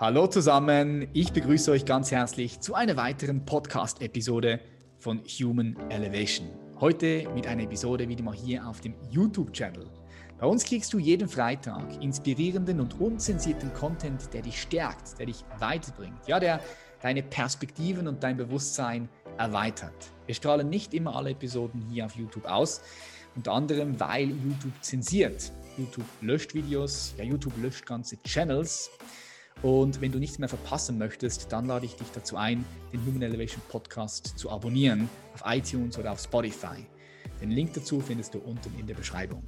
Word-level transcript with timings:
Hallo 0.00 0.28
zusammen, 0.28 1.08
ich 1.12 1.32
begrüße 1.32 1.72
euch 1.72 1.84
ganz 1.84 2.12
herzlich 2.12 2.60
zu 2.60 2.76
einer 2.76 2.96
weiteren 2.96 3.44
Podcast-Episode 3.44 4.60
von 4.96 5.20
Human 5.24 5.76
Elevation. 5.90 6.48
Heute 6.78 7.28
mit 7.34 7.48
einer 7.48 7.64
Episode 7.64 8.08
wieder 8.08 8.22
mal 8.22 8.32
hier 8.32 8.64
auf 8.64 8.80
dem 8.80 8.94
YouTube-Channel. 9.10 9.90
Bei 10.38 10.46
uns 10.46 10.62
kriegst 10.62 10.92
du 10.92 11.00
jeden 11.00 11.28
Freitag 11.28 12.00
inspirierenden 12.00 12.78
und 12.78 13.00
unzensierten 13.00 13.74
Content, 13.74 14.32
der 14.32 14.42
dich 14.42 14.62
stärkt, 14.62 15.18
der 15.18 15.26
dich 15.26 15.44
weiterbringt, 15.58 16.28
ja, 16.28 16.38
der 16.38 16.60
deine 17.02 17.24
Perspektiven 17.24 18.06
und 18.06 18.22
dein 18.22 18.36
Bewusstsein 18.36 19.08
erweitert. 19.36 20.12
Wir 20.26 20.34
strahlen 20.36 20.70
nicht 20.70 20.94
immer 20.94 21.16
alle 21.16 21.30
Episoden 21.30 21.82
hier 21.90 22.06
auf 22.06 22.14
YouTube 22.14 22.44
aus, 22.44 22.82
unter 23.34 23.50
anderem 23.50 23.98
weil 23.98 24.28
YouTube 24.28 24.80
zensiert. 24.80 25.50
YouTube 25.76 26.06
löscht 26.20 26.54
Videos, 26.54 27.14
ja, 27.18 27.24
YouTube 27.24 27.60
löscht 27.60 27.84
ganze 27.84 28.16
Channels 28.22 28.92
und 29.62 30.00
wenn 30.00 30.12
du 30.12 30.18
nichts 30.18 30.38
mehr 30.38 30.48
verpassen 30.48 30.98
möchtest, 30.98 31.52
dann 31.52 31.66
lade 31.66 31.84
ich 31.84 31.96
dich 31.96 32.08
dazu 32.14 32.36
ein, 32.36 32.64
den 32.92 33.04
Human 33.04 33.22
Elevation 33.22 33.60
Podcast 33.68 34.38
zu 34.38 34.50
abonnieren 34.50 35.08
auf 35.34 35.42
iTunes 35.46 35.98
oder 35.98 36.12
auf 36.12 36.20
Spotify. 36.20 36.86
Den 37.40 37.50
Link 37.50 37.72
dazu 37.74 38.00
findest 38.00 38.34
du 38.34 38.38
unten 38.38 38.78
in 38.78 38.86
der 38.86 38.94
Beschreibung. 38.94 39.42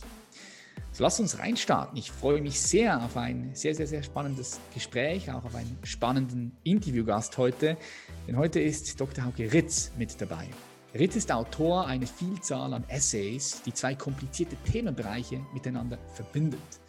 So 0.93 1.05
lass 1.05 1.21
uns 1.21 1.39
reinstarten. 1.39 1.97
Ich 1.97 2.11
freue 2.11 2.41
mich 2.41 2.61
sehr 2.61 3.01
auf 3.03 3.17
ein 3.17 3.51
sehr, 3.55 3.75
sehr, 3.75 3.87
sehr 3.87 4.03
spannendes 4.03 4.59
Gespräch, 4.75 5.31
auch 5.31 5.45
auf 5.45 5.55
einen 5.55 5.79
spannenden 5.85 6.57
Interviewgast 6.65 7.39
heute. 7.39 7.77
Denn 8.27 8.37
heute 8.37 8.59
ist 8.59 9.01
Dr. 9.01 9.25
Hauke 9.25 9.53
Ritz 9.53 9.93
mit 9.97 10.21
dabei. 10.21 10.49
Ritz 10.93 11.15
ist 11.15 11.31
Autor 11.31 11.87
einer 11.87 12.09
Vielzahl 12.09 12.75
an 12.75 12.83
Essays, 12.89 13.63
die 13.65 13.73
zwei 13.73 13.95
komplizierte 13.95 14.57
Themenbereiche 14.65 15.41
miteinander 15.55 15.99
verbindet 16.15 16.80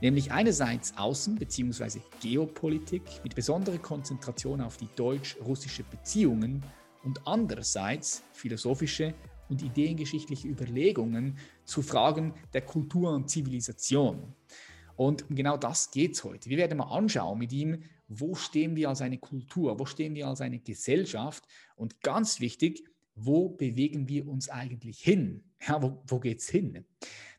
nämlich 0.00 0.32
einerseits 0.32 0.94
Außen- 0.96 1.38
bzw. 1.38 2.00
Geopolitik 2.20 3.02
mit 3.22 3.34
besonderer 3.34 3.78
Konzentration 3.78 4.60
auf 4.60 4.76
die 4.76 4.88
deutsch-russische 4.96 5.84
Beziehungen 5.84 6.62
und 7.02 7.26
andererseits 7.26 8.22
philosophische 8.32 9.14
und 9.48 9.62
ideengeschichtliche 9.62 10.48
Überlegungen 10.48 11.36
zu 11.64 11.82
Fragen 11.82 12.34
der 12.52 12.62
Kultur 12.62 13.12
und 13.12 13.28
Zivilisation. 13.28 14.34
Und 14.96 15.24
genau 15.30 15.56
das 15.56 15.90
geht 15.90 16.12
es 16.12 16.24
heute. 16.24 16.50
Wir 16.50 16.58
werden 16.58 16.78
mal 16.78 16.94
anschauen 16.94 17.38
mit 17.38 17.52
ihm, 17.52 17.82
wo 18.08 18.34
stehen 18.34 18.76
wir 18.76 18.88
als 18.88 19.00
eine 19.00 19.18
Kultur, 19.18 19.78
wo 19.78 19.86
stehen 19.86 20.14
wir 20.14 20.26
als 20.26 20.40
eine 20.40 20.58
Gesellschaft 20.58 21.44
und 21.76 22.00
ganz 22.02 22.40
wichtig, 22.40 22.84
wo 23.24 23.50
bewegen 23.50 24.08
wir 24.08 24.26
uns 24.28 24.48
eigentlich 24.48 25.00
hin? 25.00 25.44
Ja, 25.66 25.82
wo, 25.82 26.02
wo 26.06 26.18
geht 26.20 26.40
es 26.40 26.48
hin? 26.48 26.84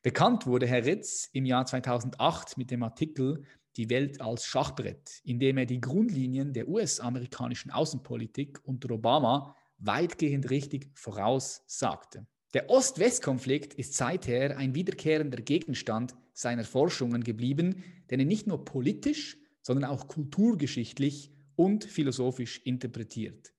Bekannt 0.04 0.46
wurde 0.46 0.68
Herr 0.68 0.86
Ritz 0.86 1.30
im 1.34 1.46
Jahr 1.46 1.66
2008 1.66 2.58
mit 2.58 2.72
dem 2.72 2.84
Artikel 2.84 3.44
Die 3.78 3.90
Welt 3.90 4.22
als 4.22 4.46
Schachbrett, 4.46 5.22
in 5.24 5.40
dem 5.40 5.58
er 5.58 5.66
die 5.66 5.82
Grundlinien 5.82 6.54
der 6.54 6.68
US-amerikanischen 6.68 7.72
Außenpolitik 7.72 8.60
unter 8.64 8.92
Obama 8.92 9.56
weitgehend 9.78 10.50
richtig 10.50 10.90
voraussagte. 10.94 12.26
Der 12.54 12.70
Ost-West-Konflikt 12.70 13.74
ist 13.76 13.94
seither 13.94 14.58
ein 14.58 14.76
wiederkehrender 14.76 15.42
Gegenstand 15.42 16.16
seiner 16.34 16.66
Forschungen 16.66 17.24
geblieben, 17.24 17.84
den 18.10 18.20
er 18.20 18.26
nicht 18.26 18.46
nur 18.46 18.66
politisch, 18.66 19.38
sondern 19.62 19.90
auch 19.90 20.08
kulturgeschichtlich 20.08 21.32
und 21.56 21.86
philosophisch 21.86 22.60
interpretiert. 22.66 23.54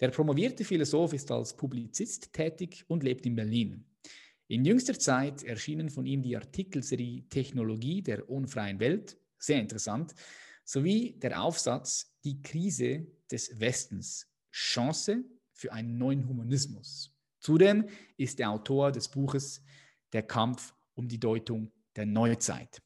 Der 0.00 0.08
promovierte 0.10 0.64
Philosoph 0.64 1.12
ist 1.12 1.30
als 1.30 1.56
Publizist 1.56 2.32
tätig 2.32 2.84
und 2.88 3.04
lebt 3.04 3.26
in 3.26 3.36
Berlin. 3.36 3.84
In 4.48 4.64
jüngster 4.64 4.98
Zeit 4.98 5.42
erschienen 5.44 5.88
von 5.88 6.04
ihm 6.04 6.22
die 6.22 6.36
Artikelserie 6.36 7.28
Technologie 7.28 8.02
der 8.02 8.28
unfreien 8.28 8.80
Welt, 8.80 9.16
sehr 9.38 9.60
interessant, 9.60 10.14
sowie 10.64 11.12
der 11.12 11.42
Aufsatz 11.42 12.12
Die 12.24 12.42
Krise 12.42 13.06
des 13.30 13.58
Westens, 13.60 14.26
Chance 14.50 15.24
für 15.52 15.72
einen 15.72 15.96
neuen 15.96 16.28
Humanismus. 16.28 17.12
Zudem 17.40 17.86
ist 18.16 18.40
er 18.40 18.50
Autor 18.50 18.90
des 18.90 19.08
Buches 19.08 19.62
Der 20.12 20.22
Kampf 20.22 20.74
um 20.94 21.08
die 21.08 21.20
Deutung 21.20 21.70
der 21.96 22.06
Neuzeit. 22.06 22.82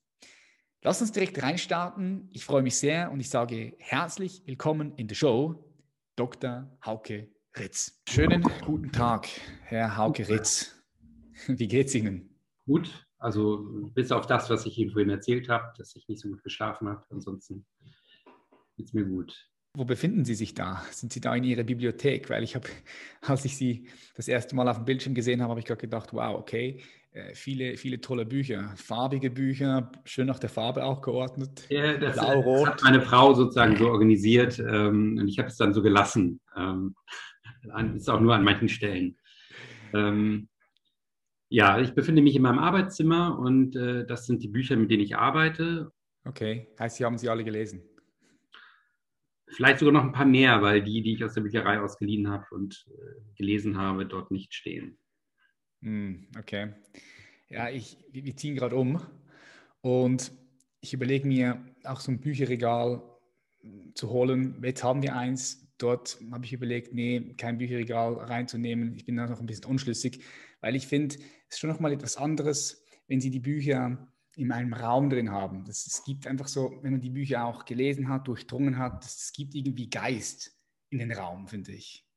Lass 0.83 1.01
uns 1.01 1.13
direkt 1.13 1.43
reinstarten. 1.43 2.29
Ich 2.33 2.45
freue 2.45 2.63
mich 2.63 2.77
sehr 2.77 3.11
und 3.11 3.21
ich 3.21 3.31
sage 3.31 3.75
herzlich 3.79 4.43
willkommen 4.47 4.95
in 4.97 5.09
der 5.09 5.17
Show, 5.17 5.68
Dr. 6.19 6.69
Hauke 6.85 7.29
Ritz. 7.57 8.03
Schönen 8.09 8.43
guten 8.65 8.91
Tag, 8.91 9.29
Herr 9.63 9.97
Hauke 9.97 10.29
Ritz. 10.29 10.75
Wie 11.47 11.69
geht's 11.69 11.95
Ihnen? 11.95 12.37
Gut, 12.67 13.07
also 13.19 13.89
bis 13.95 14.11
auf 14.11 14.27
das, 14.27 14.51
was 14.51 14.67
ich 14.67 14.77
Ihnen 14.79 14.91
vorhin 14.91 15.11
erzählt 15.11 15.49
habe, 15.49 15.73
dass 15.79 15.95
ich 15.95 16.09
nicht 16.09 16.21
so 16.21 16.29
gut 16.29 16.43
geschlafen 16.43 16.89
habe. 16.89 17.05
Ansonsten 17.11 17.65
geht's 18.77 18.93
mir 18.95 19.05
gut. 19.05 19.49
Wo 19.75 19.85
befinden 19.85 20.25
Sie 20.25 20.35
sich 20.35 20.55
da? 20.55 20.83
Sind 20.91 21.13
Sie 21.13 21.21
da 21.21 21.37
in 21.37 21.45
Ihrer 21.45 21.63
Bibliothek? 21.63 22.31
Weil 22.31 22.43
ich 22.43 22.57
habe, 22.57 22.69
als 23.21 23.45
ich 23.45 23.57
Sie 23.57 23.87
das 24.17 24.27
erste 24.27 24.57
Mal 24.57 24.69
auf 24.69 24.79
dem 24.79 24.87
Bildschirm 24.87 25.15
gesehen 25.15 25.41
habe, 25.41 25.51
habe 25.51 25.61
ich 25.61 25.67
gerade 25.67 25.81
gedacht, 25.81 26.13
wow, 26.13 26.37
okay, 26.37 26.83
viele, 27.35 27.77
viele 27.77 28.01
tolle 28.01 28.27
Bücher, 28.27 28.73
farbige 28.77 29.31
Bücher, 29.31 29.91
schön 30.05 30.27
nach 30.27 30.39
der 30.39 30.51
Farbe 30.51 30.85
auch 30.85 31.01
geordnet. 31.01 31.67
Ja, 31.71 31.97
das, 31.97 32.17
das 32.17 32.27
hat 32.27 32.83
meine 32.83 33.03
Frau 33.03 33.35
sozusagen 33.35 33.77
so 33.77 33.89
organisiert 33.89 34.59
ähm, 34.59 35.19
und 35.19 35.29
ich 35.29 35.39
habe 35.39 35.49
es 35.49 35.57
dann 35.57 35.75
so 35.75 35.83
gelassen. 35.83 36.41
Ähm, 36.57 36.95
ist 37.97 38.09
auch 38.09 38.21
nur 38.21 38.35
an 38.35 38.45
manchen 38.45 38.69
Stellen. 38.69 39.17
Ähm, 39.93 40.49
ja, 41.51 41.81
ich 41.81 41.95
befinde 41.95 42.23
mich 42.23 42.37
in 42.37 42.43
meinem 42.43 42.59
Arbeitszimmer 42.59 43.39
und 43.39 43.75
äh, 43.75 44.07
das 44.07 44.27
sind 44.27 44.43
die 44.43 44.49
Bücher, 44.49 44.77
mit 44.77 44.91
denen 44.91 45.03
ich 45.03 45.17
arbeite. 45.17 45.93
Okay, 46.25 46.69
heißt, 46.79 46.97
Sie 46.97 47.05
haben 47.05 47.17
sie 47.17 47.29
alle 47.29 47.45
gelesen? 47.45 47.83
Vielleicht 49.47 49.79
sogar 49.79 49.95
noch 49.95 50.05
ein 50.05 50.13
paar 50.13 50.27
mehr, 50.27 50.61
weil 50.61 50.83
die, 50.83 51.01
die 51.01 51.15
ich 51.15 51.25
aus 51.25 51.33
der 51.33 51.41
Bücherei 51.41 51.81
ausgeliehen 51.81 52.29
habe 52.29 52.45
und 52.51 52.87
äh, 52.91 53.35
gelesen 53.37 53.79
habe, 53.79 54.05
dort 54.05 54.31
nicht 54.31 54.55
stehen. 54.55 54.99
Mm, 55.81 56.25
okay. 56.39 56.73
Ja, 57.49 57.71
ich, 57.71 57.97
wir 58.11 58.37
ziehen 58.37 58.55
gerade 58.55 58.77
um 58.77 59.01
und 59.81 60.33
ich 60.81 60.93
überlege 60.93 61.27
mir 61.27 61.65
auch 61.85 62.01
so 62.01 62.13
ein 62.13 62.21
Bücherregal 62.21 63.03
zu 63.95 64.11
holen. 64.11 64.61
Jetzt 64.63 64.85
haben 64.85 65.03
wir 65.03 65.17
eins. 65.17 65.67
Dort 65.79 66.19
habe 66.33 66.45
ich 66.45 66.53
überlegt, 66.53 66.93
nee, 66.93 67.35
kein 67.37 67.59
Bücherregal 67.59 68.15
reinzunehmen. 68.15 68.95
Ich 68.97 69.05
bin 69.05 69.17
da 69.17 69.27
noch 69.27 69.41
ein 69.41 69.47
bisschen 69.47 69.67
unschlüssig, 69.67 70.25
weil 70.61 70.75
ich 70.75 70.87
finde, 70.87 71.15
es 71.15 71.55
ist 71.55 71.59
schon 71.61 71.71
nochmal 71.71 71.93
etwas 71.93 72.17
anderes, 72.17 72.85
wenn 73.07 73.21
Sie 73.21 73.31
die 73.31 73.41
Bücher 73.41 74.09
in 74.37 74.53
einem 74.53 74.73
Raum 74.73 75.09
drin 75.11 75.31
haben. 75.31 75.65
Das, 75.65 75.87
es 75.87 76.05
gibt 76.05 76.27
einfach 76.27 76.49
so, 76.49 76.79
wenn 76.83 76.93
man 76.93 77.01
die 77.01 77.11
Bücher 77.11 77.45
auch 77.45 77.65
gelesen 77.65 78.09
hat, 78.09 78.29
durchdrungen 78.29 78.79
hat, 78.79 79.05
es 79.05 79.33
gibt 79.33 79.55
irgendwie 79.55 79.89
Geist 79.89 80.57
in 80.91 80.99
den 80.99 81.13
Raum, 81.13 81.49
finde 81.49 81.73
ich. 81.73 82.08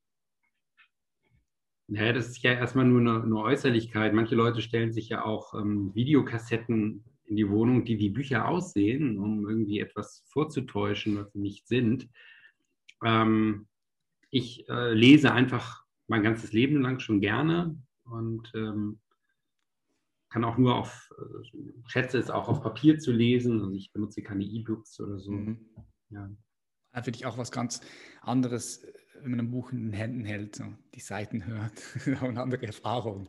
Naja, 1.91 2.13
das 2.13 2.29
ist 2.29 2.41
ja 2.41 2.53
erstmal 2.53 2.85
nur 2.85 3.01
eine, 3.01 3.21
eine 3.21 3.35
Äußerlichkeit. 3.35 4.13
Manche 4.13 4.33
Leute 4.33 4.61
stellen 4.61 4.93
sich 4.93 5.09
ja 5.09 5.25
auch 5.25 5.53
ähm, 5.53 5.93
Videokassetten 5.93 7.03
in 7.25 7.35
die 7.35 7.49
Wohnung, 7.49 7.83
die 7.83 7.99
wie 7.99 8.09
Bücher 8.09 8.47
aussehen, 8.47 9.17
um 9.17 9.45
irgendwie 9.45 9.81
etwas 9.81 10.23
vorzutäuschen, 10.27 11.17
was 11.17 11.33
sie 11.33 11.39
nicht 11.39 11.67
sind. 11.67 12.07
Ähm, 13.03 13.67
ich 14.29 14.69
äh, 14.69 14.93
lese 14.93 15.33
einfach 15.33 15.83
mein 16.07 16.23
ganzes 16.23 16.53
Leben 16.53 16.81
lang 16.81 17.01
schon 17.01 17.19
gerne 17.19 17.77
und 18.05 18.49
ähm, 18.55 19.01
kann 20.29 20.45
auch 20.45 20.57
nur 20.57 20.75
auf, 20.75 21.09
äh, 21.19 21.89
schätze 21.89 22.19
es 22.19 22.29
auch 22.29 22.47
auf 22.47 22.61
Papier 22.61 22.99
zu 22.99 23.11
lesen. 23.11 23.59
Also 23.59 23.75
ich 23.75 23.91
benutze 23.91 24.21
keine 24.21 24.45
E-Books 24.45 24.97
oder 25.01 25.19
so. 25.19 25.31
Mhm. 25.31 25.65
Ja. 26.09 26.29
Für 27.03 27.11
dich 27.11 27.25
auch 27.25 27.37
was 27.37 27.51
ganz 27.51 27.81
anderes, 28.21 28.85
wenn 29.23 29.31
man 29.31 29.39
ein 29.39 29.51
Buch 29.51 29.71
in 29.71 29.83
den 29.83 29.93
Händen 29.93 30.25
hält, 30.25 30.55
so 30.55 30.65
die 30.93 30.99
Seiten 30.99 31.45
hört, 31.45 31.73
eine 32.21 32.41
andere 32.41 32.67
Erfahrung. 32.67 33.27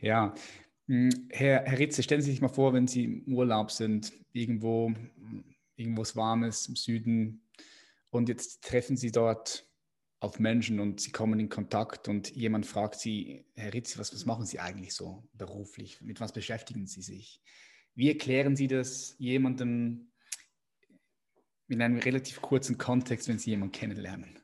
Ja. 0.00 0.34
Hm, 0.86 1.10
Herr, 1.30 1.64
Herr 1.64 1.78
Ritze, 1.78 2.02
stellen 2.02 2.22
Sie 2.22 2.30
sich 2.30 2.40
mal 2.40 2.48
vor, 2.48 2.72
wenn 2.72 2.86
Sie 2.86 3.04
im 3.04 3.34
Urlaub 3.34 3.70
sind, 3.70 4.12
irgendwo, 4.32 4.92
irgendwo 5.76 6.02
Warmes 6.14 6.66
im 6.68 6.76
Süden 6.76 7.42
und 8.10 8.28
jetzt 8.28 8.64
treffen 8.64 8.96
Sie 8.96 9.12
dort 9.12 9.68
auf 10.20 10.40
Menschen 10.40 10.80
und 10.80 11.00
sie 11.00 11.12
kommen 11.12 11.38
in 11.38 11.48
Kontakt 11.48 12.08
und 12.08 12.34
jemand 12.34 12.66
fragt 12.66 12.98
sie, 12.98 13.44
Herr 13.54 13.72
Ritz, 13.72 13.98
was, 13.98 14.12
was 14.12 14.26
machen 14.26 14.46
Sie 14.46 14.58
eigentlich 14.58 14.94
so 14.94 15.28
beruflich? 15.32 16.00
Mit 16.00 16.20
was 16.20 16.32
beschäftigen 16.32 16.86
Sie 16.86 17.02
sich? 17.02 17.40
Wie 17.94 18.08
erklären 18.08 18.56
Sie 18.56 18.66
das 18.66 19.14
jemandem 19.18 20.10
in 21.68 21.82
einem 21.82 21.98
relativ 21.98 22.40
kurzen 22.40 22.78
Kontext, 22.78 23.28
wenn 23.28 23.38
Sie 23.38 23.50
jemanden 23.50 23.72
kennenlernen? 23.72 24.38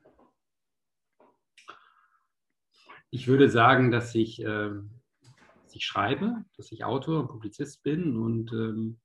Ich 3.14 3.28
würde 3.28 3.48
sagen, 3.48 3.92
dass 3.92 4.14
ich, 4.16 4.40
äh, 4.42 4.70
dass 5.62 5.74
ich 5.74 5.84
schreibe, 5.84 6.44
dass 6.56 6.72
ich 6.72 6.84
Autor 6.84 7.20
und 7.20 7.28
Publizist 7.28 7.84
bin 7.84 8.16
und 8.16 8.52
ähm, 8.52 9.00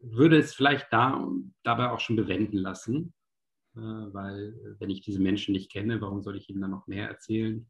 würde 0.00 0.38
es 0.38 0.52
vielleicht 0.52 0.92
da, 0.92 1.28
dabei 1.62 1.90
auch 1.90 2.00
schon 2.00 2.16
bewenden 2.16 2.56
lassen 2.56 3.14
äh, 3.76 3.80
weil 3.80 4.76
wenn 4.80 4.90
ich 4.90 5.00
diese 5.00 5.20
Menschen 5.20 5.52
nicht 5.52 5.70
kenne, 5.70 6.00
warum 6.00 6.22
soll 6.22 6.36
ich 6.36 6.50
ihnen 6.50 6.60
dann 6.60 6.72
noch 6.72 6.88
mehr 6.88 7.08
erzählen? 7.08 7.66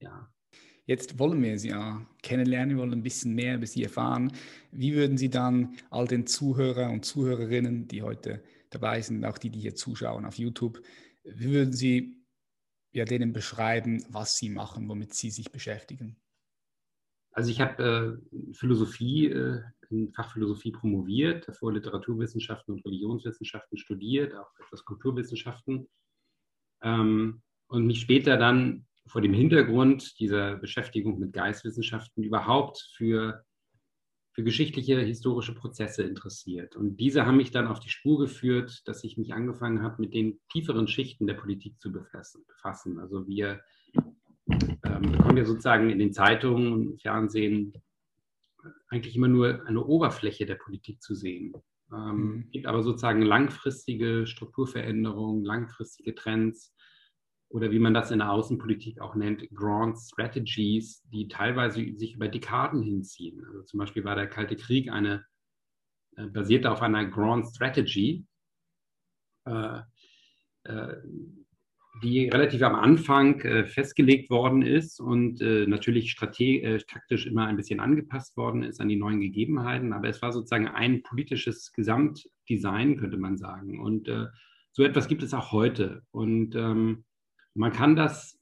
Ja. 0.00 0.32
Jetzt 0.86 1.18
wollen 1.18 1.42
wir 1.42 1.58
Sie 1.58 1.68
ja 1.68 2.06
kennenlernen, 2.22 2.76
wir 2.76 2.82
wollen 2.82 2.92
ein 2.92 3.02
bisschen 3.02 3.34
mehr 3.34 3.56
über 3.56 3.66
Sie 3.66 3.82
erfahren. 3.82 4.32
Wie 4.70 4.94
würden 4.94 5.18
Sie 5.18 5.28
dann 5.28 5.76
all 5.90 6.06
den 6.06 6.26
Zuhörer 6.26 6.90
und 6.90 7.04
Zuhörerinnen, 7.04 7.88
die 7.88 8.02
heute 8.02 8.42
dabei 8.70 9.02
sind, 9.02 9.24
auch 9.26 9.36
die, 9.36 9.50
die 9.50 9.60
hier 9.60 9.74
zuschauen 9.74 10.24
auf 10.24 10.38
YouTube. 10.38 10.80
Wie 11.24 11.50
würden 11.50 11.74
Sie 11.74 12.25
ja, 12.96 13.04
denen 13.04 13.32
beschreiben, 13.32 14.04
was 14.08 14.38
Sie 14.38 14.48
machen, 14.48 14.88
womit 14.88 15.12
Sie 15.14 15.30
sich 15.30 15.52
beschäftigen? 15.52 16.16
Also 17.30 17.50
ich 17.50 17.60
habe 17.60 18.20
äh, 18.24 18.54
Philosophie, 18.54 19.26
äh, 19.26 19.60
in 19.90 20.12
Fachphilosophie 20.14 20.72
promoviert, 20.72 21.46
davor 21.46 21.74
Literaturwissenschaften 21.74 22.74
und 22.74 22.84
Religionswissenschaften 22.86 23.76
studiert, 23.76 24.34
auch 24.34 24.50
etwas 24.58 24.84
Kulturwissenschaften. 24.84 25.86
Ähm, 26.82 27.42
und 27.68 27.86
mich 27.86 28.00
später 28.00 28.38
dann 28.38 28.86
vor 29.06 29.20
dem 29.20 29.34
Hintergrund 29.34 30.18
dieser 30.18 30.56
Beschäftigung 30.56 31.18
mit 31.18 31.34
Geistwissenschaften 31.34 32.24
überhaupt 32.24 32.80
für, 32.94 33.44
für 34.36 34.44
geschichtliche, 34.44 35.00
historische 35.00 35.54
Prozesse 35.54 36.02
interessiert. 36.02 36.76
Und 36.76 36.98
diese 36.98 37.24
haben 37.24 37.38
mich 37.38 37.52
dann 37.52 37.66
auf 37.66 37.80
die 37.80 37.88
Spur 37.88 38.18
geführt, 38.18 38.86
dass 38.86 39.02
ich 39.02 39.16
mich 39.16 39.32
angefangen 39.32 39.80
habe, 39.80 40.02
mit 40.02 40.12
den 40.12 40.38
tieferen 40.52 40.88
Schichten 40.88 41.26
der 41.26 41.32
Politik 41.32 41.80
zu 41.80 41.90
befassen. 41.90 42.98
Also 42.98 43.26
wir 43.26 43.62
ähm, 44.04 45.10
bekommen 45.10 45.38
ja 45.38 45.46
sozusagen 45.46 45.88
in 45.88 45.98
den 45.98 46.12
Zeitungen 46.12 46.70
und 46.74 47.00
Fernsehen 47.00 47.72
eigentlich 48.88 49.16
immer 49.16 49.28
nur 49.28 49.66
eine 49.66 49.82
Oberfläche 49.82 50.44
der 50.44 50.56
Politik 50.56 51.00
zu 51.00 51.14
sehen. 51.14 51.54
Ähm, 51.90 52.16
mhm. 52.16 52.50
gibt 52.50 52.66
aber 52.66 52.82
sozusagen 52.82 53.22
langfristige 53.22 54.26
Strukturveränderungen, 54.26 55.46
langfristige 55.46 56.14
Trends 56.14 56.74
oder 57.48 57.70
wie 57.70 57.78
man 57.78 57.94
das 57.94 58.10
in 58.10 58.18
der 58.18 58.32
Außenpolitik 58.32 59.00
auch 59.00 59.14
nennt, 59.14 59.48
Grand 59.54 59.96
Strategies, 59.98 61.02
die 61.12 61.28
teilweise 61.28 61.80
sich 61.96 62.14
über 62.14 62.28
Dekaden 62.28 62.82
hinziehen. 62.82 63.44
Also 63.46 63.62
zum 63.62 63.78
Beispiel 63.78 64.04
war 64.04 64.16
der 64.16 64.26
Kalte 64.26 64.56
Krieg 64.56 64.90
eine, 64.90 65.24
äh, 66.16 66.26
basierte 66.26 66.70
auf 66.70 66.82
einer 66.82 67.06
Grand 67.06 67.46
Strategy, 67.46 68.26
äh, 69.46 69.80
äh, 70.64 70.96
die 72.02 72.28
relativ 72.28 72.62
am 72.62 72.74
Anfang 72.74 73.40
äh, 73.40 73.64
festgelegt 73.64 74.28
worden 74.28 74.60
ist 74.60 75.00
und 75.00 75.40
äh, 75.40 75.66
natürlich 75.66 76.14
äh, 76.20 76.78
taktisch 76.78 77.26
immer 77.26 77.46
ein 77.46 77.56
bisschen 77.56 77.80
angepasst 77.80 78.36
worden 78.36 78.64
ist 78.64 78.80
an 78.80 78.88
die 78.88 78.96
neuen 78.96 79.20
Gegebenheiten. 79.20 79.92
Aber 79.92 80.08
es 80.08 80.20
war 80.20 80.32
sozusagen 80.32 80.68
ein 80.68 81.02
politisches 81.02 81.72
Gesamtdesign, 81.72 82.98
könnte 82.98 83.16
man 83.16 83.38
sagen. 83.38 83.80
Und 83.80 84.10
so 84.72 84.82
etwas 84.82 85.08
gibt 85.08 85.22
es 85.22 85.32
auch 85.32 85.52
heute. 85.52 86.02
Und 86.10 86.54
ähm, 86.54 87.06
man 87.56 87.72
kann 87.72 87.96
das 87.96 88.38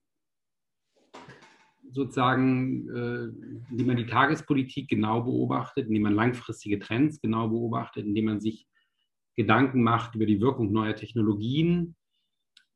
sozusagen, 1.90 2.88
äh, 2.88 3.70
indem 3.70 3.86
man 3.86 3.96
die 3.96 4.06
Tagespolitik 4.06 4.88
genau 4.88 5.22
beobachtet, 5.22 5.86
indem 5.86 6.02
man 6.02 6.14
langfristige 6.14 6.80
Trends 6.80 7.20
genau 7.20 7.48
beobachtet, 7.48 8.04
indem 8.04 8.26
man 8.26 8.40
sich 8.40 8.66
Gedanken 9.36 9.82
macht 9.82 10.14
über 10.16 10.26
die 10.26 10.40
Wirkung 10.40 10.72
neuer 10.72 10.96
Technologien, 10.96 11.94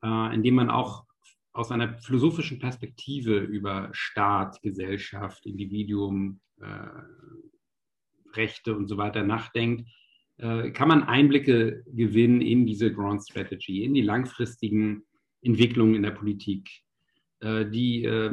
äh, 0.03 0.35
indem 0.35 0.55
man 0.55 0.71
auch 0.71 1.05
aus 1.53 1.73
einer 1.73 1.99
philosophischen 1.99 2.61
Perspektive 2.61 3.39
über 3.39 3.89
Staat, 3.93 4.63
Gesellschaft, 4.63 5.45
Individuum, 5.47 6.41
äh, 6.61 6.89
Rechte 8.35 8.77
und 8.77 8.87
so 8.87 8.97
weiter 8.97 9.25
nachdenkt, 9.25 9.89
kann 10.41 10.87
man 10.87 11.03
Einblicke 11.03 11.83
gewinnen 11.89 12.43
in 12.43 12.65
diese 12.65 12.93
Grand 12.93 13.25
Strategy, 13.25 13.83
in 13.83 13.95
die 13.95 14.03
langfristigen 14.03 15.03
Entwicklungen 15.43 15.95
in 15.95 16.03
der 16.03 16.11
Politik, 16.11 16.69
äh, 17.41 17.67
die 17.67 18.05
äh, 18.05 18.33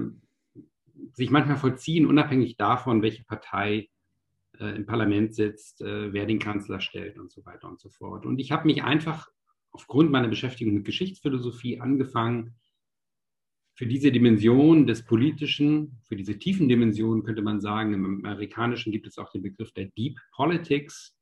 sich 1.14 1.30
manchmal 1.30 1.58
vollziehen, 1.58 2.06
unabhängig 2.06 2.58
davon, 2.58 3.02
welche 3.02 3.24
Partei 3.24 3.90
äh, 4.60 4.76
im 4.76 4.86
Parlament 4.86 5.36
sitzt, 5.36 5.82
äh, 5.82 6.14
wer 6.14 6.26
den 6.26 6.40
Kanzler 6.40 6.80
stellt 6.80 7.18
und 7.18 7.32
so 7.32 7.46
weiter 7.46 7.68
und 7.68 7.80
so 7.80 7.90
fort. 7.90 8.26
Und 8.26 8.40
ich 8.40 8.52
habe 8.52 8.68
mich 8.68 8.84
einfach 8.84 9.28
aufgrund 9.72 10.12
meiner 10.12 10.30
Beschäftigung 10.30 10.74
mit 10.74 10.86
Geschichtsphilosophie 10.86 11.80
angefangen, 11.80 12.56
für 13.78 13.86
diese 13.86 14.10
Dimension 14.10 14.88
des 14.88 15.04
Politischen, 15.04 16.00
für 16.04 16.16
diese 16.16 16.40
tiefen 16.40 16.70
Dimensionen 16.70 17.24
könnte 17.24 17.42
man 17.42 17.60
sagen, 17.60 17.94
im 17.94 18.26
Amerikanischen 18.26 18.94
gibt 18.94 19.06
es 19.06 19.18
auch 19.18 19.30
den 19.32 19.42
Begriff 19.42 19.74
der 19.74 19.88
Deep 19.98 20.18
Politics. 20.32 21.14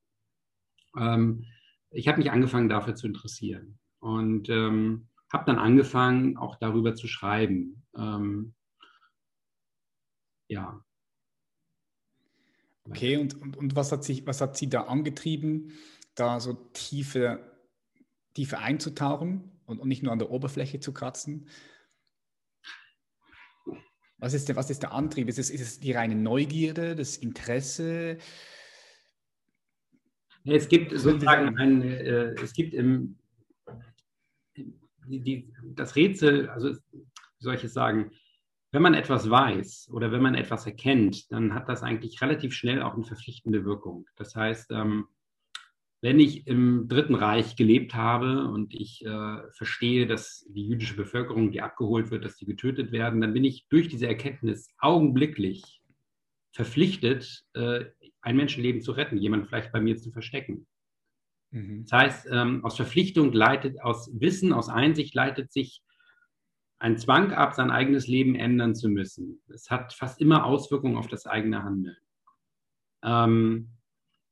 Ähm, 0.95 1.45
ich 1.89 2.07
habe 2.07 2.19
mich 2.19 2.29
angefangen 2.31 2.69
dafür 2.69 2.93
zu 2.93 3.07
interessieren 3.07 3.79
und 3.99 4.49
ähm, 4.49 5.07
habe 5.33 5.45
dann 5.45 5.57
angefangen, 5.57 6.37
auch 6.37 6.55
darüber 6.55 6.95
zu 6.95 7.07
schreiben. 7.07 7.83
Ähm, 7.97 8.53
ja. 10.47 10.83
Okay, 12.85 13.17
und, 13.17 13.41
und, 13.41 13.57
und 13.57 13.75
was, 13.75 13.91
hat 13.91 14.03
sich, 14.03 14.25
was 14.27 14.41
hat 14.41 14.55
Sie 14.57 14.69
da 14.69 14.83
angetrieben, 14.83 15.71
da 16.15 16.39
so 16.39 16.53
tiefe 16.73 17.53
tiefer 18.33 18.59
einzutauchen 18.59 19.51
und, 19.65 19.79
und 19.79 19.87
nicht 19.87 20.03
nur 20.03 20.11
an 20.11 20.19
der 20.19 20.31
Oberfläche 20.31 20.79
zu 20.79 20.93
kratzen. 20.93 21.47
Was 24.17 24.33
ist 24.33 24.47
der, 24.47 24.55
was 24.55 24.69
ist 24.69 24.83
der 24.83 24.93
Antrieb? 24.93 25.27
Ist 25.27 25.39
es, 25.39 25.49
ist 25.49 25.61
es 25.61 25.79
die 25.79 25.91
reine 25.91 26.15
Neugierde, 26.15 26.95
das 26.95 27.17
Interesse? 27.17 28.17
Es 30.45 30.67
gibt 30.67 30.91
sozusagen 30.91 31.57
ein, 31.57 31.81
äh, 31.81 32.33
es 32.41 32.53
gibt 32.53 32.73
im, 32.73 33.17
die, 35.07 35.51
das 35.63 35.95
Rätsel, 35.95 36.49
also 36.49 36.69
wie 36.69 37.03
soll 37.39 37.55
ich 37.55 37.63
es 37.63 37.73
sagen, 37.73 38.11
wenn 38.71 38.81
man 38.81 38.95
etwas 38.95 39.29
weiß 39.29 39.89
oder 39.91 40.11
wenn 40.11 40.21
man 40.21 40.35
etwas 40.35 40.65
erkennt, 40.65 41.31
dann 41.31 41.53
hat 41.53 41.69
das 41.69 41.83
eigentlich 41.83 42.21
relativ 42.21 42.53
schnell 42.53 42.81
auch 42.81 42.95
eine 42.95 43.03
verpflichtende 43.03 43.65
Wirkung. 43.65 44.07
Das 44.15 44.35
heißt, 44.35 44.71
ähm, 44.71 45.05
wenn 46.01 46.19
ich 46.19 46.47
im 46.47 46.87
Dritten 46.87 47.15
Reich 47.15 47.55
gelebt 47.55 47.95
habe 47.95 48.47
und 48.47 48.73
ich 48.73 49.05
äh, 49.05 49.37
verstehe, 49.51 50.05
dass 50.07 50.45
die 50.49 50.67
jüdische 50.67 50.95
Bevölkerung, 50.95 51.51
die 51.51 51.61
abgeholt 51.61 52.11
wird, 52.11 52.25
dass 52.25 52.35
die 52.35 52.45
getötet 52.45 52.91
werden, 52.91 53.21
dann 53.21 53.33
bin 53.33 53.45
ich 53.45 53.67
durch 53.69 53.87
diese 53.87 54.07
Erkenntnis 54.07 54.69
augenblicklich 54.79 55.81
verpflichtet, 56.51 57.45
äh, 57.53 57.85
ein 58.21 58.35
Menschenleben 58.35 58.81
zu 58.81 58.91
retten, 58.91 59.17
jemanden 59.17 59.47
vielleicht 59.47 59.71
bei 59.71 59.79
mir 59.79 59.95
zu 59.95 60.11
verstecken. 60.11 60.67
Mhm. 61.53 61.85
Das 61.85 61.91
heißt, 61.91 62.27
ähm, 62.31 62.65
aus 62.65 62.75
Verpflichtung 62.75 63.31
leitet, 63.31 63.79
aus 63.81 64.09
Wissen, 64.19 64.53
aus 64.53 64.69
Einsicht 64.69 65.13
leitet 65.13 65.51
sich 65.51 65.83
ein 66.79 66.97
Zwang 66.97 67.31
ab, 67.31 67.53
sein 67.53 67.71
eigenes 67.71 68.07
Leben 68.07 68.35
ändern 68.35 68.75
zu 68.75 68.89
müssen. 68.89 69.41
Es 69.47 69.69
hat 69.69 69.93
fast 69.93 70.19
immer 70.19 70.45
Auswirkungen 70.45 70.97
auf 70.97 71.07
das 71.07 71.27
eigene 71.27 71.63
Handeln. 71.63 71.97
Ähm, 73.03 73.69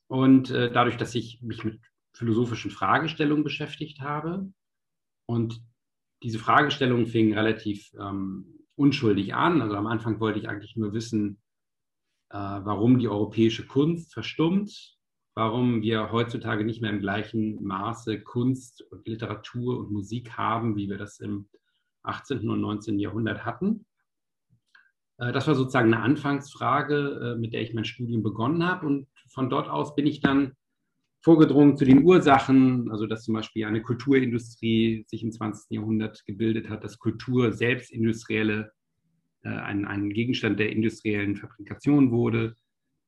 und 0.07 0.49
äh, 0.49 0.71
dadurch, 0.71 0.97
dass 0.97 1.15
ich 1.15 1.41
mich 1.41 1.63
mit 1.63 1.79
philosophischen 2.13 2.71
Fragestellungen 2.71 3.43
beschäftigt 3.43 4.01
habe 4.01 4.51
und 5.27 5.61
diese 6.23 6.39
Fragestellungen 6.39 7.05
fingen 7.05 7.33
relativ 7.33 7.93
ähm, 7.93 8.65
unschuldig 8.75 9.33
an. 9.33 9.61
Also 9.61 9.75
am 9.75 9.87
Anfang 9.87 10.19
wollte 10.19 10.39
ich 10.39 10.49
eigentlich 10.49 10.75
nur 10.75 10.93
wissen, 10.93 11.39
äh, 12.29 12.37
warum 12.37 12.99
die 12.99 13.07
europäische 13.07 13.65
Kunst 13.65 14.13
verstummt, 14.13 14.97
warum 15.35 15.81
wir 15.81 16.11
heutzutage 16.11 16.65
nicht 16.65 16.81
mehr 16.81 16.91
im 16.91 16.99
gleichen 16.99 17.63
Maße 17.63 18.21
Kunst 18.21 18.81
und 18.91 19.07
Literatur 19.07 19.79
und 19.79 19.91
Musik 19.91 20.31
haben, 20.37 20.75
wie 20.75 20.89
wir 20.89 20.97
das 20.97 21.19
im 21.19 21.47
18. 22.03 22.49
und 22.49 22.61
19. 22.61 22.99
Jahrhundert 22.99 23.45
hatten. 23.45 23.85
Äh, 25.17 25.31
das 25.31 25.47
war 25.47 25.55
sozusagen 25.55 25.93
eine 25.93 26.03
Anfangsfrage, 26.03 27.35
äh, 27.35 27.39
mit 27.39 27.53
der 27.53 27.61
ich 27.61 27.73
mein 27.73 27.85
Studium 27.85 28.23
begonnen 28.23 28.65
habe. 28.65 28.87
Und 28.87 29.07
von 29.29 29.49
dort 29.49 29.69
aus 29.69 29.95
bin 29.95 30.05
ich 30.05 30.19
dann 30.19 30.53
vorgedrungen 31.23 31.77
zu 31.77 31.85
den 31.85 32.03
Ursachen, 32.03 32.89
also 32.91 33.05
dass 33.05 33.23
zum 33.23 33.35
Beispiel 33.35 33.65
eine 33.65 33.83
Kulturindustrie 33.83 35.05
sich 35.07 35.23
im 35.23 35.31
20. 35.31 35.69
Jahrhundert 35.69 36.25
gebildet 36.25 36.69
hat, 36.69 36.83
dass 36.83 36.97
Kultur 36.97 37.53
selbst 37.53 37.91
industrielle, 37.91 38.71
äh, 39.43 39.49
ein, 39.49 39.85
ein 39.85 40.09
Gegenstand 40.09 40.59
der 40.59 40.71
industriellen 40.71 41.35
Fabrikation 41.35 42.11
wurde, 42.11 42.55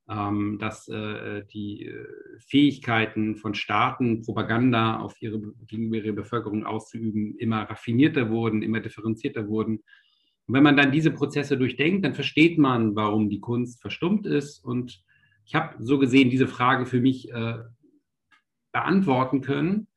dass 0.06 0.86
äh, 0.88 1.44
die 1.52 1.86
äh, 1.86 2.06
Fähigkeiten 2.38 3.36
von 3.36 3.54
Staaten, 3.54 4.22
Propaganda 4.22 5.00
auf 5.00 5.14
ihre, 5.20 5.40
gegenüber 5.66 5.96
ihrer 5.96 6.14
Bevölkerung 6.14 6.66
auszuüben, 6.66 7.36
immer 7.38 7.62
raffinierter 7.62 8.28
wurden, 8.28 8.62
immer 8.62 8.80
differenzierter 8.80 9.48
wurden. 9.48 9.82
Und 10.46 10.54
wenn 10.54 10.62
man 10.62 10.76
dann 10.76 10.92
diese 10.92 11.10
Prozesse 11.10 11.56
durchdenkt, 11.56 12.04
dann 12.04 12.14
versteht 12.14 12.58
man, 12.58 12.94
warum 12.94 13.30
die 13.30 13.40
Kunst 13.40 13.80
verstummt 13.80 14.26
ist 14.26 14.58
und 14.62 15.02
ich 15.46 15.54
habe 15.54 15.76
so 15.78 15.98
gesehen 15.98 16.30
diese 16.30 16.48
Frage 16.48 16.86
für 16.86 17.00
mich 17.00 17.30
äh, 17.32 17.58
beantworten 18.72 19.40
können, 19.40 19.88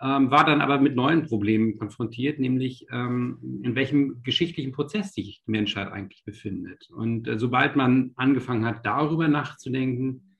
ähm, 0.00 0.30
war 0.30 0.44
dann 0.44 0.60
aber 0.60 0.78
mit 0.78 0.94
neuen 0.94 1.26
Problemen 1.26 1.78
konfrontiert, 1.78 2.38
nämlich 2.38 2.86
ähm, 2.90 3.38
in 3.62 3.74
welchem 3.74 4.22
geschichtlichen 4.22 4.72
Prozess 4.72 5.14
sich 5.14 5.42
die 5.46 5.50
Menschheit 5.50 5.90
eigentlich 5.90 6.24
befindet. 6.24 6.90
Und 6.90 7.26
äh, 7.26 7.38
sobald 7.38 7.76
man 7.76 8.12
angefangen 8.16 8.66
hat, 8.66 8.84
darüber 8.84 9.26
nachzudenken, 9.28 10.36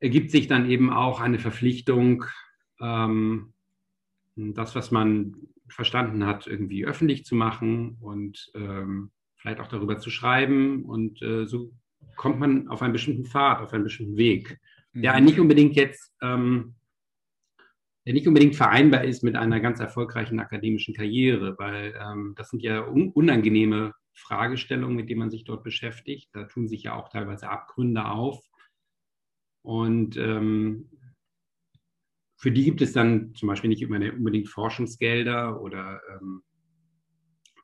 ergibt 0.00 0.30
sich 0.30 0.46
dann 0.46 0.68
eben 0.70 0.90
auch 0.90 1.20
eine 1.20 1.38
Verpflichtung, 1.38 2.24
ähm, 2.80 3.52
das, 4.36 4.74
was 4.74 4.90
man 4.90 5.36
verstanden 5.68 6.26
hat, 6.26 6.46
irgendwie 6.46 6.86
öffentlich 6.86 7.24
zu 7.24 7.34
machen 7.34 7.96
und 8.00 8.50
ähm, 8.54 9.10
vielleicht 9.36 9.60
auch 9.60 9.68
darüber 9.68 9.98
zu 9.98 10.10
schreiben. 10.10 10.84
Und 10.84 11.20
äh, 11.22 11.46
so 11.46 11.72
kommt 12.16 12.38
man 12.38 12.68
auf 12.68 12.82
einen 12.82 12.92
bestimmten 12.92 13.24
Pfad, 13.26 13.60
auf 13.60 13.72
einen 13.72 13.84
bestimmten 13.84 14.16
Weg, 14.16 14.58
der 14.92 15.12
einen 15.12 15.26
nicht 15.26 15.40
unbedingt 15.40 15.74
jetzt 15.74 16.14
ähm, 16.22 16.74
der 18.06 18.14
nicht 18.14 18.28
unbedingt 18.28 18.54
vereinbar 18.54 19.04
ist 19.04 19.24
mit 19.24 19.34
einer 19.34 19.58
ganz 19.58 19.80
erfolgreichen 19.80 20.38
akademischen 20.38 20.94
Karriere, 20.94 21.58
weil 21.58 21.94
ähm, 22.00 22.34
das 22.36 22.50
sind 22.50 22.62
ja 22.62 22.86
un 22.86 23.10
unangenehme 23.10 23.94
Fragestellungen, 24.14 24.96
mit 24.96 25.10
denen 25.10 25.18
man 25.18 25.30
sich 25.30 25.44
dort 25.44 25.64
beschäftigt. 25.64 26.30
Da 26.32 26.44
tun 26.44 26.68
sich 26.68 26.84
ja 26.84 26.94
auch 26.94 27.08
teilweise 27.08 27.50
Abgründe 27.50 28.06
auf. 28.06 28.42
Und 29.62 30.16
ähm, 30.16 30.88
für 32.36 32.52
die 32.52 32.64
gibt 32.64 32.80
es 32.80 32.92
dann 32.92 33.34
zum 33.34 33.48
Beispiel 33.48 33.68
nicht 33.68 33.84
unbedingt 33.84 34.48
Forschungsgelder 34.48 35.60
oder 35.60 36.00
ähm, 36.14 36.42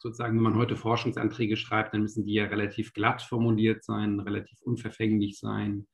sozusagen, 0.01 0.37
wenn 0.37 0.43
man 0.43 0.57
heute 0.57 0.77
Forschungsanträge 0.77 1.57
schreibt, 1.57 1.95
dann 1.95 2.03
müssen 2.03 2.25
die 2.25 2.35
ja 2.35 2.47
relativ 2.47 2.93
glatt 2.93 3.23
formuliert 3.23 3.85
sein, 3.85 4.19
relativ 4.19 4.61
unverfänglich 4.63 5.39
sein, 5.39 5.87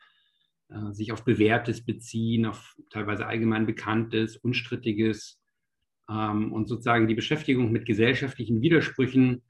äh, 0.70 0.92
sich 0.92 1.12
auf 1.12 1.24
Bewährtes 1.24 1.84
beziehen, 1.84 2.46
auf 2.46 2.76
teilweise 2.90 3.26
allgemein 3.26 3.66
Bekanntes, 3.66 4.36
Unstrittiges 4.36 5.40
ähm, 6.10 6.52
und 6.52 6.68
sozusagen 6.68 7.08
die 7.08 7.14
Beschäftigung 7.14 7.72
mit 7.72 7.86
gesellschaftlichen 7.86 8.60
Widersprüchen 8.60 9.42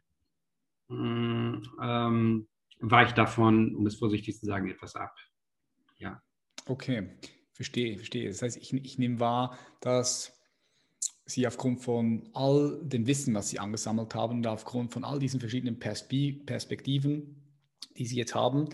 mm, 0.88 1.62
ähm, 1.82 2.48
weicht 2.80 3.18
davon, 3.18 3.74
um 3.74 3.86
es 3.86 3.96
vorsichtig 3.96 4.38
zu 4.38 4.46
sagen, 4.46 4.68
etwas 4.68 4.94
ab. 4.94 5.14
Ja. 5.96 6.22
Okay, 6.66 7.08
verstehe, 7.52 7.96
verstehe. 7.96 8.28
Das 8.28 8.42
heißt, 8.42 8.56
ich, 8.56 8.72
ich 8.72 8.98
nehme 8.98 9.18
wahr, 9.20 9.58
dass 9.80 10.34
Sie 11.24 11.46
aufgrund 11.46 11.82
von 11.82 12.30
all 12.32 12.80
dem 12.82 13.06
Wissen, 13.06 13.34
was 13.34 13.50
Sie 13.50 13.58
angesammelt 13.58 14.14
haben 14.14 14.38
und 14.38 14.46
aufgrund 14.46 14.92
von 14.92 15.04
all 15.04 15.18
diesen 15.18 15.40
verschiedenen 15.40 15.78
Perspektiven, 15.78 17.42
die 17.96 18.06
Sie 18.06 18.16
jetzt 18.16 18.34
haben, 18.34 18.68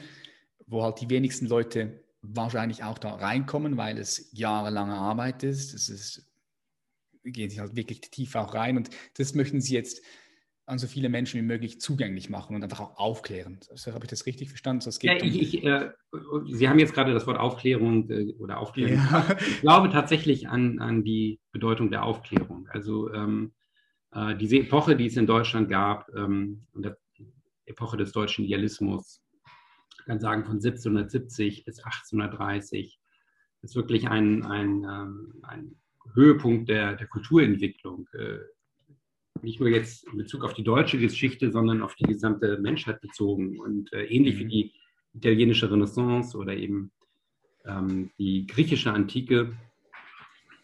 wo 0.67 0.83
halt 0.83 1.01
die 1.01 1.11
wenigsten 1.11 1.47
Leute 1.47 2.04
wahrscheinlich 2.33 2.85
auch 2.85 2.99
da 2.99 3.15
reinkommen, 3.15 3.77
weil 3.77 3.99
es 3.99 4.31
jahrelange 4.33 4.95
Arbeit 4.95 5.43
ist. 5.43 5.75
Es 5.75 5.89
ist, 5.89 6.31
gehen 7.25 7.51
Sie 7.51 7.61
halt 7.61 7.77
wirklich 7.77 8.01
tief 8.01 8.35
auch 8.35 8.55
rein 8.55 8.77
und 8.77 8.91
das 9.17 9.35
möchten 9.35 9.61
Sie 9.61 9.75
jetzt 9.75 10.03
an 10.67 10.79
so 10.79 10.87
viele 10.87 11.11
Menschen 11.11 11.39
wie 11.39 11.45
möglich 11.45 11.81
zugänglich 11.81 12.31
machen 12.31 12.57
und 12.57 12.63
einfach 12.63 12.81
auch 12.81 12.97
aufklären. 12.97 13.61
Also, 13.71 13.93
Habe 13.93 14.07
ich 14.07 14.11
das 14.11 14.25
richtig 14.25 14.49
verstanden? 14.49 14.81
So, 14.81 14.91
ja, 15.03 15.13
um 15.13 15.29
ich, 15.29 15.63
äh, 15.63 15.91
Sie 16.51 16.69
haben 16.69 16.79
jetzt 16.79 16.95
gerade 16.95 17.13
das 17.13 17.27
Wort 17.27 17.39
Aufklärung 17.39 18.09
äh, 18.09 18.33
oder 18.39 18.59
Aufklärung. 18.59 18.95
Ja. 18.95 19.27
Ich 19.39 19.61
glaube 19.61 19.91
tatsächlich 19.91 20.49
an, 20.49 20.79
an 20.79 21.05
die 21.05 21.39
Bedeutung 21.53 21.91
der 21.91 22.05
Aufklärung. 22.05 22.67
Also 22.71 23.13
ähm, 23.13 23.53
äh, 24.13 24.37
diese 24.37 24.57
Epoche, 24.57 24.97
die 24.97 25.07
es 25.07 25.17
in 25.17 25.27
Deutschland 25.27 25.69
gab, 25.69 26.09
ähm, 26.17 26.67
der 26.75 26.97
Epoche 27.67 27.97
des 27.97 28.13
deutschen 28.13 28.45
Idealismus, 28.45 29.21
ich 29.21 29.24
kann 30.05 30.21
sagen 30.21 30.45
von 30.45 30.57
1770 30.57 31.65
bis 31.65 31.79
1830, 31.79 32.99
ist 33.63 33.77
wirklich 33.77 34.09
ein, 34.09 34.45
ein, 34.45 34.85
ähm, 34.85 35.35
ein 35.43 35.77
Höhepunkt 36.15 36.69
der, 36.69 36.95
der 36.97 37.07
Kulturentwicklung 37.07 38.09
äh, 38.13 38.39
nicht 39.43 39.61
nur 39.61 39.69
jetzt 39.69 40.05
in 40.05 40.17
Bezug 40.17 40.45
auf 40.45 40.55
die 40.55 40.65
deutsche 40.65 40.99
Geschichte, 40.99 41.53
sondern 41.53 41.83
auf 41.83 41.95
die 41.95 42.05
gesamte 42.05 42.59
Menschheit 42.59 43.01
bezogen. 43.01 43.59
Und 43.61 43.93
äh, 43.93 44.05
ähnlich 44.07 44.37
mhm. 44.37 44.39
wie 44.41 44.47
die 44.47 44.73
italienische 45.15 45.71
Renaissance 45.71 46.37
oder 46.37 46.55
eben 46.55 46.91
ähm, 47.65 48.11
die 48.19 48.47
griechische 48.47 48.93
Antike. 48.93 49.57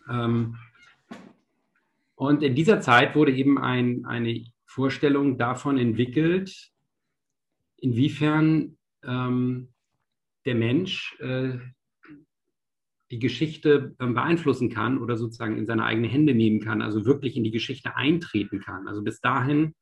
Ähm, 0.09 0.57
und 2.17 2.43
in 2.43 2.55
dieser 2.55 2.81
Zeit 2.81 3.15
wurde 3.15 3.33
eben 3.33 3.59
ein, 3.59 4.05
eine 4.07 4.45
Vorstellung 4.65 5.39
davon 5.39 5.79
entwickelt, 5.79 6.71
inwiefern 7.79 8.77
ähm, 9.05 9.69
der 10.45 10.55
Mensch 10.55 11.17
äh, 11.21 11.59
die 13.11 13.19
Geschichte 13.19 13.97
ähm, 13.99 14.15
beeinflussen 14.15 14.71
kann 14.71 14.99
oder 14.99 15.17
sozusagen 15.17 15.59
in 15.59 15.67
seine 15.67 15.85
eigenen 15.85 16.11
Hände 16.11 16.35
nehmen 16.35 16.61
kann, 16.61 16.81
also 16.81 17.05
wirklich 17.05 17.37
in 17.37 17.45
die 17.45 17.51
Geschichte 17.51 17.97
eintreten 17.97 18.61
kann. 18.61 18.87
Also 18.87 19.03
bis 19.03 19.21
dahin, 19.21 19.75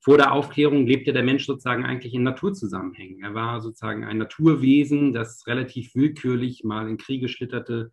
vor 0.00 0.16
der 0.16 0.32
Aufklärung, 0.32 0.86
lebte 0.86 1.12
der 1.12 1.22
Mensch 1.22 1.46
sozusagen 1.46 1.84
eigentlich 1.84 2.14
in 2.14 2.22
Naturzusammenhängen. 2.22 3.22
Er 3.22 3.34
war 3.34 3.60
sozusagen 3.60 4.04
ein 4.04 4.18
Naturwesen, 4.18 5.12
das 5.12 5.46
relativ 5.46 5.94
willkürlich 5.94 6.64
mal 6.64 6.88
in 6.88 6.98
Kriege 6.98 7.28
schlitterte, 7.28 7.90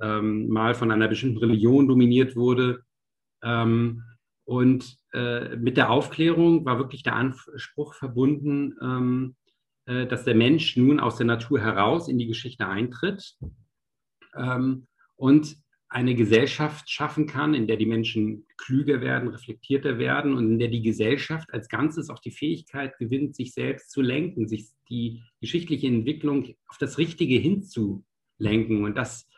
ähm, 0.00 0.48
mal 0.48 0.74
von 0.74 0.90
einer 0.90 1.08
bestimmten 1.08 1.38
Religion 1.38 1.88
dominiert 1.88 2.36
wurde. 2.36 2.82
Ähm, 3.42 4.02
und 4.44 4.96
äh, 5.12 5.56
mit 5.56 5.76
der 5.76 5.90
Aufklärung 5.90 6.64
war 6.64 6.78
wirklich 6.78 7.02
der 7.02 7.16
Anspruch 7.16 7.94
verbunden, 7.94 8.74
ähm, 8.80 9.36
äh, 9.86 10.06
dass 10.06 10.24
der 10.24 10.34
Mensch 10.34 10.76
nun 10.76 11.00
aus 11.00 11.16
der 11.16 11.26
Natur 11.26 11.60
heraus 11.60 12.08
in 12.08 12.18
die 12.18 12.26
Geschichte 12.26 12.66
eintritt 12.66 13.36
ähm, 14.36 14.86
und 15.16 15.56
eine 15.88 16.14
Gesellschaft 16.14 16.90
schaffen 16.90 17.26
kann, 17.26 17.54
in 17.54 17.68
der 17.68 17.76
die 17.76 17.86
Menschen 17.86 18.44
klüger 18.56 19.00
werden, 19.00 19.28
reflektierter 19.28 19.98
werden 19.98 20.34
und 20.34 20.50
in 20.52 20.58
der 20.58 20.68
die 20.68 20.82
Gesellschaft 20.82 21.52
als 21.54 21.68
Ganzes 21.68 22.10
auch 22.10 22.18
die 22.18 22.32
Fähigkeit 22.32 22.98
gewinnt, 22.98 23.36
sich 23.36 23.54
selbst 23.54 23.90
zu 23.92 24.02
lenken, 24.02 24.48
sich 24.48 24.66
die 24.90 25.22
geschichtliche 25.40 25.86
Entwicklung 25.86 26.54
auf 26.66 26.78
das 26.78 26.98
Richtige 26.98 27.36
hinzulenken. 27.36 28.84
Und 28.84 28.96
das 28.96 29.28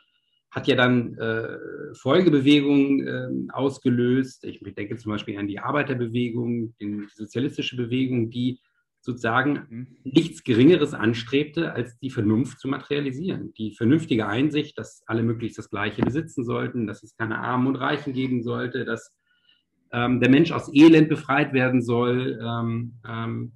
hat 0.49 0.67
ja 0.67 0.75
dann 0.75 1.15
äh, 1.19 1.57
Folgebewegungen 1.93 3.07
äh, 3.07 3.53
ausgelöst. 3.53 4.43
Ich 4.45 4.59
denke 4.75 4.97
zum 4.97 5.11
Beispiel 5.11 5.37
an 5.37 5.47
die 5.47 5.59
Arbeiterbewegung, 5.59 6.73
die 6.81 7.05
sozialistische 7.13 7.77
Bewegung, 7.77 8.31
die 8.31 8.59
sozusagen 9.01 9.65
mhm. 9.69 9.87
nichts 10.03 10.43
Geringeres 10.43 10.93
anstrebte, 10.93 11.73
als 11.73 11.97
die 11.99 12.09
Vernunft 12.09 12.59
zu 12.59 12.67
materialisieren. 12.67 13.53
Die 13.53 13.73
vernünftige 13.73 14.27
Einsicht, 14.27 14.77
dass 14.77 15.03
alle 15.07 15.23
möglichst 15.23 15.57
das 15.57 15.69
Gleiche 15.69 16.01
besitzen 16.01 16.43
sollten, 16.43 16.87
dass 16.87 17.03
es 17.03 17.15
keine 17.15 17.39
Armen 17.39 17.67
und 17.67 17.75
Reichen 17.75 18.13
geben 18.13 18.43
sollte, 18.43 18.85
dass 18.85 19.13
ähm, 19.91 20.19
der 20.19 20.29
Mensch 20.29 20.51
aus 20.51 20.73
Elend 20.73 21.09
befreit 21.09 21.53
werden 21.53 21.81
soll. 21.81 22.39
Ähm, 22.41 22.93
ähm, 23.07 23.53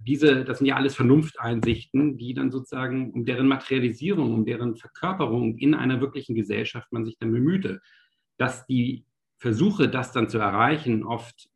diese, 0.00 0.44
das 0.44 0.58
sind 0.58 0.66
ja 0.66 0.76
alles 0.76 0.94
Vernunfteinsichten, 0.96 2.16
die 2.16 2.34
dann 2.34 2.50
sozusagen 2.50 3.12
um 3.12 3.24
deren 3.24 3.48
Materialisierung, 3.48 4.32
um 4.32 4.44
deren 4.44 4.76
Verkörperung 4.76 5.58
in 5.58 5.74
einer 5.74 6.00
wirklichen 6.00 6.34
Gesellschaft 6.34 6.90
man 6.92 7.04
sich 7.04 7.18
dann 7.18 7.32
bemühte. 7.32 7.80
Dass 8.36 8.66
die 8.66 9.04
Versuche, 9.36 9.88
das 9.88 10.12
dann 10.12 10.28
zu 10.28 10.38
erreichen, 10.38 11.04
oft 11.04 11.48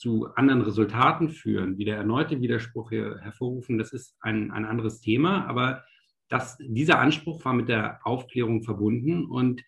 zu 0.00 0.28
anderen 0.34 0.62
Resultaten 0.62 1.28
führen, 1.28 1.76
wie 1.76 1.84
der 1.84 1.98
erneute 1.98 2.40
Widerspruch 2.40 2.88
hier 2.88 3.18
hervorrufen, 3.20 3.76
das 3.76 3.92
ist 3.92 4.16
ein, 4.20 4.50
ein 4.50 4.64
anderes 4.64 5.02
Thema. 5.02 5.44
Aber 5.46 5.84
das, 6.30 6.56
dieser 6.58 6.98
Anspruch 7.00 7.44
war 7.44 7.52
mit 7.52 7.68
der 7.68 8.00
Aufklärung 8.06 8.62
verbunden. 8.62 9.26
Und 9.26 9.60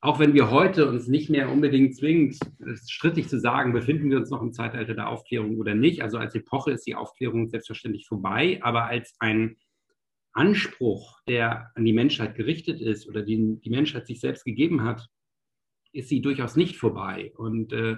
auch 0.00 0.18
wenn 0.18 0.32
wir 0.32 0.50
heute 0.50 0.88
uns 0.88 1.08
nicht 1.08 1.28
mehr 1.28 1.52
unbedingt 1.52 1.94
zwingend, 1.94 2.38
strittig 2.88 3.28
zu 3.28 3.38
sagen, 3.38 3.74
befinden 3.74 4.08
wir 4.08 4.16
uns 4.16 4.30
noch 4.30 4.40
im 4.40 4.54
Zeitalter 4.54 4.94
der 4.94 5.10
Aufklärung 5.10 5.58
oder 5.58 5.74
nicht. 5.74 6.02
Also 6.02 6.16
als 6.16 6.34
Epoche 6.34 6.70
ist 6.70 6.86
die 6.86 6.94
Aufklärung 6.94 7.48
selbstverständlich 7.48 8.06
vorbei, 8.06 8.60
aber 8.62 8.86
als 8.86 9.14
ein 9.18 9.58
Anspruch, 10.32 11.20
der 11.28 11.70
an 11.74 11.84
die 11.84 11.92
Menschheit 11.92 12.34
gerichtet 12.34 12.80
ist 12.80 13.06
oder 13.06 13.22
den 13.22 13.60
die 13.60 13.70
Menschheit 13.70 14.06
sich 14.06 14.20
selbst 14.20 14.46
gegeben 14.46 14.84
hat, 14.84 15.06
ist 15.92 16.08
sie 16.08 16.22
durchaus 16.22 16.56
nicht 16.56 16.78
vorbei. 16.78 17.34
Und 17.36 17.74
äh, 17.74 17.96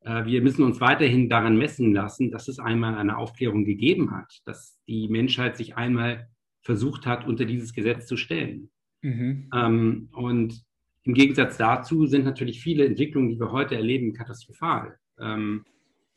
wir 0.00 0.42
müssen 0.42 0.62
uns 0.62 0.80
weiterhin 0.80 1.28
daran 1.28 1.58
messen 1.58 1.92
lassen, 1.92 2.30
dass 2.30 2.48
es 2.48 2.58
einmal 2.58 2.94
eine 2.94 3.18
Aufklärung 3.18 3.64
gegeben 3.64 4.12
hat, 4.12 4.40
dass 4.46 4.78
die 4.86 5.08
Menschheit 5.08 5.56
sich 5.56 5.76
einmal 5.76 6.28
versucht 6.62 7.06
hat, 7.06 7.26
unter 7.26 7.44
dieses 7.44 7.72
Gesetz 7.72 8.06
zu 8.06 8.16
stellen. 8.16 8.70
Mhm. 9.02 9.50
Ähm, 9.54 10.08
und 10.12 10.62
im 11.04 11.14
Gegensatz 11.14 11.56
dazu 11.56 12.06
sind 12.06 12.24
natürlich 12.24 12.60
viele 12.60 12.84
Entwicklungen, 12.84 13.30
die 13.30 13.40
wir 13.40 13.52
heute 13.52 13.74
erleben, 13.76 14.12
katastrophal. 14.12 14.98
Ähm, 15.18 15.64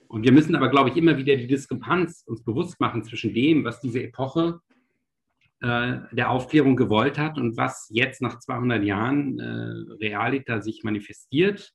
und 0.07 0.23
wir 0.23 0.33
müssen 0.33 0.55
aber, 0.55 0.69
glaube 0.69 0.89
ich, 0.89 0.97
immer 0.97 1.17
wieder 1.17 1.37
die 1.37 1.47
Diskrepanz 1.47 2.23
uns 2.27 2.43
bewusst 2.43 2.79
machen 2.81 3.03
zwischen 3.03 3.33
dem, 3.33 3.63
was 3.63 3.79
diese 3.79 4.03
Epoche 4.03 4.59
äh, 5.61 5.99
der 6.11 6.29
Aufklärung 6.29 6.75
gewollt 6.75 7.17
hat 7.17 7.37
und 7.37 7.55
was 7.55 7.87
jetzt 7.93 8.21
nach 8.21 8.39
200 8.39 8.83
Jahren 8.83 9.39
äh, 9.39 9.93
Realita 10.03 10.59
sich 10.59 10.83
manifestiert 10.83 11.73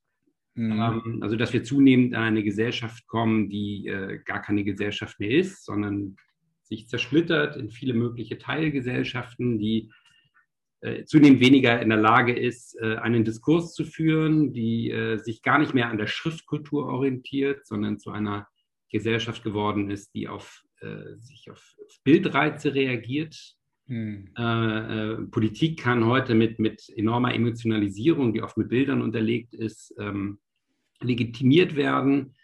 Mhm. 0.57 0.71
Ähm, 0.71 1.19
also, 1.21 1.35
dass 1.35 1.53
wir 1.53 1.63
zunehmend 1.63 2.13
in 2.13 2.15
eine 2.15 2.43
Gesellschaft 2.43 3.05
kommen, 3.07 3.47
die 3.49 3.87
äh, 3.87 4.19
gar 4.25 4.41
keine 4.41 4.63
Gesellschaft 4.63 5.19
mehr 5.19 5.29
ist, 5.29 5.63
sondern 5.63 6.17
sich 6.63 6.89
zersplittert 6.89 7.55
in 7.55 7.69
viele 7.69 7.93
mögliche 7.93 8.39
Teilgesellschaften, 8.39 9.59
die 9.59 9.91
äh, 10.81 11.05
zunehmend 11.05 11.41
weniger 11.41 11.79
in 11.79 11.89
der 11.89 11.99
Lage 11.99 12.33
ist, 12.33 12.75
äh, 12.81 12.95
einen 12.97 13.23
Diskurs 13.23 13.73
zu 13.73 13.85
führen, 13.85 14.51
die 14.51 14.89
äh, 14.89 15.17
sich 15.17 15.43
gar 15.43 15.59
nicht 15.59 15.75
mehr 15.75 15.89
an 15.89 15.97
der 15.99 16.07
Schriftkultur 16.07 16.87
orientiert, 16.87 17.65
sondern 17.67 17.99
zu 17.99 18.09
einer 18.09 18.47
Gesellschaft 18.91 19.43
geworden 19.43 19.91
ist, 19.91 20.15
die 20.15 20.27
auf, 20.27 20.63
äh, 20.81 21.17
sich 21.19 21.51
auf 21.51 21.75
Bildreize 22.03 22.73
reagiert. 22.73 23.53
Hm. 23.89 24.33
Politik 25.31 25.79
kann 25.79 26.05
heute 26.05 26.35
mit, 26.35 26.59
mit 26.59 26.91
enormer 26.97 27.33
Emotionalisierung, 27.33 28.33
die 28.33 28.41
oft 28.41 28.57
mit 28.57 28.67
Bildern 28.67 29.01
unterlegt 29.01 29.53
ist, 29.53 29.95
ähm, 29.97 30.39
legitimiert 31.01 31.75
werden. 31.75 32.35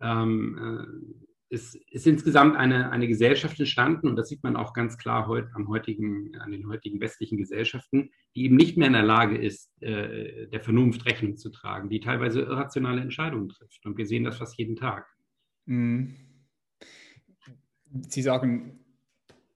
Ähm, 0.00 0.58
äh, 0.58 1.24
es 1.50 1.74
ist 1.90 2.06
insgesamt 2.06 2.56
eine, 2.56 2.90
eine 2.90 3.08
Gesellschaft 3.08 3.58
entstanden 3.58 4.08
und 4.08 4.16
das 4.16 4.28
sieht 4.28 4.42
man 4.42 4.56
auch 4.56 4.74
ganz 4.74 4.98
klar 4.98 5.26
heute 5.26 5.50
am 5.54 5.68
heutigen, 5.68 6.36
an 6.36 6.52
den 6.52 6.68
heutigen 6.68 7.00
westlichen 7.00 7.38
Gesellschaften, 7.38 8.10
die 8.36 8.44
eben 8.44 8.56
nicht 8.56 8.76
mehr 8.76 8.88
in 8.88 8.92
der 8.92 9.02
Lage 9.02 9.38
ist, 9.38 9.70
äh, 9.80 10.46
der 10.48 10.60
Vernunft 10.60 11.06
Rechnung 11.06 11.38
zu 11.38 11.50
tragen, 11.50 11.88
die 11.88 12.00
teilweise 12.00 12.42
irrationale 12.42 13.00
Entscheidungen 13.00 13.48
trifft. 13.48 13.84
Und 13.86 13.96
wir 13.96 14.06
sehen 14.06 14.24
das 14.24 14.36
fast 14.36 14.58
jeden 14.58 14.76
Tag. 14.76 15.06
Mhm. 15.64 16.14
Sie 18.08 18.20
sagen, 18.22 18.84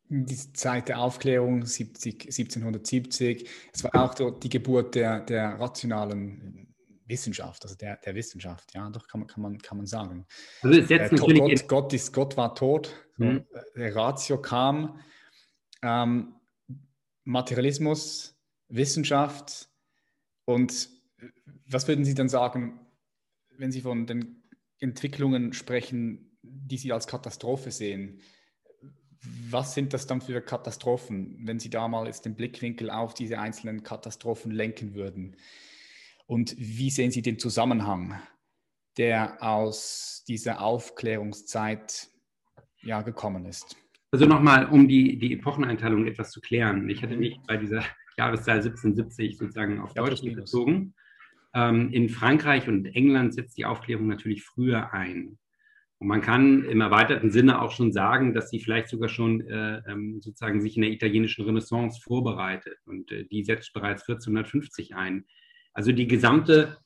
die 0.09 0.37
Zeit 0.37 0.89
der 0.89 0.99
Aufklärung 0.99 1.65
70, 1.65 2.25
1770, 2.25 3.49
es 3.73 3.85
war 3.85 3.95
auch 3.95 4.15
die 4.41 4.49
Geburt 4.49 4.95
der, 4.95 5.21
der 5.21 5.61
rationalen 5.61 6.72
Wissenschaft, 7.13 7.63
also 7.63 7.77
der, 7.77 7.97
der 7.99 8.15
Wissenschaft, 8.15 8.75
ja, 8.75 8.89
doch 8.91 9.07
kann 9.07 9.21
man, 9.21 9.29
kann 9.29 9.43
man, 9.43 9.59
kann 9.59 9.77
man 9.77 9.87
sagen. 9.87 10.27
Also 10.63 10.81
jetzt 10.81 11.13
äh, 11.13 11.17
Gott, 11.17 11.69
Gott, 11.69 11.93
ist, 11.93 12.13
Gott 12.13 12.37
war 12.37 12.55
tot, 12.55 12.95
so, 13.19 13.25
mhm. 13.25 13.47
der 13.77 13.95
Ratio 13.95 14.41
kam, 14.41 14.99
ähm, 15.83 16.35
Materialismus, 17.25 18.35
Wissenschaft 18.69 19.69
und 20.47 20.89
was 21.67 21.87
würden 21.87 22.05
Sie 22.05 22.15
dann 22.15 22.29
sagen, 22.29 22.81
wenn 23.59 23.71
Sie 23.71 23.83
von 23.83 24.07
den 24.07 24.43
Entwicklungen 24.79 25.53
sprechen, 25.53 26.37
die 26.43 26.79
Sie 26.79 26.93
als 26.93 27.07
Katastrophe 27.07 27.71
sehen? 27.71 28.21
Was 29.51 29.75
sind 29.75 29.93
das 29.93 30.07
dann 30.07 30.21
für 30.21 30.41
Katastrophen, 30.41 31.39
wenn 31.47 31.61
Sie 31.61 31.71
da 31.71 31.87
mal 31.87 32.07
jetzt 32.07 32.25
den 32.25 32.35
Blickwinkel 32.35 32.91
auf 32.91 33.15
diese 33.15 33.39
einzelnen 33.39 33.83
Katastrophen 33.83 34.51
lenken 34.51 34.95
würden? 34.95 35.37
Und 36.27 36.55
wie 36.57 36.91
sehen 36.91 37.11
Sie 37.11 37.23
den 37.23 37.39
Zusammenhang, 37.39 38.21
der 38.97 39.43
aus 39.43 40.25
dieser 40.27 40.61
Aufklärungszeit 40.61 42.09
ja, 42.83 43.03
gekommen 43.03 43.47
ist? 43.47 43.77
Also 44.11 44.27
nochmal, 44.27 44.67
um 44.67 44.89
die, 44.89 45.19
die 45.19 45.33
Epocheneinteilung 45.33 46.07
etwas 46.07 46.31
zu 46.31 46.41
klären. 46.41 46.89
Ich 46.91 47.03
hatte 47.03 47.17
mich 47.17 47.39
bei 47.47 47.57
dieser 47.57 47.83
Jahreszahl 48.19 48.57
1770 48.57 49.39
sozusagen 49.39 49.81
auf 49.81 49.95
ja, 49.97 50.05
Deutschland 50.05 50.37
bezogen. 50.37 50.95
Ähm, 51.55 51.91
in 51.93 52.09
Frankreich 52.09 52.69
und 52.69 52.87
England 52.87 53.35
setzt 53.35 53.57
die 53.57 53.65
Aufklärung 53.65 54.09
natürlich 54.09 54.43
früher 54.45 54.93
ein. 54.93 55.39
Und 55.99 56.09
man 56.09 56.21
kann 56.21 56.65
im 56.65 56.81
erweiterten 56.81 57.31
Sinne 57.31 57.63
auch 57.63 57.71
schon 57.71 57.93
sagen, 57.93 58.35
dass 58.35 58.51
sie 58.51 58.59
vielleicht 58.59 58.89
sogar 58.89 59.09
schon 59.09 59.41
äh, 59.43 59.83
ähm, 59.89 60.21
sozusagen 60.21 60.61
sich 60.61 60.77
in 60.77 60.83
der 60.83 60.91
italienischen 60.91 61.45
Renaissance 61.45 62.01
vorbereitet. 62.03 62.77
Und 62.87 63.13
äh, 63.13 63.25
die 63.25 63.45
setzt 63.45 63.73
bereits 63.73 64.03
1450 64.09 64.97
ein. 64.97 65.25
Also 65.73 65.93
die 65.93 66.07
gesamte, 66.07 66.79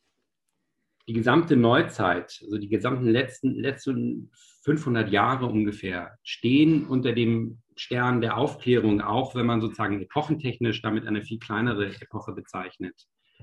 die 1.08 1.12
gesamte 1.12 1.56
Neuzeit, 1.56 2.40
also 2.44 2.58
die 2.58 2.68
gesamten 2.68 3.06
letzten, 3.06 3.54
letzten 3.54 4.30
500 4.62 5.10
Jahre 5.10 5.46
ungefähr, 5.46 6.18
stehen 6.22 6.86
unter 6.86 7.12
dem 7.12 7.58
Stern 7.76 8.20
der 8.20 8.36
Aufklärung, 8.36 9.00
auch 9.00 9.34
wenn 9.34 9.46
man 9.46 9.60
sozusagen 9.60 10.00
epochentechnisch 10.00 10.82
damit 10.82 11.06
eine 11.06 11.22
viel 11.22 11.38
kleinere 11.38 11.94
Epoche 12.00 12.32
bezeichnet. 12.32 12.94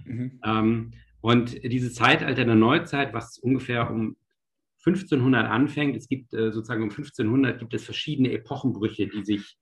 Mhm. 0.06 0.40
Ähm, 0.44 0.92
und 1.22 1.64
dieses 1.64 1.94
Zeitalter 1.94 2.44
der 2.44 2.56
Neuzeit, 2.56 3.14
was 3.14 3.38
ungefähr 3.38 3.90
um 3.90 4.18
1500 4.86 5.50
anfängt, 5.50 5.96
es 5.96 6.10
gibt 6.10 6.34
äh, 6.34 6.52
sozusagen 6.52 6.84
um 6.84 6.90
1500 6.90 7.60
gibt 7.60 7.74
es 7.74 7.86
verschiedene 7.86 8.32
Epochenbrüche, 8.32 9.08
die 9.08 9.24
sich 9.24 9.58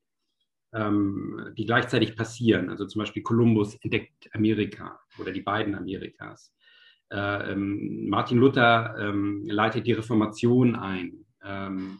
ähm, 0.73 1.53
die 1.57 1.65
gleichzeitig 1.65 2.15
passieren. 2.15 2.69
Also 2.69 2.85
zum 2.85 2.99
Beispiel 2.99 3.23
Kolumbus 3.23 3.75
entdeckt 3.75 4.29
Amerika 4.33 4.99
oder 5.19 5.31
die 5.31 5.41
beiden 5.41 5.75
Amerikas. 5.75 6.53
Äh, 7.11 7.51
ähm, 7.51 8.07
Martin 8.09 8.37
Luther 8.37 8.95
ähm, 8.97 9.43
leitet 9.45 9.85
die 9.85 9.93
Reformation 9.93 10.75
ein. 10.75 11.25
Ähm, 11.43 11.99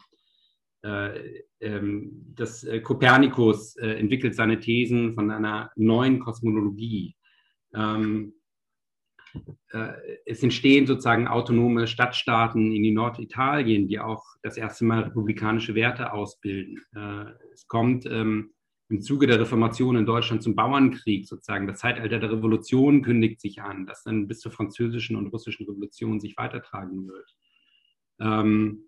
äh, 0.82 1.42
ähm, 1.60 2.10
das 2.34 2.64
äh, 2.64 2.80
Kopernikus 2.80 3.76
äh, 3.76 3.92
entwickelt 3.92 4.34
seine 4.34 4.58
Thesen 4.58 5.14
von 5.14 5.30
einer 5.30 5.70
neuen 5.76 6.18
Kosmologie. 6.18 7.14
Ähm, 7.74 8.34
äh, 9.70 9.92
es 10.26 10.42
entstehen 10.42 10.86
sozusagen 10.86 11.28
autonome 11.28 11.86
Stadtstaaten 11.86 12.72
in 12.72 12.94
Norditalien, 12.94 13.86
die 13.86 14.00
auch 14.00 14.24
das 14.42 14.56
erste 14.56 14.84
Mal 14.84 15.04
republikanische 15.04 15.74
Werte 15.74 16.12
ausbilden. 16.12 16.80
Es 17.52 17.66
kommt 17.68 18.04
im 18.92 19.00
Zuge 19.00 19.26
der 19.26 19.40
Reformation 19.40 19.96
in 19.96 20.04
Deutschland 20.04 20.42
zum 20.42 20.54
Bauernkrieg 20.54 21.26
sozusagen. 21.26 21.66
Das 21.66 21.78
Zeitalter 21.78 22.18
der 22.18 22.30
Revolution 22.30 23.00
kündigt 23.00 23.40
sich 23.40 23.62
an, 23.62 23.86
das 23.86 24.02
dann 24.02 24.28
bis 24.28 24.40
zur 24.40 24.52
französischen 24.52 25.16
und 25.16 25.28
russischen 25.28 25.66
Revolution 25.66 26.20
sich 26.20 26.36
weitertragen 26.36 27.08
wird. 27.08 27.34
Ähm, 28.20 28.84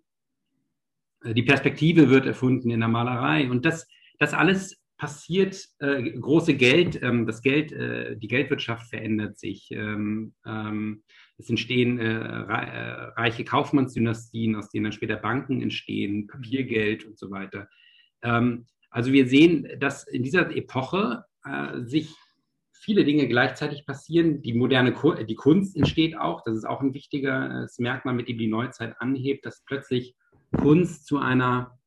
die 1.25 1.41
Perspektive 1.41 2.09
wird 2.09 2.27
erfunden 2.27 2.69
in 2.69 2.81
der 2.81 2.89
Malerei 2.89 3.49
und 3.49 3.65
das, 3.65 3.87
das 4.19 4.35
alles 4.35 4.79
passiert, 4.97 5.67
äh, 5.79 6.11
große 6.11 6.53
Geld, 6.55 7.01
ähm, 7.01 7.25
das 7.25 7.41
Geld, 7.41 7.71
äh, 7.71 8.15
die 8.15 8.27
Geldwirtschaft 8.27 8.87
verändert 8.87 9.39
sich. 9.39 9.71
Ähm, 9.71 10.35
ähm, 10.45 11.03
es 11.37 11.49
entstehen 11.49 11.99
äh, 11.99 12.13
äh 12.13 13.11
reiche 13.17 13.43
Kaufmannsdynastien, 13.43 14.55
aus 14.55 14.69
denen 14.69 14.85
dann 14.85 14.93
später 14.93 15.17
Banken 15.17 15.63
entstehen, 15.63 16.27
Papiergeld 16.27 17.05
und 17.05 17.17
so 17.17 17.31
weiter. 17.31 17.67
Also 18.95 19.11
wir 19.11 19.27
sehen, 19.27 19.67
dass 19.77 20.07
in 20.07 20.23
dieser 20.23 20.55
Epoche 20.55 21.25
äh, 21.43 21.81
sich 21.81 22.15
viele 22.71 23.03
Dinge 23.03 23.27
gleichzeitig 23.27 23.85
passieren. 23.85 24.41
Die 24.41 24.53
moderne 24.53 24.93
Ku 24.93 25.11
die 25.11 25.35
Kunst 25.35 25.75
entsteht 25.75 26.17
auch. 26.17 26.43
Das 26.45 26.55
ist 26.55 26.63
auch 26.63 26.79
ein 26.79 26.93
wichtiges 26.93 27.77
Merkmal, 27.77 28.13
mit 28.13 28.29
dem 28.29 28.37
die 28.37 28.47
Neuzeit 28.47 28.95
anhebt, 28.99 29.45
dass 29.45 29.65
plötzlich 29.65 30.15
Kunst 30.55 31.07
zu 31.07 31.17
einer 31.17 31.77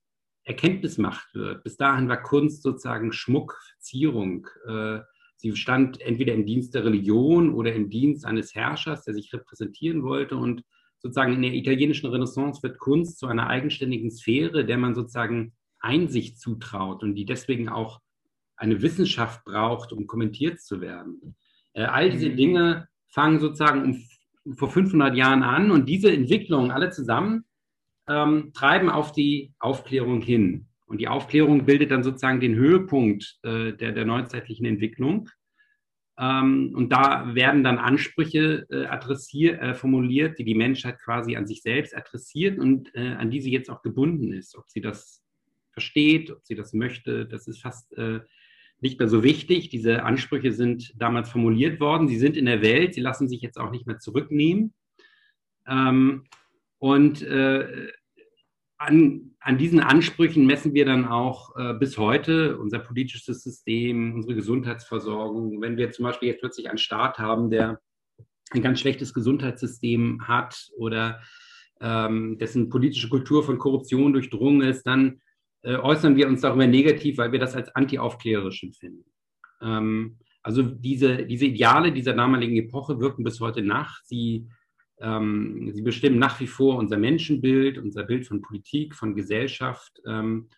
Erkenntnismacht 0.45 1.35
wird. 1.35 1.65
Bis 1.65 1.79
dahin 1.79 2.11
war 2.11 2.23
Kunst 2.23 2.63
sozusagen 2.63 3.11
Schmuck, 3.15 3.59
Verzierung. 3.71 4.47
Äh, 4.67 4.99
sie 5.37 5.57
stand 5.57 6.03
entweder 6.03 6.35
im 6.35 6.45
Dienst 6.45 6.75
der 6.75 6.85
Religion 6.85 7.55
oder 7.55 7.73
im 7.73 7.89
Dienst 7.89 8.27
eines 8.27 8.55
Herrschers, 8.55 9.05
der 9.05 9.15
sich 9.15 9.33
repräsentieren 9.33 10.03
wollte. 10.03 10.37
Und 10.37 10.63
sozusagen 10.99 11.33
in 11.33 11.41
der 11.41 11.55
italienischen 11.55 12.11
Renaissance 12.11 12.63
wird 12.63 12.79
Kunst 12.79 13.19
zu 13.19 13.29
einer 13.29 13.47
eigenständigen 13.47 14.11
Sphäre, 14.11 14.67
der 14.67 14.77
man 14.77 14.95
sozusagen 14.95 15.55
Einsicht 15.81 16.41
zutraut 16.41 17.03
und 17.03 17.15
die 17.15 17.25
deswegen 17.25 17.69
auch 17.69 18.01
eine 18.57 18.83
Wissenschaft 18.83 19.45
braucht, 19.45 19.93
um 19.93 20.07
kommentiert 20.07 20.61
zu 20.61 20.81
werden. 20.81 21.37
Äh, 21.73 21.85
all 21.85 22.11
diese 22.11 22.31
mhm. 22.31 22.37
Dinge 22.37 22.89
fangen 23.09 23.41
sozusagen 23.41 23.83
um, 24.45 24.57
vor 24.57 24.71
500 24.71 25.15
Jahren 25.15 25.43
an 25.43 25.71
und 25.71 25.89
diese 25.89 26.13
Entwicklungen 26.13 26.71
alle 26.71 26.91
zusammen 26.91 27.45
ähm, 28.09 28.53
treiben 28.55 28.91
auf 28.91 29.13
die 29.13 29.53
Aufklärung 29.59 30.21
hin. 30.23 30.67
Und 30.87 30.99
die 30.99 31.09
Aufklärung 31.09 31.67
bildet 31.67 31.91
dann 31.91 32.03
sozusagen 32.03 32.41
den 32.41 32.55
Höhepunkt 32.55 33.39
äh, 33.43 33.73
der, 33.75 33.93
der 33.93 34.07
neuzeitlichen 34.07 34.65
Entwicklung. 34.65 35.29
Ähm, 36.19 36.73
und 36.75 36.91
da 36.91 37.35
werden 37.35 37.63
dann 37.63 37.79
Ansprüche 37.79 38.67
äh, 38.71 38.87
adressiert, 38.87 39.61
äh, 39.61 39.75
formuliert, 39.75 40.39
die 40.39 40.45
die 40.45 40.55
Menschheit 40.55 40.99
quasi 40.99 41.37
an 41.37 41.47
sich 41.47 41.63
selbst 41.63 41.95
adressiert 41.95 42.59
und 42.59 42.93
äh, 42.95 43.15
an 43.15 43.31
die 43.31 43.41
sie 43.41 43.53
jetzt 43.53 43.71
auch 43.71 43.83
gebunden 43.83 44.33
ist. 44.33 44.57
Ob 44.57 44.69
sie 44.69 44.81
das 44.81 45.23
versteht, 45.79 46.33
ob 46.33 46.45
sie 46.45 46.57
das 46.57 46.73
möchte, 46.73 47.25
das 47.25 47.47
ist 47.47 47.61
fast 47.63 47.97
äh, 47.97 48.21
nicht 48.81 48.99
mehr 48.99 49.09
so 49.09 49.23
wichtig. 49.23 49.69
Diese 49.69 50.03
Ansprüche 50.03 50.53
sind 50.53 50.93
damals 51.01 51.31
formuliert 51.31 51.79
worden. 51.81 52.09
Sie 52.09 52.19
sind 52.19 52.37
in 52.37 52.47
der 52.47 52.63
Welt, 52.63 52.95
sie 52.95 53.01
lassen 53.01 53.29
sich 53.29 53.41
jetzt 53.43 53.59
auch 53.59 53.71
nicht 53.71 53.87
mehr 53.87 53.99
zurücknehmen. 53.99 54.75
Ähm, 55.69 56.25
und 56.79 57.23
äh, 57.23 57.91
an, 58.77 59.33
an, 59.41 59.59
diesen 59.59 59.81
Ansprüchen 59.81 60.47
messen 60.47 60.75
wir 60.75 60.85
dann 60.85 61.05
auch 61.07 61.57
äh, 61.57 61.75
bis 61.75 61.97
heute 61.97 62.59
unser 62.59 62.81
politisches 62.81 63.43
System, 63.43 64.15
unsere 64.15 64.35
Gesundheitsversorgung. 64.35 65.61
Wenn 65.61 65.77
wir 65.77 65.93
zum 65.93 66.05
Beispiel 66.05 66.29
jetzt 66.29 66.41
plötzlich 66.41 66.69
einen 66.69 66.79
Staat 66.79 67.19
haben, 67.19 67.51
der 67.51 67.81
ein 68.51 68.63
ganz 68.63 68.81
schlechtes 68.81 69.15
Gesundheitssystem 69.15 70.27
hat 70.27 70.71
oder 70.77 71.21
ähm, 71.81 72.39
dessen 72.39 72.69
politische 72.69 73.09
Kultur 73.09 73.45
von 73.45 73.59
Korruption 73.59 74.13
durchdrungen 74.13 74.63
ist, 74.63 74.85
dann 74.85 75.21
äh, 75.63 75.77
äußern 75.77 76.17
wir 76.17 76.29
uns 76.29 76.41
darüber 76.41 76.67
negativ, 76.67 77.19
weil 77.19 77.33
wir 77.33 77.39
das 77.39 77.55
als 77.55 77.75
antiaufklärerisch 77.75 78.63
empfinden. 78.63 79.05
Ähm, 79.61 80.19
also 80.43 80.63
diese, 80.63 81.27
diese 81.27 81.47
Ideale 81.47 81.93
dieser 81.93 82.15
damaligen 82.15 82.57
Epoche 82.57 83.01
wirken 83.01 83.25
bis 83.25 83.41
heute 83.41 83.63
nach. 83.63 84.01
Sie, 84.05 84.49
ähm, 85.01 85.71
sie 85.73 85.83
bestimmen 85.83 86.19
nach 86.19 86.41
wie 86.41 86.47
vor 86.47 86.77
unser 86.77 86.97
Menschenbild, 86.97 87.79
unser 87.79 88.05
Bild 88.05 88.27
von 88.27 88.41
Politik, 88.41 88.95
von 88.95 89.15
Gesellschaft 89.15 90.01
ähm, 90.07 90.49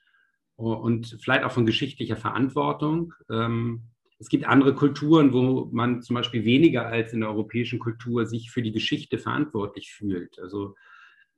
und 0.56 1.18
vielleicht 1.20 1.44
auch 1.44 1.52
von 1.52 1.66
geschichtlicher 1.66 2.16
Verantwortung. 2.16 3.14
Ähm, 3.30 3.84
es 4.18 4.28
gibt 4.28 4.44
andere 4.44 4.74
Kulturen, 4.74 5.32
wo 5.32 5.70
man 5.72 6.02
zum 6.02 6.14
Beispiel 6.14 6.44
weniger 6.44 6.86
als 6.86 7.14
in 7.14 7.20
der 7.20 7.30
europäischen 7.30 7.78
Kultur 7.78 8.26
sich 8.26 8.50
für 8.50 8.60
die 8.60 8.70
Geschichte 8.70 9.18
verantwortlich 9.18 9.92
fühlt. 9.92 10.38
Also 10.38 10.74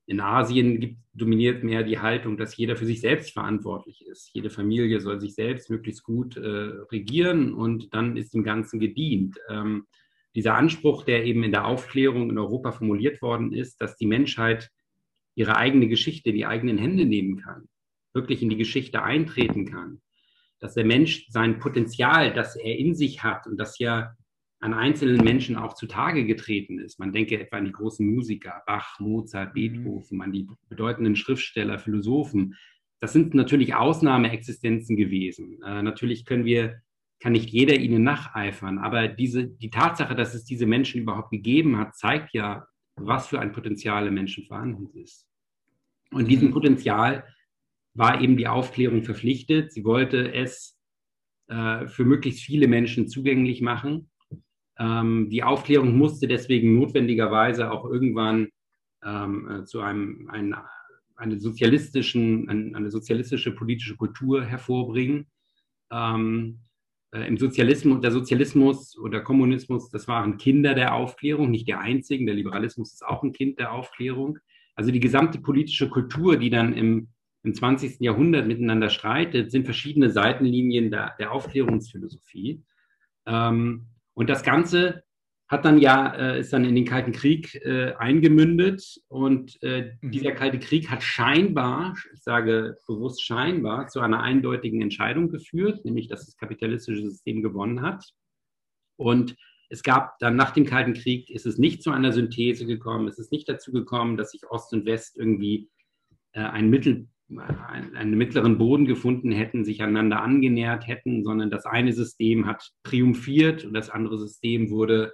in 0.06 0.20
Asien 0.20 0.80
gibt, 0.80 0.98
dominiert 1.14 1.62
mehr 1.62 1.82
die 1.82 1.98
Haltung, 1.98 2.36
dass 2.36 2.56
jeder 2.56 2.76
für 2.76 2.86
sich 2.86 3.00
selbst 3.00 3.32
verantwortlich 3.32 4.06
ist. 4.06 4.30
Jede 4.32 4.50
Familie 4.50 5.00
soll 5.00 5.20
sich 5.20 5.34
selbst 5.34 5.68
möglichst 5.70 6.02
gut 6.02 6.36
äh, 6.36 6.48
regieren 6.90 7.52
und 7.52 7.92
dann 7.94 8.16
ist 8.16 8.32
dem 8.34 8.44
Ganzen 8.44 8.80
gedient. 8.80 9.38
Ähm, 9.48 9.86
dieser 10.34 10.54
Anspruch, 10.54 11.04
der 11.04 11.24
eben 11.24 11.42
in 11.42 11.50
der 11.50 11.66
Aufklärung 11.66 12.30
in 12.30 12.38
Europa 12.38 12.72
formuliert 12.72 13.20
worden 13.20 13.52
ist, 13.52 13.80
dass 13.82 13.96
die 13.96 14.06
Menschheit 14.06 14.70
ihre 15.34 15.56
eigene 15.56 15.88
Geschichte 15.88 16.30
in 16.30 16.36
die 16.36 16.46
eigenen 16.46 16.78
Hände 16.78 17.04
nehmen 17.04 17.36
kann, 17.36 17.68
wirklich 18.14 18.42
in 18.42 18.48
die 18.48 18.56
Geschichte 18.56 19.02
eintreten 19.02 19.66
kann, 19.66 20.00
dass 20.60 20.74
der 20.74 20.84
Mensch 20.84 21.26
sein 21.28 21.58
Potenzial, 21.58 22.32
das 22.32 22.56
er 22.56 22.78
in 22.78 22.94
sich 22.94 23.22
hat 23.22 23.46
und 23.46 23.58
das 23.58 23.78
ja 23.78 24.14
an 24.62 24.74
einzelnen 24.74 25.24
Menschen 25.24 25.56
auch 25.56 25.74
zutage 25.74 26.24
getreten 26.24 26.78
ist. 26.78 27.00
Man 27.00 27.12
denke 27.12 27.38
etwa 27.38 27.56
an 27.56 27.64
die 27.64 27.72
großen 27.72 28.06
Musiker, 28.06 28.62
Bach, 28.64 29.00
Mozart, 29.00 29.50
mhm. 29.50 29.54
Beethoven, 29.54 30.22
an 30.22 30.32
die 30.32 30.46
bedeutenden 30.68 31.16
Schriftsteller, 31.16 31.80
Philosophen. 31.80 32.54
Das 33.00 33.12
sind 33.12 33.34
natürlich 33.34 33.74
Ausnahmeexistenzen 33.74 34.96
gewesen. 34.96 35.60
Äh, 35.64 35.82
natürlich 35.82 36.24
können 36.24 36.44
wir, 36.44 36.80
kann 37.18 37.32
nicht 37.32 37.50
jeder 37.50 37.74
ihnen 37.74 38.04
nacheifern, 38.04 38.78
aber 38.78 39.08
diese, 39.08 39.48
die 39.48 39.70
Tatsache, 39.70 40.14
dass 40.14 40.32
es 40.32 40.44
diese 40.44 40.66
Menschen 40.66 41.02
überhaupt 41.02 41.30
gegeben 41.30 41.76
hat, 41.76 41.96
zeigt 41.96 42.32
ja, 42.32 42.64
was 42.94 43.26
für 43.26 43.40
ein 43.40 43.50
Potenzial 43.50 44.06
im 44.06 44.14
Menschen 44.14 44.44
vorhanden 44.44 44.96
ist. 44.96 45.26
Und 46.12 46.28
diesem 46.28 46.48
mhm. 46.48 46.52
Potenzial 46.52 47.24
war 47.94 48.20
eben 48.20 48.36
die 48.36 48.46
Aufklärung 48.46 49.02
verpflichtet. 49.02 49.72
Sie 49.72 49.84
wollte 49.84 50.32
es 50.32 50.78
äh, 51.48 51.88
für 51.88 52.04
möglichst 52.04 52.44
viele 52.44 52.68
Menschen 52.68 53.08
zugänglich 53.08 53.60
machen. 53.60 54.08
Ähm, 54.78 55.28
die 55.30 55.42
Aufklärung 55.42 55.96
musste 55.96 56.26
deswegen 56.26 56.78
notwendigerweise 56.78 57.70
auch 57.70 57.84
irgendwann 57.84 58.48
ähm, 59.04 59.50
äh, 59.50 59.64
zu 59.64 59.80
einem, 59.80 60.28
ein, 60.30 60.54
eine, 61.16 61.40
sozialistischen, 61.40 62.48
ein, 62.48 62.74
eine 62.74 62.90
sozialistische 62.90 63.54
politische 63.54 63.96
Kultur 63.96 64.44
hervorbringen. 64.44 65.26
Ähm, 65.90 66.60
äh, 67.12 67.26
Im 67.28 67.36
Sozialismus, 67.36 68.00
der 68.00 68.10
Sozialismus 68.10 68.98
oder 68.98 69.20
Kommunismus, 69.20 69.90
das 69.90 70.08
waren 70.08 70.38
Kinder 70.38 70.74
der 70.74 70.94
Aufklärung, 70.94 71.50
nicht 71.50 71.68
der 71.68 71.80
einzigen. 71.80 72.26
Der 72.26 72.34
Liberalismus 72.34 72.94
ist 72.94 73.04
auch 73.04 73.22
ein 73.22 73.32
Kind 73.32 73.58
der 73.58 73.72
Aufklärung. 73.72 74.38
Also 74.74 74.90
die 74.90 75.00
gesamte 75.00 75.38
politische 75.38 75.90
Kultur, 75.90 76.38
die 76.38 76.48
dann 76.48 76.72
im, 76.72 77.08
im 77.42 77.54
20. 77.54 78.00
Jahrhundert 78.00 78.46
miteinander 78.46 78.88
streitet, 78.88 79.50
sind 79.50 79.64
verschiedene 79.64 80.10
Seitenlinien 80.10 80.90
der, 80.90 81.14
der 81.18 81.32
Aufklärungsphilosophie. 81.32 82.62
Ähm, 83.26 83.86
und 84.14 84.28
das 84.30 84.42
Ganze 84.42 85.02
hat 85.52 85.66
dann 85.66 85.78
ja, 85.78 86.14
äh, 86.14 86.40
ist 86.40 86.52
dann 86.54 86.64
in 86.64 86.74
den 86.74 86.86
Kalten 86.86 87.12
Krieg 87.12 87.54
äh, 87.56 87.92
eingemündet 87.98 89.02
und 89.08 89.62
äh, 89.62 89.92
mhm. 90.00 90.10
dieser 90.10 90.32
Kalte 90.32 90.58
Krieg 90.58 90.90
hat 90.90 91.02
scheinbar, 91.02 91.94
ich 92.14 92.22
sage 92.22 92.78
bewusst 92.86 93.22
scheinbar, 93.22 93.88
zu 93.88 94.00
einer 94.00 94.22
eindeutigen 94.22 94.80
Entscheidung 94.80 95.28
geführt, 95.28 95.84
nämlich 95.84 96.08
dass 96.08 96.24
das 96.24 96.38
kapitalistische 96.38 97.02
System 97.02 97.42
gewonnen 97.42 97.82
hat. 97.82 98.14
Und 98.96 99.36
es 99.68 99.82
gab 99.82 100.18
dann 100.20 100.36
nach 100.36 100.52
dem 100.52 100.64
Kalten 100.64 100.94
Krieg, 100.94 101.28
ist 101.28 101.44
es 101.44 101.58
nicht 101.58 101.82
zu 101.82 101.90
einer 101.90 102.12
Synthese 102.12 102.64
gekommen, 102.64 103.06
es 103.06 103.18
ist 103.18 103.30
nicht 103.30 103.46
dazu 103.46 103.72
gekommen, 103.72 104.16
dass 104.16 104.30
sich 104.30 104.50
Ost 104.50 104.72
und 104.72 104.86
West 104.86 105.18
irgendwie 105.18 105.70
äh, 106.32 106.40
ein 106.40 106.70
Mittel, 106.70 107.08
einen 107.38 108.16
mittleren 108.16 108.58
Boden 108.58 108.86
gefunden 108.86 109.32
hätten, 109.32 109.64
sich 109.64 109.82
aneinander 109.82 110.22
angenähert 110.22 110.86
hätten, 110.86 111.24
sondern 111.24 111.50
das 111.50 111.66
eine 111.66 111.92
System 111.92 112.46
hat 112.46 112.70
triumphiert 112.82 113.64
und 113.64 113.74
das 113.74 113.90
andere 113.90 114.18
System 114.18 114.70
wurde 114.70 115.12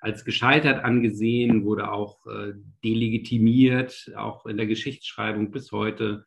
als 0.00 0.24
gescheitert 0.24 0.82
angesehen, 0.82 1.64
wurde 1.64 1.92
auch 1.92 2.26
äh, 2.26 2.54
delegitimiert, 2.82 4.12
auch 4.16 4.46
in 4.46 4.56
der 4.56 4.66
Geschichtsschreibung 4.66 5.50
bis 5.50 5.72
heute. 5.72 6.24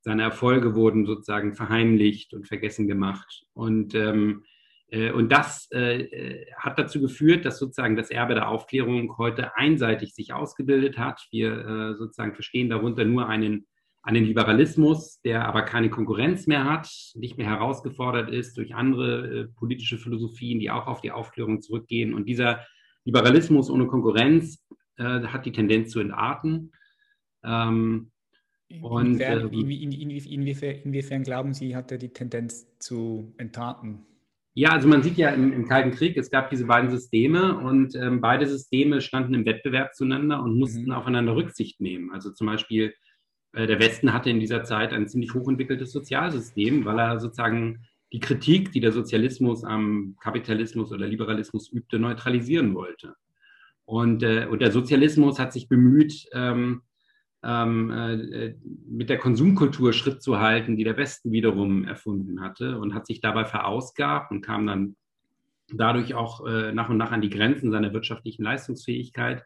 Seine 0.00 0.22
Erfolge 0.22 0.76
wurden 0.76 1.04
sozusagen 1.04 1.54
verheimlicht 1.54 2.32
und 2.32 2.46
vergessen 2.46 2.86
gemacht. 2.86 3.44
Und 3.54 3.94
ähm, 3.96 4.44
äh, 4.90 5.10
und 5.12 5.30
das 5.30 5.68
äh, 5.72 6.02
äh, 6.02 6.46
hat 6.56 6.78
dazu 6.78 7.00
geführt, 7.00 7.44
dass 7.44 7.58
sozusagen 7.58 7.96
das 7.96 8.10
Erbe 8.10 8.34
der 8.34 8.48
Aufklärung 8.48 9.16
heute 9.18 9.56
einseitig 9.56 10.14
sich 10.14 10.32
ausgebildet 10.32 10.98
hat. 10.98 11.26
Wir 11.30 11.94
sozusagen 11.96 12.34
verstehen 12.34 12.70
darunter 12.70 13.04
nur 13.04 13.28
einen, 13.28 13.66
einen 14.02 14.24
Liberalismus, 14.24 15.20
der 15.22 15.46
aber 15.46 15.62
keine 15.62 15.90
Konkurrenz 15.90 16.46
mehr 16.46 16.64
hat, 16.64 16.88
nicht 17.14 17.36
mehr 17.36 17.46
herausgefordert 17.46 18.30
ist 18.30 18.56
durch 18.56 18.74
andere 18.74 19.48
politische 19.56 19.98
Philosophien, 19.98 20.60
die 20.60 20.70
auch 20.70 20.86
auf 20.86 21.00
die 21.00 21.10
Aufklärung 21.10 21.60
zurückgehen. 21.60 22.14
Und 22.14 22.26
dieser 22.26 22.64
Liberalismus 23.04 23.70
ohne 23.70 23.86
Konkurrenz 23.86 24.64
hat 24.98 25.46
die 25.46 25.52
Tendenz 25.52 25.90
zu 25.90 26.00
entarten. 26.00 26.72
Ähm, 27.44 28.10
und, 28.82 29.20
inwiefern, 29.20 29.48
inwiefern, 29.50 30.76
inwiefern 30.84 31.22
glauben 31.22 31.54
Sie, 31.54 31.74
hat 31.74 31.90
er 31.90 31.98
die 31.98 32.10
Tendenz 32.10 32.66
zu 32.78 33.32
entarten? 33.38 34.04
Ja, 34.52 34.70
also 34.70 34.88
man 34.88 35.02
sieht 35.02 35.16
ja 35.16 35.30
im, 35.30 35.52
im, 35.52 35.68
Kalten 35.68 35.92
Krieg, 35.92 36.16
es 36.16 36.30
gab 36.30 36.50
diese 36.50 36.66
beiden 36.66 36.90
Systeme 36.90 37.56
und 37.58 37.94
ähm, 37.94 38.20
beide 38.20 38.46
Systeme 38.46 39.00
standen 39.00 39.34
im 39.34 39.46
Wettbewerb 39.46 39.94
zueinander 39.94 40.42
und 40.42 40.58
mussten 40.58 40.86
mhm. 40.86 40.92
aufeinander 40.92 41.34
Rücksicht 41.34 41.80
nehmen. 41.80 42.10
Also 42.10 42.32
zum 42.32 42.48
Beispiel 42.48 42.86
äh, 42.86 42.92
der 43.54 43.78
Westen 43.80 44.12
hatte 44.12 44.30
in 44.30 44.40
dieser 44.40 44.64
Zeit 44.64 44.92
ein 44.92 45.08
ziemlich 45.08 45.34
hochentwickeltes 45.34 45.90
Sozialsystem, 45.92 46.84
weil 46.84 46.98
er 46.98 47.18
sozusagen 47.18 47.86
die 48.12 48.20
Kritik, 48.20 48.72
die 48.72 48.80
der 48.80 48.92
Sozialismus 48.92 49.64
am 49.64 50.16
Kapitalismus 50.20 50.92
oder 50.92 51.06
Liberalismus 51.06 51.70
übte, 51.72 51.98
neutralisieren 51.98 52.74
wollte. 52.74 53.14
Und, 53.84 54.22
äh, 54.22 54.46
und 54.46 54.60
der 54.60 54.72
Sozialismus 54.72 55.38
hat 55.38 55.52
sich 55.52 55.68
bemüht, 55.68 56.26
ähm, 56.32 56.82
ähm, 57.42 57.90
äh, 57.90 58.54
mit 58.86 59.08
der 59.10 59.18
Konsumkultur 59.18 59.92
Schritt 59.92 60.22
zu 60.22 60.40
halten, 60.40 60.76
die 60.76 60.84
der 60.84 60.96
Westen 60.96 61.30
wiederum 61.30 61.84
erfunden 61.84 62.40
hatte 62.40 62.78
und 62.78 62.94
hat 62.94 63.06
sich 63.06 63.20
dabei 63.20 63.44
verausgabt 63.44 64.30
und 64.30 64.40
kam 64.40 64.66
dann 64.66 64.96
dadurch 65.72 66.14
auch 66.14 66.46
äh, 66.46 66.72
nach 66.72 66.88
und 66.88 66.96
nach 66.96 67.12
an 67.12 67.20
die 67.20 67.30
Grenzen 67.30 67.70
seiner 67.70 67.92
wirtschaftlichen 67.92 68.42
Leistungsfähigkeit. 68.42 69.44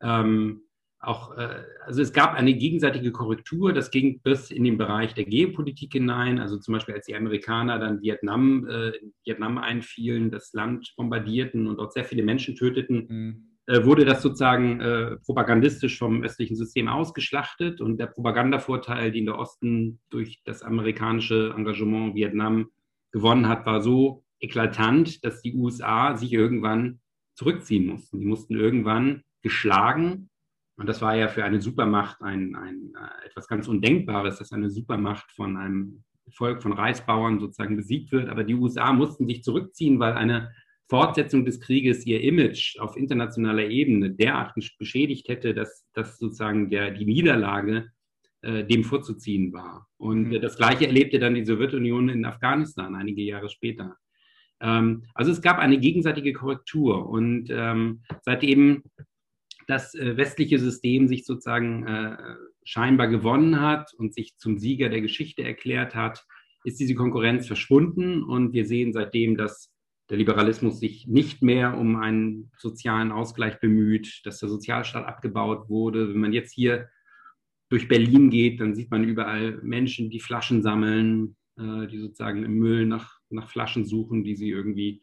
Ähm, 0.00 0.62
auch, 1.06 1.36
äh, 1.36 1.62
also 1.84 2.02
es 2.02 2.12
gab 2.12 2.34
eine 2.34 2.54
gegenseitige 2.54 3.12
Korrektur, 3.12 3.72
das 3.72 3.90
ging 3.90 4.20
bis 4.20 4.50
in 4.50 4.64
den 4.64 4.78
Bereich 4.78 5.14
der 5.14 5.24
Geopolitik 5.24 5.92
hinein, 5.92 6.38
also 6.38 6.58
zum 6.58 6.74
Beispiel 6.74 6.94
als 6.94 7.06
die 7.06 7.16
Amerikaner 7.16 7.78
dann 7.78 8.00
Vietnam, 8.00 8.66
äh, 8.68 8.92
Vietnam 9.24 9.58
einfielen, 9.58 10.30
das 10.30 10.52
Land 10.52 10.94
bombardierten 10.96 11.66
und 11.66 11.78
dort 11.78 11.92
sehr 11.92 12.04
viele 12.04 12.22
Menschen 12.22 12.56
töteten. 12.56 13.06
Mhm 13.08 13.54
äh, 13.66 13.84
wurde 13.84 14.04
das 14.04 14.20
sozusagen 14.20 14.80
äh, 14.80 15.16
propagandistisch 15.24 15.98
vom 15.98 16.22
östlichen 16.22 16.54
System 16.54 16.86
ausgeschlachtet 16.86 17.80
und 17.80 17.96
der 17.96 18.08
Propagandavorteil, 18.08 19.10
den 19.10 19.24
der 19.24 19.38
Osten 19.38 20.00
durch 20.10 20.42
das 20.44 20.62
amerikanische 20.62 21.54
Engagement 21.56 22.14
Vietnam 22.14 22.68
gewonnen 23.10 23.48
hat, 23.48 23.64
war 23.64 23.80
so 23.80 24.22
eklatant, 24.38 25.24
dass 25.24 25.40
die 25.40 25.54
USA 25.54 26.14
sich 26.14 26.32
irgendwann 26.32 27.00
zurückziehen 27.36 27.86
mussten. 27.86 28.20
Die 28.20 28.26
mussten 28.26 28.54
irgendwann 28.54 29.22
geschlagen 29.40 30.28
und 30.76 30.88
das 30.88 31.00
war 31.00 31.14
ja 31.14 31.28
für 31.28 31.44
eine 31.44 31.60
Supermacht 31.60 32.20
ein, 32.22 32.56
ein, 32.56 32.92
äh, 32.94 33.26
etwas 33.26 33.46
ganz 33.46 33.68
Undenkbares, 33.68 34.38
dass 34.38 34.52
eine 34.52 34.70
Supermacht 34.70 35.30
von 35.32 35.56
einem 35.56 36.02
Volk 36.30 36.62
von 36.62 36.72
Reisbauern 36.72 37.38
sozusagen 37.38 37.76
besiegt 37.76 38.10
wird. 38.10 38.28
Aber 38.28 38.44
die 38.44 38.54
USA 38.54 38.92
mussten 38.92 39.26
sich 39.26 39.42
zurückziehen, 39.42 40.00
weil 40.00 40.14
eine 40.14 40.50
Fortsetzung 40.88 41.44
des 41.44 41.60
Krieges 41.60 42.04
ihr 42.06 42.20
Image 42.22 42.78
auf 42.78 42.96
internationaler 42.96 43.68
Ebene 43.68 44.10
derart 44.10 44.54
beschädigt 44.78 45.28
hätte, 45.28 45.54
dass, 45.54 45.86
dass 45.92 46.18
sozusagen 46.18 46.70
der, 46.70 46.90
die 46.90 47.06
Niederlage 47.06 47.90
äh, 48.42 48.64
dem 48.64 48.84
vorzuziehen 48.84 49.52
war. 49.52 49.88
Und 49.96 50.30
mhm. 50.30 50.40
das 50.40 50.56
Gleiche 50.56 50.86
erlebte 50.86 51.18
dann 51.18 51.34
die 51.34 51.44
Sowjetunion 51.44 52.08
in 52.08 52.24
Afghanistan 52.24 52.94
einige 52.94 53.22
Jahre 53.22 53.48
später. 53.48 53.96
Ähm, 54.60 55.04
also 55.14 55.30
es 55.30 55.40
gab 55.40 55.58
eine 55.58 55.78
gegenseitige 55.78 56.32
Korrektur 56.32 57.08
und 57.08 57.48
ähm, 57.50 58.02
seitdem 58.22 58.82
das 59.66 59.94
äh, 59.94 60.16
westliche 60.16 60.58
System 60.58 61.08
sich 61.08 61.24
sozusagen 61.24 61.86
äh, 61.86 62.16
scheinbar 62.64 63.08
gewonnen 63.08 63.60
hat 63.60 63.92
und 63.94 64.14
sich 64.14 64.36
zum 64.36 64.58
Sieger 64.58 64.88
der 64.88 65.00
Geschichte 65.00 65.42
erklärt 65.42 65.94
hat, 65.94 66.24
ist 66.64 66.80
diese 66.80 66.94
Konkurrenz 66.94 67.46
verschwunden 67.46 68.22
und 68.22 68.52
wir 68.52 68.64
sehen 68.66 68.92
seitdem, 68.92 69.36
dass 69.36 69.70
der 70.10 70.18
Liberalismus 70.18 70.80
sich 70.80 71.06
nicht 71.06 71.42
mehr 71.42 71.78
um 71.78 71.96
einen 71.96 72.50
sozialen 72.58 73.12
Ausgleich 73.12 73.58
bemüht, 73.60 74.20
dass 74.24 74.38
der 74.38 74.48
Sozialstaat 74.48 75.06
abgebaut 75.06 75.68
wurde. 75.68 76.10
Wenn 76.10 76.20
man 76.20 76.32
jetzt 76.32 76.52
hier 76.52 76.88
durch 77.70 77.88
Berlin 77.88 78.30
geht, 78.30 78.60
dann 78.60 78.74
sieht 78.74 78.90
man 78.90 79.04
überall 79.04 79.58
Menschen, 79.62 80.10
die 80.10 80.20
Flaschen 80.20 80.62
sammeln, 80.62 81.36
äh, 81.58 81.86
die 81.86 81.98
sozusagen 81.98 82.44
im 82.44 82.54
Müll 82.58 82.86
nach, 82.86 83.18
nach 83.30 83.48
Flaschen 83.48 83.84
suchen, 83.84 84.24
die 84.24 84.36
sie 84.36 84.50
irgendwie 84.50 85.02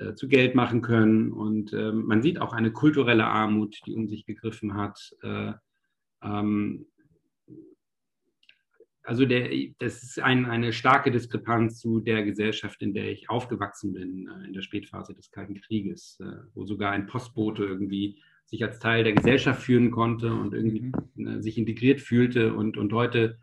äh, 0.00 0.14
zu 0.14 0.28
Geld 0.28 0.54
machen 0.54 0.82
können. 0.82 1.30
Und 1.32 1.72
äh, 1.72 1.92
man 1.92 2.22
sieht 2.22 2.40
auch 2.40 2.52
eine 2.52 2.72
kulturelle 2.72 3.26
Armut, 3.26 3.78
die 3.86 3.94
um 3.94 4.08
sich 4.08 4.24
gegriffen 4.24 4.74
hat. 4.74 5.14
Äh, 5.22 5.52
ähm, 6.22 6.86
also 9.02 9.26
der, 9.26 9.50
das 9.78 10.02
ist 10.02 10.20
ein, 10.20 10.46
eine 10.46 10.72
starke 10.72 11.10
Diskrepanz 11.10 11.80
zu 11.80 12.00
der 12.00 12.22
Gesellschaft, 12.22 12.80
in 12.82 12.94
der 12.94 13.10
ich 13.10 13.28
aufgewachsen 13.28 13.92
bin, 13.92 14.28
äh, 14.28 14.46
in 14.46 14.52
der 14.52 14.62
Spätphase 14.62 15.14
des 15.14 15.30
Kalten 15.30 15.60
Krieges, 15.60 16.18
äh, 16.20 16.44
wo 16.54 16.64
sogar 16.64 16.92
ein 16.92 17.06
Postbote 17.06 17.64
irgendwie 17.64 18.22
sich 18.46 18.64
als 18.64 18.78
Teil 18.78 19.04
der 19.04 19.12
Gesellschaft 19.12 19.62
fühlen 19.62 19.90
konnte 19.90 20.32
und 20.32 20.54
irgendwie 20.54 20.92
mhm. 21.14 21.26
Äh, 21.26 21.42
sich 21.42 21.58
integriert 21.58 22.00
fühlte. 22.00 22.54
Und, 22.54 22.76
und 22.76 22.92
heute 22.92 23.38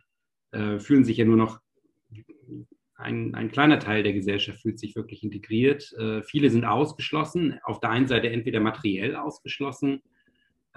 äh, 0.51 0.79
fühlen 0.79 1.05
sich 1.05 1.17
ja 1.17 1.25
nur 1.25 1.37
noch 1.37 1.59
ein, 2.97 3.35
ein 3.35 3.51
kleiner 3.51 3.79
Teil 3.79 4.03
der 4.03 4.13
Gesellschaft 4.13 4.61
fühlt 4.61 4.79
sich 4.79 4.95
wirklich 4.95 5.23
integriert. 5.23 5.93
Äh, 5.93 6.23
viele 6.23 6.49
sind 6.49 6.65
ausgeschlossen, 6.65 7.59
auf 7.63 7.79
der 7.79 7.91
einen 7.91 8.07
Seite 8.07 8.29
entweder 8.29 8.59
materiell 8.59 9.15
ausgeschlossen, 9.15 10.01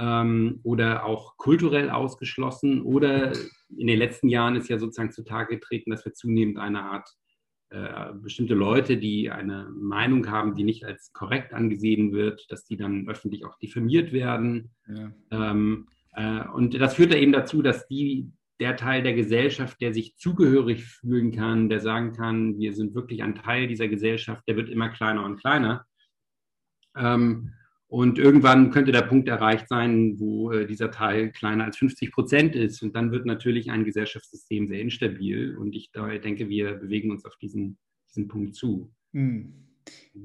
ähm, 0.00 0.60
oder 0.62 1.04
auch 1.04 1.36
kulturell 1.36 1.90
ausgeschlossen. 1.90 2.82
Oder 2.82 3.32
in 3.76 3.86
den 3.86 3.98
letzten 3.98 4.28
Jahren 4.28 4.56
ist 4.56 4.68
ja 4.68 4.78
sozusagen 4.78 5.12
zutage 5.12 5.56
getreten, 5.56 5.90
dass 5.90 6.04
wir 6.04 6.14
zunehmend 6.14 6.58
eine 6.58 6.82
Art 6.82 7.08
äh, 7.68 8.12
bestimmte 8.14 8.54
Leute, 8.54 8.96
die 8.96 9.30
eine 9.30 9.68
Meinung 9.74 10.28
haben, 10.28 10.54
die 10.54 10.64
nicht 10.64 10.84
als 10.84 11.12
korrekt 11.12 11.52
angesehen 11.52 12.12
wird, 12.12 12.50
dass 12.50 12.64
die 12.64 12.76
dann 12.76 13.08
öffentlich 13.08 13.44
auch 13.44 13.58
diffamiert 13.58 14.12
werden. 14.12 14.70
Ja. 14.88 15.12
Ähm, 15.30 15.88
äh, 16.14 16.48
und 16.48 16.74
das 16.80 16.94
führt 16.94 17.12
da 17.12 17.16
eben 17.16 17.32
dazu, 17.32 17.62
dass 17.62 17.86
die, 17.86 18.32
der 18.60 18.76
Teil 18.76 19.02
der 19.02 19.14
Gesellschaft, 19.14 19.80
der 19.80 19.94
sich 19.94 20.16
zugehörig 20.16 20.84
fühlen 20.84 21.32
kann, 21.32 21.68
der 21.68 21.80
sagen 21.80 22.12
kann, 22.12 22.58
wir 22.58 22.74
sind 22.74 22.94
wirklich 22.94 23.22
ein 23.22 23.34
Teil 23.34 23.66
dieser 23.66 23.88
Gesellschaft, 23.88 24.46
der 24.46 24.56
wird 24.56 24.68
immer 24.68 24.90
kleiner 24.90 25.24
und 25.24 25.40
kleiner. 25.40 25.86
Ähm, 26.96 27.52
und 27.90 28.18
irgendwann 28.18 28.70
könnte 28.70 28.92
der 28.92 29.02
Punkt 29.02 29.26
erreicht 29.26 29.66
sein, 29.66 30.14
wo 30.20 30.52
äh, 30.52 30.64
dieser 30.64 30.92
Teil 30.92 31.32
kleiner 31.32 31.64
als 31.64 31.76
50 31.78 32.12
Prozent 32.12 32.54
ist. 32.54 32.82
Und 32.82 32.94
dann 32.94 33.10
wird 33.10 33.26
natürlich 33.26 33.70
ein 33.72 33.84
Gesellschaftssystem 33.84 34.68
sehr 34.68 34.80
instabil. 34.80 35.56
Und 35.56 35.74
ich 35.74 35.90
denke, 35.92 36.48
wir 36.48 36.74
bewegen 36.74 37.10
uns 37.10 37.24
auf 37.24 37.36
diesen, 37.38 37.78
diesen 38.08 38.28
Punkt 38.28 38.54
zu. 38.54 38.92
Hm. 39.12 39.66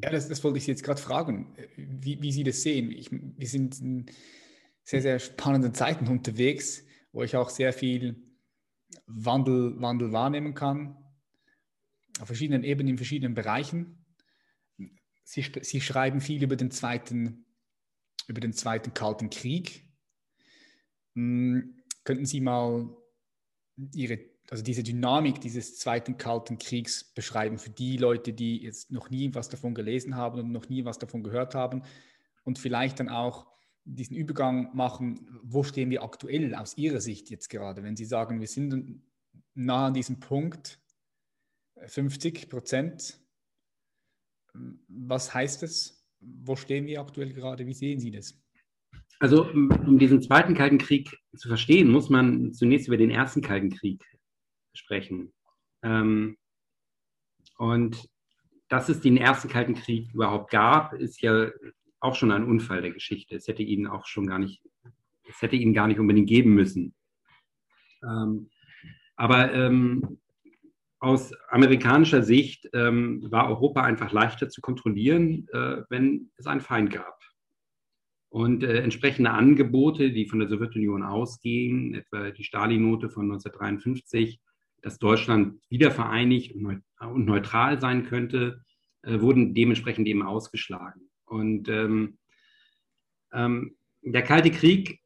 Ja, 0.04 0.12
das, 0.12 0.28
das, 0.28 0.44
wollte 0.44 0.60
ich 0.60 0.66
Sie 0.66 0.72
jetzt 0.72 0.84
gerade 0.84 1.02
fragen, 1.02 1.56
wie, 1.76 2.22
wie, 2.22 2.32
Sie 2.32 2.44
das 2.44 2.62
sehen. 2.62 2.92
Ich, 2.92 3.10
wir 3.12 3.48
sind 3.48 3.82
in 3.82 4.06
sehr, 4.84 5.02
sehr 5.02 5.18
spannenden 5.18 5.74
Zeiten 5.74 6.08
unterwegs, 6.08 6.86
wo 7.14 7.24
ich 7.24 7.36
auch 7.36 7.50
sehr 7.50 7.74
viel 7.74 8.25
Wandel, 9.08 9.80
Wandel 9.82 10.12
wahrnehmen 10.12 10.54
kann, 10.54 10.98
auf 12.20 12.28
verschiedenen 12.28 12.64
Ebenen, 12.64 12.92
in 12.92 12.98
verschiedenen 12.98 13.34
Bereichen. 13.34 14.06
Sie, 15.24 15.46
Sie 15.62 15.82
schreiben 15.82 16.22
viel 16.22 16.44
über 16.44 16.56
den 16.56 16.72
zweiten 16.72 17.46
über 18.28 18.42
den 18.42 18.54
Zweiten 18.54 18.94
Kalten 18.94 19.30
Krieg. 19.30 19.88
Hm, 21.14 21.78
könnten 22.04 22.26
Sie 22.26 22.42
mal 22.42 22.90
Ihre, 23.94 24.20
also 24.50 24.64
diese 24.64 24.84
Dynamik 24.84 25.42
dieses 25.42 25.78
Zweiten 25.78 26.18
Kalten 26.18 26.58
Kriegs 26.58 27.04
beschreiben 27.14 27.58
für 27.58 27.70
die 27.70 27.98
Leute, 27.98 28.34
die 28.34 28.62
jetzt 28.62 28.92
noch 28.92 29.10
nie 29.10 29.34
was 29.34 29.50
davon 29.50 29.74
gelesen 29.76 30.16
haben 30.16 30.40
und 30.40 30.52
noch 30.52 30.70
nie 30.70 30.86
was 30.86 30.98
davon 30.98 31.24
gehört 31.24 31.56
haben 31.56 31.84
und 32.44 32.60
vielleicht 32.60 33.00
dann 33.00 33.10
auch 33.10 33.48
diesen 33.86 34.16
Übergang 34.16 34.76
machen, 34.76 35.40
wo 35.44 35.64
stehen 35.64 35.90
wir 35.90 36.04
aktuell 36.04 36.56
aus 36.56 36.78
Ihrer 36.78 37.02
Sicht 37.02 37.30
jetzt 37.30 37.50
gerade, 37.50 37.84
wenn 37.84 37.96
Sie 37.96 38.06
sagen, 38.06 38.40
wir 38.40 38.48
sind 38.48 39.02
nah 39.54 39.88
an 39.88 39.94
diesem 39.94 40.20
Punkt, 40.20 40.80
50 41.86 42.50
Prozent, 42.50 43.20
was 44.88 45.34
heißt 45.34 45.64
es? 45.64 46.06
wo 46.26 46.56
stehen 46.56 46.86
wir 46.86 47.02
aktuell 47.02 47.34
gerade? 47.34 47.66
Wie 47.66 47.74
sehen 47.74 48.00
Sie 48.00 48.12
das? 48.12 48.40
Also, 49.20 49.50
um 49.50 49.98
diesen 49.98 50.22
zweiten 50.22 50.56
Kalten 50.56 50.78
Krieg 50.78 51.18
zu 51.36 51.48
verstehen, 51.48 51.90
muss 51.90 52.10
man 52.10 52.54
zunächst 52.54 52.88
über 52.88 52.98
den 52.98 53.12
ersten 53.12 53.42
Kalten 53.42 53.70
Krieg 53.70 54.04
sprechen. 54.74 55.34
Ähm, 55.84 56.38
und 57.58 58.10
dass 58.68 58.90
es 58.90 59.00
den 59.00 59.16
ersten 59.16 59.48
Kalten 59.48 59.76
Krieg 59.76 60.14
überhaupt 60.14 60.52
gab, 60.52 60.94
ist 60.94 61.22
ja 61.22 61.50
auch 62.06 62.16
schon 62.16 62.32
ein 62.32 62.44
Unfall 62.44 62.82
der 62.82 62.92
Geschichte. 62.92 63.36
Es 63.36 63.48
hätte 63.48 63.64
ihn 63.64 63.88
auch 63.88 64.06
schon 64.06 64.28
gar 64.28 64.40
nicht, 64.40 64.64
es 65.28 65.42
hätte 65.42 65.56
ihn 65.56 65.74
gar 65.74 65.88
nicht 65.88 66.00
unbedingt 66.00 66.30
geben 66.30 66.54
müssen. 66.54 66.94
Ähm, 68.04 68.50
aber 69.16 69.54
ähm, 69.54 70.20
aus 71.00 71.34
amerikanischer 71.50 72.24
Sicht 72.24 72.70
ähm, 72.74 73.26
war 73.30 73.50
Europa 73.50 73.82
einfach 73.82 74.12
leichter 74.12 74.50
zu 74.50 74.62
kontrollieren, 74.62 75.48
äh, 75.52 75.84
wenn 75.90 76.32
es 76.38 76.48
einen 76.48 76.62
Feind 76.62 76.92
gab. 76.92 77.20
Und 78.30 78.64
äh, 78.64 78.80
entsprechende 78.80 79.32
Angebote, 79.32 80.12
die 80.12 80.26
von 80.26 80.40
der 80.40 80.50
Sowjetunion 80.50 81.04
ausgehen, 81.04 81.94
etwa 81.94 82.32
die 82.32 82.44
Stalin-Note 82.44 83.10
von 83.10 83.26
1953, 83.26 84.40
dass 84.82 85.00
Deutschland 85.00 85.62
wiedervereinigt 85.70 86.56
und 86.56 87.26
neutral 87.26 87.80
sein 87.80 88.06
könnte, 88.06 88.62
äh, 89.04 89.22
wurden 89.22 89.54
dementsprechend 89.54 90.08
eben 90.08 90.24
ausgeschlagen. 90.24 91.10
Und 91.36 91.70
ähm, 91.70 92.18
ähm, 93.34 93.76
der 94.02 94.24
Kalte 94.24 94.52
Krieg 94.52 95.02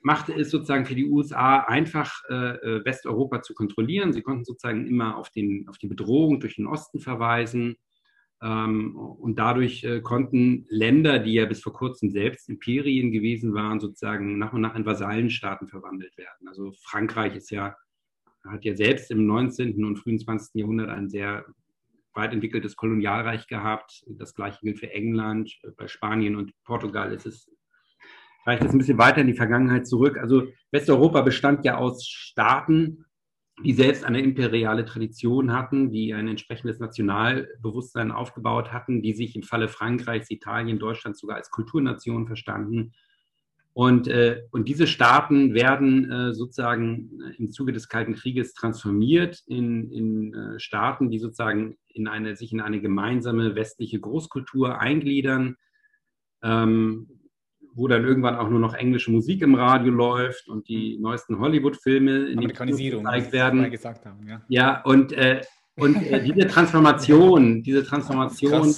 machte 0.00 0.32
es 0.32 0.50
sozusagen 0.50 0.84
für 0.84 0.94
die 0.94 1.08
USA 1.08 1.60
einfach, 1.60 2.12
äh, 2.28 2.34
äh, 2.34 2.84
Westeuropa 2.84 3.42
zu 3.42 3.54
kontrollieren. 3.54 4.12
Sie 4.12 4.22
konnten 4.22 4.44
sozusagen 4.44 4.86
immer 4.86 5.16
auf, 5.16 5.30
den, 5.30 5.68
auf 5.68 5.78
die 5.78 5.86
Bedrohung 5.86 6.40
durch 6.40 6.56
den 6.56 6.66
Osten 6.66 7.00
verweisen. 7.00 7.76
Ähm, 8.42 8.96
und 8.96 9.38
dadurch 9.38 9.84
äh, 9.84 10.00
konnten 10.00 10.66
Länder, 10.68 11.20
die 11.20 11.34
ja 11.34 11.46
bis 11.46 11.62
vor 11.62 11.72
kurzem 11.72 12.10
selbst 12.10 12.48
Imperien 12.48 13.12
gewesen 13.12 13.54
waren, 13.54 13.78
sozusagen 13.78 14.38
nach 14.38 14.52
und 14.52 14.60
nach 14.60 14.74
in 14.74 14.84
Vasallenstaaten 14.84 15.68
verwandelt 15.68 16.16
werden. 16.18 16.48
Also 16.48 16.72
Frankreich 16.82 17.36
ist 17.36 17.50
ja, 17.50 17.76
hat 18.44 18.64
ja 18.64 18.74
selbst 18.74 19.10
im 19.12 19.26
19. 19.26 19.84
und 19.84 19.96
frühen 19.96 20.18
20. 20.18 20.54
Jahrhundert 20.54 20.90
ein 20.90 21.08
sehr 21.08 21.44
weit 22.14 22.32
entwickeltes 22.32 22.76
Kolonialreich 22.76 23.46
gehabt. 23.46 24.04
Das 24.08 24.34
gleiche 24.34 24.60
gilt 24.60 24.78
für 24.78 24.92
England. 24.92 25.58
Bei 25.76 25.88
Spanien 25.88 26.36
und 26.36 26.52
Portugal 26.64 27.12
ist 27.12 27.26
es 27.26 27.48
reicht 28.46 28.64
das 28.64 28.72
ein 28.72 28.78
bisschen 28.78 28.98
weiter 28.98 29.20
in 29.20 29.26
die 29.26 29.34
Vergangenheit 29.34 29.86
zurück. 29.86 30.18
Also 30.18 30.48
Westeuropa 30.70 31.22
bestand 31.22 31.64
ja 31.64 31.76
aus 31.76 32.06
Staaten, 32.06 33.04
die 33.64 33.74
selbst 33.74 34.04
eine 34.04 34.20
imperiale 34.20 34.84
Tradition 34.84 35.52
hatten, 35.52 35.90
die 35.90 36.14
ein 36.14 36.26
entsprechendes 36.26 36.80
Nationalbewusstsein 36.80 38.10
aufgebaut 38.10 38.72
hatten, 38.72 39.02
die 39.02 39.12
sich 39.12 39.36
im 39.36 39.42
Falle 39.42 39.68
Frankreichs, 39.68 40.30
Italien, 40.30 40.78
Deutschland 40.78 41.16
sogar 41.16 41.36
als 41.36 41.50
Kulturnation 41.50 42.26
verstanden. 42.26 42.92
Und, 43.74 44.06
äh, 44.06 44.42
und 44.50 44.68
diese 44.68 44.86
Staaten 44.86 45.54
werden 45.54 46.10
äh, 46.10 46.34
sozusagen 46.34 47.10
im 47.38 47.50
Zuge 47.50 47.72
des 47.72 47.88
Kalten 47.88 48.14
Krieges 48.14 48.52
transformiert 48.52 49.42
in, 49.46 49.90
in 49.90 50.34
äh, 50.34 50.60
Staaten, 50.60 51.10
die 51.10 51.18
sozusagen 51.18 51.78
in 51.88 52.06
eine, 52.06 52.36
sich 52.36 52.52
in 52.52 52.60
eine 52.60 52.80
gemeinsame 52.80 53.54
westliche 53.54 53.98
Großkultur 53.98 54.78
eingliedern. 54.78 55.56
Ähm, 56.42 57.08
wo 57.74 57.88
dann 57.88 58.04
irgendwann 58.04 58.36
auch 58.36 58.48
nur 58.48 58.60
noch 58.60 58.74
englische 58.74 59.10
Musik 59.10 59.42
im 59.42 59.54
Radio 59.54 59.92
läuft 59.92 60.48
und 60.48 60.68
die 60.68 60.96
mhm. 60.96 61.02
neuesten 61.02 61.38
Hollywood-Filme 61.38 62.26
in 62.26 62.38
Amerikanisierung 62.38 63.04
gezeigt 63.04 63.32
werden. 63.32 63.70
Gesagt 63.70 64.04
haben, 64.04 64.26
ja. 64.28 64.42
ja, 64.48 64.82
und, 64.82 65.12
äh, 65.12 65.40
und 65.76 65.96
äh, 65.96 66.22
diese 66.22 66.46
Transformation, 66.48 67.62
diese 67.62 67.84
Transformation, 67.86 68.74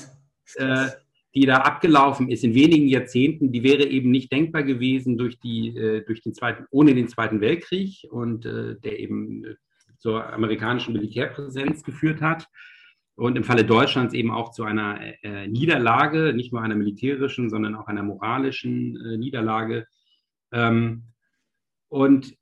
äh, 0.56 0.86
die 1.34 1.46
da 1.46 1.58
abgelaufen 1.58 2.30
ist 2.30 2.44
in 2.44 2.54
wenigen 2.54 2.86
Jahrzehnten, 2.86 3.50
die 3.50 3.64
wäre 3.64 3.84
eben 3.84 4.10
nicht 4.10 4.30
denkbar 4.30 4.62
gewesen 4.62 5.18
durch 5.18 5.38
die, 5.40 5.76
äh, 5.76 6.04
durch 6.04 6.22
den 6.22 6.32
zweiten, 6.32 6.66
ohne 6.70 6.94
den 6.94 7.08
Zweiten 7.08 7.40
Weltkrieg 7.40 8.06
und 8.10 8.46
äh, 8.46 8.76
der 8.78 9.00
eben 9.00 9.44
äh, 9.44 9.54
zur 9.98 10.32
amerikanischen 10.32 10.92
Militärpräsenz 10.92 11.82
geführt 11.82 12.20
hat 12.20 12.46
und 13.16 13.36
im 13.36 13.44
Falle 13.44 13.64
Deutschlands 13.64 14.12
eben 14.12 14.30
auch 14.32 14.50
zu 14.50 14.64
einer 14.64 15.00
Niederlage, 15.46 16.34
nicht 16.34 16.52
nur 16.52 16.62
einer 16.62 16.74
militärischen, 16.74 17.48
sondern 17.48 17.76
auch 17.76 17.86
einer 17.86 18.02
moralischen 18.02 19.18
Niederlage. 19.20 19.86
Ähm, 20.52 21.04
und 21.88 22.36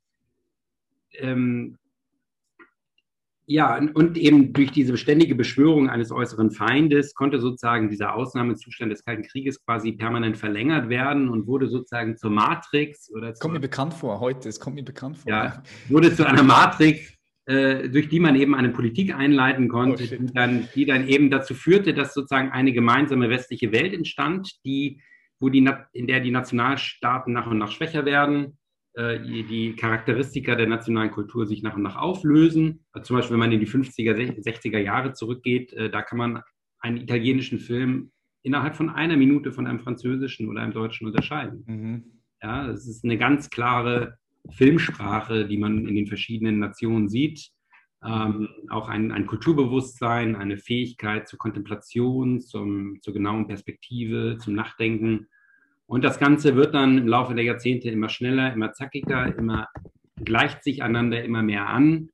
ähm, 1.13 1.77
ja, 3.45 3.77
und 3.93 4.17
eben 4.17 4.53
durch 4.53 4.71
diese 4.71 4.93
beständige 4.93 5.35
Beschwörung 5.35 5.89
eines 5.89 6.11
äußeren 6.11 6.51
Feindes 6.51 7.13
konnte 7.13 7.39
sozusagen 7.39 7.89
dieser 7.89 8.15
Ausnahmezustand 8.15 8.91
des 8.91 9.03
Kalten 9.03 9.23
Krieges 9.23 9.63
quasi 9.65 9.91
permanent 9.91 10.37
verlängert 10.37 10.89
werden 10.89 11.29
und 11.29 11.45
wurde 11.45 11.67
sozusagen 11.67 12.15
zur 12.15 12.31
Matrix. 12.31 13.11
Oder 13.11 13.29
es 13.29 13.39
kommt 13.39 13.53
mir 13.53 13.59
bekannt 13.59 13.93
vor, 13.93 14.19
heute, 14.19 14.47
es 14.47 14.59
kommt 14.59 14.75
mir 14.75 14.85
bekannt 14.85 15.17
vor. 15.17 15.29
Ja, 15.29 15.63
wurde 15.89 16.15
zu 16.15 16.25
einer 16.25 16.43
Matrix, 16.43 17.13
äh, 17.45 17.89
durch 17.89 18.07
die 18.07 18.21
man 18.21 18.35
eben 18.35 18.55
eine 18.55 18.69
Politik 18.69 19.13
einleiten 19.13 19.67
konnte, 19.67 20.03
oh, 20.03 20.15
die, 20.15 20.33
dann, 20.33 20.69
die, 20.73 20.85
dann, 20.85 21.07
eben 21.09 21.29
dazu 21.29 21.53
führte, 21.53 21.93
dass 21.93 22.13
sozusagen 22.13 22.51
eine 22.51 22.71
gemeinsame 22.71 23.29
westliche 23.29 23.73
Welt 23.73 23.93
entstand, 23.93 24.53
die, 24.63 25.01
wo 25.39 25.49
die, 25.49 25.69
in 25.91 26.07
der 26.07 26.21
die 26.21 26.31
Nationalstaaten 26.31 27.33
nach 27.33 27.47
und 27.47 27.57
nach 27.57 27.71
schwächer 27.71 28.05
werden, 28.05 28.57
äh, 28.95 29.19
die 29.19 29.75
Charakteristika 29.75 30.55
der 30.55 30.67
nationalen 30.67 31.11
Kultur 31.11 31.45
sich 31.45 31.63
nach 31.63 31.75
und 31.75 31.83
nach 31.83 31.95
auflösen. 31.95 32.85
Also 32.91 33.07
zum 33.07 33.17
Beispiel, 33.17 33.33
wenn 33.33 33.39
man 33.39 33.51
in 33.51 33.59
die 33.59 33.67
50er, 33.67 34.13
60er 34.43 34.79
Jahre 34.79 35.13
zurückgeht, 35.13 35.73
äh, 35.73 35.89
da 35.89 36.01
kann 36.01 36.17
man 36.17 36.43
einen 36.79 36.97
italienischen 36.97 37.59
Film 37.59 38.11
innerhalb 38.43 38.75
von 38.75 38.89
einer 38.89 39.17
Minute 39.17 39.51
von 39.51 39.65
einem 39.65 39.79
französischen 39.79 40.49
oder 40.49 40.61
einem 40.61 40.73
deutschen 40.73 41.07
unterscheiden. 41.07 41.63
Mhm. 41.65 42.03
Ja, 42.41 42.67
das 42.67 42.87
ist 42.87 43.03
eine 43.03 43.17
ganz 43.17 43.49
klare 43.49 44.17
Filmsprache, 44.51 45.47
die 45.47 45.57
man 45.57 45.87
in 45.87 45.95
den 45.95 46.07
verschiedenen 46.07 46.59
Nationen 46.59 47.07
sieht. 47.07 47.49
Ähm, 48.05 48.49
auch 48.69 48.89
ein, 48.89 49.13
ein, 49.13 49.25
Kulturbewusstsein, 49.27 50.35
eine 50.35 50.57
Fähigkeit 50.57 51.27
zur 51.27 51.39
Kontemplation, 51.39 52.41
zum, 52.41 52.99
zur 53.01 53.13
genauen 53.13 53.47
Perspektive, 53.47 54.37
zum 54.39 54.55
Nachdenken. 54.55 55.27
Und 55.93 56.03
das 56.03 56.17
Ganze 56.17 56.55
wird 56.55 56.73
dann 56.73 56.97
im 56.97 57.07
Laufe 57.07 57.35
der 57.35 57.43
Jahrzehnte 57.43 57.87
immer 57.91 58.09
schneller, 58.09 58.51
immer 58.51 58.73
zackiger, 58.73 59.37
immer 59.37 59.67
gleicht 60.25 60.63
sich 60.63 60.81
einander 60.81 61.23
immer 61.23 61.43
mehr 61.43 61.69
an. 61.69 62.09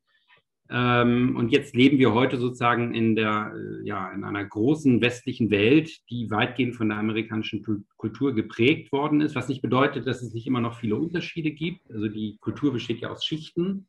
Ähm, 0.70 1.38
und 1.38 1.54
jetzt 1.54 1.78
leben 1.78 1.98
wir 1.98 2.14
heute 2.14 2.36
sozusagen 2.36 2.94
in 2.94 3.16
der, 3.16 3.54
äh, 3.56 3.88
ja, 3.88 4.12
in 4.12 4.26
einer 4.26 4.44
großen 4.44 5.00
westlichen 5.00 5.50
Welt, 5.50 5.98
die 6.10 6.30
weitgehend 6.30 6.76
von 6.76 6.90
der 6.90 6.98
amerikanischen 6.98 7.88
Kultur 7.96 8.36
geprägt 8.36 8.92
worden 8.92 9.22
ist, 9.22 9.36
was 9.36 9.48
nicht 9.48 9.62
bedeutet, 9.62 10.06
dass 10.06 10.22
es 10.24 10.34
nicht 10.34 10.46
immer 10.46 10.60
noch 10.60 10.78
viele 10.78 10.98
Unterschiede 10.98 11.52
gibt. 11.52 11.90
Also 11.90 12.10
die 12.10 12.38
Kultur 12.42 12.74
besteht 12.74 13.00
ja 13.00 13.12
aus 13.12 13.24
Schichten. 13.24 13.88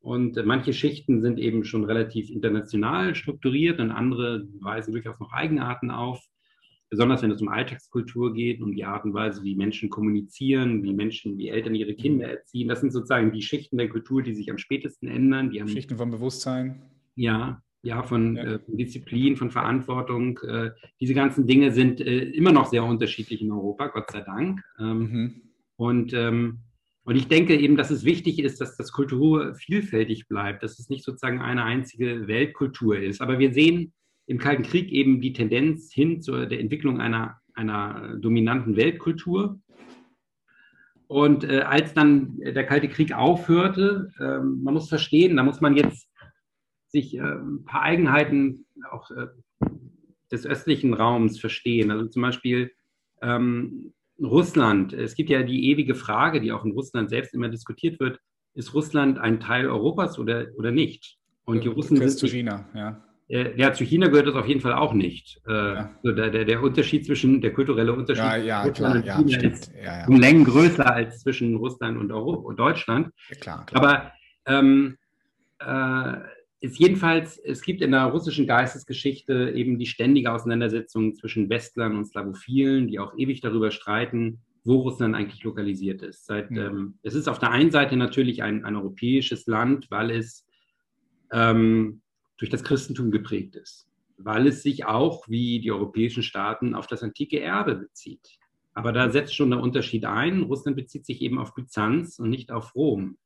Und 0.00 0.42
manche 0.46 0.72
Schichten 0.72 1.20
sind 1.20 1.38
eben 1.38 1.62
schon 1.64 1.84
relativ 1.84 2.30
international 2.30 3.14
strukturiert 3.14 3.80
und 3.80 3.90
andere 3.90 4.48
weisen 4.60 4.92
durchaus 4.92 5.20
noch 5.20 5.32
Eigenarten 5.34 5.90
auf 5.90 6.24
besonders 6.88 7.22
wenn 7.22 7.30
es 7.30 7.40
um 7.40 7.48
Alltagskultur 7.48 8.32
geht, 8.32 8.62
um 8.62 8.74
die 8.74 8.84
Art 8.84 9.04
und 9.04 9.14
Weise, 9.14 9.42
wie 9.42 9.56
Menschen 9.56 9.90
kommunizieren, 9.90 10.82
wie 10.82 10.92
Menschen, 10.92 11.38
wie 11.38 11.48
Eltern 11.48 11.74
ihre 11.74 11.94
Kinder 11.94 12.28
erziehen. 12.28 12.68
Das 12.68 12.80
sind 12.80 12.92
sozusagen 12.92 13.32
die 13.32 13.42
Schichten 13.42 13.78
der 13.78 13.88
Kultur, 13.88 14.22
die 14.22 14.34
sich 14.34 14.50
am 14.50 14.58
spätesten 14.58 15.08
ändern. 15.08 15.50
Die 15.50 15.60
haben, 15.60 15.68
Schichten 15.68 15.96
von 15.96 16.10
Bewusstsein. 16.10 16.82
Ja, 17.14 17.62
ja, 17.82 18.02
von, 18.02 18.36
ja. 18.36 18.42
Äh, 18.42 18.58
von 18.58 18.76
Disziplin, 18.76 19.36
von 19.36 19.50
Verantwortung. 19.50 20.38
Äh, 20.40 20.70
diese 21.00 21.14
ganzen 21.14 21.46
Dinge 21.46 21.72
sind 21.72 22.00
äh, 22.00 22.18
immer 22.30 22.52
noch 22.52 22.66
sehr 22.66 22.84
unterschiedlich 22.84 23.42
in 23.42 23.52
Europa, 23.52 23.88
Gott 23.88 24.10
sei 24.10 24.20
Dank. 24.20 24.62
Ähm, 24.78 24.98
mhm. 24.98 25.42
Und 25.76 26.12
ähm, 26.14 26.60
und 27.06 27.14
ich 27.14 27.28
denke 27.28 27.56
eben, 27.56 27.76
dass 27.76 27.92
es 27.92 28.04
wichtig 28.04 28.40
ist, 28.40 28.60
dass 28.60 28.76
das 28.76 28.90
Kultur 28.90 29.54
vielfältig 29.54 30.26
bleibt, 30.26 30.64
dass 30.64 30.80
es 30.80 30.88
nicht 30.88 31.04
sozusagen 31.04 31.40
eine 31.40 31.62
einzige 31.62 32.26
Weltkultur 32.26 32.98
ist. 32.98 33.20
Aber 33.20 33.38
wir 33.38 33.52
sehen 33.52 33.92
im 34.26 34.38
Kalten 34.38 34.62
Krieg 34.62 34.90
eben 34.90 35.20
die 35.20 35.32
Tendenz 35.32 35.92
hin 35.92 36.20
zur 36.20 36.46
der 36.46 36.60
Entwicklung 36.60 37.00
einer, 37.00 37.40
einer 37.54 38.16
dominanten 38.16 38.76
Weltkultur. 38.76 39.60
Und 41.06 41.44
äh, 41.44 41.60
als 41.60 41.94
dann 41.94 42.36
der 42.38 42.66
Kalte 42.66 42.88
Krieg 42.88 43.12
aufhörte, 43.12 44.10
äh, 44.18 44.38
man 44.38 44.74
muss 44.74 44.88
verstehen, 44.88 45.36
da 45.36 45.44
muss 45.44 45.60
man 45.60 45.76
jetzt 45.76 46.08
sich 46.88 47.16
äh, 47.16 47.20
ein 47.20 47.64
paar 47.64 47.82
Eigenheiten 47.82 48.66
auch 48.90 49.10
äh, 49.12 49.28
des 50.32 50.44
östlichen 50.44 50.94
Raums 50.94 51.38
verstehen. 51.38 51.92
Also 51.92 52.06
zum 52.06 52.22
Beispiel 52.22 52.72
ähm, 53.22 53.92
Russland. 54.20 54.92
Es 54.92 55.14
gibt 55.14 55.30
ja 55.30 55.42
die 55.42 55.70
ewige 55.70 55.94
Frage, 55.94 56.40
die 56.40 56.52
auch 56.52 56.64
in 56.64 56.72
Russland 56.72 57.10
selbst 57.10 57.34
immer 57.34 57.48
diskutiert 57.48 58.00
wird, 58.00 58.18
ist 58.54 58.74
Russland 58.74 59.18
ein 59.18 59.40
Teil 59.40 59.68
Europas 59.68 60.18
oder, 60.18 60.46
oder 60.56 60.72
nicht? 60.72 61.18
Und 61.44 61.62
die 61.62 61.68
Russen 61.68 61.96
sind 61.96 62.30
China, 62.30 62.68
ja. 62.74 63.05
Äh, 63.28 63.58
ja, 63.60 63.72
zu 63.72 63.84
China 63.84 64.08
gehört 64.08 64.28
das 64.28 64.34
auf 64.36 64.46
jeden 64.46 64.60
Fall 64.60 64.74
auch 64.74 64.92
nicht. 64.92 65.40
Äh, 65.46 65.52
ja. 65.52 65.98
So 66.02 66.12
der, 66.12 66.30
der, 66.30 66.44
der, 66.44 66.62
Unterschied 66.62 67.04
zwischen, 67.04 67.40
der 67.40 67.52
kulturelle 67.52 67.92
Unterschied 67.92 68.24
ja, 68.24 68.36
ja, 68.36 68.70
klar, 68.70 69.04
ja, 69.04 69.18
ist 69.20 69.72
ja, 69.82 70.06
um 70.06 70.20
Längen 70.20 70.44
größer 70.44 70.94
als 70.94 71.20
zwischen 71.20 71.56
Russland 71.56 71.98
und, 71.98 72.12
Euro 72.12 72.34
und 72.34 72.58
Deutschland. 72.58 73.10
klar, 73.40 73.66
klar. 73.66 73.82
Aber 73.82 74.12
ähm, 74.46 74.96
äh, 75.58 76.18
ist 76.60 76.78
jedenfalls, 76.78 77.38
es 77.38 77.62
gibt 77.62 77.82
in 77.82 77.90
der 77.90 78.04
russischen 78.04 78.46
Geistesgeschichte 78.46 79.52
eben 79.54 79.78
die 79.78 79.86
ständige 79.86 80.32
Auseinandersetzung 80.32 81.14
zwischen 81.14 81.50
Westlern 81.50 81.96
und 81.96 82.06
Slavophilen, 82.06 82.88
die 82.88 82.98
auch 82.98 83.16
ewig 83.16 83.40
darüber 83.40 83.70
streiten, 83.70 84.40
wo 84.64 84.80
Russland 84.80 85.14
eigentlich 85.14 85.42
lokalisiert 85.44 86.02
ist. 86.02 86.26
Seit, 86.26 86.50
mhm. 86.50 86.58
ähm, 86.58 86.98
es 87.02 87.14
ist 87.14 87.28
auf 87.28 87.38
der 87.38 87.50
einen 87.50 87.70
Seite 87.70 87.96
natürlich 87.96 88.42
ein, 88.42 88.64
ein 88.64 88.76
europäisches 88.76 89.46
Land, 89.46 89.90
weil 89.90 90.10
es 90.10 90.46
ähm, 91.32 92.00
durch 92.38 92.50
das 92.50 92.64
Christentum 92.64 93.10
geprägt 93.10 93.56
ist, 93.56 93.88
weil 94.16 94.46
es 94.46 94.62
sich 94.62 94.84
auch 94.84 95.28
wie 95.28 95.60
die 95.60 95.72
europäischen 95.72 96.22
Staaten 96.22 96.74
auf 96.74 96.86
das 96.86 97.02
antike 97.02 97.40
Erbe 97.40 97.76
bezieht. 97.76 98.38
Aber 98.74 98.92
da 98.92 99.10
setzt 99.10 99.34
schon 99.34 99.50
der 99.50 99.60
Unterschied 99.60 100.04
ein. 100.04 100.42
Russland 100.42 100.76
bezieht 100.76 101.06
sich 101.06 101.22
eben 101.22 101.38
auf 101.38 101.54
Byzanz 101.54 102.18
und 102.18 102.28
nicht 102.28 102.52
auf 102.52 102.74
Rom, 102.74 103.16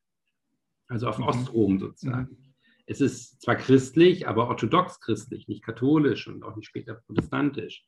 also 0.87 1.09
auf 1.09 1.19
mhm. 1.19 1.25
Ostrom 1.25 1.79
sozusagen. 1.81 2.31
Mhm. 2.31 2.55
Es 2.87 3.01
ist 3.01 3.41
zwar 3.43 3.57
christlich, 3.57 4.27
aber 4.27 4.49
orthodox 4.49 5.01
christlich, 5.01 5.49
nicht 5.49 5.63
katholisch 5.63 6.27
und 6.29 6.43
auch 6.43 6.57
nicht 6.57 6.67
später 6.67 6.95
protestantisch. 6.95 7.85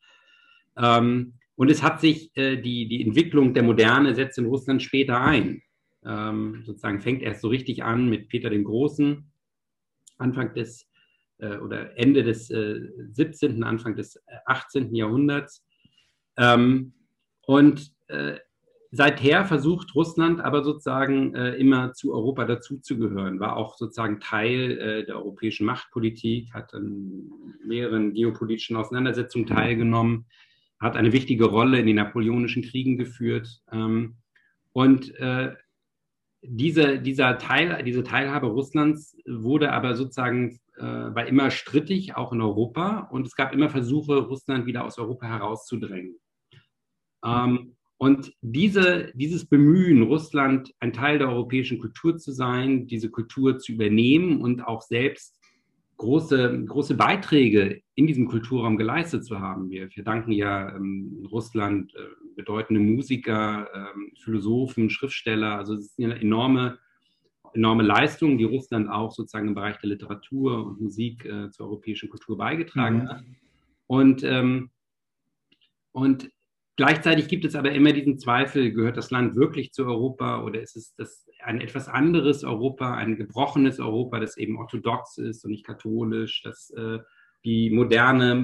Ähm, 0.76 1.35
und 1.54 1.70
es 1.70 1.82
hat 1.82 2.00
sich 2.00 2.37
äh, 2.37 2.56
die, 2.56 2.88
die 2.88 3.02
Entwicklung 3.02 3.54
der 3.54 3.62
Moderne 3.62 4.14
setzt 4.14 4.38
in 4.38 4.46
Russland 4.46 4.82
später 4.82 5.20
ein. 5.20 5.62
Ähm, 6.04 6.62
sozusagen 6.64 7.00
fängt 7.00 7.22
erst 7.22 7.42
so 7.42 7.48
richtig 7.48 7.85
an 7.85 8.08
mit 8.08 8.28
Peter 8.28 8.50
dem 8.50 8.64
Großen, 8.64 9.30
Anfang 10.18 10.54
des 10.54 10.88
oder 11.59 11.98
Ende 11.98 12.22
des 12.22 12.50
äh, 12.50 12.81
17., 13.12 13.62
Anfang 13.64 13.96
des 13.96 14.22
18. 14.46 14.94
Äh, 14.94 14.98
Jahrhunderts. 14.98 15.64
Ähm, 16.37 16.92
und 17.46 17.92
äh, 18.09 18.37
seither 18.90 19.44
versucht 19.44 19.94
Russland 19.94 20.40
aber 20.40 20.62
sozusagen 20.62 21.35
äh, 21.35 21.55
immer 21.55 21.92
zu 21.94 22.14
Europa 22.14 22.44
dazuzugehören, 22.44 23.40
war 23.40 23.57
auch 23.57 23.76
sozusagen 23.76 24.20
Teil 24.20 24.78
äh, 24.78 25.07
der 25.07 25.16
europäischen 25.16 25.66
Machtpolitik, 25.66 26.52
hat 26.55 26.74
an 26.74 27.31
mehreren 27.66 28.12
geopolitischen 28.12 28.76
Auseinandersetzungen 28.76 29.46
teilgenommen, 29.46 30.26
hat 30.78 30.96
eine 30.96 31.12
wichtige 31.12 31.46
Rolle 31.46 31.78
in 31.78 31.87
den 31.87 31.96
napoleonischen 31.96 32.62
Kriegen 32.62 32.98
geführt. 32.98 33.62
Ähm, 33.72 34.16
und 34.72 35.14
äh, 35.16 35.55
diese, 36.42 36.98
dieser 36.98 37.38
Teil, 37.38 37.83
diese 37.85 38.02
Teilhabe 38.02 38.48
Russlands 38.48 39.16
wurde 39.26 39.72
aber 39.72 39.94
sozusagen 39.94 40.59
äh, 40.76 40.83
war 40.83 41.26
immer 41.26 41.50
strittig, 41.50 42.16
auch 42.16 42.33
in 42.33 42.40
Europa. 42.40 43.09
Und 43.11 43.26
es 43.26 43.37
gab 43.37 43.52
immer 43.52 43.70
Versuche, 43.70 44.18
Russland 44.18 44.66
wieder 44.66 44.85
aus 44.85 44.98
Europa 44.98 45.26
herauszudrängen. 45.26 46.16
Ähm, 47.24 47.76
und 47.98 48.33
diese, 48.40 49.12
dieses 49.14 49.46
Bemühen, 49.46 50.02
Russland 50.02 50.74
ein 50.81 50.92
Teil 50.92 51.18
der 51.18 51.28
europäischen 51.28 51.78
Kultur 51.78 52.16
zu 52.18 52.33
sein, 52.33 52.87
diese 52.88 53.11
Kultur 53.11 53.59
zu 53.59 53.70
übernehmen 53.70 54.40
und 54.40 54.66
auch 54.66 54.83
selbst 54.83 55.38
große, 55.98 56.64
große 56.66 56.96
Beiträge 56.96 57.81
in 57.94 58.09
diesem 58.09 58.26
Kulturraum 58.26 58.76
geleistet 58.76 59.24
zu 59.24 59.38
haben. 59.38 59.70
Wir, 59.70 59.88
wir 59.94 60.02
danken 60.02 60.33
ja 60.33 60.74
ähm, 60.74 61.24
Russland 61.31 61.94
äh, 61.94 61.98
bedeutende 62.34 62.80
Musiker, 62.80 63.68
äh, 63.72 64.20
Philosophen, 64.22 64.90
Schriftsteller. 64.90 65.56
Also 65.56 65.74
es 65.74 65.86
ist 65.86 65.98
eine 65.98 66.20
enorme 66.20 66.78
enorme 67.54 67.82
Leistungen, 67.82 68.38
die 68.38 68.44
Russland 68.44 68.88
auch 68.88 69.12
sozusagen 69.12 69.48
im 69.48 69.54
Bereich 69.54 69.78
der 69.78 69.90
Literatur 69.90 70.66
und 70.66 70.80
Musik 70.80 71.24
äh, 71.24 71.50
zur 71.50 71.66
europäischen 71.66 72.08
Kultur 72.08 72.36
beigetragen 72.36 73.04
mhm. 73.04 73.08
hat. 73.08 73.24
Und, 73.86 74.22
ähm, 74.24 74.70
und 75.92 76.30
gleichzeitig 76.76 77.28
gibt 77.28 77.44
es 77.44 77.54
aber 77.54 77.72
immer 77.72 77.92
diesen 77.92 78.18
Zweifel, 78.18 78.72
gehört 78.72 78.96
das 78.96 79.10
Land 79.10 79.36
wirklich 79.36 79.72
zu 79.72 79.84
Europa 79.84 80.42
oder 80.42 80.62
ist 80.62 80.76
es 80.76 80.94
das 80.94 81.28
ein 81.42 81.60
etwas 81.60 81.88
anderes 81.88 82.44
Europa, 82.44 82.94
ein 82.94 83.16
gebrochenes 83.16 83.80
Europa, 83.80 84.20
das 84.20 84.36
eben 84.36 84.56
orthodox 84.56 85.18
ist 85.18 85.44
und 85.44 85.50
nicht 85.50 85.66
katholisch, 85.66 86.42
das 86.42 86.70
äh, 86.70 87.00
die 87.44 87.70
moderne 87.70 88.35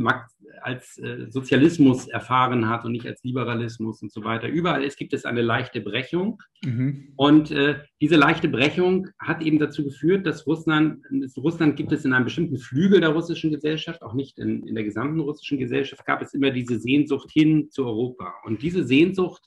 als 0.63 0.99
äh, 0.99 1.31
Sozialismus 1.31 2.09
erfahren 2.09 2.69
hat 2.69 2.85
und 2.85 2.93
nicht 2.93 3.07
als 3.07 3.23
Liberalismus 3.23 4.03
und 4.03 4.13
so 4.13 4.25
weiter. 4.25 4.49
Überall 4.49 4.85
es 4.85 4.97
gibt 4.97 5.13
es 5.13 5.25
eine 5.25 5.43
leichte 5.43 5.81
Brechung. 5.81 6.43
Mhm. 6.65 7.13
Und 7.17 7.51
äh, 7.51 7.81
diese 8.01 8.17
leichte 8.17 8.49
Brechung 8.49 9.09
hat 9.19 9.43
eben 9.43 9.59
dazu 9.59 9.85
geführt, 9.85 10.27
dass 10.27 10.47
Russland, 10.47 11.05
Russland 11.37 11.77
gibt 11.77 11.93
es 11.93 12.05
in 12.05 12.13
einem 12.13 12.25
bestimmten 12.25 12.59
Flügel 12.59 13.01
der 13.01 13.11
russischen 13.11 13.51
Gesellschaft, 13.51 14.03
auch 14.03 14.15
nicht 14.15 14.39
in, 14.39 14.67
in 14.67 14.75
der 14.75 14.85
gesamten 14.85 15.21
russischen 15.21 15.59
Gesellschaft, 15.59 16.05
gab 16.05 16.23
es 16.23 16.35
immer 16.35 16.51
diese 16.51 16.79
Sehnsucht 16.79 17.31
hin 17.31 17.71
zu 17.71 17.87
Europa. 17.87 18.35
Und 18.45 18.63
diese 18.63 18.85
Sehnsucht 18.85 19.43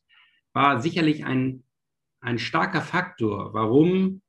war 0.53 0.81
sicherlich 0.81 1.25
ein, 1.25 1.63
ein 2.19 2.39
starker 2.39 2.81
Faktor, 2.81 3.53
warum 3.53 4.21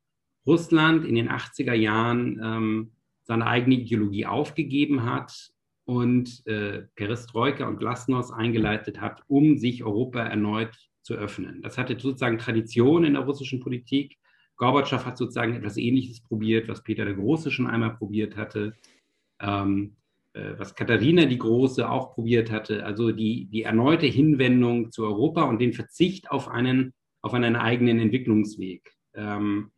Russland 0.47 1.05
in 1.05 1.15
den 1.15 1.29
80er 1.29 1.75
Jahren 1.75 2.41
ähm, 2.43 2.93
seine 3.25 3.47
eigene 3.47 3.77
Ideologie 3.77 4.27
aufgegeben 4.27 5.05
hat 5.05 5.53
und 5.85 6.47
äh, 6.47 6.83
Perestroika 6.95 7.67
und 7.67 7.79
Glasnost 7.79 8.33
eingeleitet 8.33 9.01
hat, 9.01 9.23
um 9.27 9.59
sich 9.59 9.85
Europa 9.85 10.21
erneut 10.21 10.77
zu 11.03 11.15
öffnen. 11.15 11.63
Das 11.63 11.79
hatte 11.79 11.99
sozusagen 11.99 12.39
Tradition 12.39 13.05
in 13.05 13.15
der 13.15 13.23
russischen 13.23 13.61
Politik. 13.61 14.17
Gorbatschow 14.57 15.05
hat 15.05 15.19
sozusagen 15.19 15.57
etwas 15.57 15.77
Ähnliches 15.77 16.21
probiert, 16.21 16.69
was 16.69 16.83
Peter 16.83 17.05
der 17.05 17.15
Große 17.15 17.51
schon 17.51 17.67
einmal 17.67 17.97
probiert 17.97 18.37
hatte, 18.37 18.75
ähm, 19.41 19.97
äh, 20.35 20.53
was 20.57 20.75
Katharina 20.75 21.25
die 21.25 21.39
Große 21.39 21.89
auch 21.89 22.15
probiert 22.15 22.51
hatte. 22.51 22.85
Also 22.85 23.11
die, 23.11 23.47
die 23.47 23.63
erneute 23.63 24.07
Hinwendung 24.07 24.93
zu 24.93 25.05
Europa 25.05 25.43
und 25.43 25.61
den 25.61 25.73
Verzicht 25.73 26.31
auf 26.31 26.49
einen, 26.49 26.93
auf 27.23 27.35
einen 27.35 27.57
eigenen 27.57 27.99
Entwicklungsweg. 27.99 28.93
Ähm, 29.15 29.73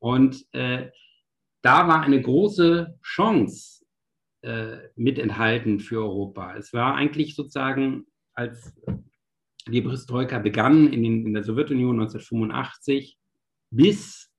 und 0.00 0.44
äh, 0.52 0.90
da 1.64 1.88
war 1.88 2.02
eine 2.02 2.20
große 2.20 2.98
Chance 3.02 3.84
äh, 4.42 4.76
mit 4.96 5.18
enthalten 5.18 5.80
für 5.80 6.02
Europa. 6.02 6.54
Es 6.56 6.74
war 6.74 6.94
eigentlich 6.94 7.34
sozusagen, 7.34 8.04
als 8.34 8.74
die 9.66 9.80
Perestroika 9.80 10.38
begann 10.38 10.92
in, 10.92 11.02
den, 11.02 11.26
in 11.26 11.32
der 11.32 11.42
Sowjetunion 11.42 11.98
1985 11.98 13.16
bis, 13.70 14.30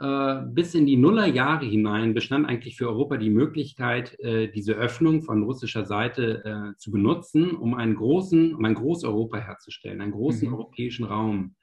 äh, 0.00 0.40
bis 0.46 0.74
in 0.74 0.86
die 0.86 0.96
Nullerjahre 0.96 1.66
hinein 1.66 2.14
bestand 2.14 2.48
eigentlich 2.48 2.76
für 2.76 2.88
Europa 2.88 3.16
die 3.16 3.30
Möglichkeit, 3.30 4.18
äh, 4.18 4.50
diese 4.50 4.72
Öffnung 4.72 5.22
von 5.22 5.44
russischer 5.44 5.86
Seite 5.86 6.44
äh, 6.44 6.76
zu 6.78 6.90
benutzen, 6.90 7.52
um 7.52 7.74
einen 7.74 7.94
großen, 7.94 8.56
um 8.56 8.64
ein 8.64 8.74
Großeuropa 8.74 9.38
herzustellen, 9.38 10.00
einen 10.00 10.10
großen 10.10 10.48
mhm. 10.48 10.54
europäischen 10.54 11.04
Raum 11.04 11.54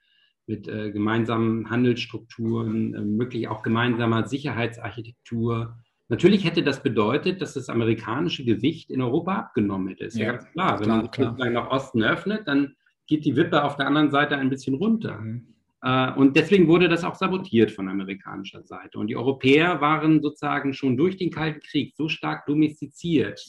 mit 0.46 0.68
äh, 0.68 0.90
gemeinsamen 0.90 1.70
Handelsstrukturen, 1.70 2.94
äh, 2.94 3.00
möglich 3.00 3.48
auch 3.48 3.62
gemeinsamer 3.62 4.26
Sicherheitsarchitektur, 4.26 5.76
Natürlich 6.08 6.44
hätte 6.44 6.62
das 6.62 6.82
bedeutet, 6.82 7.40
dass 7.40 7.54
das 7.54 7.70
amerikanische 7.70 8.44
Gewicht 8.44 8.90
in 8.90 9.00
Europa 9.00 9.36
abgenommen 9.36 9.88
hätte. 9.88 10.04
Ist 10.04 10.18
ja, 10.18 10.26
ja 10.26 10.32
ganz 10.32 10.52
klar. 10.52 10.80
Wenn 10.80 10.88
man 10.88 11.10
klar. 11.10 11.30
sozusagen 11.30 11.54
nach 11.54 11.70
Osten 11.70 12.02
öffnet, 12.02 12.46
dann 12.46 12.74
geht 13.06 13.24
die 13.24 13.36
Wippe 13.36 13.64
auf 13.64 13.76
der 13.76 13.86
anderen 13.86 14.10
Seite 14.10 14.36
ein 14.36 14.50
bisschen 14.50 14.74
runter. 14.74 15.18
Mhm. 15.18 15.54
Äh, 15.82 16.12
und 16.12 16.36
deswegen 16.36 16.68
wurde 16.68 16.88
das 16.88 17.04
auch 17.04 17.14
sabotiert 17.14 17.70
von 17.70 17.88
amerikanischer 17.88 18.62
Seite. 18.62 18.98
Und 18.98 19.06
die 19.06 19.16
Europäer 19.16 19.80
waren 19.80 20.20
sozusagen 20.22 20.74
schon 20.74 20.96
durch 20.96 21.16
den 21.16 21.30
Kalten 21.30 21.60
Krieg 21.60 21.94
so 21.96 22.08
stark 22.08 22.44
domestiziert, 22.46 23.40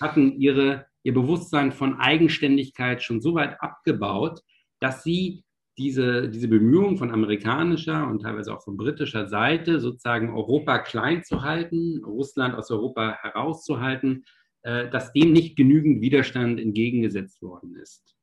hatten 0.00 0.38
ihre, 0.38 0.86
ihr 1.02 1.14
Bewusstsein 1.14 1.72
von 1.72 1.98
Eigenständigkeit 1.98 3.02
schon 3.02 3.20
so 3.20 3.34
weit 3.34 3.60
abgebaut, 3.60 4.40
dass 4.80 5.02
sie 5.02 5.42
diese, 5.78 6.28
diese 6.28 6.48
Bemühungen 6.48 6.98
von 6.98 7.12
amerikanischer 7.12 8.06
und 8.08 8.22
teilweise 8.22 8.52
auch 8.52 8.62
von 8.62 8.76
britischer 8.76 9.28
Seite, 9.28 9.80
sozusagen 9.80 10.34
Europa 10.34 10.78
klein 10.78 11.22
zu 11.22 11.42
halten, 11.42 12.02
Russland 12.04 12.54
aus 12.54 12.70
Europa 12.70 13.16
herauszuhalten, 13.22 14.24
äh, 14.62 14.90
dass 14.90 15.12
dem 15.12 15.32
nicht 15.32 15.56
genügend 15.56 16.00
Widerstand 16.00 16.58
entgegengesetzt 16.58 17.40
worden 17.42 17.76
ist. 17.76 18.16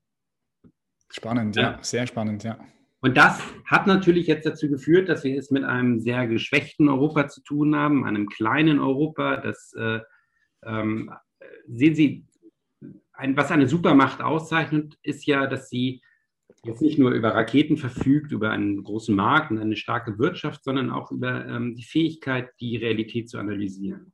Spannend, 1.10 1.56
ja, 1.56 1.62
ja 1.62 1.80
sehr 1.82 2.06
spannend, 2.08 2.44
ja. 2.44 2.60
Und 3.00 3.16
das 3.16 3.42
hat 3.66 3.88
natürlich 3.88 4.28
jetzt 4.28 4.46
dazu 4.46 4.68
geführt, 4.68 5.08
dass 5.10 5.24
wir 5.24 5.38
es 5.38 5.52
mit 5.52 5.64
einem 5.64 6.00
sehr 6.00 6.28
geschwächten 6.28 6.90
Europa 6.90 7.28
zu 7.28 7.42
tun 7.42 7.76
haben, 7.76 8.04
einem 8.04 8.28
kleinen 8.28 8.80
Europa. 8.80 9.38
Das 9.38 9.74
äh, 9.78 10.00
ähm, 10.66 11.12
sehen 11.68 11.96
Sie, 11.96 12.26
ein, 13.14 13.38
was 13.38 13.52
eine 13.52 13.68
Supermacht 13.68 14.22
auszeichnet, 14.22 14.98
ist 15.04 15.26
ja, 15.26 15.48
dass 15.48 15.70
sie 15.70 16.02
jetzt 16.64 16.82
nicht 16.82 16.98
nur 16.98 17.12
über 17.12 17.30
Raketen 17.30 17.78
verfügt, 17.78 18.32
über 18.32 18.52
einen 18.52 18.84
großen 18.84 19.16
Markt 19.16 19.52
und 19.52 19.60
eine 19.60 19.76
starke 19.76 20.18
Wirtschaft, 20.18 20.64
sondern 20.64 20.90
auch 20.90 21.12
über 21.12 21.46
ähm, 21.46 21.76
die 21.76 21.84
Fähigkeit, 21.84 22.50
die 22.60 22.78
Realität 22.78 23.30
zu 23.30 23.38
analysieren. 23.38 24.14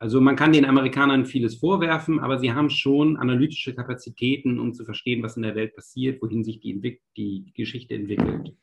Also 0.00 0.20
man 0.20 0.36
kann 0.36 0.52
den 0.52 0.64
Amerikanern 0.64 1.26
vieles 1.26 1.56
vorwerfen, 1.56 2.20
aber 2.20 2.38
sie 2.38 2.52
haben 2.52 2.70
schon 2.70 3.16
analytische 3.16 3.74
Kapazitäten, 3.74 4.60
um 4.60 4.72
zu 4.72 4.84
verstehen, 4.84 5.22
was 5.22 5.36
in 5.36 5.42
der 5.42 5.56
Welt 5.56 5.74
passiert, 5.74 6.22
wohin 6.22 6.44
sich 6.44 6.60
die, 6.60 7.00
die 7.16 7.52
Geschichte 7.54 7.94
entwickelt. 7.94 8.54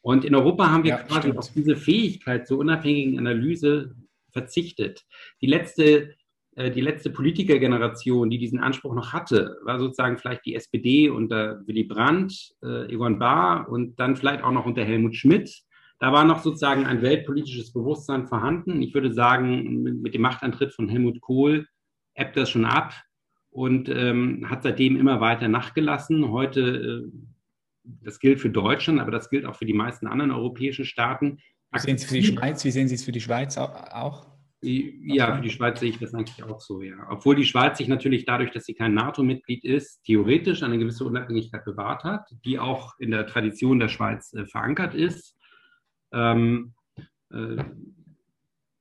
Und 0.00 0.24
in 0.24 0.36
Europa 0.36 0.70
haben 0.70 0.84
wir 0.84 0.90
ja, 0.90 1.02
quasi 1.02 1.22
stimmt. 1.22 1.38
auf 1.38 1.52
diese 1.52 1.74
Fähigkeit 1.74 2.46
zur 2.46 2.58
unabhängigen 2.58 3.18
Analyse 3.18 3.96
verzichtet. 4.30 5.04
Die 5.40 5.48
letzte, 5.48 6.14
die 6.56 6.80
letzte 6.80 7.10
Politikergeneration, 7.10 8.30
die 8.30 8.38
diesen 8.38 8.60
Anspruch 8.60 8.94
noch 8.94 9.12
hatte, 9.12 9.58
war 9.62 9.78
sozusagen 9.78 10.16
vielleicht 10.16 10.46
die 10.46 10.54
SPD 10.54 11.10
unter 11.10 11.60
Willy 11.66 11.84
Brandt, 11.84 12.54
äh, 12.62 12.92
Egon 12.92 13.18
Bahr 13.18 13.68
und 13.68 14.00
dann 14.00 14.16
vielleicht 14.16 14.42
auch 14.42 14.52
noch 14.52 14.66
unter 14.66 14.84
Helmut 14.84 15.16
Schmidt 15.16 15.66
da 15.98 16.12
war 16.12 16.24
noch 16.24 16.42
sozusagen 16.42 16.84
ein 16.84 17.00
weltpolitisches 17.02 17.72
Bewusstsein 17.72 18.26
vorhanden. 18.26 18.82
Ich 18.82 18.92
würde 18.92 19.12
sagen, 19.12 19.82
mit 20.02 20.14
dem 20.14 20.22
Machtantritt 20.22 20.74
von 20.74 20.88
Helmut 20.88 21.20
Kohl 21.20 21.66
ebbt 22.14 22.36
das 22.36 22.50
schon 22.50 22.66
ab 22.66 22.94
und 23.50 23.88
ähm, 23.88 24.48
hat 24.48 24.62
seitdem 24.62 24.96
immer 24.96 25.20
weiter 25.20 25.48
nachgelassen. 25.48 26.30
Heute, 26.30 26.60
äh, 26.60 27.10
das 27.82 28.18
gilt 28.18 28.40
für 28.40 28.50
Deutschland, 28.50 29.00
aber 29.00 29.10
das 29.10 29.30
gilt 29.30 29.46
auch 29.46 29.56
für 29.56 29.64
die 29.64 29.72
meisten 29.72 30.06
anderen 30.06 30.32
europäischen 30.32 30.84
Staaten. 30.84 31.38
Wie 31.72 31.78
sehen 31.78 31.96
Sie 31.96 32.04
es 32.04 32.10
für 32.10 32.14
die 32.14 32.24
Schweiz? 32.24 32.64
Wie 32.64 32.70
sehen 32.70 32.88
Sie 32.88 32.94
es 32.94 33.04
für 33.04 33.12
die 33.12 33.20
Schweiz 33.20 33.56
auch? 33.56 34.26
Ja, 34.66 35.36
für 35.36 35.42
die 35.42 35.50
Schweiz 35.50 35.80
sehe 35.80 35.90
ich 35.90 35.98
das 35.98 36.12
eigentlich 36.14 36.42
auch 36.42 36.60
so, 36.60 36.82
ja. 36.82 36.96
Obwohl 37.10 37.36
die 37.36 37.44
Schweiz 37.44 37.78
sich 37.78 37.88
natürlich 37.88 38.24
dadurch, 38.24 38.50
dass 38.50 38.64
sie 38.64 38.74
kein 38.74 38.94
NATO-Mitglied 38.94 39.64
ist, 39.64 40.02
theoretisch 40.04 40.62
eine 40.62 40.78
gewisse 40.78 41.04
Unabhängigkeit 41.04 41.64
bewahrt 41.64 42.04
hat, 42.04 42.28
die 42.44 42.58
auch 42.58 42.98
in 42.98 43.10
der 43.10 43.26
Tradition 43.26 43.78
der 43.78 43.88
Schweiz 43.88 44.32
äh, 44.34 44.44
verankert 44.46 44.94
ist. 44.94 45.36
Ähm, 46.12 46.74
äh, 47.30 47.56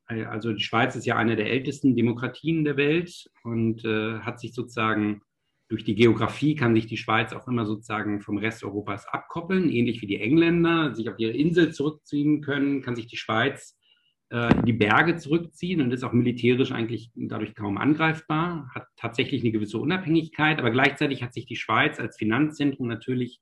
also 0.08 0.54
die 0.54 0.64
Schweiz 0.64 0.96
ist 0.96 1.06
ja 1.06 1.16
eine 1.16 1.36
der 1.36 1.52
ältesten 1.52 1.96
Demokratien 1.96 2.64
der 2.64 2.78
Welt 2.78 3.30
und 3.44 3.84
äh, 3.86 4.20
hat 4.20 4.40
sich 4.40 4.54
sozusagen 4.54 5.22
durch 5.68 5.84
die 5.84 5.96
Geografie 5.96 6.56
kann 6.56 6.76
sich 6.76 6.86
die 6.86 6.98
Schweiz 6.98 7.34
auch 7.34 7.48
immer 7.48 7.66
sozusagen 7.66 8.22
vom 8.22 8.38
Rest 8.38 8.64
Europas 8.64 9.08
abkoppeln, 9.08 9.70
ähnlich 9.70 10.02
wie 10.02 10.08
die 10.08 10.22
Engländer 10.22 10.94
sich 10.94 11.10
auf 11.10 11.18
ihre 11.18 11.32
Insel 11.32 11.74
zurückziehen 11.74 12.42
können, 12.42 12.84
kann 12.84 12.96
sich 12.96 13.08
die 13.08 13.18
Schweiz 13.18 13.75
äh, 14.32 14.58
in 14.58 14.66
die 14.66 14.74
Berge 14.74 15.18
zurückziehen 15.18 15.82
und 15.82 15.92
ist 15.92 16.04
auch 16.04 16.14
militärisch 16.14 16.72
eigentlich 16.72 17.12
dadurch 17.16 17.56
kaum 17.56 17.78
angreifbar, 17.78 18.70
hat 18.74 18.88
tatsächlich 18.96 19.42
eine 19.42 19.52
gewisse 19.52 19.78
Unabhängigkeit, 19.78 20.60
aber 20.60 20.72
gleichzeitig 20.72 21.24
hat 21.24 21.34
sich 21.34 21.46
die 21.46 21.56
Schweiz 21.56 22.00
als 22.00 22.18
Finanzzentrum 22.18 22.88
natürlich 22.88 23.42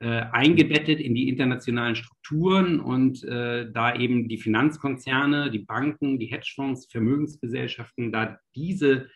äh, 0.00 0.26
eingebettet 0.32 1.00
in 1.00 1.14
die 1.14 1.28
internationalen 1.28 1.94
Strukturen 1.94 2.80
und 2.80 3.24
äh, 3.24 3.70
da 3.70 3.94
eben 3.94 4.28
die 4.28 4.38
Finanzkonzerne, 4.38 5.50
die 5.50 5.60
Banken, 5.60 6.18
die 6.18 6.26
Hedgefonds, 6.26 6.86
Vermögensgesellschaften, 6.90 8.12
da 8.12 8.38
diese 8.54 9.08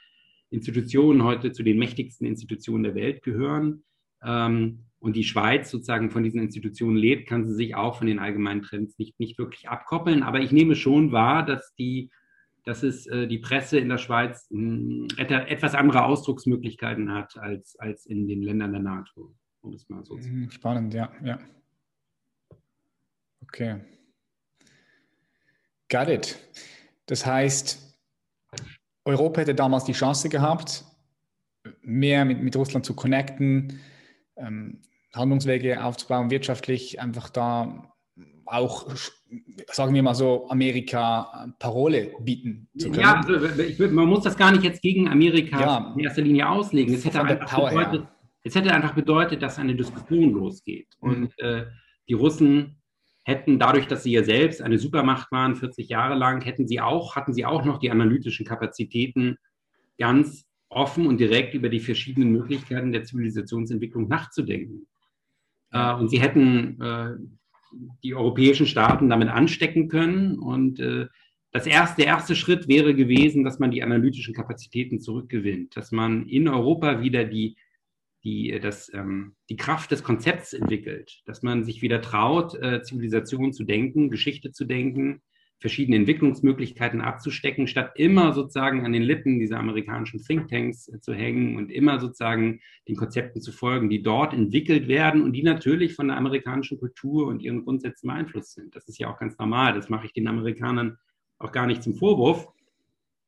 Institutionen 0.50 1.24
heute 1.24 1.52
zu 1.52 1.62
den 1.62 1.78
mächtigsten 1.78 2.26
Institutionen 2.26 2.84
der 2.84 2.94
Welt 2.94 3.22
gehören. 3.22 3.82
Ähm, 4.24 4.85
und 5.06 5.16
die 5.16 5.24
Schweiz 5.24 5.70
sozusagen 5.70 6.10
von 6.10 6.22
diesen 6.22 6.40
Institutionen 6.40 6.96
lebt, 6.96 7.28
kann 7.28 7.46
sie 7.46 7.54
sich 7.54 7.74
auch 7.74 7.96
von 7.96 8.06
den 8.06 8.18
allgemeinen 8.18 8.62
Trends 8.62 8.98
nicht, 8.98 9.18
nicht 9.18 9.38
wirklich 9.38 9.68
abkoppeln. 9.68 10.22
Aber 10.22 10.40
ich 10.40 10.52
nehme 10.52 10.74
schon 10.74 11.12
wahr, 11.12 11.44
dass 11.44 11.74
die 11.74 12.10
dass 12.64 12.82
es 12.82 13.06
äh, 13.06 13.28
die 13.28 13.38
Presse 13.38 13.78
in 13.78 13.88
der 13.88 13.98
Schweiz 13.98 14.48
mh, 14.50 15.06
hm, 15.18 15.26
etwas 15.46 15.76
andere 15.76 16.04
Ausdrucksmöglichkeiten 16.04 17.14
hat 17.14 17.38
als, 17.38 17.78
als 17.78 18.06
in 18.06 18.26
den 18.26 18.42
Ländern 18.42 18.72
der 18.72 18.82
NATO 18.82 19.36
um 19.66 19.74
es 19.74 19.88
mal 19.88 20.04
so 20.04 20.16
zu 20.16 20.22
sagen. 20.22 20.50
Spannend, 20.50 20.94
ja, 20.94 21.12
ja. 21.22 21.38
Okay. 23.42 23.80
Got 25.88 26.08
it. 26.08 26.38
Das 27.06 27.26
heißt, 27.26 27.98
Europa 29.04 29.40
hätte 29.40 29.54
damals 29.54 29.84
die 29.84 29.92
Chance 29.92 30.28
gehabt, 30.28 30.84
mehr 31.82 32.24
mit, 32.24 32.42
mit 32.42 32.56
Russland 32.56 32.84
zu 32.84 32.94
connecten, 32.94 33.80
ähm, 34.36 34.82
Handlungswege 35.16 35.82
aufzubauen, 35.82 36.30
wirtschaftlich 36.30 37.00
einfach 37.00 37.30
da 37.30 37.92
auch, 38.46 38.86
sagen 39.72 39.94
wir 39.94 40.02
mal 40.02 40.14
so, 40.14 40.48
Amerika 40.48 41.54
Parole 41.58 42.12
bieten 42.20 42.68
zu 42.78 42.90
können. 42.90 43.02
Ja, 43.02 43.58
ich, 43.58 43.78
man 43.78 44.08
muss 44.08 44.22
das 44.22 44.36
gar 44.36 44.52
nicht 44.52 44.62
jetzt 44.62 44.82
gegen 44.82 45.08
Amerika 45.08 45.60
ja, 45.60 45.94
in 45.96 46.04
erster 46.04 46.22
Linie 46.22 46.48
auslegen. 46.48 46.94
Es 46.94 47.04
hätte 47.04 47.20
einfach 47.20 47.70
bedeutet, 47.70 48.06
es 48.44 48.54
hätte 48.54 48.72
einfach 48.72 48.94
bedeutet, 48.94 49.42
dass 49.42 49.58
eine 49.58 49.74
Diskussion 49.74 50.32
losgeht. 50.32 50.88
Mhm. 51.00 51.10
Und 51.10 51.38
äh, 51.40 51.66
die 52.08 52.14
Russen 52.14 52.80
hätten 53.24 53.58
dadurch, 53.58 53.88
dass 53.88 54.04
sie 54.04 54.12
ja 54.12 54.22
selbst 54.22 54.62
eine 54.62 54.78
Supermacht 54.78 55.32
waren, 55.32 55.56
40 55.56 55.88
Jahre 55.88 56.14
lang, 56.14 56.42
hätten 56.42 56.68
sie 56.68 56.80
auch, 56.80 57.16
hatten 57.16 57.34
sie 57.34 57.44
auch 57.44 57.64
noch 57.64 57.78
die 57.78 57.90
analytischen 57.90 58.46
Kapazitäten, 58.46 59.36
ganz 59.98 60.46
offen 60.68 61.06
und 61.06 61.18
direkt 61.18 61.54
über 61.54 61.68
die 61.68 61.80
verschiedenen 61.80 62.30
Möglichkeiten 62.30 62.92
der 62.92 63.02
Zivilisationsentwicklung 63.02 64.06
nachzudenken. 64.08 64.86
Äh, 65.70 65.94
und 65.94 66.08
sie 66.08 66.20
hätten 66.20 66.80
äh, 66.80 67.10
die 68.02 68.14
europäischen 68.14 68.66
Staaten 68.66 69.08
damit 69.08 69.28
anstecken 69.28 69.88
können. 69.88 70.38
Und 70.38 70.80
äh, 70.80 71.06
das 71.52 71.66
erste, 71.66 72.02
der 72.02 72.06
erste 72.06 72.36
Schritt 72.36 72.68
wäre 72.68 72.94
gewesen, 72.94 73.44
dass 73.44 73.58
man 73.58 73.70
die 73.70 73.82
analytischen 73.82 74.34
Kapazitäten 74.34 75.00
zurückgewinnt, 75.00 75.76
dass 75.76 75.92
man 75.92 76.26
in 76.26 76.48
Europa 76.48 77.00
wieder 77.00 77.24
die 77.24 77.56
die, 78.26 78.50
äh, 78.50 78.60
das, 78.60 78.92
ähm, 78.92 79.36
die 79.48 79.56
Kraft 79.56 79.92
des 79.92 80.02
Konzepts 80.02 80.52
entwickelt, 80.52 81.22
dass 81.24 81.42
man 81.42 81.64
sich 81.64 81.80
wieder 81.80 82.02
traut, 82.02 82.54
äh, 82.56 82.82
Zivilisation 82.82 83.52
zu 83.52 83.64
denken, 83.64 84.10
Geschichte 84.10 84.50
zu 84.50 84.64
denken, 84.66 85.22
verschiedene 85.58 85.96
Entwicklungsmöglichkeiten 85.96 87.00
abzustecken, 87.00 87.66
statt 87.66 87.92
immer 87.96 88.32
sozusagen 88.34 88.84
an 88.84 88.92
den 88.92 89.02
Lippen 89.02 89.38
dieser 89.38 89.58
amerikanischen 89.58 90.22
Thinktanks 90.22 90.88
äh, 90.88 91.00
zu 91.00 91.14
hängen 91.14 91.56
und 91.56 91.70
immer 91.70 91.98
sozusagen 91.98 92.60
den 92.88 92.96
Konzepten 92.96 93.40
zu 93.40 93.52
folgen, 93.52 93.88
die 93.88 94.02
dort 94.02 94.34
entwickelt 94.34 94.86
werden 94.88 95.22
und 95.22 95.32
die 95.32 95.42
natürlich 95.42 95.94
von 95.94 96.08
der 96.08 96.16
amerikanischen 96.16 96.78
Kultur 96.78 97.26
und 97.26 97.40
ihren 97.40 97.64
Grundsätzen 97.64 98.08
beeinflusst 98.08 98.54
sind. 98.54 98.76
Das 98.76 98.86
ist 98.88 98.98
ja 98.98 99.08
auch 99.08 99.18
ganz 99.18 99.38
normal. 99.38 99.72
Das 99.74 99.88
mache 99.88 100.06
ich 100.06 100.12
den 100.12 100.28
Amerikanern 100.28 100.98
auch 101.38 101.52
gar 101.52 101.66
nicht 101.66 101.82
zum 101.82 101.94
Vorwurf 101.94 102.48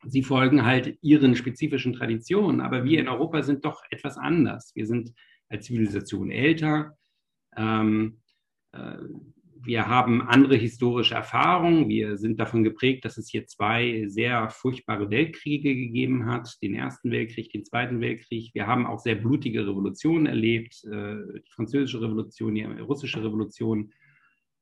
sie 0.05 0.23
folgen 0.23 0.65
halt 0.65 0.99
ihren 1.03 1.35
spezifischen 1.35 1.93
Traditionen, 1.93 2.61
aber 2.61 2.85
wir 2.85 3.01
in 3.01 3.09
Europa 3.09 3.43
sind 3.43 3.65
doch 3.65 3.83
etwas 3.91 4.17
anders. 4.17 4.73
Wir 4.75 4.87
sind 4.87 5.13
als 5.49 5.67
Zivilisation 5.67 6.31
älter. 6.31 6.97
Ähm, 7.57 8.21
äh, 8.73 8.99
wir 9.65 9.87
haben 9.87 10.23
andere 10.23 10.57
historische 10.57 11.15
Erfahrungen. 11.15 11.89
Wir 11.89 12.17
sind 12.17 12.39
davon 12.39 12.65
geprägt, 12.65 13.05
dass 13.05 13.19
es 13.19 13.29
hier 13.29 13.47
zwei 13.47 14.05
sehr 14.09 14.51
furchtbare 14.51 15.11
Weltkriege 15.11 15.75
gegeben 15.75 16.27
hat, 16.27 16.57
den 16.63 16.75
Ersten 16.75 17.11
Weltkrieg, 17.11 17.51
den 17.53 17.65
Zweiten 17.65 18.01
Weltkrieg. 18.01 18.51
Wir 18.55 18.67
haben 18.67 18.87
auch 18.87 18.99
sehr 18.99 19.15
blutige 19.15 19.67
Revolutionen 19.67 20.27
erlebt, 20.27 20.83
äh, 20.85 21.17
die 21.45 21.51
Französische 21.51 22.01
Revolution, 22.01 22.55
die 22.55 22.63
Russische 22.63 23.23
Revolution. 23.23 23.93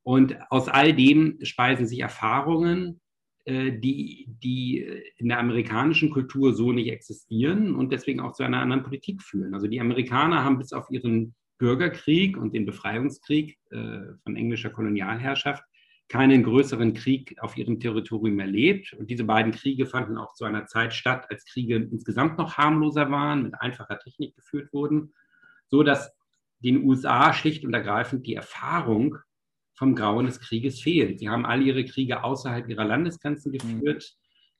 Und 0.02 0.36
aus 0.50 0.68
all 0.68 0.94
dem 0.94 1.38
speisen 1.42 1.86
sich 1.86 2.00
Erfahrungen, 2.00 3.00
äh, 3.44 3.72
die, 3.72 4.26
die 4.42 4.86
in 5.16 5.28
der 5.28 5.38
amerikanischen 5.38 6.10
Kultur 6.10 6.54
so 6.54 6.72
nicht 6.72 6.90
existieren 6.90 7.74
und 7.74 7.92
deswegen 7.92 8.20
auch 8.20 8.32
zu 8.32 8.42
einer 8.42 8.60
anderen 8.60 8.82
Politik 8.82 9.22
führen. 9.22 9.54
Also 9.54 9.66
die 9.66 9.80
Amerikaner 9.80 10.44
haben 10.44 10.58
bis 10.58 10.72
auf 10.72 10.90
ihren 10.90 11.34
Bürgerkrieg 11.58 12.36
und 12.36 12.54
den 12.54 12.66
Befreiungskrieg 12.66 13.58
äh, 13.70 14.14
von 14.22 14.36
englischer 14.36 14.70
Kolonialherrschaft 14.70 15.64
keinen 16.08 16.44
größeren 16.44 16.94
Krieg 16.94 17.36
auf 17.40 17.56
ihrem 17.56 17.80
Territorium 17.80 18.38
erlebt. 18.38 18.92
Und 18.92 19.10
diese 19.10 19.24
beiden 19.24 19.52
Kriege 19.52 19.86
fanden 19.86 20.16
auch 20.18 20.34
zu 20.34 20.44
einer 20.44 20.66
Zeit 20.66 20.94
statt, 20.94 21.26
als 21.30 21.44
Kriege 21.44 21.76
insgesamt 21.76 22.38
noch 22.38 22.56
harmloser 22.56 23.10
waren, 23.10 23.42
mit 23.42 23.60
einfacher 23.60 23.98
Technik 23.98 24.36
geführt 24.36 24.72
wurden, 24.72 25.12
so 25.68 25.82
dass 25.82 26.12
den 26.60 26.84
USA 26.84 27.32
schlicht 27.32 27.64
und 27.64 27.74
ergreifend 27.74 28.26
die 28.26 28.34
Erfahrung 28.34 29.18
vom 29.74 29.94
Grauen 29.94 30.26
des 30.26 30.40
Krieges 30.40 30.80
fehlt. 30.80 31.18
Sie 31.18 31.28
haben 31.28 31.44
all 31.44 31.62
ihre 31.62 31.84
Kriege 31.84 32.22
außerhalb 32.22 32.68
ihrer 32.68 32.84
Landesgrenzen 32.84 33.52
geführt. 33.52 34.16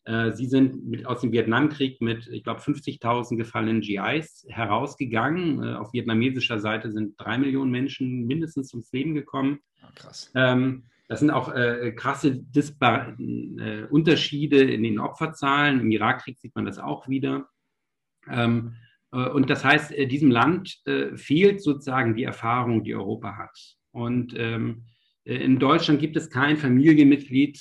Mhm. 0.07 0.35
Sie 0.35 0.47
sind 0.47 0.87
mit, 0.87 1.07
aus 1.07 1.21
dem 1.21 1.33
Vietnamkrieg 1.33 2.01
mit, 2.01 2.29
ich 2.29 2.45
glaube, 2.45 2.61
50.000 2.61 3.37
gefallenen 3.37 3.81
GIs 3.81 4.47
herausgegangen. 4.49 5.63
Äh, 5.63 5.75
auf 5.75 5.93
vietnamesischer 5.93 6.61
Seite 6.61 6.93
sind 6.93 7.15
drei 7.19 7.39
Millionen 7.39 7.71
Menschen 7.71 8.27
mindestens 8.27 8.73
ums 8.73 8.93
Leben 8.93 9.15
gekommen. 9.15 9.59
Ja, 9.83 9.89
krass. 9.95 10.31
Ähm, 10.35 10.85
das 11.09 11.21
sind 11.21 11.31
auch 11.31 11.53
äh, 11.53 11.93
krasse 11.93 12.37
Disbar 12.37 13.17
äh, 13.19 13.85
Unterschiede 13.91 14.63
in 14.63 14.83
den 14.83 14.99
Opferzahlen. 14.99 15.81
Im 15.81 15.91
Irakkrieg 15.91 16.39
sieht 16.39 16.55
man 16.55 16.67
das 16.67 16.79
auch 16.79 17.09
wieder. 17.09 17.49
Ähm, 18.29 18.75
äh, 19.13 19.29
und 19.29 19.49
das 19.51 19.65
heißt, 19.65 19.93
äh, 19.93 20.07
diesem 20.07 20.31
Land 20.31 20.81
äh, 20.87 21.17
fehlt 21.17 21.63
sozusagen 21.63 22.17
die 22.17 22.25
Erfahrung, 22.25 22.83
die 22.83 22.95
Europa 22.95 23.37
hat. 23.37 23.77
Und 23.93 24.35
ähm, 24.37 24.83
äh, 24.83 24.96
in 25.27 25.59
Deutschland 25.59 25.99
gibt 25.99 26.17
es 26.17 26.31
kein 26.31 26.57
Familienmitglied, 26.57 27.59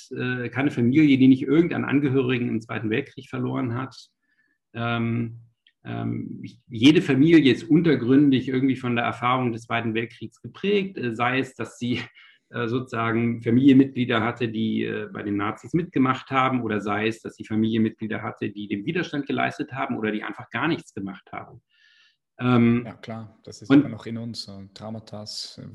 keine 0.52 0.70
Familie, 0.70 1.18
die 1.18 1.26
nicht 1.26 1.42
irgendeinen 1.42 1.84
Angehörigen 1.84 2.48
im 2.48 2.60
Zweiten 2.60 2.90
Weltkrieg 2.90 3.28
verloren 3.28 3.74
hat. 3.74 3.96
Ähm, 4.72 5.40
ähm, 5.84 6.44
jede 6.68 7.02
Familie 7.02 7.52
ist 7.52 7.64
untergründig 7.64 8.48
irgendwie 8.48 8.76
von 8.76 8.94
der 8.94 9.04
Erfahrung 9.04 9.52
des 9.52 9.62
Zweiten 9.62 9.94
Weltkriegs 9.94 10.40
geprägt, 10.40 10.98
sei 11.14 11.40
es, 11.40 11.54
dass 11.54 11.78
sie 11.78 12.00
äh, 12.50 12.68
sozusagen 12.68 13.42
Familienmitglieder 13.42 14.22
hatte, 14.22 14.48
die 14.48 14.84
äh, 14.84 15.08
bei 15.12 15.24
den 15.24 15.36
Nazis 15.36 15.74
mitgemacht 15.74 16.30
haben, 16.30 16.62
oder 16.62 16.80
sei 16.80 17.08
es, 17.08 17.20
dass 17.20 17.34
sie 17.34 17.44
Familienmitglieder 17.44 18.22
hatte, 18.22 18.50
die 18.50 18.68
den 18.68 18.86
Widerstand 18.86 19.26
geleistet 19.26 19.72
haben 19.72 19.96
oder 19.96 20.12
die 20.12 20.22
einfach 20.22 20.48
gar 20.50 20.68
nichts 20.68 20.94
gemacht 20.94 21.28
haben. 21.32 21.60
Ähm, 22.38 22.82
ja, 22.84 22.94
klar, 22.94 23.38
das 23.44 23.62
ist 23.62 23.70
und, 23.70 23.80
immer 23.80 23.88
noch 23.88 24.06
in 24.06 24.18
uns, 24.18 24.48
äh, 24.48 24.68
Traumata, 24.74 25.24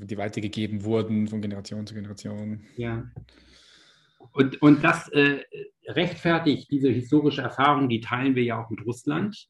die 0.02 0.16
weitergegeben 0.16 0.84
wurden 0.84 1.26
von 1.26 1.40
Generation 1.40 1.86
zu 1.86 1.94
Generation. 1.94 2.64
Ja. 2.76 3.04
Und, 4.32 4.62
und 4.62 4.84
das 4.84 5.08
äh, 5.08 5.42
rechtfertigt 5.88 6.70
diese 6.70 6.88
historische 6.88 7.42
Erfahrung, 7.42 7.88
die 7.88 8.00
teilen 8.00 8.36
wir 8.36 8.44
ja 8.44 8.62
auch 8.62 8.70
mit 8.70 8.86
Russland. 8.86 9.48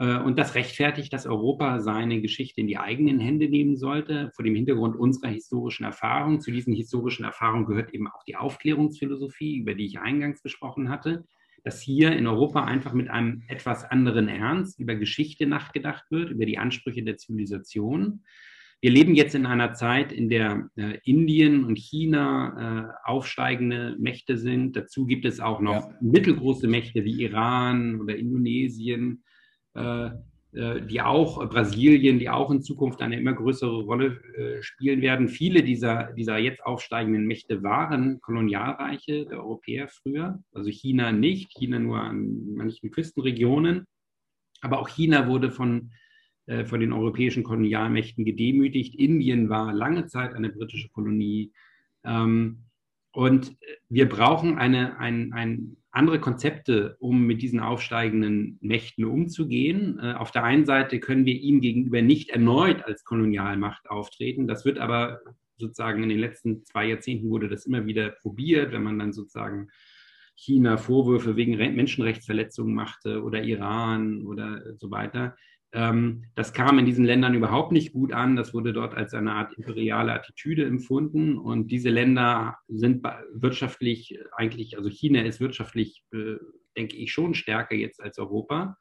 Äh, 0.00 0.18
und 0.18 0.38
das 0.38 0.56
rechtfertigt, 0.56 1.12
dass 1.12 1.26
Europa 1.26 1.78
seine 1.80 2.20
Geschichte 2.20 2.60
in 2.60 2.66
die 2.66 2.78
eigenen 2.78 3.20
Hände 3.20 3.48
nehmen 3.48 3.76
sollte, 3.76 4.32
vor 4.34 4.44
dem 4.44 4.56
Hintergrund 4.56 4.96
unserer 4.96 5.30
historischen 5.30 5.84
Erfahrung. 5.84 6.40
Zu 6.40 6.50
diesen 6.50 6.74
historischen 6.74 7.24
Erfahrungen 7.24 7.66
gehört 7.66 7.94
eben 7.94 8.08
auch 8.08 8.24
die 8.24 8.36
Aufklärungsphilosophie, 8.36 9.58
über 9.58 9.74
die 9.74 9.86
ich 9.86 10.00
eingangs 10.00 10.42
gesprochen 10.42 10.88
hatte, 10.88 11.24
dass 11.64 11.80
hier 11.80 12.12
in 12.12 12.26
Europa 12.26 12.64
einfach 12.64 12.92
mit 12.92 13.10
einem 13.10 13.42
etwas 13.48 13.84
anderen 13.84 14.28
Ernst 14.28 14.80
über 14.80 14.94
Geschichte 14.94 15.46
nachgedacht 15.46 16.04
wird, 16.10 16.30
über 16.30 16.46
die 16.46 16.58
Ansprüche 16.58 17.02
der 17.02 17.16
Zivilisation. 17.16 18.22
Wir 18.82 18.90
leben 18.90 19.14
jetzt 19.14 19.34
in 19.34 19.44
einer 19.44 19.74
Zeit, 19.74 20.10
in 20.10 20.30
der 20.30 20.70
äh, 20.76 20.98
Indien 21.04 21.64
und 21.64 21.76
China 21.78 22.94
äh, 23.04 23.08
aufsteigende 23.08 23.96
Mächte 23.98 24.38
sind. 24.38 24.74
Dazu 24.74 25.04
gibt 25.06 25.26
es 25.26 25.38
auch 25.38 25.60
noch 25.60 25.90
ja. 25.90 25.98
mittelgroße 26.00 26.66
Mächte 26.66 27.04
wie 27.04 27.22
Iran 27.22 28.00
oder 28.00 28.16
Indonesien, 28.16 29.22
äh, 29.74 30.10
die 30.52 31.00
auch, 31.00 31.48
Brasilien, 31.48 32.18
die 32.18 32.28
auch 32.28 32.50
in 32.50 32.62
Zukunft 32.62 33.00
eine 33.02 33.18
immer 33.18 33.32
größere 33.32 33.82
Rolle 33.82 34.20
äh, 34.36 34.62
spielen 34.62 35.00
werden. 35.00 35.28
Viele 35.28 35.62
dieser, 35.62 36.12
dieser 36.12 36.38
jetzt 36.38 36.64
aufsteigenden 36.64 37.26
Mächte 37.26 37.62
waren 37.62 38.20
Kolonialreiche 38.20 39.26
der 39.26 39.38
Europäer 39.38 39.88
früher, 39.88 40.42
also 40.52 40.68
China 40.70 41.12
nicht, 41.12 41.52
China 41.56 41.78
nur 41.78 42.00
an 42.00 42.54
manchen 42.54 42.90
Küstenregionen, 42.90 43.86
aber 44.60 44.80
auch 44.80 44.88
China 44.88 45.26
wurde 45.28 45.50
von, 45.50 45.92
von 46.64 46.80
den 46.80 46.92
europäischen 46.92 47.44
Kolonialmächten 47.44 48.24
gedemütigt. 48.24 48.96
Indien 48.96 49.48
war 49.48 49.72
lange 49.72 50.06
Zeit 50.06 50.34
eine 50.34 50.50
britische 50.50 50.88
Kolonie. 50.88 51.52
Ähm, 52.04 52.64
und 53.12 53.56
wir 53.88 54.08
brauchen 54.08 54.58
eine, 54.58 54.98
ein, 54.98 55.32
ein 55.32 55.76
andere 55.92 56.20
Konzepte, 56.20 56.96
um 57.00 57.26
mit 57.26 57.42
diesen 57.42 57.60
aufsteigenden 57.60 58.58
Mächten 58.60 59.04
umzugehen. 59.04 59.98
Äh, 60.00 60.14
auf 60.14 60.30
der 60.30 60.44
einen 60.44 60.64
Seite 60.64 61.00
können 61.00 61.26
wir 61.26 61.34
ihm 61.34 61.60
gegenüber 61.60 62.02
nicht 62.02 62.30
erneut 62.30 62.84
als 62.84 63.04
Kolonialmacht 63.04 63.90
auftreten. 63.90 64.46
Das 64.46 64.64
wird 64.64 64.78
aber 64.78 65.20
sozusagen 65.56 66.02
in 66.02 66.08
den 66.08 66.18
letzten 66.18 66.64
zwei 66.64 66.86
Jahrzehnten 66.86 67.28
wurde 67.28 67.48
das 67.48 67.66
immer 67.66 67.86
wieder 67.86 68.10
probiert, 68.10 68.72
wenn 68.72 68.82
man 68.82 68.98
dann 68.98 69.12
sozusagen 69.12 69.68
China 70.34 70.78
Vorwürfe 70.78 71.36
wegen 71.36 71.56
Menschenrechtsverletzungen 71.56 72.74
machte 72.74 73.22
oder 73.22 73.42
Iran 73.42 74.26
oder 74.26 74.62
so 74.78 74.90
weiter. 74.90 75.36
Ähm, 75.72 76.24
das 76.34 76.52
kam 76.52 76.78
in 76.78 76.86
diesen 76.86 77.04
Ländern 77.04 77.34
überhaupt 77.34 77.72
nicht 77.72 77.92
gut 77.92 78.12
an. 78.12 78.34
Das 78.34 78.52
wurde 78.52 78.72
dort 78.72 78.94
als 78.94 79.14
eine 79.14 79.32
Art 79.32 79.52
imperiale 79.54 80.12
Attitüde 80.12 80.64
empfunden. 80.64 81.38
Und 81.38 81.68
diese 81.68 81.90
Länder 81.90 82.58
sind 82.68 83.06
wirtschaftlich 83.32 84.18
eigentlich, 84.36 84.76
also 84.76 84.88
China 84.88 85.22
ist 85.22 85.40
wirtschaftlich, 85.40 86.02
äh, 86.12 86.36
denke 86.76 86.96
ich, 86.96 87.12
schon 87.12 87.34
stärker 87.34 87.76
jetzt 87.76 88.02
als 88.02 88.18
Europa, 88.18 88.76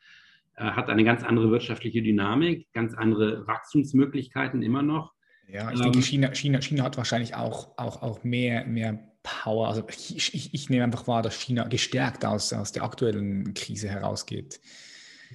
äh, 0.56 0.64
hat 0.64 0.90
eine 0.90 1.04
ganz 1.04 1.24
andere 1.24 1.52
wirtschaftliche 1.52 2.02
Dynamik, 2.02 2.68
ganz 2.74 2.96
andere 2.96 3.46
Wachstumsmöglichkeiten 3.46 4.64
immer 4.64 4.82
noch. 4.82 5.14
Ja, 5.48 5.72
ich 5.72 5.78
ähm, 5.78 5.92
denke, 5.92 6.02
China, 6.02 6.34
China, 6.34 6.62
China 6.62 6.84
hat 6.84 6.98
wahrscheinlich 6.98 7.36
auch, 7.36 7.78
auch, 7.78 8.02
auch 8.02 8.24
mehr, 8.24 8.66
mehr 8.66 9.00
Power. 9.22 9.68
Also 9.68 9.84
ich, 9.90 10.34
ich, 10.34 10.54
ich 10.56 10.70
nehme 10.72 10.86
einfach 10.86 11.08
wahr, 11.08 11.22
dass 11.22 11.40
China 11.40 11.68
gestärkt 11.68 12.26
aus, 12.26 12.52
aus 12.52 12.72
der 12.72 12.84
aktuellen 12.84 13.54
Krise 13.54 13.90
herausgeht 13.90 14.60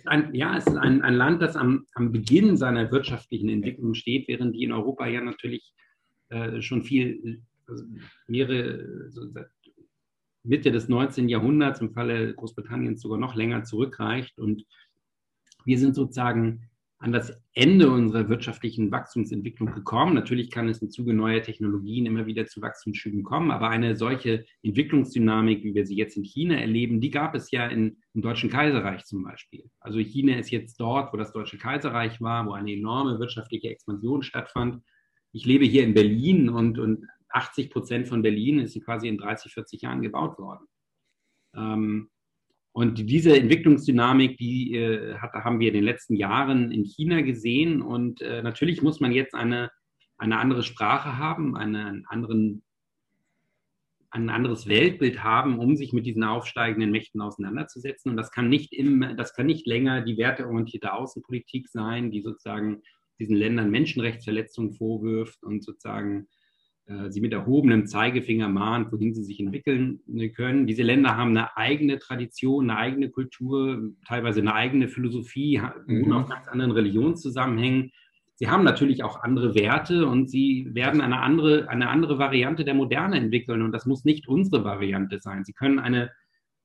ein, 0.05 0.34
ja, 0.34 0.57
es 0.57 0.66
ist 0.66 0.76
ein, 0.76 1.03
ein 1.03 1.14
Land, 1.14 1.42
das 1.42 1.57
am, 1.57 1.86
am 1.95 2.12
Beginn 2.12 2.57
seiner 2.57 2.90
wirtschaftlichen 2.90 3.49
Entwicklung 3.49 3.95
steht, 3.95 4.28
während 4.28 4.55
die 4.55 4.64
in 4.64 4.72
Europa 4.72 5.07
ja 5.07 5.20
natürlich 5.20 5.72
äh, 6.28 6.61
schon 6.61 6.82
viel, 6.82 7.42
also 7.66 7.84
mehrere, 8.26 9.11
so 9.11 9.22
Mitte 10.42 10.70
des 10.70 10.88
19. 10.88 11.28
Jahrhunderts, 11.28 11.80
im 11.80 11.92
Falle 11.92 12.34
Großbritanniens 12.34 13.01
sogar 13.01 13.18
noch 13.18 13.34
länger 13.34 13.64
zurückreicht. 13.64 14.38
Und 14.38 14.64
wir 15.64 15.78
sind 15.78 15.95
sozusagen 15.95 16.68
an 16.99 17.12
das 17.12 17.38
Ende 17.53 17.90
unserer 17.90 18.28
wirtschaftlichen 18.28 18.90
Wachstumsentwicklung 18.90 19.72
gekommen. 19.74 20.14
Natürlich 20.14 20.51
kann 20.51 20.68
es 20.68 20.80
im 20.80 20.90
Zuge 20.90 21.12
neuer 21.12 21.42
Technologien 21.42 22.07
immer 22.07 22.26
wieder 22.26 22.47
zu 22.47 22.62
Wachstumsschüben 22.62 23.22
kommen, 23.22 23.51
aber 23.51 23.68
eine 23.68 23.97
solche 23.97 24.45
Entwicklungsdynamik, 24.62 25.64
wie 25.64 25.74
wir 25.74 25.86
sie 25.86 25.97
jetzt 25.97 26.16
in 26.16 26.24
China 26.24 26.57
erleben, 26.57 27.01
die 27.01 27.11
gab 27.11 27.34
es 27.34 27.51
ja 27.51 27.66
in, 27.66 27.99
im 28.14 28.22
Deutschen 28.22 28.49
Kaiserreich 28.49 29.05
zum 29.05 29.22
Beispiel. 29.22 29.68
Also 29.80 29.99
China 29.99 30.36
ist 30.36 30.51
jetzt 30.51 30.80
dort, 30.80 31.12
wo 31.12 31.16
das 31.16 31.32
Deutsche 31.32 31.59
Kaiserreich 31.59 32.20
war, 32.20 32.47
wo 32.47 32.53
eine 32.53 32.72
enorme 32.72 33.18
wirtschaftliche 33.18 33.68
Expansion 33.68 34.22
stattfand. 34.22 34.82
Ich 35.32 35.45
lebe 35.45 35.64
hier 35.64 35.84
in 35.84 35.95
Berlin 35.95 36.49
und, 36.49 36.78
und 36.78 37.07
80 37.28 37.70
Prozent 37.70 38.09
von 38.09 38.22
Berlin 38.22 38.61
ist 38.61 38.82
quasi 38.84 39.09
in 39.09 39.18
30, 39.18 39.53
40 39.53 39.82
Jahren 39.82 40.01
gebaut 40.01 40.38
worden. 40.38 40.66
Ähm, 41.55 42.11
und 42.76 42.98
diese 42.98 43.36
Entwicklungsdynamik, 43.36 44.36
die 44.36 44.74
äh, 44.74 45.14
hat, 45.18 45.32
haben 45.32 45.60
wir 45.60 45.68
in 45.68 45.74
den 45.74 45.84
letzten 45.84 46.16
Jahren 46.16 46.72
in 46.72 46.82
China 46.82 47.20
gesehen. 47.20 47.80
Und 47.80 48.20
äh, 48.20 48.42
natürlich 48.42 48.82
muss 48.82 48.98
man 48.98 49.12
jetzt 49.12 49.32
eine, 49.32 49.70
eine 50.18 50.38
andere 50.38 50.64
Sprache 50.64 51.16
haben, 51.16 51.56
eine, 51.56 51.86
einen 51.86 52.04
anderen, 52.06 52.64
ein 54.10 54.28
anderes 54.28 54.66
Weltbild 54.66 55.22
haben, 55.22 55.60
um 55.60 55.76
sich 55.76 55.92
mit 55.92 56.04
diesen 56.04 56.24
aufsteigenden 56.24 56.90
Mächten 56.90 57.20
auseinanderzusetzen. 57.20 58.10
Und 58.10 58.16
das 58.16 58.32
kann 58.32 58.48
nicht, 58.48 58.72
im, 58.72 59.16
das 59.16 59.34
kann 59.34 59.46
nicht 59.46 59.68
länger 59.68 60.00
die 60.00 60.16
werteorientierte 60.16 60.94
Außenpolitik 60.94 61.68
sein, 61.68 62.10
die 62.10 62.22
sozusagen 62.22 62.82
diesen 63.20 63.36
Ländern 63.36 63.70
Menschenrechtsverletzungen 63.70 64.72
vorwirft 64.72 65.44
und 65.44 65.62
sozusagen 65.62 66.26
sie 67.11 67.20
mit 67.22 67.32
erhobenem 67.32 67.87
Zeigefinger 67.87 68.49
mahnt, 68.49 68.93
wohin 68.93 69.14
sie 69.14 69.22
sich 69.22 69.41
entwickeln 69.41 70.01
äh, 70.14 70.28
können. 70.28 70.66
Diese 70.66 70.82
Länder 70.82 71.16
haben 71.16 71.30
eine 71.30 71.57
eigene 71.57 71.99
Tradition, 71.99 72.68
eine 72.70 72.78
eigene 72.78 73.11
Kultur, 73.11 73.91
teilweise 74.07 74.41
eine 74.41 74.55
eigene 74.55 74.89
Philosophie, 74.89 75.61
mhm. 75.87 76.12
auf 76.12 76.28
ganz 76.28 76.47
anderen 76.47 76.72
Religionszusammenhängen. 76.72 77.91
Sie 78.35 78.49
haben 78.49 78.64
natürlich 78.64 79.03
auch 79.03 79.22
andere 79.22 79.55
Werte 79.55 80.07
und 80.07 80.28
sie 80.28 80.68
werden 80.72 81.01
eine 81.01 81.20
andere, 81.20 81.68
eine 81.68 81.89
andere 81.89 82.18
Variante 82.18 82.64
der 82.64 82.74
Moderne 82.74 83.16
entwickeln. 83.16 83.62
Und 83.62 83.72
das 83.72 83.87
muss 83.87 84.05
nicht 84.05 84.28
unsere 84.28 84.64
Variante 84.64 85.20
sein. 85.20 85.45
Sie 85.45 85.53
können 85.53 85.78
eine, 85.78 86.11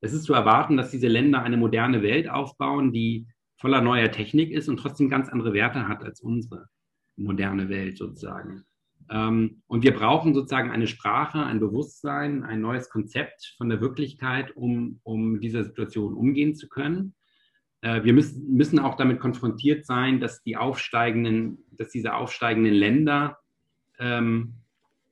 es 0.02 0.14
ist 0.14 0.24
zu 0.24 0.34
erwarten, 0.34 0.76
dass 0.76 0.92
diese 0.92 1.08
Länder 1.08 1.44
eine 1.44 1.58
moderne 1.58 2.02
Welt 2.02 2.30
aufbauen, 2.30 2.92
die 2.92 3.28
voller 3.58 3.82
neuer 3.82 4.12
Technik 4.12 4.52
ist 4.52 4.68
und 4.68 4.78
trotzdem 4.78 5.10
ganz 5.10 5.30
andere 5.30 5.54
Werte 5.54 5.88
hat 5.88 6.04
als 6.04 6.22
unsere 6.22 6.68
moderne 7.16 7.70
Welt 7.70 7.98
sozusagen. 7.98 8.66
Ähm, 9.10 9.62
und 9.68 9.84
wir 9.84 9.94
brauchen 9.94 10.34
sozusagen 10.34 10.72
eine 10.72 10.88
Sprache, 10.88 11.44
ein 11.44 11.60
Bewusstsein, 11.60 12.44
ein 12.44 12.62
neues 12.62 12.90
Konzept 12.90 13.56
von 13.58 13.70
der 13.70 13.82
Wirklichkeit, 13.82 14.56
um, 14.56 15.00
um 15.04 15.40
dieser 15.40 15.64
Situation 15.64 16.14
umgehen 16.14 16.56
zu 16.56 16.70
können. 16.70 17.16
Äh, 17.82 18.04
wir 18.04 18.14
müssen, 18.14 18.54
müssen 18.54 18.80
auch 18.80 18.96
damit 18.96 19.20
konfrontiert 19.20 19.86
sein, 19.86 20.20
dass 20.20 20.44
die 20.44 20.58
aufsteigenden, 20.58 21.60
dass 21.72 21.90
diese 21.90 22.14
aufsteigenden 22.14 22.74
Länder 22.74 23.40
ähm, 24.00 24.54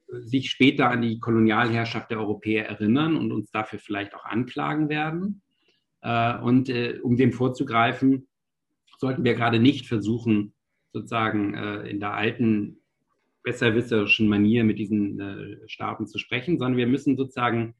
sich 0.10 0.52
später 0.52 0.90
an 0.90 1.02
die 1.02 1.20
Kolonialherrschaft 1.20 2.12
der 2.12 2.20
Europäer 2.20 2.68
erinnern 2.68 3.18
und 3.18 3.32
uns 3.32 3.52
dafür 3.52 3.80
vielleicht 3.80 4.16
auch 4.16 4.26
anklagen 4.26 4.90
werden. 4.90 5.42
Äh, 6.02 6.38
und 6.38 6.70
äh, 6.70 7.00
um 7.02 7.18
dem 7.18 7.34
vorzugreifen, 7.34 8.28
sollten 9.00 9.24
wir 9.24 9.34
gerade 9.34 9.60
nicht 9.60 9.88
versuchen, 9.88 10.54
sozusagen 10.94 11.54
äh, 11.54 11.88
in 11.90 12.00
der 12.00 12.14
alten 12.14 12.80
besserwisserischen 13.48 14.28
Manier 14.28 14.66
mit 14.66 14.78
diesen 14.78 15.62
Staaten 15.68 16.06
zu 16.06 16.18
sprechen, 16.18 16.60
sondern 16.60 16.78
wir 16.78 16.86
müssen 16.86 17.16
sozusagen 17.16 17.76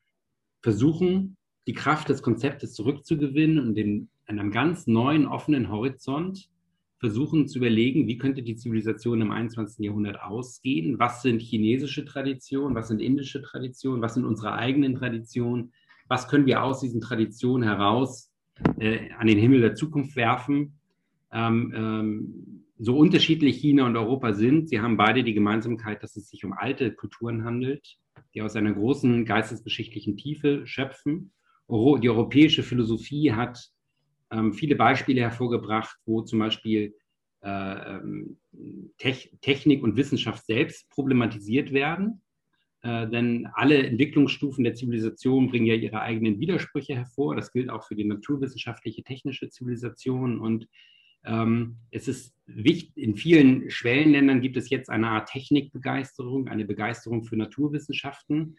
versuchen, 0.62 1.36
die 1.68 1.74
Kraft 1.74 2.08
des 2.08 2.22
Konzeptes 2.22 2.74
zurückzugewinnen 2.74 3.60
und 3.60 3.78
in 3.78 4.08
einem 4.28 4.52
ganz 4.52 4.88
neuen, 4.88 5.28
offenen 5.28 5.70
Horizont 5.70 6.50
versuchen 7.00 7.50
zu 7.50 7.60
überlegen, 7.60 8.08
wie 8.08 8.18
könnte 8.18 8.44
die 8.44 8.56
Zivilisation 8.56 9.20
im 9.20 9.32
21. 9.32 9.86
Jahrhundert 9.86 10.22
ausgehen? 10.22 11.00
Was 11.00 11.22
sind 11.22 11.42
chinesische 11.42 12.06
Traditionen? 12.06 12.74
Was 12.74 12.88
sind 12.88 13.02
indische 13.02 13.42
Traditionen? 13.42 14.02
Was 14.02 14.14
sind 14.14 14.24
unsere 14.24 14.54
eigenen 14.54 14.96
Traditionen? 14.96 15.74
Was 16.08 16.30
können 16.30 16.46
wir 16.46 16.64
aus 16.64 16.80
diesen 16.80 17.02
Traditionen 17.02 17.68
heraus 17.68 18.32
äh, 18.80 19.12
an 19.20 19.28
den 19.28 19.38
Himmel 19.38 19.60
der 19.60 19.76
Zukunft 19.76 20.16
werfen? 20.16 20.80
Ähm, 21.34 21.74
ähm, 21.76 22.57
so 22.80 22.98
unterschiedlich 22.98 23.58
China 23.58 23.86
und 23.86 23.98
Europa 23.98 24.34
sind, 24.34 24.70
sie 24.70 24.80
haben 24.80 24.98
beide 24.98 25.24
die 25.24 25.34
Gemeinsamkeit, 25.34 26.04
dass 26.04 26.16
es 26.16 26.30
sich 26.30 26.46
um 26.46 26.54
alte 26.54 26.94
Kulturen 26.94 27.44
handelt, 27.44 27.98
die 28.34 28.42
aus 28.42 28.56
einer 28.56 28.74
großen 28.74 29.26
geistesgeschichtlichen 29.26 30.18
Tiefe 30.18 30.66
schöpfen. 30.66 31.32
Die 31.70 32.10
europäische 32.10 32.64
Philosophie 32.64 33.34
hat 33.34 33.72
ähm, 34.32 34.54
viele 34.54 34.76
Beispiele 34.76 35.22
hervorgebracht, 35.22 35.98
wo 36.06 36.22
zum 36.22 36.40
Beispiel 36.40 36.96
äh, 37.42 37.96
ähm, 37.96 38.38
Technik 38.98 39.84
und 39.84 39.96
Wissenschaft 39.96 40.46
selbst 40.46 40.90
problematisiert 40.90 41.74
werden. 41.74 42.22
Äh, 42.82 43.08
denn 43.10 43.48
alle 43.54 43.86
Entwicklungsstufen 43.86 44.64
der 44.64 44.76
Zivilisation 44.76 45.50
bringen 45.50 45.66
ja 45.66 45.76
ihre 45.76 46.02
eigenen 46.02 46.40
Widersprüche 46.40 46.96
hervor. 46.96 47.36
Das 47.36 47.52
gilt 47.52 47.70
auch 47.70 47.86
für 47.86 47.96
die 47.96 48.06
naturwissenschaftliche, 48.06 49.04
technische 49.04 49.50
Zivilisation. 49.50 50.40
Und 50.40 50.68
es 51.92 52.08
ist 52.08 52.38
wichtig, 52.46 52.96
in 52.96 53.16
vielen 53.16 53.70
Schwellenländern 53.70 54.42
gibt 54.42 54.58
es 54.58 54.70
jetzt 54.70 54.90
eine 54.90 55.10
Art 55.10 55.30
Technikbegeisterung, 55.30 56.48
eine 56.48 56.66
Begeisterung 56.66 57.24
für 57.24 57.36
Naturwissenschaften. 57.36 58.58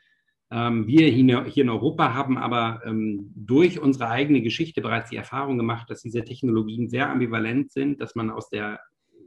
Ähm, 0.50 0.86
wir 0.86 1.08
hier 1.08 1.62
in 1.64 1.70
Europa 1.70 2.14
haben 2.14 2.38
aber 2.38 2.82
ähm, 2.84 3.32
durch 3.34 3.80
unsere 3.80 4.08
eigene 4.08 4.40
Geschichte 4.40 4.80
bereits 4.80 5.10
die 5.10 5.16
Erfahrung 5.16 5.58
gemacht, 5.58 5.90
dass 5.90 6.02
diese 6.02 6.24
Technologien 6.24 6.88
sehr 6.88 7.10
ambivalent 7.10 7.70
sind, 7.70 8.00
dass 8.00 8.14
man 8.14 8.30
aus 8.30 8.48
der 8.48 8.80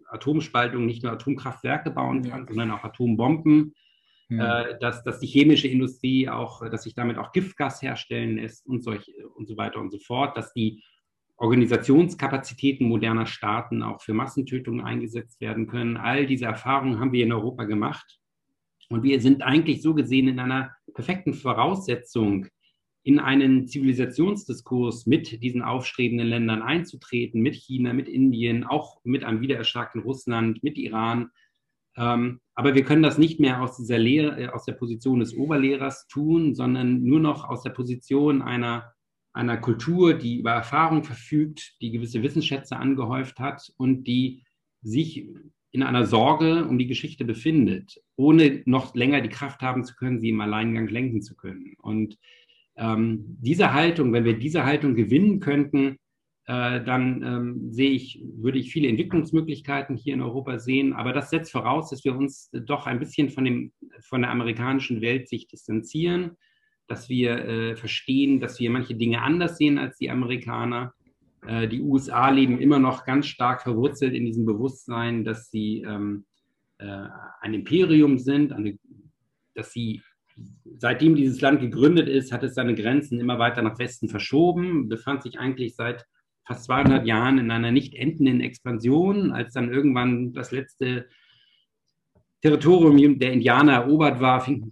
Atomspaltung 0.07 0.85
nicht 0.85 1.03
nur 1.03 1.11
Atomkraftwerke 1.11 1.91
bauen 1.91 2.23
kann, 2.23 2.47
sondern 2.47 2.71
auch 2.71 2.83
Atombomben, 2.83 3.73
ja. 4.29 4.61
Äh, 4.61 4.79
dass, 4.79 5.03
dass 5.03 5.19
die 5.19 5.27
chemische 5.27 5.67
Industrie 5.67 6.29
auch, 6.29 6.67
dass 6.69 6.83
sich 6.83 6.95
damit 6.95 7.17
auch 7.17 7.33
Giftgas 7.33 7.81
herstellen 7.81 8.37
lässt 8.37 8.65
und, 8.65 8.83
solch, 8.83 9.11
und 9.35 9.47
so 9.47 9.57
weiter 9.57 9.79
und 9.79 9.91
so 9.91 9.99
fort, 9.99 10.37
dass 10.37 10.53
die 10.53 10.83
Organisationskapazitäten 11.41 12.87
moderner 12.87 13.25
Staaten 13.25 13.81
auch 13.81 14.01
für 14.01 14.13
Massentötungen 14.13 14.85
eingesetzt 14.85 15.41
werden 15.41 15.65
können. 15.65 15.97
All 15.97 16.27
diese 16.27 16.45
Erfahrungen 16.45 16.99
haben 16.99 17.11
wir 17.11 17.23
in 17.23 17.33
Europa 17.33 17.63
gemacht. 17.63 18.19
Und 18.89 19.01
wir 19.01 19.19
sind 19.19 19.41
eigentlich 19.41 19.81
so 19.81 19.95
gesehen 19.95 20.27
in 20.27 20.39
einer 20.39 20.71
perfekten 20.93 21.33
Voraussetzung, 21.33 22.45
in 23.03 23.17
einen 23.17 23.65
Zivilisationsdiskurs 23.65 25.07
mit 25.07 25.41
diesen 25.41 25.63
aufstrebenden 25.63 26.27
Ländern 26.27 26.61
einzutreten, 26.61 27.41
mit 27.41 27.55
China, 27.55 27.93
mit 27.93 28.07
Indien, 28.07 28.63
auch 28.63 28.99
mit 29.03 29.23
einem 29.23 29.41
wiedererstarkten 29.41 30.03
Russland, 30.03 30.61
mit 30.61 30.77
Iran. 30.77 31.31
Ähm, 31.97 32.39
aber 32.53 32.75
wir 32.75 32.83
können 32.83 33.01
das 33.01 33.17
nicht 33.17 33.39
mehr 33.39 33.63
aus 33.63 33.77
dieser 33.77 33.97
Lehre, 33.97 34.39
äh, 34.39 34.47
aus 34.49 34.65
der 34.65 34.73
Position 34.73 35.19
des 35.19 35.35
Oberlehrers 35.35 36.07
tun, 36.07 36.53
sondern 36.53 37.01
nur 37.01 37.19
noch 37.19 37.49
aus 37.49 37.63
der 37.63 37.71
Position 37.71 38.43
einer, 38.43 38.93
einer 39.33 39.57
Kultur, 39.57 40.13
die 40.13 40.39
über 40.39 40.51
Erfahrung 40.51 41.03
verfügt, 41.03 41.75
die 41.81 41.91
gewisse 41.91 42.21
Wissensschätze 42.21 42.77
angehäuft 42.77 43.39
hat 43.39 43.71
und 43.77 44.03
die 44.03 44.43
sich 44.81 45.27
in 45.71 45.83
einer 45.83 46.05
Sorge 46.05 46.65
um 46.65 46.77
die 46.77 46.87
Geschichte 46.87 47.23
befindet, 47.23 48.01
ohne 48.17 48.61
noch 48.65 48.93
länger 48.93 49.21
die 49.21 49.29
Kraft 49.29 49.61
haben 49.61 49.85
zu 49.85 49.95
können, 49.95 50.19
sie 50.19 50.29
im 50.29 50.41
Alleingang 50.41 50.87
lenken 50.87 51.21
zu 51.21 51.35
können. 51.35 51.75
Und 51.77 52.17
ähm, 52.75 53.37
diese 53.41 53.73
Haltung, 53.73 54.11
wenn 54.11 54.25
wir 54.25 54.37
diese 54.37 54.65
Haltung 54.65 54.95
gewinnen 54.95 55.39
könnten, 55.39 55.97
äh, 56.45 56.83
dann 56.83 57.23
ähm, 57.23 57.71
sehe 57.71 57.91
ich, 57.91 58.21
würde 58.35 58.59
ich 58.59 58.73
viele 58.73 58.89
Entwicklungsmöglichkeiten 58.89 59.95
hier 59.95 60.13
in 60.13 60.21
Europa 60.21 60.59
sehen. 60.59 60.91
Aber 60.91 61.13
das 61.13 61.29
setzt 61.29 61.51
voraus, 61.51 61.89
dass 61.89 62.03
wir 62.03 62.15
uns 62.15 62.49
doch 62.51 62.87
ein 62.87 62.99
bisschen 62.99 63.29
von, 63.29 63.45
dem, 63.45 63.71
von 64.01 64.21
der 64.21 64.31
amerikanischen 64.31 65.01
Welt 65.01 65.29
sich 65.29 65.47
distanzieren, 65.47 66.37
dass 66.91 67.07
wir 67.07 67.45
äh, 67.45 67.75
verstehen, 67.77 68.41
dass 68.41 68.59
wir 68.59 68.69
manche 68.69 68.95
Dinge 68.95 69.21
anders 69.21 69.57
sehen 69.57 69.77
als 69.77 69.97
die 69.97 70.09
Amerikaner. 70.09 70.93
Äh, 71.47 71.69
die 71.69 71.79
USA 71.79 72.29
leben 72.29 72.59
immer 72.59 72.79
noch 72.79 73.05
ganz 73.05 73.27
stark 73.27 73.61
verwurzelt 73.61 74.13
in 74.13 74.25
diesem 74.25 74.45
Bewusstsein, 74.45 75.23
dass 75.23 75.49
sie 75.49 75.83
ähm, 75.87 76.25
äh, 76.79 77.07
ein 77.39 77.53
Imperium 77.53 78.17
sind, 78.17 78.51
eine, 78.51 78.77
dass 79.55 79.71
sie 79.71 80.01
seitdem 80.79 81.15
dieses 81.15 81.39
Land 81.39 81.61
gegründet 81.61 82.09
ist, 82.09 82.33
hat 82.33 82.43
es 82.43 82.55
seine 82.55 82.75
Grenzen 82.75 83.21
immer 83.21 83.39
weiter 83.39 83.61
nach 83.61 83.79
Westen 83.79 84.09
verschoben, 84.09 84.89
befand 84.89 85.23
sich 85.23 85.39
eigentlich 85.39 85.77
seit 85.77 86.05
fast 86.45 86.65
200 86.65 87.05
Jahren 87.05 87.37
in 87.37 87.51
einer 87.51 87.71
nicht 87.71 87.95
endenden 87.95 88.41
Expansion, 88.41 89.31
als 89.31 89.53
dann 89.53 89.71
irgendwann 89.71 90.33
das 90.33 90.51
letzte 90.51 91.07
Territorium 92.41 93.19
der 93.19 93.33
Indianer 93.33 93.73
erobert 93.73 94.19
war, 94.19 94.41
fing, 94.41 94.71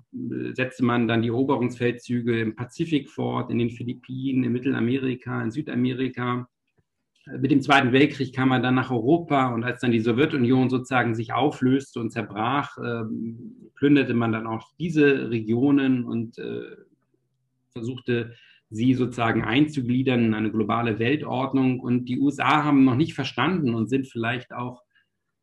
setzte 0.54 0.84
man 0.84 1.08
dann 1.08 1.22
die 1.22 1.28
Eroberungsfeldzüge 1.28 2.42
im 2.42 2.56
Pazifik 2.56 3.10
fort, 3.10 3.52
in 3.52 3.60
den 3.60 3.70
Philippinen, 3.70 4.44
in 4.44 4.52
Mittelamerika, 4.52 5.42
in 5.42 5.52
Südamerika 5.52 6.48
mit 7.38 7.52
dem 7.52 7.62
Zweiten 7.62 7.92
Weltkrieg 7.92 8.34
kam 8.34 8.50
man 8.50 8.64
dann 8.64 8.76
nach 8.76 8.92
Europa 8.92 9.54
und 9.54 9.64
als 9.64 9.82
dann 9.82 9.92
die 9.92 10.00
Sowjetunion 10.00 10.70
sozusagen 10.70 11.16
sich 11.16 11.34
auflöste 11.34 12.00
und 12.00 12.12
zerbrach, 12.12 12.78
äh, 12.78 13.04
plünderte 13.76 14.14
man 14.14 14.32
dann 14.32 14.48
auch 14.48 14.72
diese 14.80 15.30
Regionen 15.30 16.06
und 16.06 16.38
äh, 16.40 16.76
versuchte 17.72 18.34
sie 18.72 18.94
sozusagen 18.94 19.44
einzugliedern 19.44 20.26
in 20.26 20.34
eine 20.34 20.52
globale 20.52 21.00
Weltordnung. 21.00 21.80
Und 21.80 22.06
die 22.06 22.20
USA 22.20 22.64
haben 22.64 22.84
noch 22.84 22.96
nicht 22.96 23.14
verstanden 23.14 23.74
und 23.74 23.90
sind 23.90 24.08
vielleicht 24.08 24.54
auch 24.54 24.84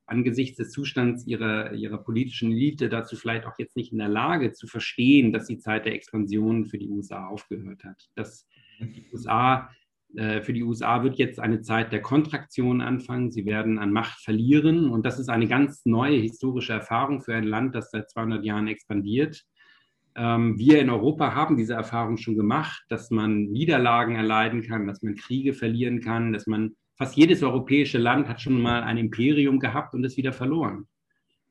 angesichts 0.07 0.57
des 0.57 0.71
Zustands 0.71 1.27
ihrer, 1.27 1.73
ihrer 1.73 1.99
politischen 1.99 2.53
Elite 2.53 2.89
dazu 2.89 3.17
vielleicht 3.17 3.47
auch 3.47 3.59
jetzt 3.59 3.77
nicht 3.77 3.93
in 3.93 3.99
der 3.99 4.09
Lage 4.09 4.53
zu 4.53 4.67
verstehen, 4.67 5.33
dass 5.33 5.47
die 5.47 5.59
Zeit 5.59 5.85
der 5.85 5.95
Expansion 5.95 6.67
für 6.67 6.79
die 6.79 6.89
USA 6.89 7.27
aufgehört 7.27 7.85
hat. 7.85 8.09
Dass 8.15 8.47
die 8.81 9.05
USA 9.13 9.69
äh, 10.15 10.41
für 10.43 10.53
die 10.53 10.63
USA 10.63 11.03
wird 11.03 11.19
jetzt 11.19 11.41
eine 11.41 11.61
Zeit 11.61 11.93
der 11.93 12.03
Kontraktion 12.03 12.81
anfangen. 12.81 13.33
Sie 13.33 13.47
werden 13.47 13.79
an 13.79 13.93
Macht 13.93 14.21
verlieren. 14.21 14.91
Und 14.91 15.05
das 15.05 15.19
ist 15.19 15.29
eine 15.29 15.49
ganz 15.49 15.85
neue 15.85 16.19
historische 16.19 16.73
Erfahrung 16.73 17.21
für 17.21 17.35
ein 17.35 17.45
Land, 17.45 17.75
das 17.75 17.91
seit 17.91 18.11
200 18.11 18.45
Jahren 18.45 18.69
expandiert. 18.69 19.45
Ähm, 20.15 20.59
wir 20.59 20.81
in 20.81 20.91
Europa 20.91 21.35
haben 21.35 21.57
diese 21.57 21.75
Erfahrung 21.75 22.17
schon 22.17 22.37
gemacht, 22.37 22.85
dass 22.89 23.11
man 23.11 23.45
Niederlagen 23.45 24.15
erleiden 24.15 24.63
kann, 24.63 24.87
dass 24.87 25.03
man 25.03 25.15
Kriege 25.15 25.53
verlieren 25.53 26.01
kann, 26.01 26.33
dass 26.33 26.47
man 26.47 26.77
fast 26.97 27.17
jedes 27.17 27.43
europäische 27.43 27.99
Land 27.99 28.29
hat 28.29 28.41
schon 28.41 28.61
mal 28.61 28.83
ein 28.83 28.97
Imperium 28.97 29.61
gehabt 29.61 29.95
und 29.95 30.05
es 30.05 30.17
wieder 30.17 30.33
verloren. 30.33 30.87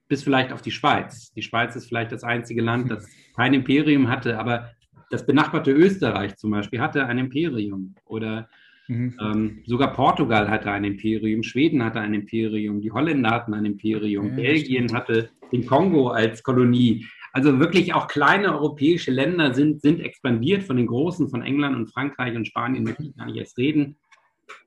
Bis 0.08 0.24
vielleicht 0.24 0.52
auf 0.52 0.62
die 0.62 0.72
Schweiz. 0.72 1.32
Die 1.34 1.42
Schweiz 1.42 1.76
ist 1.76 1.88
vielleicht 1.88 2.12
das 2.12 2.24
einzige 2.24 2.62
Land, 2.62 2.92
das 2.92 3.08
kein 3.36 3.54
Imperium 3.54 4.10
hatte, 4.10 4.38
aber 4.38 4.72
das 5.10 5.26
benachbarte 5.26 5.72
Österreich 5.72 6.36
zum 6.38 6.52
Beispiel 6.52 6.82
hatte 6.82 7.06
ein 7.06 7.20
Imperium 7.20 7.96
oder 8.06 8.50
mhm. 8.88 9.18
ähm, 9.22 9.64
sogar 9.66 9.94
Portugal 9.94 10.50
hatte 10.50 10.72
ein 10.72 10.84
Imperium, 10.84 11.44
Schweden 11.44 11.84
hatte 11.84 12.00
ein 12.00 12.14
Imperium, 12.14 12.82
die 12.82 12.92
Holländer 12.92 13.30
hatten 13.30 13.54
ein 13.54 13.66
Imperium, 13.66 14.30
ja, 14.30 14.36
Belgien 14.36 14.94
hatte 14.94 15.30
den 15.52 15.66
Kongo 15.66 16.10
als 16.10 16.42
Kolonie. 16.42 17.06
Also 17.34 17.60
wirklich 17.60 17.94
auch 17.94 18.08
kleine 18.08 18.54
europäische 18.54 19.12
Länder 19.12 19.54
sind, 19.54 19.82
sind 19.82 20.00
expandiert 20.00 20.64
von 20.64 20.78
den 20.78 20.88
großen, 20.88 21.30
von 21.30 21.42
England 21.42 21.76
und 21.76 21.92
Frankreich 21.92 22.36
und 22.36 22.48
Spanien, 22.48 22.84
möchte 22.84 23.04
ich 23.04 23.16
gar 23.16 23.26
nicht 23.26 23.38
erst 23.38 23.58
reden. 23.58 23.98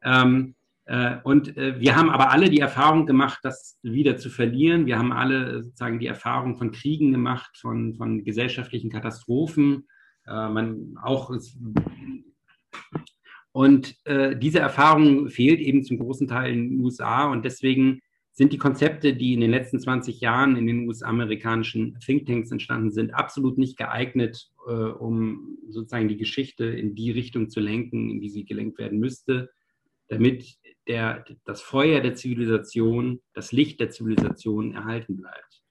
Ähm, 0.05 0.55
äh, 0.55 0.58
und 1.25 1.57
äh, 1.57 1.79
wir 1.79 1.97
haben 1.97 2.09
aber 2.09 2.31
alle 2.31 2.49
die 2.49 2.61
Erfahrung 2.61 3.05
gemacht, 3.05 3.41
das 3.43 3.79
wieder 3.83 4.17
zu 4.17 4.31
verlieren. 4.31 4.87
Wir 4.87 4.99
haben 4.99 5.13
alle 5.13 5.63
sozusagen 5.63 5.99
die 5.99 6.07
Erfahrung 6.07 6.57
von 6.57 6.73
Kriegen 6.73 7.13
gemacht, 7.13 7.59
von, 7.59 7.95
von 7.95 8.25
gesellschaftlichen 8.25 8.91
Katastrophen, 8.91 9.87
äh, 10.27 10.49
man 10.49 10.97
auch 11.03 11.31
und 13.53 13.97
äh, 14.05 14.37
diese 14.37 14.61
Erfahrung 14.61 15.29
fehlt 15.31 15.61
eben 15.61 15.83
zum 15.83 15.99
großen 15.99 16.29
Teil 16.29 16.53
in 16.53 16.71
den 16.71 16.81
USA 16.81 17.31
und 17.31 17.45
deswegen 17.45 18.01
sind 18.33 18.53
die 18.53 18.59
Konzepte, 18.59 19.15
die 19.15 19.35
in 19.35 19.41
den 19.41 19.51
letzten 19.51 19.81
20 19.81 20.21
Jahren 20.21 20.57
in 20.57 20.67
den 20.69 20.87
US-amerikanischen 20.87 21.99
Thinktanks 21.99 22.53
entstanden 22.53 22.93
sind, 22.93 23.13
absolut 23.13 23.59
nicht 23.59 23.77
geeignet, 23.77 24.53
äh, 24.69 24.73
um 24.73 25.59
sozusagen 25.69 26.09
die 26.09 26.17
Geschichte 26.17 26.67
in 26.67 26.95
die 26.95 27.11
Richtung 27.11 27.51
zu 27.51 27.59
lenken, 27.59 28.11
in 28.11 28.21
die 28.21 28.31
sie 28.31 28.45
gelenkt 28.45 28.79
werden 28.79 29.01
müsste, 29.01 29.51
damit 30.07 30.57
der, 30.89 31.25
das 31.45 31.61
Feuer 31.61 32.01
der 32.01 32.15
Zivilisation, 32.15 33.21
das 33.35 33.53
Licht 33.53 33.79
der 33.81 33.91
Zivilisation 33.91 34.75
erhalten 34.75 35.17
bleibt. 35.17 35.63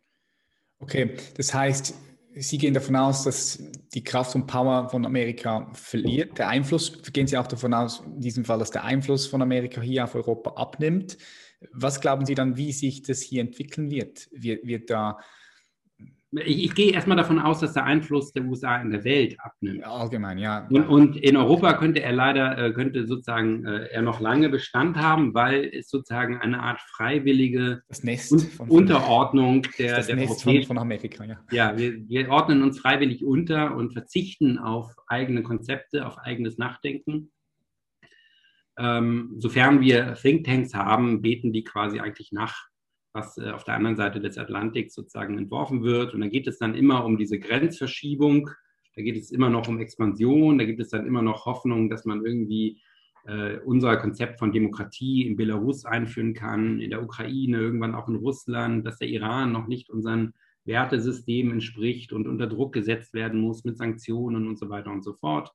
Okay, 0.80 1.18
das 1.36 1.53
heißt, 1.53 1.95
Sie 2.39 2.59
gehen 2.59 2.76
davon 2.76 2.95
aus, 2.95 3.24
dass 3.24 3.59
die 3.95 4.03
Kraft 4.03 4.36
und 4.36 4.45
Power 4.45 4.89
von 4.89 5.07
Amerika 5.07 5.72
verliert. 5.74 6.38
Der 6.38 6.49
Einfluss, 6.49 7.01
gehen 7.11 7.26
Sie 7.26 7.36
auch 7.36 7.47
davon 7.47 7.74
aus, 7.74 8.03
in 8.05 8.22
diesem 8.22 8.45
Fall, 8.45 8.59
dass 8.59 8.70
der 8.70 8.84
Einfluss 8.84 9.26
von 9.26 9.41
Amerika 9.41 9.82
hier 9.82 10.03
auf 10.03 10.13
Europa 10.13 10.51
abnimmt. 10.51 11.18
Was 11.72 11.99
glauben 11.99 12.28
Sie 12.28 12.36
dann, 12.36 12.55
wie 12.55 12.72
sich 12.72 13.01
das 13.01 13.22
hier 13.22 13.41
entwickeln 13.41 13.89
wird? 13.89 14.28
Wird, 14.32 14.68
wird 14.68 14.89
da 14.91 15.18
ich, 16.32 16.65
ich, 16.65 16.75
gehe 16.75 16.91
erstmal 16.91 17.15
davon 17.15 17.39
aus, 17.39 17.61
dass 17.61 17.73
der 17.73 17.86
Einfluss 17.86 18.34
der 18.34 18.43
USA 18.43 18.82
in 18.82 18.91
der 18.91 19.05
Welt 19.05 19.38
abnimmt. 19.39 19.86
Allgemein, 19.86 20.38
ja. 20.38 20.67
Und, 20.69 20.88
und 20.88 21.15
in 21.17 21.38
Europa 21.38 21.73
könnte 21.73 22.01
er 22.01 22.11
leider, 22.11 22.57
äh, 22.57 22.73
könnte 22.73 23.07
sozusagen 23.07 23.65
äh, 23.65 23.88
er 23.88 24.01
noch 24.01 24.19
lange 24.19 24.49
Bestand 24.49 24.97
haben, 24.97 25.34
weil 25.34 25.71
es 25.73 25.89
sozusagen 25.89 26.38
eine 26.38 26.61
Art 26.61 26.82
freiwillige 26.82 27.82
von, 27.89 28.69
Unterordnung 28.69 29.65
der, 29.80 29.97
das 29.97 30.07
der 30.07 30.17
Nest 30.17 30.43
von, 30.43 30.61
von, 30.63 30.78
Amerika, 30.78 31.23
ja. 31.23 31.39
Ja, 31.51 31.78
wir, 31.78 32.07
wir 32.09 32.30
ordnen 32.30 32.61
uns 32.61 32.80
freiwillig 32.80 33.23
unter 33.23 33.75
und 33.75 33.93
verzichten 33.93 34.59
auf 34.59 34.93
eigene 35.07 35.43
Konzepte, 35.43 36.05
auf 36.05 36.17
eigenes 36.17 36.57
Nachdenken. 36.57 37.32
Ähm, 38.78 39.34
sofern 39.38 39.80
wir 39.80 40.15
Thinktanks 40.15 40.73
haben, 40.73 41.21
beten 41.21 41.53
die 41.53 41.63
quasi 41.63 41.99
eigentlich 41.99 42.32
nach 42.34 42.67
was 43.18 43.38
äh, 43.38 43.49
auf 43.49 43.63
der 43.63 43.76
anderen 43.76 43.97
Seite 43.97 44.22
des 44.22 44.38
Atlantiks 44.38 44.93
sozusagen 44.93 45.38
entworfen 45.38 45.84
wird. 45.84 46.13
Und 46.13 46.22
da 46.22 46.28
geht 46.28 46.47
es 46.47 46.57
dann 46.59 46.76
immer 46.76 47.03
um 47.03 47.18
diese 47.18 47.39
Grenzverschiebung, 47.39 48.49
da 48.95 49.01
geht 49.01 49.18
es 49.18 49.32
immer 49.32 49.49
noch 49.49 49.68
um 49.68 49.80
Expansion, 49.80 50.57
da 50.57 50.65
gibt 50.65 50.80
es 50.80 50.89
dann 50.89 51.05
immer 51.05 51.22
noch 51.22 51.45
Hoffnung, 51.45 51.89
dass 51.89 52.05
man 52.05 52.26
irgendwie 52.26 52.80
äh, 53.26 53.57
unser 53.65 53.97
Konzept 53.97 54.39
von 54.39 54.51
Demokratie 54.51 55.28
in 55.28 55.36
Belarus 55.36 55.86
einführen 55.86 56.34
kann, 56.34 56.80
in 56.80 56.89
der 56.89 57.03
Ukraine, 57.03 57.57
irgendwann 57.57 57.93
auch 57.93 58.07
in 58.07 58.15
Russland, 58.15 58.88
dass 58.88 58.97
der 58.97 59.09
Iran 59.09 59.51
noch 59.51 59.68
nicht 59.68 59.89
unseren 59.89 60.34
Wertesystemen 60.65 61.53
entspricht 61.53 62.11
und 62.11 62.28
unter 62.28 62.47
Druck 62.47 62.74
gesetzt 62.74 63.13
werden 63.13 63.39
muss 63.39 63.63
mit 63.63 63.78
Sanktionen 63.78 64.47
und 64.47 64.57
so 64.57 64.70
weiter 64.70 64.91
und 64.91 65.03
so 65.03 65.13
fort. 65.13 65.51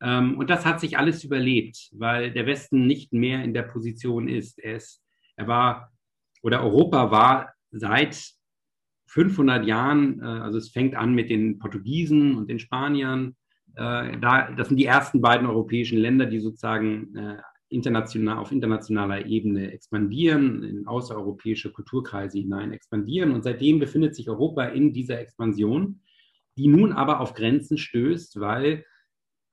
Ähm, 0.00 0.36
und 0.38 0.50
das 0.50 0.66
hat 0.66 0.80
sich 0.80 0.98
alles 0.98 1.24
überlebt, 1.24 1.90
weil 1.92 2.30
der 2.32 2.46
Westen 2.46 2.86
nicht 2.86 3.12
mehr 3.12 3.42
in 3.42 3.54
der 3.54 3.62
Position 3.62 4.28
ist. 4.28 4.58
Er, 4.58 4.76
ist, 4.76 5.02
er 5.36 5.48
war 5.48 5.95
oder 6.46 6.62
Europa 6.62 7.10
war 7.10 7.54
seit 7.72 8.30
500 9.08 9.66
Jahren, 9.66 10.20
äh, 10.20 10.24
also 10.24 10.58
es 10.58 10.70
fängt 10.70 10.94
an 10.94 11.12
mit 11.12 11.28
den 11.28 11.58
Portugiesen 11.58 12.36
und 12.36 12.48
den 12.48 12.60
Spaniern, 12.60 13.34
äh, 13.74 14.16
da, 14.20 14.52
das 14.56 14.68
sind 14.68 14.76
die 14.76 14.84
ersten 14.84 15.20
beiden 15.20 15.48
europäischen 15.48 15.98
Länder, 15.98 16.26
die 16.26 16.38
sozusagen 16.38 17.16
äh, 17.16 17.36
international, 17.68 18.38
auf 18.38 18.52
internationaler 18.52 19.26
Ebene 19.26 19.72
expandieren, 19.72 20.62
in 20.62 20.86
außereuropäische 20.86 21.72
Kulturkreise 21.72 22.38
hinein 22.38 22.72
expandieren. 22.72 23.32
Und 23.32 23.42
seitdem 23.42 23.80
befindet 23.80 24.14
sich 24.14 24.28
Europa 24.28 24.66
in 24.66 24.92
dieser 24.92 25.18
Expansion, 25.18 26.00
die 26.56 26.68
nun 26.68 26.92
aber 26.92 27.18
auf 27.18 27.34
Grenzen 27.34 27.76
stößt, 27.76 28.38
weil 28.38 28.84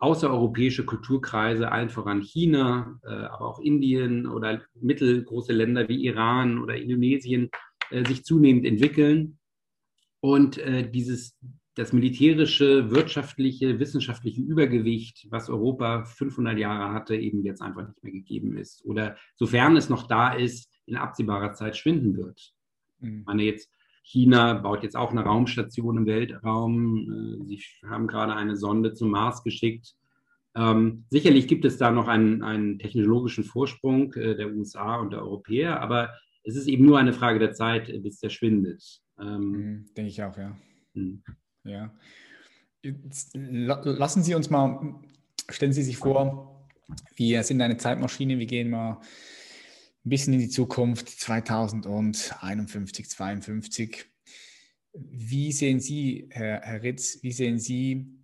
außereuropäische 0.03 0.83
Kulturkreise, 0.83 1.71
allen 1.71 1.89
voran 1.89 2.21
China, 2.21 2.99
äh, 3.03 3.07
aber 3.07 3.47
auch 3.47 3.59
Indien 3.59 4.27
oder 4.27 4.61
mittelgroße 4.75 5.53
Länder 5.53 5.87
wie 5.87 6.05
Iran 6.05 6.59
oder 6.59 6.75
Indonesien 6.75 7.49
äh, 7.89 8.05
sich 8.05 8.25
zunehmend 8.25 8.65
entwickeln 8.65 9.39
und 10.19 10.57
äh, 10.57 10.89
dieses 10.89 11.37
das 11.75 11.91
militärische, 11.93 12.91
wirtschaftliche, 12.91 13.79
wissenschaftliche 13.79 14.41
Übergewicht, 14.41 15.25
was 15.31 15.49
Europa 15.49 16.03
500 16.03 16.59
Jahre 16.59 16.93
hatte, 16.93 17.15
eben 17.15 17.43
jetzt 17.43 17.61
einfach 17.61 17.87
nicht 17.87 18.03
mehr 18.03 18.11
gegeben 18.11 18.57
ist 18.57 18.85
oder 18.85 19.17
sofern 19.35 19.77
es 19.77 19.89
noch 19.89 20.05
da 20.07 20.33
ist, 20.33 20.69
in 20.85 20.97
absehbarer 20.97 21.53
Zeit 21.53 21.77
schwinden 21.77 22.17
wird. 22.17 22.53
Mhm. 22.99 23.19
Ich 23.19 23.25
meine 23.25 23.43
jetzt 23.43 23.71
China 24.03 24.53
baut 24.53 24.83
jetzt 24.83 24.95
auch 24.95 25.11
eine 25.11 25.23
Raumstation 25.23 25.97
im 25.97 26.05
Weltraum. 26.05 27.39
Äh, 27.41 27.45
sie 27.45 27.63
haben 27.87 28.07
gerade 28.07 28.35
eine 28.35 28.55
Sonde 28.55 28.93
zum 28.93 29.09
Mars 29.09 29.43
geschickt. 29.43 29.95
Ähm, 30.55 31.05
sicherlich 31.09 31.47
gibt 31.47 31.65
es 31.65 31.77
da 31.77 31.89
noch 31.89 32.07
einen, 32.07 32.43
einen 32.43 32.77
technologischen 32.77 33.43
Vorsprung 33.43 34.13
äh, 34.13 34.35
der 34.35 34.53
USA 34.53 34.97
und 34.97 35.11
der 35.11 35.21
Europäer, 35.21 35.81
aber 35.81 36.13
es 36.43 36.55
ist 36.55 36.67
eben 36.67 36.85
nur 36.85 36.99
eine 36.99 37.13
Frage 37.13 37.39
der 37.39 37.53
Zeit, 37.53 37.89
äh, 37.89 37.97
bis 37.99 38.19
der 38.19 38.29
schwindet. 38.29 39.01
Ähm, 39.19 39.51
mhm, 39.51 39.85
Denke 39.95 40.09
ich 40.09 40.21
auch, 40.21 40.37
ja. 40.37 40.55
Mh. 40.93 41.17
ja. 41.63 41.91
lassen 43.43 44.21
Sie 44.21 44.35
uns 44.35 44.49
mal, 44.49 44.95
stellen 45.49 45.73
Sie 45.73 45.81
sich 45.81 45.97
vor, 45.97 46.67
wir 47.15 47.41
sind 47.43 47.61
eine 47.61 47.77
Zeitmaschine, 47.77 48.37
wir 48.37 48.45
gehen 48.45 48.69
mal 48.69 48.99
bisschen 50.03 50.33
in 50.33 50.39
die 50.39 50.49
Zukunft, 50.49 51.09
2051, 51.09 53.09
52. 53.09 54.05
Wie 54.93 55.51
sehen 55.51 55.79
Sie, 55.79 56.27
Herr, 56.29 56.61
Herr 56.61 56.83
Ritz, 56.83 57.23
wie 57.23 57.31
sehen 57.31 57.59
Sie 57.59 58.19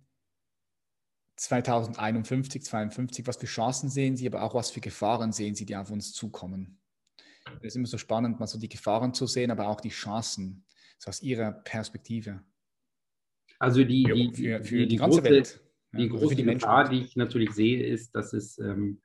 2051, 1.36 2.64
52, 2.64 3.26
was 3.26 3.38
für 3.38 3.46
Chancen 3.46 3.88
sehen 3.88 4.16
Sie, 4.16 4.26
aber 4.26 4.42
auch 4.42 4.54
was 4.54 4.70
für 4.70 4.80
Gefahren 4.80 5.32
sehen 5.32 5.54
Sie, 5.54 5.64
die 5.64 5.76
auf 5.76 5.90
uns 5.90 6.12
zukommen? 6.12 6.78
Es 7.60 7.68
ist 7.68 7.76
immer 7.76 7.86
so 7.86 7.98
spannend, 7.98 8.38
mal 8.38 8.46
so 8.46 8.58
die 8.58 8.68
Gefahren 8.68 9.14
zu 9.14 9.26
sehen, 9.26 9.50
aber 9.50 9.68
auch 9.68 9.80
die 9.80 9.88
Chancen, 9.88 10.64
so 10.98 11.08
aus 11.08 11.22
Ihrer 11.22 11.52
Perspektive. 11.52 12.42
Also 13.58 13.84
die, 13.84 14.04
die, 14.04 14.32
für, 14.34 14.64
für 14.64 14.78
die, 14.80 14.88
die, 14.88 14.96
ganze 14.96 15.20
große, 15.20 15.30
Welt. 15.30 15.60
Die 15.92 16.04
ja, 16.04 16.08
große 16.08 16.34
die 16.34 16.44
Gefahr, 16.44 16.88
die 16.88 17.00
ich 17.00 17.16
natürlich 17.16 17.52
sehe, 17.52 17.84
ist, 17.84 18.14
dass 18.14 18.32
es 18.32 18.58
ähm, 18.58 19.00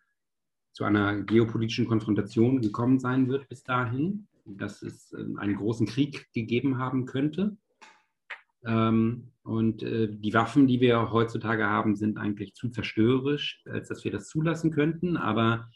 zu 0.75 0.83
einer 0.83 1.21
geopolitischen 1.21 1.87
Konfrontation 1.87 2.61
gekommen 2.61 2.99
sein 2.99 3.29
wird 3.29 3.47
bis 3.47 3.63
dahin, 3.63 4.27
dass 4.43 4.81
es 4.81 5.13
ähm, 5.13 5.39
einen 5.39 5.55
großen 5.55 5.87
Krieg 5.87 6.27
gegeben 6.33 6.77
haben 6.77 7.05
könnte. 7.05 7.55
Ähm, 8.65 9.31
und 9.43 9.83
äh, 9.83 10.09
die 10.11 10.33
Waffen, 10.33 10.67
die 10.67 10.81
wir 10.81 11.11
heutzutage 11.11 11.65
haben, 11.65 11.95
sind 11.95 12.17
eigentlich 12.17 12.55
zu 12.55 12.67
zerstörerisch, 12.67 13.63
als 13.65 13.87
dass 13.87 14.03
wir 14.03 14.11
das 14.11 14.27
zulassen 14.27 14.71
könnten. 14.71 15.15
Aber 15.15 15.69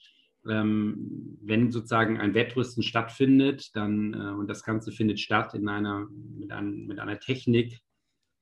ähm, 0.45 1.37
wenn 1.43 1.71
sozusagen 1.71 2.19
ein 2.19 2.33
Wettrüsten 2.33 2.83
stattfindet, 2.83 3.73
dann, 3.77 4.13
äh, 4.13 4.33
und 4.37 4.49
das 4.49 4.65
Ganze 4.65 4.91
findet 4.91 5.21
statt 5.21 5.53
in 5.53 5.69
einer, 5.69 6.09
mit, 6.37 6.51
ein, 6.51 6.87
mit 6.87 6.99
einer 6.99 7.21
Technik, 7.21 7.79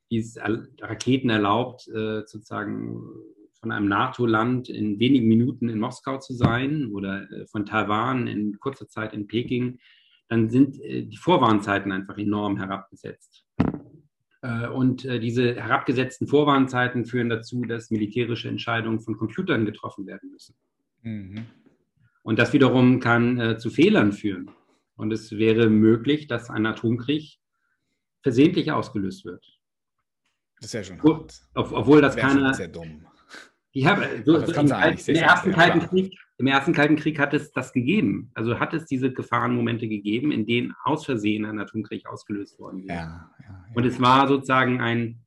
die 0.10 0.18
es 0.18 0.40
Raketen 0.82 1.30
erlaubt, 1.30 1.88
äh, 1.90 2.24
sozusagen 2.26 3.04
von 3.68 3.74
einem 3.74 3.90
NATO-Land 3.90 4.70
in 4.70 4.98
wenigen 4.98 5.28
Minuten 5.28 5.68
in 5.68 5.78
Moskau 5.78 6.20
zu 6.20 6.34
sein 6.34 6.90
oder 6.94 7.30
äh, 7.30 7.46
von 7.48 7.66
Taiwan 7.66 8.28
in 8.28 8.58
kurzer 8.60 8.88
Zeit 8.88 9.14
in 9.14 9.28
Peking, 9.28 9.80
dann 10.30 10.50
sind 10.50 10.80
äh, 10.82 11.04
die 11.04 11.18
Vorwarnzeiten 11.18 11.92
einfach 11.92 12.18
enorm 12.18 12.56
herabgesetzt. 12.56 13.46
Äh, 14.42 14.68
und 14.68 15.04
diese 15.04 15.56
herabgesetzten 15.56 16.28
Vorwarnzeiten 16.28 17.06
führen 17.06 17.28
dazu, 17.28 17.66
dass 17.66 17.92
militärische 17.92 18.48
Entscheidungen 18.48 19.02
von 19.02 19.18
Computern 19.18 19.66
getroffen 19.66 20.08
werden 20.08 20.32
müssen. 20.32 20.56
Mhm. 21.02 21.46
Und 22.24 22.40
das 22.40 22.54
wiederum 22.54 23.00
kann 23.00 23.58
zu 23.58 23.70
Fehlern 23.70 24.12
führen. 24.12 24.52
Und 24.98 25.14
es 25.14 25.32
wäre 25.38 25.70
möglich, 25.70 26.28
dass 26.28 26.50
ein 26.50 26.66
Atomkrieg 26.66 27.38
versehentlich 28.22 28.72
ausgelöst 28.74 29.24
wird. 29.24 29.46
Das 30.60 30.66
ist 30.66 30.74
ja 30.74 30.84
schon 30.84 31.02
hart. 31.02 31.42
Obwohl 31.54 32.02
das, 32.02 32.16
das 32.16 32.22
keiner. 32.22 32.54
Dumm. 33.84 34.02
Ja, 34.02 34.24
so, 34.26 34.46
so 34.46 34.62
im, 34.62 34.68
sein, 34.68 34.98
im, 35.06 35.16
ersten 35.16 35.52
Kalten 35.52 35.80
Krieg, 35.82 36.18
Im 36.38 36.48
ersten 36.48 36.74
Kalten 36.74 36.96
Krieg 36.96 37.20
hat 37.20 37.34
es 37.34 37.52
das 37.52 37.74
gegeben. 37.74 38.32
Also 38.34 38.60
hat 38.60 38.74
es 38.74 38.86
diese 38.86 39.12
Gefahrenmomente 39.12 39.88
gegeben, 39.88 40.32
in 40.32 40.46
denen 40.46 40.74
aus 40.84 41.06
Versehen 41.06 41.46
ein 41.46 41.60
Atomkrieg 41.60 42.06
ausgelöst 42.08 42.60
worden 42.60 42.82
ist. 42.82 42.90
Ja, 42.90 42.96
ja, 42.96 43.32
ja. 43.48 43.66
Und 43.76 43.86
es 43.86 44.02
war 44.02 44.28
sozusagen 44.28 44.82
ein, 44.82 45.20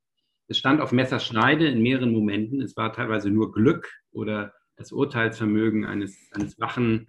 es 0.48 0.59
stand 0.59 0.80
auf 0.80 0.92
Messerschneide 0.92 1.68
in 1.68 1.82
mehreren 1.82 2.12
Momenten. 2.12 2.61
Es 2.61 2.76
war 2.76 2.92
teilweise 2.92 3.30
nur 3.30 3.53
Glück 3.53 3.88
oder 4.12 4.53
das 4.76 4.92
Urteilsvermögen 4.92 5.84
eines, 5.84 6.30
eines 6.32 6.59
wachen, 6.59 7.09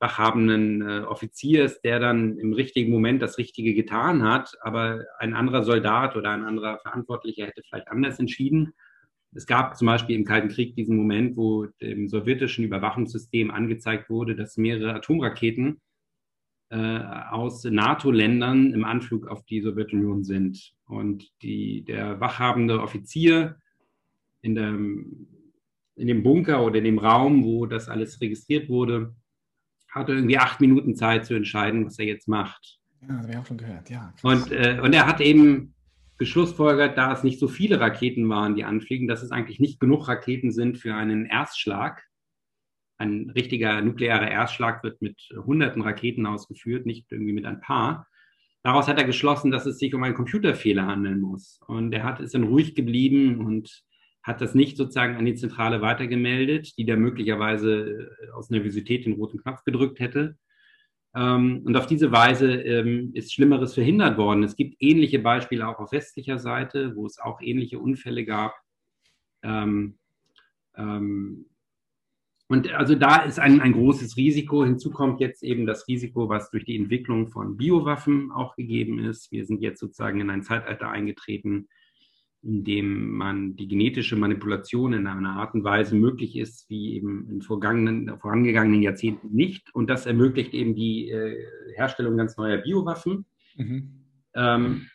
wachhabenden 0.00 0.82
äh, 0.82 1.00
Offiziers, 1.04 1.80
der 1.80 2.00
dann 2.00 2.36
im 2.38 2.52
richtigen 2.52 2.90
Moment 2.90 3.22
das 3.22 3.38
Richtige 3.38 3.72
getan 3.72 4.22
hat. 4.24 4.52
Aber 4.60 5.04
ein 5.18 5.32
anderer 5.32 5.62
Soldat 5.62 6.16
oder 6.16 6.30
ein 6.30 6.44
anderer 6.44 6.78
Verantwortlicher 6.80 7.46
hätte 7.46 7.62
vielleicht 7.62 7.88
anders 7.88 8.18
entschieden. 8.18 8.74
Es 9.34 9.46
gab 9.46 9.76
zum 9.76 9.86
Beispiel 9.86 10.16
im 10.16 10.24
Kalten 10.24 10.48
Krieg 10.48 10.74
diesen 10.74 10.96
Moment, 10.96 11.36
wo 11.36 11.66
dem 11.80 12.08
sowjetischen 12.08 12.64
Überwachungssystem 12.64 13.50
angezeigt 13.50 14.10
wurde, 14.10 14.36
dass 14.36 14.58
mehrere 14.58 14.94
Atomraketen 14.94 15.80
äh, 16.68 16.76
aus 16.76 17.64
NATO-Ländern 17.64 18.74
im 18.74 18.84
Anflug 18.84 19.26
auf 19.26 19.44
die 19.44 19.62
Sowjetunion 19.62 20.24
sind. 20.24 20.74
Und 20.86 21.30
die, 21.42 21.82
der 21.84 22.20
wachhabende 22.20 22.80
Offizier 22.80 23.56
in, 24.42 24.54
dem, 24.54 25.28
in 25.96 26.08
dem 26.08 26.22
Bunker 26.22 26.64
oder 26.64 26.76
in 26.76 26.84
dem 26.84 26.98
Raum, 26.98 27.44
wo 27.44 27.64
das 27.66 27.88
alles 27.88 28.20
registriert 28.20 28.68
wurde, 28.68 29.14
hatte 29.90 30.12
irgendwie 30.12 30.38
acht 30.38 30.60
Minuten 30.60 30.94
Zeit 30.94 31.24
zu 31.24 31.34
entscheiden, 31.34 31.86
was 31.86 31.98
er 31.98 32.06
jetzt 32.06 32.28
macht. 32.28 32.80
Ja, 33.00 33.08
das 33.08 33.18
habe 33.18 33.32
ich 33.32 33.38
auch 33.38 33.46
schon 33.46 33.58
gehört, 33.58 33.90
ja. 33.90 34.14
Und, 34.22 34.50
äh, 34.52 34.78
und 34.82 34.94
er 34.94 35.06
hat 35.06 35.20
eben 35.20 35.74
geschlussfolgert, 36.22 36.96
da 36.96 37.12
es 37.12 37.24
nicht 37.24 37.40
so 37.40 37.48
viele 37.48 37.80
Raketen 37.80 38.28
waren, 38.28 38.54
die 38.54 38.62
anfliegen, 38.62 39.08
dass 39.08 39.24
es 39.24 39.32
eigentlich 39.32 39.58
nicht 39.58 39.80
genug 39.80 40.06
Raketen 40.06 40.52
sind 40.52 40.78
für 40.78 40.94
einen 40.94 41.26
Erstschlag. 41.26 42.04
Ein 42.96 43.30
richtiger 43.30 43.80
nuklearer 43.80 44.30
Erstschlag 44.30 44.84
wird 44.84 45.02
mit 45.02 45.20
hunderten 45.34 45.82
Raketen 45.82 46.24
ausgeführt, 46.24 46.86
nicht 46.86 47.10
irgendwie 47.10 47.32
mit 47.32 47.44
ein 47.44 47.60
paar. 47.60 48.06
daraus 48.62 48.86
hat 48.86 48.98
er 48.98 49.04
geschlossen, 49.04 49.50
dass 49.50 49.66
es 49.66 49.80
sich 49.80 49.92
um 49.96 50.04
einen 50.04 50.14
Computerfehler 50.14 50.86
handeln 50.86 51.20
muss. 51.20 51.58
Und 51.66 51.92
er 51.92 52.04
hat, 52.04 52.20
ist 52.20 52.34
dann 52.34 52.44
ruhig 52.44 52.76
geblieben 52.76 53.44
und 53.44 53.82
hat 54.22 54.40
das 54.40 54.54
nicht 54.54 54.76
sozusagen 54.76 55.16
an 55.16 55.24
die 55.24 55.34
Zentrale 55.34 55.82
weitergemeldet, 55.82 56.78
die 56.78 56.86
da 56.86 56.94
möglicherweise 56.94 58.16
aus 58.32 58.50
Nervosität 58.50 59.06
den 59.06 59.14
roten 59.14 59.38
Knopf 59.38 59.64
gedrückt 59.64 59.98
hätte. 59.98 60.36
Ähm, 61.14 61.62
und 61.64 61.76
auf 61.76 61.86
diese 61.86 62.10
Weise 62.10 62.52
ähm, 62.52 63.10
ist 63.14 63.32
Schlimmeres 63.32 63.74
verhindert 63.74 64.16
worden. 64.16 64.42
Es 64.42 64.56
gibt 64.56 64.76
ähnliche 64.80 65.18
Beispiele 65.18 65.68
auch 65.68 65.78
auf 65.78 65.92
westlicher 65.92 66.38
Seite, 66.38 66.96
wo 66.96 67.06
es 67.06 67.18
auch 67.18 67.40
ähnliche 67.40 67.78
Unfälle 67.78 68.24
gab. 68.24 68.54
Ähm, 69.42 69.98
und 72.52 72.70
also 72.72 72.94
da 72.94 73.16
ist 73.22 73.38
ein, 73.38 73.60
ein 73.60 73.72
großes 73.72 74.16
Risiko. 74.16 74.64
Hinzu 74.64 74.90
kommt 74.90 75.20
jetzt 75.20 75.42
eben 75.42 75.66
das 75.66 75.88
Risiko, 75.88 76.28
was 76.28 76.50
durch 76.50 76.64
die 76.64 76.76
Entwicklung 76.76 77.28
von 77.28 77.56
Biowaffen 77.56 78.30
auch 78.30 78.56
gegeben 78.56 78.98
ist. 78.98 79.32
Wir 79.32 79.44
sind 79.44 79.60
jetzt 79.62 79.80
sozusagen 79.80 80.20
in 80.20 80.30
ein 80.30 80.42
Zeitalter 80.42 80.90
eingetreten, 80.90 81.68
in 82.42 82.64
dem 82.64 83.12
man 83.12 83.54
die 83.56 83.68
genetische 83.68 84.16
Manipulation 84.16 84.92
in 84.92 85.06
einer 85.06 85.36
Art 85.36 85.54
und 85.54 85.62
Weise 85.62 85.94
möglich 85.94 86.36
ist, 86.36 86.68
wie 86.68 86.94
eben 86.94 87.28
in 87.30 87.42
vergangenen, 87.42 88.18
vorangegangenen 88.18 88.82
Jahrzehnten 88.82 89.30
nicht. 89.30 89.72
Und 89.74 89.88
das 89.88 90.06
ermöglicht 90.06 90.52
eben 90.52 90.74
die 90.74 91.10
äh, 91.10 91.36
Herstellung 91.74 92.16
ganz 92.16 92.36
neuer 92.36 92.58
Biowaffen. 92.58 93.26
Mhm. 93.56 93.90
Ähm, 94.34 94.88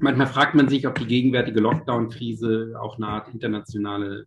manchmal 0.00 0.26
fragt 0.26 0.54
man 0.54 0.68
sich, 0.68 0.86
ob 0.86 0.98
die 0.98 1.06
gegenwärtige 1.06 1.60
Lockdown-Krise 1.60 2.74
auch 2.80 2.96
eine 2.96 3.08
Art 3.08 3.28
internationale 3.28 4.24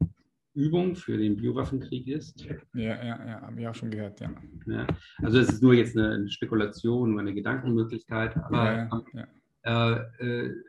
Übung 0.53 0.95
für 0.95 1.17
den 1.17 1.37
Biowaffenkrieg 1.37 2.07
ist. 2.07 2.43
Ja, 2.73 2.95
ja, 3.03 3.03
ja, 3.03 3.41
habe 3.41 3.61
ich 3.61 3.67
auch 3.67 3.75
schon 3.75 3.91
gehört, 3.91 4.19
ja. 4.19 4.31
ja. 4.65 4.87
Also 5.21 5.39
es 5.39 5.49
ist 5.49 5.63
nur 5.63 5.73
jetzt 5.73 5.95
eine, 5.97 6.27
Spekulation, 6.29 7.11
nur 7.11 7.19
eine 7.19 7.33
Gedankenmöglichkeit, 7.33 8.35
aber 8.37 8.63
ja, 8.65 9.03
ja, 9.13 9.27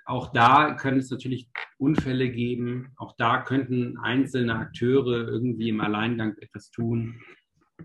auch 0.06 0.32
da 0.32 0.74
können 0.74 0.98
es 0.98 1.10
natürlich 1.10 1.48
Unfälle 1.78 2.30
geben. 2.30 2.92
Auch 2.96 3.14
da 3.16 3.42
könnten 3.42 3.98
einzelne 3.98 4.54
Akteure 4.56 5.28
irgendwie 5.28 5.68
im 5.68 5.80
Alleingang 5.80 6.36
etwas 6.38 6.70
tun. 6.70 7.20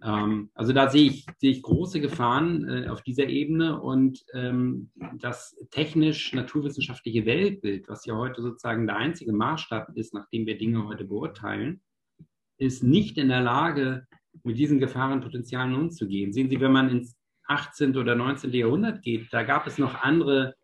Ähm, 0.01 0.49
also 0.53 0.73
da 0.73 0.89
sehe 0.89 1.09
ich, 1.09 1.25
sehe 1.37 1.51
ich 1.51 1.61
große 1.61 2.01
Gefahren 2.01 2.67
äh, 2.67 2.87
auf 2.87 3.03
dieser 3.03 3.27
Ebene 3.27 3.79
und 3.79 4.25
ähm, 4.33 4.89
das 5.19 5.55
technisch-naturwissenschaftliche 5.71 7.25
Weltbild, 7.25 7.87
was 7.87 8.05
ja 8.05 8.15
heute 8.15 8.41
sozusagen 8.41 8.87
der 8.87 8.97
einzige 8.97 9.33
Maßstab 9.33 9.95
ist, 9.95 10.13
nachdem 10.13 10.47
wir 10.47 10.57
Dinge 10.57 10.87
heute 10.87 11.05
beurteilen, 11.05 11.81
ist 12.57 12.83
nicht 12.83 13.17
in 13.17 13.29
der 13.29 13.41
Lage, 13.41 14.07
mit 14.43 14.57
diesen 14.57 14.79
Gefahrenpotenzialen 14.79 15.75
umzugehen. 15.75 16.33
Sehen 16.33 16.49
Sie, 16.49 16.59
wenn 16.59 16.71
man 16.71 16.89
ins 16.89 17.15
18. 17.47 17.95
oder 17.97 18.15
19. 18.15 18.51
Jahrhundert 18.51 19.03
geht, 19.03 19.31
da 19.31 19.43
gab 19.43 19.67
es 19.67 19.77
noch 19.77 20.01
andere 20.01 20.55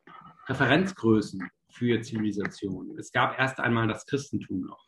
Referenzgrößen 0.50 1.48
für 1.70 2.02
Zivilisation. 2.02 2.98
Es 2.98 3.12
gab 3.12 3.38
erst 3.38 3.60
einmal 3.60 3.88
das 3.88 4.06
Christentum 4.06 4.62
noch. 4.62 4.86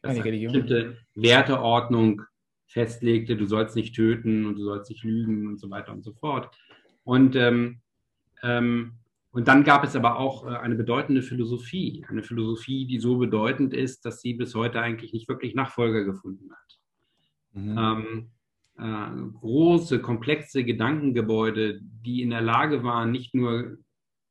Das 0.00 0.18
eine 0.18 0.22
bestimmte 0.22 0.98
Werteordnung 1.14 2.22
festlegte, 2.66 3.36
du 3.36 3.46
sollst 3.46 3.76
nicht 3.76 3.94
töten 3.94 4.46
und 4.46 4.56
du 4.56 4.64
sollst 4.64 4.90
nicht 4.90 5.04
lügen 5.04 5.46
und 5.46 5.60
so 5.60 5.70
weiter 5.70 5.92
und 5.92 6.02
so 6.02 6.12
fort. 6.14 6.50
Und, 7.04 7.36
ähm, 7.36 7.80
ähm, 8.42 8.94
und 9.30 9.48
dann 9.48 9.64
gab 9.64 9.84
es 9.84 9.94
aber 9.94 10.18
auch 10.18 10.46
äh, 10.46 10.56
eine 10.56 10.74
bedeutende 10.74 11.22
Philosophie, 11.22 12.04
eine 12.08 12.22
Philosophie, 12.22 12.86
die 12.86 12.98
so 12.98 13.18
bedeutend 13.18 13.74
ist, 13.74 14.04
dass 14.04 14.20
sie 14.20 14.34
bis 14.34 14.54
heute 14.54 14.80
eigentlich 14.80 15.12
nicht 15.12 15.28
wirklich 15.28 15.54
Nachfolger 15.54 16.04
gefunden 16.04 16.50
hat. 16.50 16.78
Mhm. 17.52 17.78
Ähm, 17.78 18.30
äh, 18.78 19.38
große, 19.38 20.00
komplexe 20.00 20.64
Gedankengebäude, 20.64 21.80
die 21.82 22.22
in 22.22 22.30
der 22.30 22.40
Lage 22.40 22.82
waren, 22.82 23.10
nicht 23.10 23.34
nur 23.34 23.78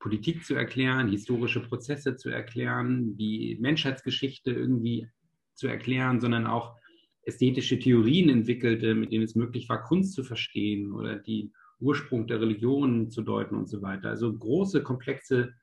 Politik 0.02 0.44
zu 0.44 0.56
erklären, 0.56 1.08
historische 1.08 1.62
Prozesse 1.62 2.16
zu 2.16 2.30
erklären, 2.30 3.16
die 3.18 3.58
Menschheitsgeschichte 3.62 4.52
irgendwie 4.52 5.08
zu 5.54 5.68
erklären, 5.68 6.20
sondern 6.20 6.48
auch 6.48 6.76
ästhetische 7.24 7.78
Theorien 7.78 8.30
entwickelte, 8.30 8.96
mit 8.96 9.12
denen 9.12 9.24
es 9.24 9.36
möglich 9.36 9.70
war, 9.70 9.84
Kunst 9.84 10.14
zu 10.14 10.24
verstehen 10.24 10.92
oder 10.92 11.18
die 11.18 11.52
Ursprung 11.80 12.26
der 12.26 12.42
Religion 12.42 13.12
zu 13.12 13.22
deuten 13.22 13.56
und 13.56 13.70
so 13.70 13.82
weiter. 13.84 14.10
Also 14.10 14.34
große, 14.34 14.82
komplexe 14.82 15.54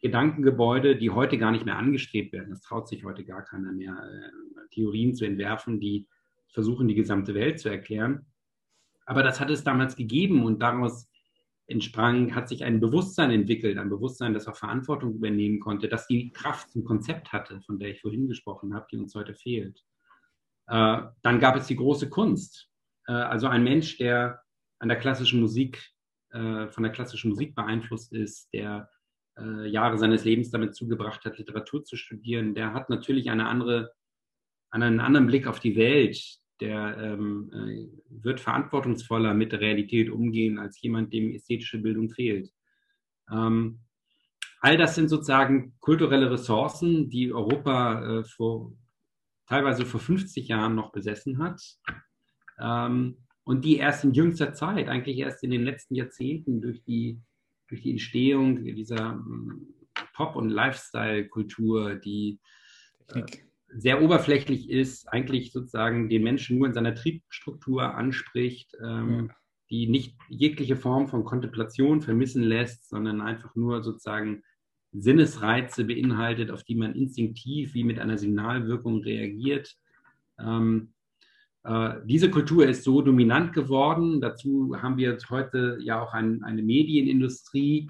Gedankengebäude, 0.00 0.96
die 0.96 1.10
heute 1.10 1.36
gar 1.36 1.50
nicht 1.50 1.64
mehr 1.64 1.76
angestrebt 1.76 2.32
werden. 2.32 2.52
Es 2.52 2.62
traut 2.62 2.88
sich 2.88 3.04
heute 3.04 3.24
gar 3.24 3.44
keiner 3.44 3.72
mehr, 3.72 3.94
äh, 3.94 4.68
Theorien 4.70 5.14
zu 5.14 5.24
entwerfen, 5.24 5.80
die 5.80 6.06
versuchen, 6.52 6.86
die 6.86 6.94
gesamte 6.94 7.34
Welt 7.34 7.58
zu 7.58 7.68
erklären. 7.68 8.26
Aber 9.06 9.24
das 9.24 9.40
hat 9.40 9.50
es 9.50 9.64
damals 9.64 9.96
gegeben 9.96 10.44
und 10.44 10.62
daraus 10.62 11.07
entsprang, 11.68 12.34
hat 12.34 12.48
sich 12.48 12.64
ein 12.64 12.80
Bewusstsein 12.80 13.30
entwickelt, 13.30 13.78
ein 13.78 13.90
Bewusstsein, 13.90 14.34
das 14.34 14.48
auch 14.48 14.56
Verantwortung 14.56 15.14
übernehmen 15.14 15.60
konnte, 15.60 15.88
das 15.88 16.06
die 16.06 16.32
Kraft 16.32 16.70
zum 16.70 16.84
Konzept 16.84 17.32
hatte, 17.32 17.60
von 17.60 17.78
der 17.78 17.90
ich 17.90 18.00
vorhin 18.00 18.26
gesprochen 18.26 18.74
habe, 18.74 18.86
die 18.90 18.96
uns 18.96 19.14
heute 19.14 19.34
fehlt. 19.34 19.84
Äh, 20.66 21.02
dann 21.22 21.38
gab 21.40 21.56
es 21.56 21.66
die 21.66 21.76
große 21.76 22.08
Kunst. 22.08 22.68
Äh, 23.06 23.12
also 23.12 23.48
ein 23.48 23.64
Mensch, 23.64 23.98
der 23.98 24.42
an 24.78 24.88
der 24.88 24.98
klassischen 24.98 25.40
Musik, 25.40 25.92
äh, 26.30 26.68
von 26.68 26.82
der 26.82 26.92
klassischen 26.92 27.30
Musik 27.30 27.54
beeinflusst 27.54 28.12
ist, 28.14 28.52
der 28.54 28.88
äh, 29.38 29.66
Jahre 29.68 29.98
seines 29.98 30.24
Lebens 30.24 30.50
damit 30.50 30.74
zugebracht 30.74 31.24
hat, 31.24 31.38
Literatur 31.38 31.84
zu 31.84 31.96
studieren, 31.96 32.54
der 32.54 32.72
hat 32.72 32.88
natürlich 32.88 33.30
eine 33.30 33.46
andere, 33.46 33.92
einen 34.70 35.00
anderen 35.00 35.26
Blick 35.26 35.46
auf 35.46 35.60
die 35.60 35.76
Welt, 35.76 36.38
der 36.60 36.96
ähm, 36.98 37.50
äh, 37.52 37.88
wird 38.22 38.40
verantwortungsvoller 38.40 39.34
mit 39.34 39.52
der 39.52 39.60
Realität 39.60 40.10
umgehen 40.10 40.58
als 40.58 40.80
jemand, 40.80 41.12
dem 41.12 41.32
ästhetische 41.32 41.78
Bildung 41.78 42.10
fehlt. 42.10 42.52
Ähm, 43.30 43.80
all 44.60 44.76
das 44.76 44.94
sind 44.94 45.08
sozusagen 45.08 45.74
kulturelle 45.80 46.30
Ressourcen, 46.30 47.08
die 47.08 47.32
Europa 47.32 48.20
äh, 48.20 48.24
vor, 48.24 48.72
teilweise 49.46 49.86
vor 49.86 50.00
50 50.00 50.48
Jahren 50.48 50.74
noch 50.74 50.92
besessen 50.92 51.38
hat 51.38 51.60
ähm, 52.60 53.18
und 53.44 53.64
die 53.64 53.76
erst 53.76 54.04
in 54.04 54.12
jüngster 54.12 54.52
Zeit, 54.52 54.88
eigentlich 54.88 55.18
erst 55.18 55.42
in 55.44 55.50
den 55.50 55.62
letzten 55.62 55.94
Jahrzehnten 55.94 56.60
durch 56.60 56.82
die, 56.82 57.20
durch 57.68 57.82
die 57.82 57.92
Entstehung 57.92 58.64
dieser 58.64 59.12
ähm, 59.12 59.74
Pop- 60.14 60.36
und 60.36 60.50
Lifestyle-Kultur, 60.50 61.96
die 61.96 62.40
äh, 63.08 63.22
sehr 63.70 64.02
oberflächlich 64.02 64.70
ist, 64.70 65.08
eigentlich 65.08 65.52
sozusagen 65.52 66.08
den 66.08 66.22
Menschen 66.22 66.58
nur 66.58 66.66
in 66.68 66.74
seiner 66.74 66.94
Triebstruktur 66.94 67.94
anspricht, 67.94 68.76
ähm, 68.82 69.26
ja. 69.28 69.34
die 69.70 69.86
nicht 69.88 70.16
jegliche 70.28 70.76
Form 70.76 71.08
von 71.08 71.24
Kontemplation 71.24 72.00
vermissen 72.00 72.42
lässt, 72.42 72.88
sondern 72.88 73.20
einfach 73.20 73.54
nur 73.54 73.82
sozusagen 73.82 74.42
Sinnesreize 74.92 75.84
beinhaltet, 75.84 76.50
auf 76.50 76.64
die 76.64 76.74
man 76.74 76.94
instinktiv 76.94 77.74
wie 77.74 77.84
mit 77.84 77.98
einer 77.98 78.16
Signalwirkung 78.16 79.02
reagiert. 79.02 79.76
Ähm, 80.38 80.94
äh, 81.64 81.96
diese 82.04 82.30
Kultur 82.30 82.66
ist 82.66 82.84
so 82.84 83.02
dominant 83.02 83.52
geworden. 83.52 84.20
Dazu 84.20 84.74
haben 84.80 84.96
wir 84.96 85.18
heute 85.28 85.78
ja 85.82 86.00
auch 86.00 86.14
ein, 86.14 86.42
eine 86.42 86.62
Medienindustrie, 86.62 87.86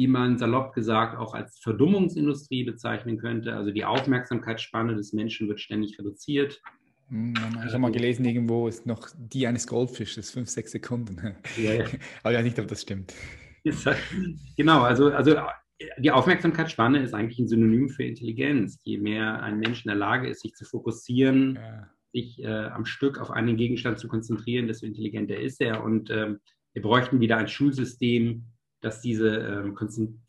die 0.00 0.08
man 0.08 0.38
salopp 0.38 0.72
gesagt 0.72 1.18
auch 1.18 1.34
als 1.34 1.58
Verdummungsindustrie 1.58 2.64
bezeichnen 2.64 3.18
könnte. 3.18 3.54
Also 3.54 3.70
die 3.70 3.84
Aufmerksamkeitsspanne 3.84 4.96
des 4.96 5.12
Menschen 5.12 5.46
wird 5.46 5.60
ständig 5.60 5.98
reduziert. 5.98 6.58
Hm, 7.08 7.34
ich 7.66 7.72
habe 7.72 7.80
mal 7.80 7.92
gelesen, 7.92 8.24
irgendwo 8.24 8.66
ist 8.66 8.86
noch 8.86 9.10
die 9.18 9.46
eines 9.46 9.66
Goldfisches, 9.66 10.30
fünf, 10.30 10.48
sechs 10.48 10.72
Sekunden. 10.72 11.34
Ja, 11.62 11.74
ja. 11.74 11.84
Aber 12.22 12.32
ja, 12.32 12.40
nicht, 12.40 12.58
ob 12.58 12.68
das 12.68 12.80
stimmt. 12.80 13.12
Genau, 14.56 14.80
also, 14.80 15.12
also 15.12 15.36
die 15.98 16.10
Aufmerksamkeitsspanne 16.10 17.02
ist 17.02 17.12
eigentlich 17.12 17.38
ein 17.38 17.48
Synonym 17.48 17.90
für 17.90 18.04
Intelligenz. 18.04 18.80
Je 18.84 18.96
mehr 18.96 19.42
ein 19.42 19.58
Mensch 19.58 19.84
in 19.84 19.90
der 19.90 19.98
Lage 19.98 20.30
ist, 20.30 20.40
sich 20.40 20.54
zu 20.54 20.64
fokussieren, 20.64 21.56
ja. 21.56 21.90
sich 22.14 22.42
äh, 22.42 22.46
am 22.46 22.86
Stück 22.86 23.20
auf 23.20 23.30
einen 23.30 23.58
Gegenstand 23.58 23.98
zu 23.98 24.08
konzentrieren, 24.08 24.66
desto 24.66 24.86
intelligenter 24.86 25.38
ist 25.38 25.60
er. 25.60 25.84
Und 25.84 26.08
äh, 26.08 26.36
wir 26.72 26.82
bräuchten 26.82 27.20
wieder 27.20 27.36
ein 27.36 27.48
Schulsystem, 27.48 28.46
dass 28.80 29.00
diese, 29.00 29.36
ähm, 29.36 29.76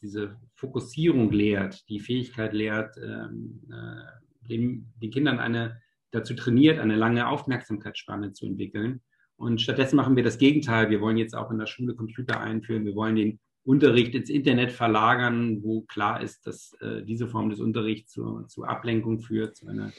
diese 0.02 0.36
Fokussierung 0.56 1.32
lehrt, 1.32 1.88
die 1.90 2.00
Fähigkeit 2.00 2.54
lehrt, 2.54 2.98
ähm, 2.98 3.62
äh, 3.72 4.48
den, 4.50 4.92
den 5.02 5.12
Kindern 5.12 5.40
eine, 5.40 5.82
dazu 6.12 6.34
trainiert, 6.34 6.80
eine 6.80 6.96
lange 6.96 7.28
Aufmerksamkeitsspanne 7.28 8.34
zu 8.34 8.46
entwickeln. 8.46 9.02
Und 9.38 9.62
stattdessen 9.62 9.96
machen 9.96 10.16
wir 10.16 10.24
das 10.24 10.38
Gegenteil. 10.38 10.90
Wir 10.90 11.02
wollen 11.02 11.18
jetzt 11.18 11.36
auch 11.36 11.50
in 11.50 11.58
der 11.58 11.66
Schule 11.66 11.96
Computer 11.96 12.40
einführen. 12.40 12.86
Wir 12.86 12.96
wollen 12.96 13.16
den 13.16 13.40
Unterricht 13.64 14.14
ins 14.16 14.30
Internet 14.30 14.72
verlagern, 14.72 15.64
wo 15.64 15.82
klar 15.82 16.22
ist, 16.22 16.46
dass 16.46 16.74
äh, 16.82 17.04
diese 17.04 17.28
Form 17.28 17.50
des 17.50 17.60
Unterrichts 17.60 18.12
zu, 18.12 18.44
zu 18.48 18.64
Ablenkung 18.64 19.20
führt, 19.20 19.56
zu 19.56 19.68
einer 19.68 19.92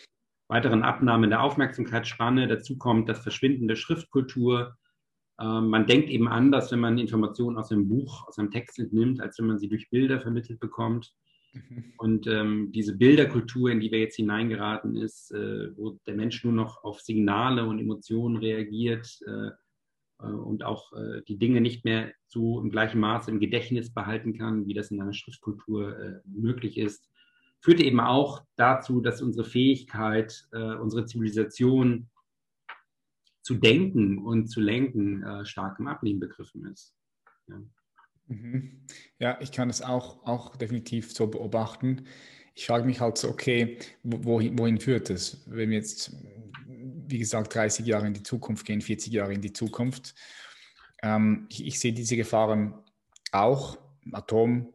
weiteren 0.49 0.83
Abnahme 0.83 1.29
der 1.29 1.43
Aufmerksamkeitsspanne. 1.43 2.49
Dazu 2.49 2.77
kommt 2.77 3.09
das 3.09 3.21
Verschwinden 3.21 3.69
der 3.69 3.77
Schriftkultur, 3.77 4.77
man 5.39 5.87
denkt 5.87 6.11
eben 6.11 6.29
anders, 6.29 6.71
wenn 6.71 6.81
man 6.81 6.99
Informationen 6.99 7.57
aus 7.59 7.73
einem 7.73 7.89
Buch, 7.89 8.29
aus 8.29 8.39
einem 8.39 8.51
Text 8.51 8.79
entnimmt, 8.79 9.21
als 9.21 9.39
wenn 9.39 9.47
man 9.47 9.59
sie 9.59 9.69
durch 9.69 9.91
Bilder 9.91 10.21
vermittelt 10.21 10.61
bekommt. 10.61 11.15
Mhm. 11.53 11.85
Und 11.99 12.27
ähm, 12.27 12.71
diese 12.73 12.97
Bilderkultur, 12.97 13.71
in 13.71 13.81
die 13.81 13.91
wir 13.91 13.99
jetzt 13.99 14.17
hineingeraten 14.17 14.95
ist, 14.95 15.33
äh, 15.33 15.77
wo 15.77 15.99
der 16.07 16.15
Mensch 16.15 16.45
nur 16.45 16.53
noch 16.53 16.85
auf 16.85 17.01
Signale 17.01 17.67
und 17.67 17.79
Emotionen 17.79 18.37
reagiert, 18.37 19.19
äh, 19.27 19.51
äh, 20.23 20.27
und 20.27 20.65
auch 20.65 20.93
äh, 20.93 21.23
die 21.29 21.39
Dinge 21.39 21.61
nicht 21.61 21.85
mehr 21.85 22.13
so 22.29 22.61
im 22.61 22.71
gleichen 22.71 23.01
Maße 23.01 23.31
im 23.31 23.41
Gedächtnis 23.41 23.93
behalten 23.93 24.37
kann, 24.37 24.67
wie 24.67 24.75
das 24.75 24.91
in 24.91 25.01
einer 25.01 25.13
Schriftkultur 25.13 25.99
äh, 25.99 26.21
möglich 26.25 26.79
ist, 26.79 27.09
führte 27.61 27.85
eben 27.85 28.01
auch 28.01 28.43
dazu, 28.57 29.01
dass 29.01 29.23
unsere 29.23 29.45
Fähigkeit, 29.45 30.49
unsere 30.81 31.05
Zivilisation 31.05 32.09
zu 33.43 33.55
denken 33.55 34.19
und 34.19 34.49
zu 34.49 34.61
lenken 34.61 35.25
stark 35.45 35.79
im 35.79 35.89
Abnehmen 35.89 36.21
begriffen 36.21 36.67
ist. 36.67 36.95
Ja. 37.49 37.63
Mhm. 38.29 38.87
Ja, 39.19 39.39
ich 39.41 39.53
kann 39.53 39.69
es 39.69 39.83
auch, 39.83 40.25
auch 40.25 40.57
definitiv 40.57 41.13
so 41.13 41.27
beobachten. 41.27 42.07
Ich 42.55 42.67
frage 42.67 42.85
mich 42.85 43.01
halt 43.01 43.19
so, 43.19 43.29
okay, 43.29 43.79
wohin, 44.03 44.59
wohin 44.59 44.79
führt 44.79 45.11
es? 45.11 45.43
Wenn 45.47 45.71
wir 45.71 45.79
jetzt 45.79 46.15
wie 47.13 47.19
gesagt, 47.19 47.55
30 47.55 47.87
Jahre 47.87 48.07
in 48.07 48.15
die 48.15 48.23
Zukunft 48.23 48.65
gehen, 48.67 48.81
40 48.81 49.13
Jahre 49.13 49.35
in 49.35 49.43
die 49.43 49.53
Zukunft. 49.53 50.15
Ähm, 51.03 51.47
ich, 51.51 51.67
ich, 51.67 51.79
sehe 51.79 51.93
diese 51.93 52.17
Gefahren 52.17 52.75
auch. 53.31 53.77
Atomkrieg, 54.11 54.73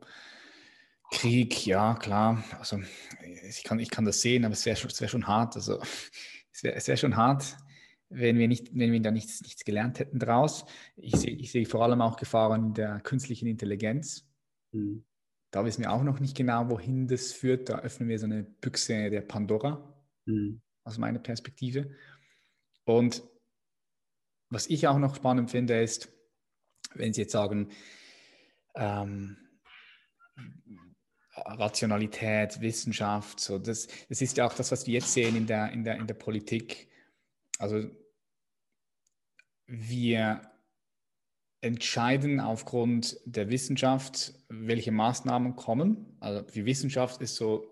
ja, 1.65 1.95
klar. 1.95 2.43
Also 2.59 2.79
ich 3.49 3.63
kann, 3.63 3.79
ich 3.79 3.89
kann 3.89 4.05
das 4.05 4.21
sehen, 4.21 4.45
aber 4.45 4.53
es 4.53 4.65
wäre 4.65 4.77
schon, 4.77 4.91
wär 4.99 5.07
schon 5.07 5.27
hart. 5.27 5.55
Also 5.55 5.81
es 6.51 6.63
wäre 6.63 6.79
wär 6.85 6.97
schon 6.97 7.17
hart, 7.17 7.57
wenn 8.09 8.37
wir, 8.37 8.47
nicht, 8.47 8.73
wenn 8.73 8.91
wir 8.91 9.01
da 9.01 9.11
nichts, 9.11 9.41
nichts 9.41 9.65
gelernt 9.65 9.99
hätten 9.99 10.19
daraus. 10.19 10.65
Ich 10.95 11.15
sehe 11.15 11.35
ich 11.35 11.51
seh 11.51 11.65
vor 11.65 11.83
allem 11.83 12.01
auch 12.01 12.17
Gefahren 12.17 12.67
in 12.67 12.73
der 12.73 12.99
künstlichen 13.01 13.47
Intelligenz. 13.47 14.25
Mhm. 14.71 15.03
Da 15.51 15.65
wissen 15.65 15.81
wir 15.81 15.91
auch 15.91 16.03
noch 16.03 16.19
nicht 16.19 16.35
genau, 16.35 16.69
wohin 16.69 17.07
das 17.07 17.31
führt. 17.31 17.69
Da 17.69 17.79
öffnen 17.79 18.09
wir 18.09 18.19
so 18.19 18.25
eine 18.25 18.43
Büchse 18.43 19.09
der 19.09 19.21
Pandora, 19.21 19.93
mhm. 20.25 20.61
aus 20.83 20.97
meiner 20.97 21.19
Perspektive. 21.19 21.91
Und 22.85 23.23
was 24.49 24.67
ich 24.67 24.87
auch 24.87 24.97
noch 24.97 25.15
spannend 25.15 25.51
finde, 25.51 25.81
ist, 25.81 26.09
wenn 26.93 27.13
Sie 27.13 27.21
jetzt 27.21 27.33
sagen, 27.33 27.69
ähm, 28.75 29.37
Rationalität, 31.35 32.61
Wissenschaft, 32.61 33.39
so 33.39 33.59
das, 33.59 33.87
das 34.09 34.21
ist 34.21 34.37
ja 34.37 34.45
auch 34.47 34.53
das, 34.53 34.71
was 34.71 34.87
wir 34.87 34.95
jetzt 34.95 35.13
sehen 35.13 35.35
in 35.35 35.45
der, 35.45 35.71
in 35.71 35.83
der, 35.83 35.97
in 35.97 36.07
der 36.07 36.13
Politik. 36.13 36.86
Also 37.57 37.89
wir 39.65 40.41
entscheiden 41.61 42.39
aufgrund 42.39 43.17
der 43.25 43.49
Wissenschaft, 43.49 44.33
welche 44.47 44.91
Maßnahmen 44.91 45.55
kommen. 45.55 46.17
Also 46.19 46.41
die 46.41 46.65
Wissenschaft 46.65 47.21
ist 47.21 47.35
so, 47.35 47.67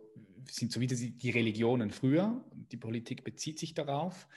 sind 0.50 0.72
so 0.72 0.82
wie 0.82 0.88
die 0.88 1.30
Religionen 1.30 1.92
früher. 1.92 2.44
Die 2.52 2.78
Politik 2.78 3.24
bezieht 3.24 3.60
sich 3.60 3.74
darauf. 3.74 4.28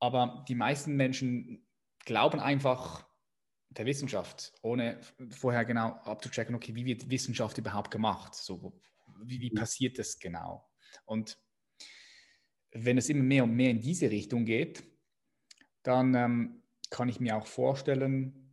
Aber 0.00 0.44
die 0.48 0.54
meisten 0.54 0.96
Menschen 0.96 1.66
glauben 2.04 2.40
einfach 2.40 3.06
der 3.70 3.84
Wissenschaft, 3.84 4.52
ohne 4.62 4.98
vorher 5.30 5.64
genau 5.64 5.90
abzuchecken, 6.04 6.54
okay, 6.54 6.74
wie 6.74 6.86
wird 6.86 7.10
Wissenschaft 7.10 7.58
überhaupt 7.58 7.90
gemacht? 7.90 8.34
So, 8.34 8.80
wie, 9.24 9.40
wie 9.40 9.50
passiert 9.50 9.98
das 9.98 10.18
genau? 10.18 10.66
Und 11.04 11.38
wenn 12.84 12.98
es 12.98 13.08
immer 13.08 13.22
mehr 13.22 13.44
und 13.44 13.54
mehr 13.54 13.70
in 13.70 13.80
diese 13.80 14.10
Richtung 14.10 14.44
geht, 14.44 14.82
dann 15.82 16.14
ähm, 16.14 16.62
kann 16.90 17.08
ich 17.08 17.20
mir 17.20 17.36
auch 17.36 17.46
vorstellen, 17.46 18.48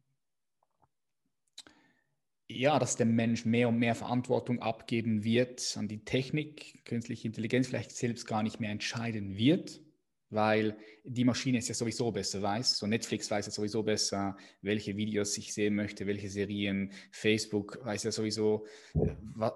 ja, 2.48 2.78
dass 2.78 2.96
der 2.96 3.08
Mensch 3.08 3.46
mehr 3.46 3.70
und 3.70 3.80
mehr 3.80 3.96
Verantwortung 3.96 4.60
abgeben 4.60 5.24
wird 5.24 5.76
an 5.78 5.88
die 5.88 6.06
Technik, 6.06 6.86
künstliche 6.86 7.28
Intelligenz 7.28 7.68
vielleicht 7.68 7.92
selbst 7.92 8.28
gar 8.28 8.44
nicht 8.44 8.60
mehr 8.60 8.70
entscheiden 8.70 9.36
wird, 9.36 9.82
weil 10.30 10.78
die 11.04 11.24
Maschine 11.24 11.58
es 11.58 11.68
ja 11.68 11.74
sowieso 11.74 12.12
besser 12.12 12.42
weiß. 12.42 12.78
So 12.78 12.88
Netflix 12.88 13.32
weiß 13.32 13.48
ja 13.48 13.52
sowieso 13.52 13.82
besser, 13.82 14.38
welche 14.62 14.96
Videos 14.96 15.38
ich 15.38 15.54
sehen 15.54 15.76
möchte, 15.76 16.06
welche 16.06 16.30
Serien. 16.30 16.92
Facebook 17.12 17.80
weiß 17.84 18.04
ja 18.04 18.12
sowieso, 18.12 18.68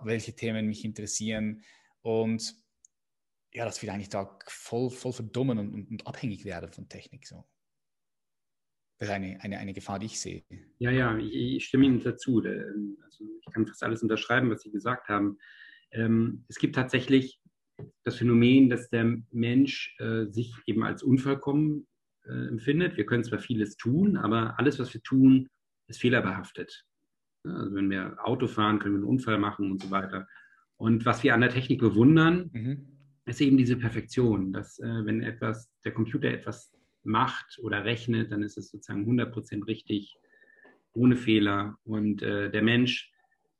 welche 0.03 0.34
Themen 0.34 0.65
mich 0.65 0.84
interessieren. 0.84 1.63
Und 2.01 2.55
ja, 3.54 3.66
dass 3.66 3.82
wir 3.82 3.91
eigentlich 3.93 4.10
da 4.10 4.38
voll, 4.45 4.89
voll 4.89 5.14
verdummen 5.14 5.58
und, 5.58 5.74
und, 5.74 5.91
und 5.91 6.08
abhängig 6.08 6.45
werden 6.45 6.72
von 6.72 6.88
Technik. 6.88 7.26
So. 7.26 7.43
Das 9.00 9.08
ist 9.08 9.14
eine, 9.14 9.41
eine, 9.41 9.58
eine 9.58 9.74
Gefahr, 9.74 9.97
die 9.97 10.08
ich 10.08 10.20
sehe. 10.20 10.43
Ja, 10.78 10.91
ja, 10.91 11.18
ich, 11.18 11.34
ich 11.34 11.66
stimme 11.66 11.86
Ihnen 11.86 12.04
dazu. 12.04 12.43
Also 12.43 13.26
ich 13.39 13.54
kann 13.54 13.66
fast 13.66 13.84
alles 13.84 14.04
unterschreiben, 14.04 14.50
was 14.50 14.62
Sie 14.62 14.72
gesagt 14.72 15.08
haben. 15.08 15.38
Ähm, 15.91 16.45
es 16.47 16.58
gibt 16.58 16.76
tatsächlich 16.76 17.41
das 18.04 18.18
Phänomen, 18.18 18.70
dass 18.70 18.89
der 18.89 19.18
Mensch 19.32 19.95
äh, 20.00 20.26
sich 20.26 20.54
eben 20.66 20.84
als 20.84 21.02
unvollkommen 21.02 21.88
äh, 22.26 22.47
empfindet. 22.50 22.97
Wir 22.97 23.06
können 23.06 23.24
zwar 23.24 23.39
vieles 23.39 23.78
tun, 23.78 24.18
aber 24.18 24.60
alles, 24.60 24.80
was 24.80 24.93
wir 24.93 25.02
tun, 25.02 25.47
ist 25.88 26.02
fehlerbehaftet. 26.02 26.86
Also 27.45 27.74
wenn 27.74 27.89
wir 27.89 28.18
Auto 28.22 28.47
fahren, 28.47 28.80
können 28.80 28.95
wir 28.95 29.00
einen 29.00 29.10
Unfall 29.10 29.39
machen 29.39 29.72
und 29.72 29.82
so 29.82 29.91
weiter. 29.91 30.28
Und 30.76 31.06
was 31.06 31.24
wir 31.24 31.34
an 31.34 31.41
der 31.41 31.50
Technik 31.50 31.80
bewundern, 31.80 32.50
mhm. 32.52 32.99
Ist 33.30 33.41
eben 33.41 33.57
diese 33.57 33.77
Perfektion, 33.77 34.53
dass 34.53 34.80
äh, 34.80 35.05
wenn 35.05 35.21
etwas, 35.21 35.71
der 35.84 35.93
Computer 35.93 36.30
etwas 36.30 36.71
macht 37.03 37.59
oder 37.61 37.86
rechnet, 37.86 38.32
dann 38.32 38.43
ist 38.43 38.57
es 38.57 38.69
sozusagen 38.69 39.09
100% 39.09 39.67
richtig, 39.67 40.17
ohne 40.93 41.15
Fehler. 41.15 41.77
Und 41.84 42.21
äh, 42.21 42.49
der 42.51 42.61
Mensch 42.61 43.11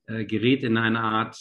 äh, 0.07 0.26
gerät 0.26 0.63
in 0.63 0.78
eine 0.78 1.01
Art 1.01 1.38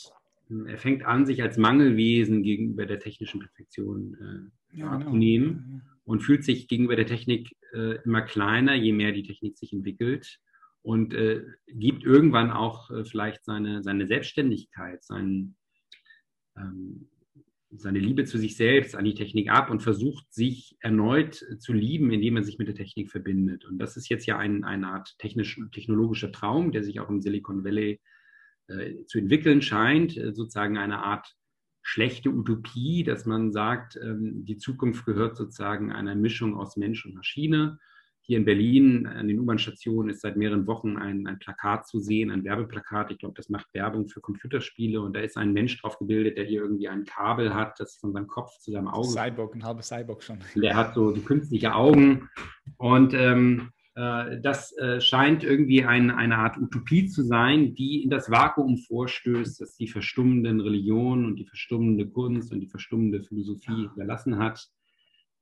er 0.66 0.78
fängt 0.78 1.04
an, 1.04 1.26
sich 1.26 1.42
als 1.42 1.58
Mangelwesen 1.58 2.42
gegenüber 2.42 2.86
der 2.86 2.98
technischen 2.98 3.40
Perfektion 3.40 4.50
äh, 4.72 4.78
ja, 4.78 4.90
abzunehmen 4.90 5.82
genau. 5.82 5.82
und 6.04 6.20
fühlt 6.20 6.44
sich 6.44 6.68
gegenüber 6.68 6.96
der 6.96 7.06
Technik 7.06 7.54
äh, 7.74 7.96
immer 8.04 8.22
kleiner, 8.22 8.74
je 8.74 8.92
mehr 8.92 9.12
die 9.12 9.22
Technik 9.22 9.58
sich 9.58 9.72
entwickelt 9.72 10.38
und 10.82 11.12
äh, 11.12 11.44
gibt 11.66 12.04
irgendwann 12.04 12.50
auch 12.50 12.90
äh, 12.90 13.04
vielleicht 13.04 13.44
seine, 13.44 13.82
seine 13.82 14.06
Selbstständigkeit, 14.06 15.02
sein, 15.02 15.54
ähm, 16.56 17.08
seine 17.70 17.98
Liebe 17.98 18.24
zu 18.24 18.38
sich 18.38 18.56
selbst 18.56 18.96
an 18.96 19.04
die 19.04 19.14
Technik 19.14 19.50
ab 19.50 19.70
und 19.70 19.82
versucht, 19.82 20.32
sich 20.32 20.76
erneut 20.80 21.44
zu 21.58 21.72
lieben, 21.72 22.10
indem 22.10 22.36
er 22.36 22.44
sich 22.44 22.58
mit 22.58 22.68
der 22.68 22.74
Technik 22.74 23.10
verbindet. 23.10 23.64
Und 23.66 23.78
das 23.78 23.96
ist 23.96 24.08
jetzt 24.08 24.26
ja 24.26 24.38
ein, 24.38 24.64
eine 24.64 24.88
Art 24.88 25.16
technisch, 25.18 25.60
technologischer 25.72 26.32
Traum, 26.32 26.72
der 26.72 26.82
sich 26.82 27.00
auch 27.00 27.10
im 27.10 27.20
Silicon 27.20 27.64
Valley 27.64 28.00
äh, 28.68 29.04
zu 29.04 29.18
entwickeln 29.18 29.60
scheint, 29.60 30.16
äh, 30.16 30.32
sozusagen 30.34 30.78
eine 30.78 31.02
Art 31.02 31.34
schlechte 31.82 32.30
Utopie, 32.30 33.04
dass 33.04 33.26
man 33.26 33.52
sagt, 33.52 33.96
ähm, 33.96 34.44
die 34.44 34.56
Zukunft 34.56 35.04
gehört 35.04 35.36
sozusagen 35.36 35.92
einer 35.92 36.14
Mischung 36.14 36.56
aus 36.56 36.76
Mensch 36.76 37.04
und 37.04 37.14
Maschine. 37.14 37.78
Hier 38.28 38.36
in 38.36 38.44
Berlin 38.44 39.06
an 39.06 39.26
den 39.26 39.38
U-Bahn-Stationen 39.38 40.10
ist 40.10 40.20
seit 40.20 40.36
mehreren 40.36 40.66
Wochen 40.66 40.98
ein, 40.98 41.26
ein, 41.26 41.38
Plakat 41.38 41.86
zu 41.86 41.98
sehen, 41.98 42.30
ein 42.30 42.44
Werbeplakat. 42.44 43.10
Ich 43.10 43.16
glaube, 43.16 43.34
das 43.34 43.48
macht 43.48 43.72
Werbung 43.72 44.06
für 44.06 44.20
Computerspiele 44.20 45.00
und 45.00 45.16
da 45.16 45.20
ist 45.20 45.38
ein 45.38 45.54
Mensch 45.54 45.80
drauf 45.80 45.98
gebildet, 45.98 46.36
der 46.36 46.44
hier 46.44 46.60
irgendwie 46.60 46.88
ein 46.88 47.06
Kabel 47.06 47.54
hat, 47.54 47.80
das 47.80 47.96
von 47.96 48.12
seinem 48.12 48.26
Kopf 48.26 48.58
zu 48.58 48.70
seinem 48.70 48.88
Auge. 48.88 49.08
Cyborg, 49.08 49.54
ein 49.54 49.64
halber 49.64 49.80
Cyborg 49.80 50.22
schon. 50.22 50.40
Der 50.54 50.76
hat 50.76 50.92
so, 50.92 51.14
so 51.14 51.22
künstliche 51.22 51.74
Augen 51.74 52.28
und 52.76 53.14
ähm, 53.14 53.70
äh, 53.94 54.38
das 54.42 54.76
äh, 54.76 55.00
scheint 55.00 55.42
irgendwie 55.42 55.86
ein, 55.86 56.10
eine 56.10 56.36
Art 56.36 56.58
Utopie 56.58 57.08
zu 57.08 57.22
sein, 57.22 57.74
die 57.74 58.02
in 58.02 58.10
das 58.10 58.30
Vakuum 58.30 58.76
vorstößt, 58.76 59.58
das 59.58 59.74
die 59.76 59.88
verstummenden 59.88 60.60
Religionen 60.60 61.24
und 61.24 61.36
die 61.36 61.46
verstummende 61.46 62.06
Kunst 62.06 62.52
und 62.52 62.60
die 62.60 62.68
verstummende 62.68 63.22
Philosophie 63.22 63.88
überlassen 63.94 64.38
hat. 64.38 64.68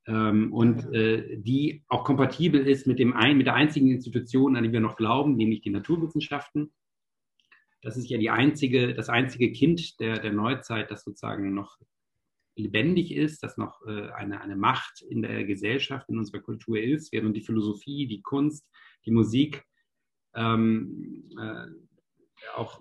Ähm, 0.06 0.52
und 0.52 0.92
äh, 0.94 1.36
die 1.38 1.82
auch 1.88 2.04
kompatibel 2.04 2.66
ist 2.66 2.86
mit, 2.86 2.98
dem 2.98 3.12
ein, 3.12 3.36
mit 3.36 3.46
der 3.46 3.54
einzigen 3.54 3.90
Institution, 3.90 4.56
an 4.56 4.64
die 4.64 4.72
wir 4.72 4.80
noch 4.80 4.96
glauben, 4.96 5.36
nämlich 5.36 5.62
die 5.62 5.70
Naturwissenschaften. 5.70 6.72
Das 7.82 7.96
ist 7.96 8.08
ja 8.08 8.18
die 8.18 8.30
einzige, 8.30 8.94
das 8.94 9.08
einzige 9.08 9.52
Kind 9.52 10.00
der, 10.00 10.18
der 10.18 10.32
Neuzeit, 10.32 10.90
das 10.90 11.04
sozusagen 11.04 11.54
noch 11.54 11.78
lebendig 12.56 13.14
ist, 13.14 13.42
dass 13.42 13.58
noch 13.58 13.86
äh, 13.86 14.10
eine, 14.10 14.40
eine 14.40 14.56
Macht 14.56 15.02
in 15.02 15.22
der 15.22 15.44
Gesellschaft, 15.44 16.08
in 16.08 16.18
unserer 16.18 16.40
Kultur 16.40 16.80
ist, 16.80 17.12
während 17.12 17.36
die 17.36 17.42
Philosophie, 17.42 18.06
die 18.06 18.22
Kunst, 18.22 18.66
die 19.04 19.10
Musik, 19.10 19.64
ähm, 20.34 21.30
äh, 21.38 21.66
auch 22.54 22.80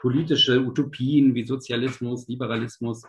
politische 0.00 0.60
Utopien 0.60 1.34
wie 1.34 1.44
Sozialismus, 1.44 2.28
Liberalismus, 2.28 3.04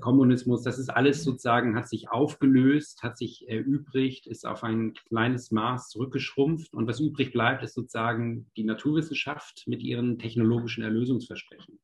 Kommunismus, 0.00 0.62
das 0.62 0.78
ist 0.78 0.88
alles 0.88 1.24
sozusagen, 1.24 1.76
hat 1.76 1.88
sich 1.88 2.08
aufgelöst, 2.08 3.02
hat 3.02 3.18
sich 3.18 3.48
erübrigt, 3.48 4.26
ist 4.26 4.46
auf 4.46 4.62
ein 4.62 4.94
kleines 4.94 5.50
Maß 5.50 5.90
zurückgeschrumpft 5.90 6.72
und 6.72 6.86
was 6.86 7.00
übrig 7.00 7.32
bleibt, 7.32 7.62
ist 7.62 7.74
sozusagen 7.74 8.50
die 8.56 8.64
Naturwissenschaft 8.64 9.64
mit 9.66 9.82
ihren 9.82 10.18
technologischen 10.18 10.82
Erlösungsversprechen. 10.82 11.80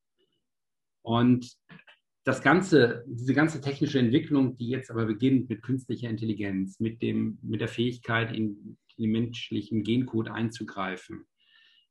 Und 1.03 1.57
das 2.24 2.42
ganze, 2.42 3.05
diese 3.07 3.34
ganze 3.34 3.61
technische 3.61 3.99
Entwicklung, 3.99 4.57
die 4.57 4.68
jetzt 4.68 4.90
aber 4.90 5.07
beginnt 5.07 5.49
mit 5.49 5.62
künstlicher 5.62 6.11
Intelligenz, 6.11 6.78
mit, 6.78 7.03
dem, 7.03 7.38
mit 7.42 7.61
der 7.61 7.68
Fähigkeit, 7.68 8.34
in 8.34 8.76
den 8.99 9.11
menschlichen 9.11 9.82
Gencode 9.82 10.28
einzugreifen, 10.28 11.26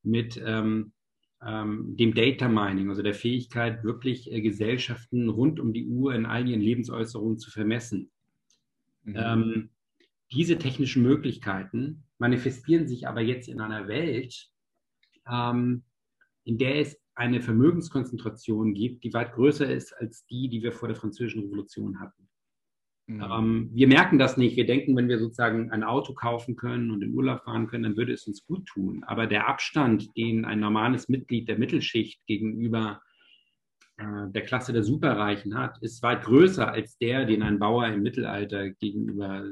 mit 0.03 0.39
ähm, 0.45 0.93
dem 1.42 2.14
Data 2.16 2.48
Mining, 2.48 2.90
also 2.90 3.04
der 3.04 3.14
Fähigkeit, 3.14 3.84
wirklich 3.84 4.32
äh, 4.32 4.42
Gesellschaften 4.42 5.30
rund 5.30 5.60
um 5.60 5.72
die 5.72 5.88
Uhr 5.88 6.16
in 6.16 6.26
all 6.26 6.48
ihren 6.48 6.62
Lebensäußerungen 6.62 7.38
zu 7.38 7.52
vermessen. 7.52 8.10
Mhm. 9.04 9.16
Ähm, 9.16 9.70
diese 10.32 10.58
technischen 10.58 11.04
Möglichkeiten 11.04 12.04
manifestieren 12.18 12.88
sich 12.88 13.08
aber 13.08 13.22
jetzt 13.22 13.48
in 13.48 13.62
einer 13.62 13.88
Welt, 13.88 14.50
ähm, 15.32 15.84
in 16.44 16.58
der 16.58 16.80
es 16.80 17.00
eine 17.14 17.42
Vermögenskonzentration 17.42 18.74
gibt, 18.74 19.04
die 19.04 19.14
weit 19.14 19.34
größer 19.34 19.72
ist 19.72 19.94
als 19.94 20.26
die, 20.26 20.50
die 20.50 20.62
wir 20.62 20.72
vor 20.72 20.88
der 20.88 20.98
Französischen 20.98 21.44
Revolution 21.44 22.00
hatten. 22.00 22.26
Mhm. 23.08 23.22
Ähm, 23.22 23.70
wir 23.74 23.88
merken 23.88 24.20
das 24.20 24.38
nicht. 24.38 24.58
Wir 24.58 24.66
denken, 24.66 24.95
wenn 24.95 25.08
wir 25.08 25.18
sozusagen 25.18 25.72
ein 25.72 25.84
Auto 25.84 26.14
kaufen 26.14 26.55
können 26.55 26.91
und 26.91 27.01
in 27.01 27.14
Urlaub 27.14 27.43
fahren 27.43 27.68
können, 27.68 27.84
dann 27.84 27.97
würde 27.97 28.14
es 28.14 28.28
uns 28.28 28.45
gut 28.45 28.66
tun. 28.66 29.03
Aber 29.05 29.28
der 29.28 29.47
Abstand, 29.47 30.16
den 30.18 30.45
ein 30.45 30.60
normales 30.60 31.08
Mitglied 31.08 31.47
der 31.47 31.58
Mittelschicht 31.58 32.26
gegenüber 32.28 33.01
äh, 33.97 34.30
der 34.30 34.43
Klasse 34.43 34.74
der 34.74 34.84
Superreichen 34.84 35.58
hat, 35.58 35.82
ist 35.82 36.03
weit 36.03 36.24
größer 36.24 36.70
als 36.70 36.97
der, 36.97 37.26
den 37.26 37.43
ein 37.43 37.60
Bauer 37.60 37.88
im 37.88 38.03
Mittelalter 38.03 38.72
gegenüber 38.72 39.43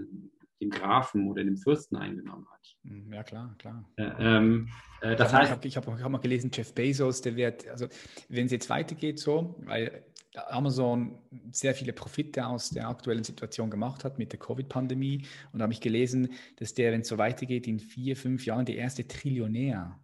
dem 0.62 0.70
Grafen 0.70 1.30
oder 1.30 1.44
dem 1.44 1.58
Fürsten 1.58 1.96
eingenommen 1.96 2.48
hat. 2.52 2.76
Hm, 2.84 3.14
ja, 3.14 3.24
klar, 3.24 3.56
klar. 3.58 3.90
Äh, 3.96 4.12
ähm, 4.20 4.70
äh, 5.02 5.16
das 5.16 5.34
heißt, 5.34 5.64
ich 5.64 5.78
habe 5.78 5.92
hab, 5.92 6.02
hab 6.02 6.12
mal 6.12 6.18
gelesen, 6.18 6.52
Jeff 6.54 6.74
Bezos, 6.74 7.22
der 7.22 7.36
wird, 7.36 7.68
also 7.70 7.88
wenn 8.30 8.46
es 8.46 8.52
jetzt 8.52 8.70
weitergeht 8.70 9.20
so, 9.20 9.56
weil 9.66 10.06
Amazon 10.38 11.18
sehr 11.52 11.74
viele 11.74 11.94
Profite 11.94 12.46
aus 12.46 12.70
der 12.70 12.88
aktuellen 12.88 13.24
Situation 13.24 13.70
gemacht 13.70 14.04
hat 14.04 14.18
mit 14.20 14.32
der 14.32 14.40
Covid-Pandemie 14.40 15.26
und 15.54 15.62
habe 15.62 15.74
ich 15.74 15.82
gelesen, 15.82 16.30
dass 16.58 16.74
der, 16.74 16.92
wenn 16.92 17.02
es 17.02 17.08
so 17.08 17.18
weitergeht, 17.18 17.68
in 17.68 17.80
vier, 17.80 18.16
fünf 18.16 18.46
Jahren 18.46 18.66
der 18.66 18.76
erste 18.76 19.08
Trillionär 19.08 20.00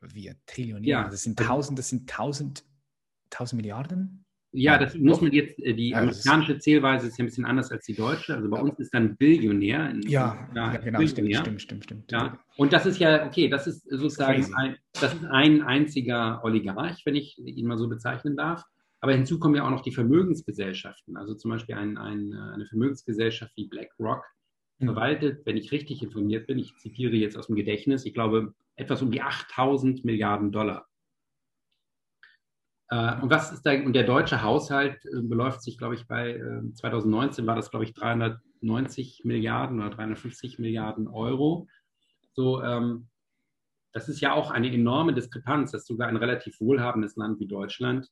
wird. 0.00 0.36
Trillionär. 0.46 0.88
Ja. 0.88 1.08
Das 1.08 1.22
sind 1.22 1.38
tausend, 1.38 1.78
das 1.78 1.88
sind 1.88 2.08
tausend, 2.08 2.64
tausend 3.30 3.60
Milliarden 3.60 4.24
ja, 4.56 4.78
das 4.78 4.94
muss 4.94 5.20
man 5.20 5.32
jetzt, 5.32 5.58
äh, 5.58 5.74
die 5.74 5.94
amerikanische 5.94 6.58
Zählweise 6.58 7.08
ist 7.08 7.18
ja 7.18 7.24
ein 7.24 7.26
bisschen 7.26 7.44
anders 7.44 7.72
als 7.72 7.84
die 7.86 7.94
deutsche. 7.94 8.36
Also 8.36 8.48
bei 8.48 8.60
uns 8.60 8.78
ist 8.78 8.94
dann 8.94 9.16
Billionär. 9.16 9.92
Ja, 10.06 10.48
ja, 10.54 10.76
genau, 10.76 11.00
Billionär. 11.00 11.40
Stimmt, 11.40 11.60
stimmt, 11.60 11.84
stimmt, 11.84 11.84
stimmt. 11.84 12.12
Ja. 12.12 12.38
Und 12.56 12.72
das 12.72 12.86
ist 12.86 13.00
ja, 13.00 13.26
okay, 13.26 13.48
das 13.48 13.66
ist 13.66 13.82
sozusagen 13.90 14.54
ein, 14.54 14.76
das 14.92 15.12
ist 15.12 15.24
ein 15.24 15.62
einziger 15.62 16.40
Oligarch, 16.44 17.02
wenn 17.04 17.16
ich 17.16 17.36
ihn 17.38 17.66
mal 17.66 17.78
so 17.78 17.88
bezeichnen 17.88 18.36
darf. 18.36 18.62
Aber 19.04 19.12
hinzu 19.12 19.38
kommen 19.38 19.54
ja 19.54 19.66
auch 19.66 19.70
noch 19.70 19.82
die 19.82 19.92
Vermögensgesellschaften. 19.92 21.18
Also 21.18 21.34
zum 21.34 21.50
Beispiel 21.50 21.74
ein, 21.74 21.98
ein, 21.98 22.32
eine 22.32 22.64
Vermögensgesellschaft 22.64 23.54
wie 23.54 23.68
BlackRock 23.68 24.24
mhm. 24.78 24.86
verwaltet, 24.86 25.44
wenn 25.44 25.58
ich 25.58 25.72
richtig 25.72 26.02
informiert 26.02 26.46
bin, 26.46 26.58
ich 26.58 26.74
zitiere 26.78 27.12
jetzt 27.12 27.36
aus 27.36 27.48
dem 27.48 27.54
Gedächtnis, 27.54 28.06
ich 28.06 28.14
glaube, 28.14 28.54
etwas 28.76 29.02
um 29.02 29.10
die 29.10 29.20
8000 29.20 30.06
Milliarden 30.06 30.52
Dollar. 30.52 30.86
Äh, 32.88 33.20
und 33.20 33.28
was 33.28 33.52
ist 33.52 33.66
da, 33.66 33.74
und 33.74 33.92
der 33.92 34.04
deutsche 34.04 34.40
Haushalt 34.40 35.04
äh, 35.04 35.20
beläuft 35.20 35.60
sich, 35.60 35.76
glaube 35.76 35.96
ich, 35.96 36.06
bei 36.06 36.40
2019 36.72 37.44
äh, 37.44 37.46
war 37.46 37.56
das, 37.56 37.70
glaube 37.70 37.84
ich, 37.84 37.92
390 37.92 39.20
Milliarden 39.24 39.80
oder 39.80 39.90
350 39.90 40.58
Milliarden 40.58 41.08
Euro. 41.08 41.68
So, 42.32 42.62
ähm, 42.62 43.08
das 43.92 44.08
ist 44.08 44.22
ja 44.22 44.32
auch 44.32 44.50
eine 44.50 44.72
enorme 44.72 45.12
Diskrepanz, 45.12 45.72
dass 45.72 45.84
sogar 45.84 46.08
ein 46.08 46.16
relativ 46.16 46.58
wohlhabendes 46.58 47.16
Land 47.16 47.38
wie 47.38 47.46
Deutschland 47.46 48.08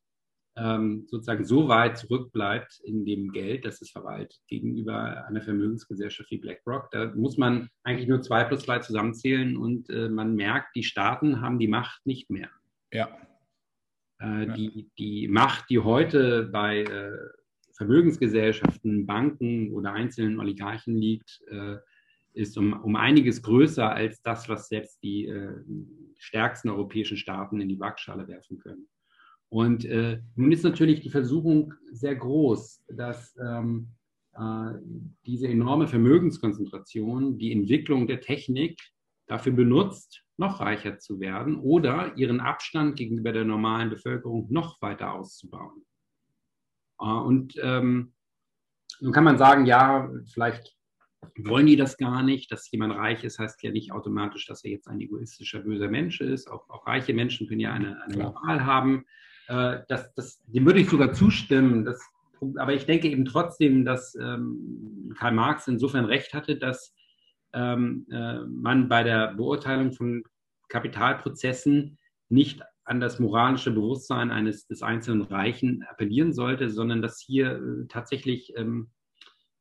ähm, 0.56 1.06
sozusagen 1.08 1.44
so 1.44 1.68
weit 1.68 1.98
zurückbleibt 1.98 2.80
in 2.84 3.04
dem 3.04 3.32
Geld, 3.32 3.64
das 3.64 3.80
es 3.80 3.90
verwaltet, 3.90 4.40
gegenüber 4.48 5.26
einer 5.26 5.40
Vermögensgesellschaft 5.40 6.30
wie 6.30 6.38
BlackRock. 6.38 6.90
Da 6.90 7.12
muss 7.14 7.38
man 7.38 7.68
eigentlich 7.84 8.08
nur 8.08 8.20
zwei 8.22 8.44
plus 8.44 8.62
zwei 8.62 8.78
zusammenzählen 8.78 9.56
und 9.56 9.88
äh, 9.90 10.08
man 10.08 10.34
merkt, 10.34 10.76
die 10.76 10.84
Staaten 10.84 11.40
haben 11.40 11.58
die 11.58 11.68
Macht 11.68 12.04
nicht 12.04 12.28
mehr. 12.28 12.50
Ja, 12.92 13.08
äh, 14.22 14.46
ja. 14.46 14.52
die, 14.54 14.90
die 14.98 15.28
Macht, 15.28 15.68
die 15.70 15.80
heute 15.80 16.44
bei 16.44 16.82
äh, 16.82 17.12
Vermögensgesellschaften, 17.76 19.06
Banken 19.06 19.72
oder 19.72 19.92
einzelnen 19.92 20.38
Oligarchen 20.38 20.96
liegt, 20.96 21.42
äh, 21.48 21.76
ist 22.34 22.56
um, 22.56 22.72
um 22.72 22.96
einiges 22.96 23.42
größer 23.42 23.90
als 23.90 24.22
das, 24.22 24.48
was 24.48 24.68
selbst 24.68 25.02
die 25.02 25.26
äh, 25.26 25.54
stärksten 26.16 26.70
europäischen 26.70 27.16
Staaten 27.16 27.60
in 27.60 27.68
die 27.68 27.80
Waagschale 27.80 28.26
werfen 28.28 28.58
können. 28.58 28.88
Und 29.52 29.84
äh, 29.84 30.18
nun 30.34 30.50
ist 30.50 30.64
natürlich 30.64 31.00
die 31.00 31.10
Versuchung 31.10 31.74
sehr 31.90 32.16
groß, 32.16 32.84
dass 32.88 33.36
ähm, 33.36 33.88
äh, 34.32 34.72
diese 35.26 35.46
enorme 35.46 35.88
Vermögenskonzentration 35.88 37.36
die 37.36 37.52
Entwicklung 37.52 38.06
der 38.06 38.22
Technik 38.22 38.80
dafür 39.26 39.52
benutzt, 39.52 40.24
noch 40.38 40.60
reicher 40.60 40.98
zu 40.98 41.20
werden 41.20 41.56
oder 41.56 42.16
ihren 42.16 42.40
Abstand 42.40 42.96
gegenüber 42.96 43.30
der 43.32 43.44
normalen 43.44 43.90
Bevölkerung 43.90 44.46
noch 44.50 44.80
weiter 44.80 45.12
auszubauen. 45.12 45.84
Äh, 46.98 47.04
und 47.04 47.52
ähm, 47.62 48.14
nun 49.00 49.12
kann 49.12 49.24
man 49.24 49.36
sagen, 49.36 49.66
ja, 49.66 50.10
vielleicht 50.32 50.78
wollen 51.36 51.66
die 51.66 51.76
das 51.76 51.98
gar 51.98 52.22
nicht. 52.22 52.50
Dass 52.50 52.70
jemand 52.70 52.94
reich 52.94 53.22
ist, 53.22 53.38
heißt 53.38 53.62
ja 53.62 53.70
nicht 53.70 53.92
automatisch, 53.92 54.46
dass 54.46 54.64
er 54.64 54.70
jetzt 54.70 54.88
ein 54.88 55.02
egoistischer, 55.02 55.60
böser 55.60 55.90
Mensch 55.90 56.22
ist. 56.22 56.50
Auch, 56.50 56.70
auch 56.70 56.86
reiche 56.86 57.12
Menschen 57.12 57.46
können 57.48 57.60
ja 57.60 57.74
eine, 57.74 58.02
eine 58.02 58.16
Moral 58.16 58.64
haben. 58.64 59.04
Äh, 59.48 59.80
das, 59.88 60.12
das, 60.14 60.42
dem 60.46 60.66
würde 60.66 60.80
ich 60.80 60.88
sogar 60.88 61.12
zustimmen. 61.12 61.84
Das, 61.84 62.00
aber 62.56 62.74
ich 62.74 62.86
denke 62.86 63.08
eben 63.08 63.24
trotzdem, 63.24 63.84
dass 63.84 64.14
ähm, 64.14 65.14
Karl 65.18 65.32
Marx 65.32 65.68
insofern 65.68 66.04
recht 66.04 66.34
hatte, 66.34 66.56
dass 66.56 66.94
ähm, 67.52 68.06
äh, 68.10 68.40
man 68.40 68.88
bei 68.88 69.02
der 69.02 69.34
Beurteilung 69.34 69.92
von 69.92 70.22
Kapitalprozessen 70.68 71.98
nicht 72.28 72.62
an 72.84 73.00
das 73.00 73.18
moralische 73.18 73.70
Bewusstsein 73.70 74.30
eines 74.30 74.66
des 74.66 74.82
einzelnen 74.82 75.22
Reichen 75.22 75.84
appellieren 75.88 76.32
sollte, 76.32 76.70
sondern 76.70 77.02
dass 77.02 77.20
hier 77.20 77.52
äh, 77.52 77.86
tatsächlich 77.88 78.52
ähm, 78.56 78.90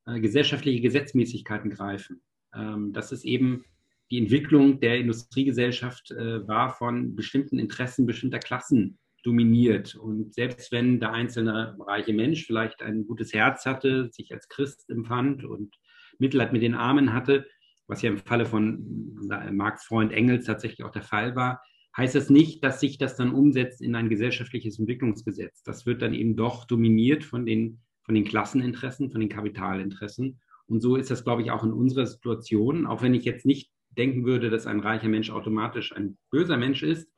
äh, 0.05 0.19
gesellschaftliche 0.19 0.82
Gesetzmäßigkeiten 0.82 1.69
greifen. 1.69 2.21
Ähm, 2.53 2.93
dass 2.93 3.11
es 3.11 3.23
eben 3.23 3.63
die 4.09 4.17
Entwicklung 4.17 4.79
der 4.79 4.97
Industriegesellschaft 4.97 6.11
äh, 6.11 6.45
war 6.47 6.69
von 6.71 7.15
bestimmten 7.15 7.59
Interessen 7.59 8.05
bestimmter 8.05 8.39
Klassen 8.39 8.99
dominiert. 9.24 9.95
Und 9.95 10.34
selbst 10.34 10.72
wenn 10.72 10.99
der 10.99 11.13
einzelne 11.13 11.76
reiche 11.80 12.13
Mensch 12.13 12.45
vielleicht 12.45 12.82
ein 12.82 13.05
gutes 13.05 13.34
Herz 13.34 13.65
hatte, 13.65 14.09
sich 14.11 14.32
als 14.34 14.47
Christ 14.47 14.89
empfand 14.89 15.43
und 15.43 15.76
Mitleid 16.19 16.53
mit 16.53 16.61
den 16.61 16.76
Armen 16.76 17.13
hatte, 17.13 17.45
was 17.88 18.01
ja 18.01 18.09
im 18.09 18.17
Falle 18.17 18.45
von 18.45 19.17
Marx 19.51 19.86
Freund 19.86 20.11
Engels 20.11 20.45
tatsächlich 20.45 20.84
auch 20.84 20.91
der 20.91 21.01
Fall 21.01 21.36
war, 21.36 21.61
heißt 21.97 22.15
das 22.15 22.30
nicht, 22.30 22.63
dass 22.63 22.80
sich 22.80 22.97
das 22.97 23.15
dann 23.15 23.34
umsetzt 23.34 23.82
in 23.82 23.95
ein 23.95 24.09
gesellschaftliches 24.09 24.80
Entwicklungsgesetz. 24.80 25.61
Das 25.63 25.86
wird 25.86 26.01
dann 26.01 26.13
eben 26.13 26.36
doch 26.36 26.65
dominiert 26.65 27.24
von 27.24 27.45
den, 27.45 27.82
von 28.03 28.15
den 28.15 28.24
Klasseninteressen, 28.24 29.11
von 29.11 29.19
den 29.19 29.30
Kapitalinteressen. 29.30 30.39
Und 30.67 30.82
so 30.82 30.95
ist 30.95 31.11
das, 31.11 31.24
glaube 31.24 31.41
ich, 31.41 31.51
auch 31.51 31.63
in 31.63 31.74
unserer 31.74 32.05
Situation. 32.05 32.86
Auch 32.86 33.01
wenn 33.01 33.13
ich 33.13 33.26
jetzt 33.26 33.45
nicht 33.45 33.72
denken 33.89 34.26
würde, 34.26 34.49
dass 34.49 34.67
ein 34.67 34.80
reicher 34.80 35.09
Mensch 35.09 35.30
automatisch 35.30 35.93
ein 35.93 36.17
böser 36.30 36.55
Mensch 36.55 36.82
ist, 36.84 37.11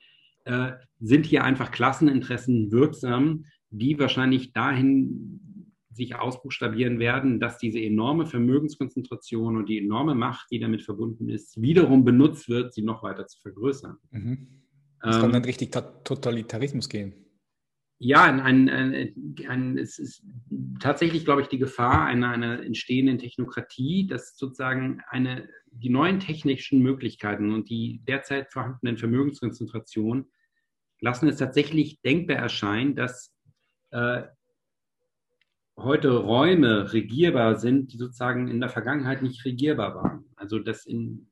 äh, 0.45 0.73
sind 0.99 1.25
hier 1.25 1.43
einfach 1.43 1.71
Klasseninteressen 1.71 2.71
wirksam, 2.71 3.45
die 3.69 3.97
wahrscheinlich 3.99 4.53
dahin 4.53 5.39
sich 5.91 6.15
ausbuchstabieren 6.15 6.99
werden, 6.99 7.39
dass 7.39 7.57
diese 7.57 7.79
enorme 7.79 8.25
Vermögenskonzentration 8.25 9.57
und 9.57 9.69
die 9.69 9.77
enorme 9.77 10.15
Macht, 10.15 10.47
die 10.51 10.59
damit 10.59 10.81
verbunden 10.81 11.29
ist, 11.29 11.61
wiederum 11.61 12.03
benutzt 12.03 12.49
wird, 12.49 12.73
sie 12.73 12.81
noch 12.81 13.03
weiter 13.03 13.27
zu 13.27 13.39
vergrößern. 13.41 13.97
Mhm. 14.11 14.47
Es 15.01 15.15
ähm, 15.15 15.21
kann 15.21 15.31
dann 15.31 15.45
richtig 15.45 15.71
Totalitarismus 16.03 16.89
gehen. 16.89 17.13
Ja, 17.99 18.23
ein, 18.23 18.41
ein, 18.41 18.69
ein, 18.69 19.35
ein, 19.47 19.77
es 19.77 19.97
ist 19.97 20.23
tatsächlich, 20.81 21.23
glaube 21.23 21.41
ich, 21.41 21.47
die 21.47 21.57
Gefahr 21.57 22.05
einer, 22.05 22.31
einer 22.31 22.61
entstehenden 22.61 23.17
Technokratie, 23.17 24.07
dass 24.07 24.35
sozusagen 24.37 25.01
eine, 25.07 25.47
die 25.71 25.89
neuen 25.89 26.19
technischen 26.19 26.81
Möglichkeiten 26.81 27.53
und 27.53 27.69
die 27.69 28.01
derzeit 28.05 28.51
vorhandenen 28.51 28.97
Vermögenskonzentrationen 28.97 30.25
lassen 31.03 31.27
es 31.27 31.37
tatsächlich 31.37 31.99
denkbar 32.01 32.37
erscheinen, 32.37 32.95
dass 32.95 33.33
äh, 33.91 34.23
heute 35.77 36.15
Räume 36.15 36.93
regierbar 36.93 37.57
sind, 37.57 37.91
die 37.91 37.97
sozusagen 37.97 38.47
in 38.47 38.61
der 38.61 38.69
Vergangenheit 38.69 39.21
nicht 39.21 39.43
regierbar 39.43 39.95
waren. 39.95 40.25
Also 40.37 40.59
das 40.59 40.85
in, 40.85 41.29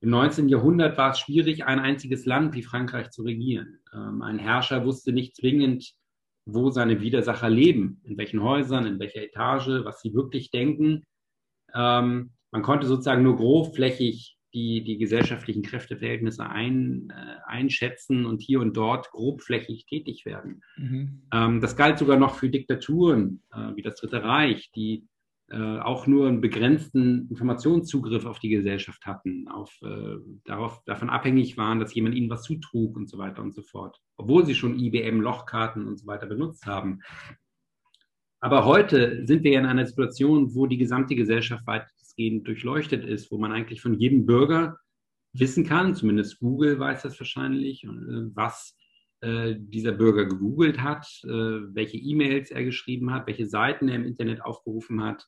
im 0.00 0.10
19. 0.10 0.50
Jahrhundert 0.50 0.98
war 0.98 1.12
es 1.12 1.20
schwierig, 1.20 1.64
ein 1.64 1.78
einziges 1.78 2.26
Land 2.26 2.54
wie 2.54 2.62
Frankreich 2.62 3.08
zu 3.10 3.22
regieren. 3.22 3.78
Ähm, 3.94 4.20
ein 4.20 4.38
Herrscher 4.38 4.84
wusste 4.84 5.12
nicht 5.12 5.36
zwingend, 5.36 5.94
wo 6.44 6.70
seine 6.70 7.00
Widersacher 7.00 7.48
leben, 7.48 8.02
in 8.04 8.18
welchen 8.18 8.42
Häusern, 8.42 8.84
in 8.84 8.98
welcher 8.98 9.22
Etage, 9.22 9.84
was 9.84 10.02
sie 10.02 10.12
wirklich 10.12 10.50
denken. 10.50 11.04
Ähm, 11.74 12.32
man 12.50 12.62
konnte 12.62 12.86
sozusagen 12.86 13.22
nur 13.22 13.36
grobflächig 13.36 14.37
die, 14.58 14.82
die 14.82 14.98
gesellschaftlichen 14.98 15.62
Kräfteverhältnisse 15.62 16.48
ein, 16.48 17.10
äh, 17.10 17.36
einschätzen 17.46 18.26
und 18.26 18.42
hier 18.42 18.60
und 18.60 18.76
dort 18.76 19.10
grobflächig 19.10 19.86
tätig 19.86 20.26
werden. 20.26 20.62
Mhm. 20.76 21.22
Ähm, 21.32 21.60
das 21.60 21.76
galt 21.76 21.98
sogar 21.98 22.18
noch 22.18 22.34
für 22.34 22.48
Diktaturen 22.48 23.42
äh, 23.52 23.76
wie 23.76 23.82
das 23.82 23.96
Dritte 23.96 24.24
Reich, 24.24 24.70
die 24.74 25.06
äh, 25.50 25.78
auch 25.78 26.06
nur 26.06 26.28
einen 26.28 26.40
begrenzten 26.40 27.28
Informationszugriff 27.30 28.26
auf 28.26 28.40
die 28.40 28.50
Gesellschaft 28.50 29.06
hatten, 29.06 29.46
auf, 29.48 29.78
äh, 29.82 30.16
darauf, 30.44 30.82
davon 30.84 31.08
abhängig 31.08 31.56
waren, 31.56 31.78
dass 31.78 31.94
jemand 31.94 32.16
ihnen 32.16 32.28
was 32.28 32.42
zutrug 32.42 32.96
und 32.96 33.08
so 33.08 33.16
weiter 33.16 33.42
und 33.42 33.54
so 33.54 33.62
fort, 33.62 33.98
obwohl 34.16 34.44
sie 34.44 34.54
schon 34.54 34.78
IBM-Lochkarten 34.78 35.86
und 35.86 35.98
so 35.98 36.06
weiter 36.06 36.26
benutzt 36.26 36.66
haben. 36.66 37.00
Aber 38.40 38.64
heute 38.64 39.26
sind 39.26 39.42
wir 39.42 39.52
ja 39.52 39.60
in 39.60 39.66
einer 39.66 39.86
Situation, 39.86 40.54
wo 40.54 40.66
die 40.66 40.78
gesamte 40.78 41.16
Gesellschaft 41.16 41.66
weitestgehend 42.18 42.46
durchleuchtet 42.46 43.04
ist, 43.04 43.30
wo 43.30 43.38
man 43.38 43.52
eigentlich 43.52 43.80
von 43.80 43.94
jedem 43.94 44.26
Bürger 44.26 44.78
wissen 45.32 45.64
kann, 45.64 45.94
zumindest 45.94 46.40
Google 46.40 46.78
weiß 46.78 47.02
das 47.02 47.18
wahrscheinlich, 47.18 47.84
äh, 47.84 47.88
was 48.34 48.76
äh, 49.20 49.54
dieser 49.56 49.92
Bürger 49.92 50.26
gegoogelt 50.26 50.80
hat, 50.80 51.06
äh, 51.24 51.28
welche 51.28 51.98
E-Mails 51.98 52.50
er 52.50 52.64
geschrieben 52.64 53.12
hat, 53.12 53.26
welche 53.26 53.46
Seiten 53.46 53.88
er 53.88 53.96
im 53.96 54.04
Internet 54.04 54.42
aufgerufen 54.42 55.02
hat. 55.02 55.26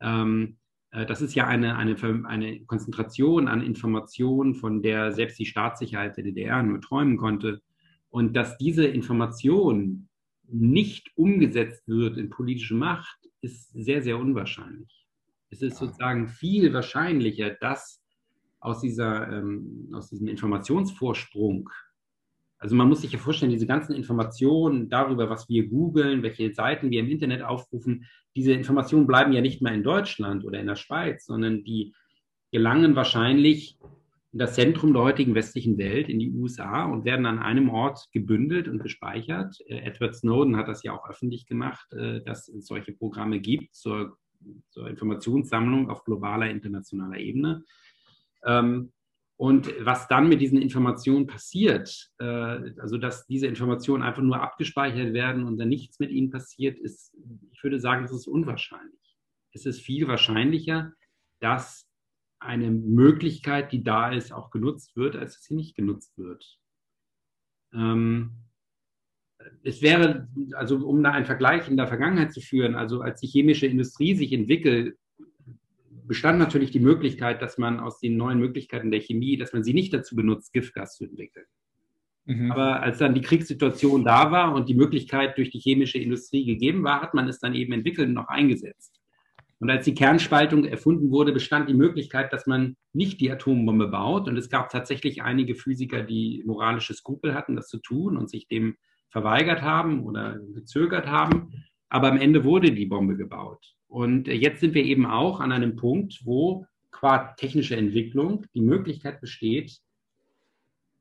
Ähm, 0.00 0.58
äh, 0.90 1.06
das 1.06 1.22
ist 1.22 1.34
ja 1.34 1.46
eine, 1.46 1.76
eine, 1.76 1.96
eine 2.26 2.64
Konzentration 2.64 3.48
an 3.48 3.62
Informationen, 3.62 4.54
von 4.54 4.82
der 4.82 5.12
selbst 5.12 5.38
die 5.38 5.46
Staatssicherheit 5.46 6.16
der 6.16 6.24
DDR 6.24 6.62
nur 6.62 6.80
träumen 6.80 7.16
konnte. 7.16 7.60
Und 8.08 8.34
dass 8.34 8.56
diese 8.58 8.86
Information 8.86 10.08
nicht 10.48 11.10
umgesetzt 11.16 11.86
wird 11.88 12.16
in 12.16 12.30
politische 12.30 12.74
Macht, 12.74 13.18
ist 13.42 13.72
sehr, 13.72 14.02
sehr 14.02 14.18
unwahrscheinlich. 14.18 14.95
Es 15.56 15.62
ist 15.62 15.78
sozusagen 15.78 16.28
viel 16.28 16.74
wahrscheinlicher, 16.74 17.50
dass 17.50 18.02
aus, 18.60 18.82
dieser, 18.82 19.32
ähm, 19.32 19.90
aus 19.94 20.10
diesem 20.10 20.28
Informationsvorsprung, 20.28 21.70
also 22.58 22.76
man 22.76 22.88
muss 22.88 23.00
sich 23.00 23.12
ja 23.12 23.18
vorstellen, 23.18 23.52
diese 23.52 23.66
ganzen 23.66 23.94
Informationen 23.94 24.90
darüber, 24.90 25.30
was 25.30 25.48
wir 25.48 25.66
googeln, 25.66 26.22
welche 26.22 26.52
Seiten 26.52 26.90
wir 26.90 27.00
im 27.00 27.08
Internet 27.08 27.42
aufrufen, 27.42 28.06
diese 28.34 28.52
Informationen 28.52 29.06
bleiben 29.06 29.32
ja 29.32 29.40
nicht 29.40 29.62
mehr 29.62 29.72
in 29.72 29.82
Deutschland 29.82 30.44
oder 30.44 30.60
in 30.60 30.66
der 30.66 30.76
Schweiz, 30.76 31.24
sondern 31.24 31.64
die 31.64 31.94
gelangen 32.52 32.94
wahrscheinlich 32.94 33.78
in 34.32 34.38
das 34.38 34.54
Zentrum 34.54 34.92
der 34.92 35.04
heutigen 35.04 35.34
westlichen 35.34 35.78
Welt, 35.78 36.10
in 36.10 36.18
die 36.18 36.30
USA 36.30 36.84
und 36.84 37.06
werden 37.06 37.24
an 37.24 37.38
einem 37.38 37.70
Ort 37.70 38.08
gebündelt 38.12 38.68
und 38.68 38.82
gespeichert. 38.82 39.58
Äh, 39.68 39.78
Edward 39.78 40.14
Snowden 40.14 40.56
hat 40.56 40.68
das 40.68 40.82
ja 40.82 40.92
auch 40.92 41.08
öffentlich 41.08 41.46
gemacht, 41.46 41.90
äh, 41.94 42.20
dass 42.20 42.46
es 42.48 42.66
solche 42.66 42.92
Programme 42.92 43.40
gibt 43.40 43.74
zur, 43.74 44.18
zur 44.70 44.88
Informationssammlung 44.88 45.90
auf 45.90 46.04
globaler, 46.04 46.50
internationaler 46.50 47.18
Ebene. 47.18 47.64
Ähm, 48.44 48.92
und 49.38 49.70
was 49.84 50.08
dann 50.08 50.28
mit 50.28 50.40
diesen 50.40 50.60
Informationen 50.60 51.26
passiert, 51.26 52.10
äh, 52.18 52.24
also 52.80 52.96
dass 52.96 53.26
diese 53.26 53.46
Informationen 53.46 54.02
einfach 54.02 54.22
nur 54.22 54.40
abgespeichert 54.40 55.12
werden 55.12 55.44
und 55.44 55.58
dann 55.58 55.68
nichts 55.68 55.98
mit 55.98 56.10
ihnen 56.10 56.30
passiert, 56.30 56.78
ist, 56.78 57.14
ich 57.52 57.62
würde 57.62 57.78
sagen, 57.78 58.02
das 58.02 58.12
ist 58.12 58.26
unwahrscheinlich. 58.26 59.18
Es 59.52 59.66
ist 59.66 59.80
viel 59.80 60.08
wahrscheinlicher, 60.08 60.92
dass 61.40 61.86
eine 62.38 62.70
Möglichkeit, 62.70 63.72
die 63.72 63.82
da 63.82 64.10
ist, 64.10 64.32
auch 64.32 64.50
genutzt 64.50 64.96
wird, 64.96 65.16
als 65.16 65.34
dass 65.34 65.44
sie 65.44 65.54
nicht 65.54 65.76
genutzt 65.76 66.16
wird. 66.16 66.58
Ähm, 67.72 68.45
es 69.62 69.82
wäre, 69.82 70.28
also 70.54 70.76
um 70.86 71.02
da 71.02 71.12
einen 71.12 71.26
Vergleich 71.26 71.68
in 71.68 71.76
der 71.76 71.86
Vergangenheit 71.86 72.32
zu 72.32 72.40
führen, 72.40 72.74
also 72.74 73.00
als 73.00 73.20
die 73.20 73.26
chemische 73.26 73.66
Industrie 73.66 74.14
sich 74.14 74.32
entwickelt, 74.32 74.96
bestand 76.06 76.38
natürlich 76.38 76.70
die 76.70 76.80
Möglichkeit, 76.80 77.42
dass 77.42 77.58
man 77.58 77.80
aus 77.80 77.98
den 77.98 78.16
neuen 78.16 78.38
Möglichkeiten 78.38 78.90
der 78.90 79.00
Chemie, 79.00 79.36
dass 79.36 79.52
man 79.52 79.64
sie 79.64 79.74
nicht 79.74 79.92
dazu 79.92 80.14
benutzt, 80.14 80.52
Giftgas 80.52 80.96
zu 80.96 81.04
entwickeln. 81.04 81.46
Mhm. 82.26 82.52
Aber 82.52 82.82
als 82.82 82.98
dann 82.98 83.14
die 83.14 83.20
Kriegssituation 83.20 84.04
da 84.04 84.30
war 84.30 84.54
und 84.54 84.68
die 84.68 84.74
Möglichkeit 84.74 85.36
durch 85.38 85.50
die 85.50 85.60
chemische 85.60 85.98
Industrie 85.98 86.44
gegeben 86.44 86.84
war, 86.84 87.00
hat 87.00 87.14
man 87.14 87.28
es 87.28 87.38
dann 87.38 87.54
eben 87.54 87.72
entwickelt 87.72 88.08
und 88.08 88.14
noch 88.14 88.28
eingesetzt. 88.28 89.00
Und 89.58 89.70
als 89.70 89.84
die 89.84 89.94
Kernspaltung 89.94 90.64
erfunden 90.64 91.10
wurde, 91.10 91.32
bestand 91.32 91.68
die 91.68 91.74
Möglichkeit, 91.74 92.32
dass 92.32 92.46
man 92.46 92.76
nicht 92.92 93.20
die 93.20 93.30
Atombombe 93.30 93.88
baut. 93.88 94.28
Und 94.28 94.36
es 94.36 94.50
gab 94.50 94.68
tatsächlich 94.70 95.22
einige 95.22 95.54
Physiker, 95.54 96.02
die 96.02 96.42
moralische 96.44 96.92
Skrupel 96.92 97.34
hatten, 97.34 97.56
das 97.56 97.68
zu 97.68 97.78
tun 97.78 98.18
und 98.18 98.28
sich 98.28 98.48
dem 98.48 98.76
verweigert 99.10 99.62
haben 99.62 100.04
oder 100.04 100.38
gezögert 100.54 101.06
haben. 101.06 101.52
Aber 101.88 102.08
am 102.10 102.18
Ende 102.18 102.44
wurde 102.44 102.72
die 102.72 102.86
Bombe 102.86 103.16
gebaut. 103.16 103.74
Und 103.88 104.28
jetzt 104.28 104.60
sind 104.60 104.74
wir 104.74 104.84
eben 104.84 105.06
auch 105.06 105.40
an 105.40 105.52
einem 105.52 105.76
Punkt, 105.76 106.20
wo 106.24 106.66
qua 106.90 107.34
technischer 107.36 107.76
Entwicklung 107.76 108.46
die 108.54 108.60
Möglichkeit 108.60 109.20
besteht, 109.20 109.80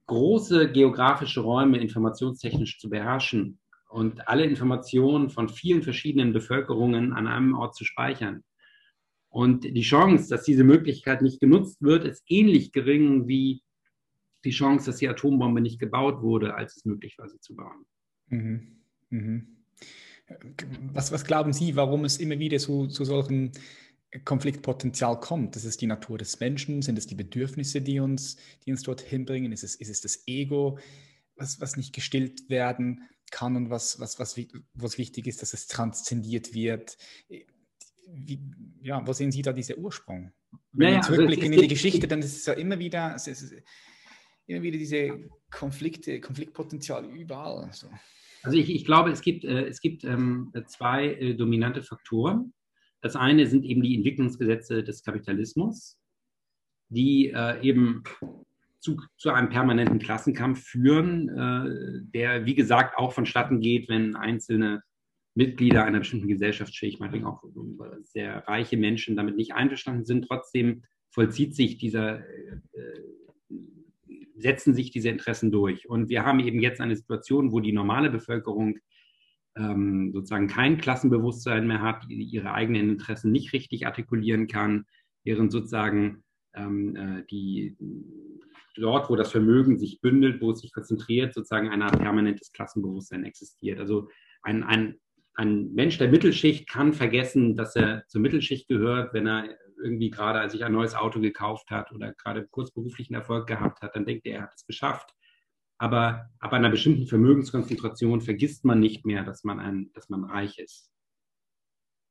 große 0.08 0.72
geografische 0.72 1.42
Räume 1.42 1.80
informationstechnisch 1.80 2.80
zu 2.80 2.90
beherrschen 2.90 3.60
und 3.90 4.28
alle 4.28 4.44
Informationen 4.44 5.30
von 5.30 5.50
vielen 5.50 5.82
verschiedenen 5.82 6.34
Bevölkerungen 6.34 7.14
an 7.14 7.28
einem 7.28 7.56
Ort 7.56 7.76
zu 7.76 7.86
speichern. 7.86 8.44
Und 9.30 9.64
die 9.64 9.82
Chance, 9.82 10.30
dass 10.30 10.44
diese 10.44 10.64
Möglichkeit 10.64 11.22
nicht 11.22 11.40
genutzt 11.40 11.82
wird, 11.82 12.06
ist 12.06 12.24
ähnlich 12.28 12.72
gering 12.72 13.28
wie 13.28 13.64
die 14.44 14.52
Chance, 14.52 14.86
dass 14.86 14.98
die 14.98 15.10
Atombombe 15.10 15.60
nicht 15.60 15.80
gebaut 15.80 16.22
wurde, 16.22 16.56
als 16.56 16.78
es 16.78 16.86
möglich 16.86 17.18
war, 17.18 17.28
sie 17.28 17.40
zu 17.40 17.56
bauen. 17.56 17.86
Mhm. 18.28 18.78
Mhm. 19.10 19.48
Was, 20.92 21.12
was 21.12 21.26
glauben 21.26 21.54
Sie, 21.54 21.76
warum 21.76 22.04
es 22.06 22.18
immer 22.18 22.40
wieder 22.40 22.58
zu, 22.58 22.88
zu 22.88 23.06
solchen 23.06 23.52
Konfliktpotenzial 24.24 25.20
kommt? 25.20 25.56
Ist 25.56 25.82
die 25.82 25.88
Natur 25.88 26.18
des 26.18 26.40
Menschen, 26.40 26.82
sind 26.82 26.98
es 26.98 27.06
die 27.06 27.16
Bedürfnisse, 27.16 27.82
die 27.82 28.00
uns, 28.00 28.38
die 28.66 28.72
uns 28.72 28.84
dort 28.84 29.02
hinbringen? 29.02 29.52
Ist 29.52 29.64
es, 29.64 29.76
ist 29.76 29.90
es 29.90 30.02
das 30.02 30.28
Ego, 30.28 30.80
was, 31.36 31.60
was 31.60 31.78
nicht 31.78 31.94
gestillt 31.94 32.50
werden 32.50 33.04
kann 33.32 33.56
und 33.56 33.70
was, 33.70 34.00
was, 34.00 34.20
was, 34.20 34.40
was 34.74 34.98
wichtig 34.98 35.28
ist, 35.28 35.42
dass 35.42 35.54
es 35.54 35.68
transzendiert 35.68 36.54
wird? 36.54 36.98
Wie, 38.08 38.40
ja, 38.82 39.06
wo 39.06 39.14
sehen 39.14 39.32
Sie 39.32 39.42
da 39.42 39.52
diese 39.52 39.78
Ursprung? 39.78 40.32
Wenn 40.72 40.88
naja, 40.88 40.92
wir 40.92 40.98
also 40.98 41.14
zurückblicken 41.14 41.46
also 41.46 41.62
in 41.62 41.68
die 41.68 41.74
Geschichte, 41.74 42.08
dann 42.08 42.20
ist 42.20 42.36
es 42.36 42.46
ja 42.46 42.54
immer 42.54 42.80
wieder, 42.80 43.14
es 43.16 43.28
ist 43.28 43.54
immer 44.48 44.62
wieder 44.62 44.78
diese 44.78 45.30
Konflikte, 45.52 46.20
Konfliktpotenzial 46.20 47.06
überall. 47.06 47.70
So. 47.72 47.90
Also 48.44 48.58
ich, 48.58 48.70
ich 48.70 48.86
glaube, 48.86 49.12
es 49.12 49.22
gibt, 49.22 49.44
äh, 49.44 49.66
es 49.66 49.82
gibt 49.82 50.04
ähm, 50.04 50.52
zwei 50.68 51.14
äh, 51.14 51.34
dominante 51.34 51.82
Faktoren. 51.84 52.54
Das 53.02 53.16
eine 53.16 53.48
sind 53.48 53.66
eben 53.66 53.82
die 53.82 53.96
Entwicklungsgesetze 53.96 54.84
des 54.84 55.04
Kapitalismus, 55.04 55.98
die 56.90 57.32
äh, 57.32 57.62
eben 57.62 58.04
zu, 58.80 58.98
zu, 59.18 59.32
einem 59.32 59.50
permanenten 59.50 60.00
Klassenkampf 60.00 60.64
führen, 60.64 61.30
äh, 61.30 62.02
der, 62.14 62.46
wie 62.46 62.56
gesagt, 62.56 62.98
auch 62.98 63.14
vonstatten 63.14 63.60
geht, 63.62 63.90
wenn 63.90 64.16
einzelne 64.16 64.84
Mitglieder 65.34 65.84
einer 65.84 66.00
bestimmten 66.00 66.28
Gesellschaftsschicht, 66.28 67.00
meinetwegen 67.00 67.26
auch 67.26 67.44
sehr 68.04 68.48
reiche 68.48 68.78
Menschen 68.78 69.16
damit 69.16 69.36
nicht 69.36 69.54
einverstanden 69.54 70.06
sind. 70.06 70.28
Trotzdem 70.28 70.84
vollzieht 71.10 71.56
sich 71.56 71.78
dieser 71.78 72.20
äh, 72.20 72.62
setzen 74.36 74.74
sich 74.74 74.92
diese 74.92 75.10
Interessen 75.10 75.52
durch. 75.52 75.88
Und 75.90 76.10
wir 76.10 76.26
haben 76.26 76.40
eben 76.40 76.60
jetzt 76.60 76.82
eine 76.82 76.96
Situation, 76.96 77.52
wo 77.52 77.60
die 77.60 77.72
normale 77.72 78.10
Bevölkerung 78.10 78.78
ähm, 79.58 80.12
sozusagen 80.14 80.48
kein 80.48 80.78
Klassenbewusstsein 80.78 81.66
mehr 81.66 81.82
hat, 81.82 82.06
ihre 82.10 82.54
eigenen 82.54 82.90
Interessen 82.90 83.32
nicht 83.32 83.54
richtig 83.54 83.86
artikulieren 83.86 84.48
kann, 84.48 84.86
während 85.24 85.52
sozusagen 85.52 86.24
ähm, 86.54 86.96
äh, 86.96 87.24
die 87.30 87.78
dort, 88.76 89.10
wo 89.10 89.16
das 89.16 89.32
Vermögen 89.32 89.78
sich 89.78 90.02
bündelt, 90.02 90.42
wo 90.42 90.52
es 90.52 90.60
sich 90.60 90.74
konzentriert, 90.74 91.34
sozusagen 91.34 91.70
ein 91.70 91.80
permanentes 91.98 92.52
Klassenbewusstsein 92.52 93.24
existiert. 93.24 93.80
Also 93.80 94.10
ein, 94.42 94.64
ein, 94.64 95.00
ein 95.36 95.74
Mensch 95.74 95.98
der 95.98 96.10
Mittelschicht 96.10 96.68
kann 96.68 96.94
vergessen, 96.94 97.56
dass 97.56 97.76
er 97.76 98.06
zur 98.08 98.22
Mittelschicht 98.22 98.68
gehört, 98.68 99.14
wenn 99.14 99.28
er 99.28 99.58
irgendwie 99.86 100.10
gerade 100.10 100.50
sich 100.50 100.66
ein 100.66 100.74
neues 100.74 100.96
Auto 100.96 101.22
gekauft 101.22 101.70
hat 101.72 101.92
oder 101.92 102.14
gerade 102.14 102.48
kurz 102.48 102.72
beruflichen 102.72 103.14
Erfolg 103.14 103.48
gehabt 103.48 103.82
hat, 103.82 103.96
dann 103.96 104.06
denkt 104.06 104.26
er, 104.26 104.38
er 104.38 104.44
hat 104.44 104.54
es 104.56 104.66
geschafft. 104.66 105.14
Aber 105.78 106.30
ab 106.40 106.54
einer 106.54 106.70
bestimmten 106.70 107.06
Vermögenskonzentration 107.06 108.22
vergisst 108.22 108.66
man 108.66 108.80
nicht 108.80 109.06
mehr, 109.06 109.24
dass 109.24 109.44
man, 109.44 109.60
ein, 109.60 109.92
dass 109.94 110.10
man 110.10 110.24
reich 110.24 110.58
ist. 110.58 110.90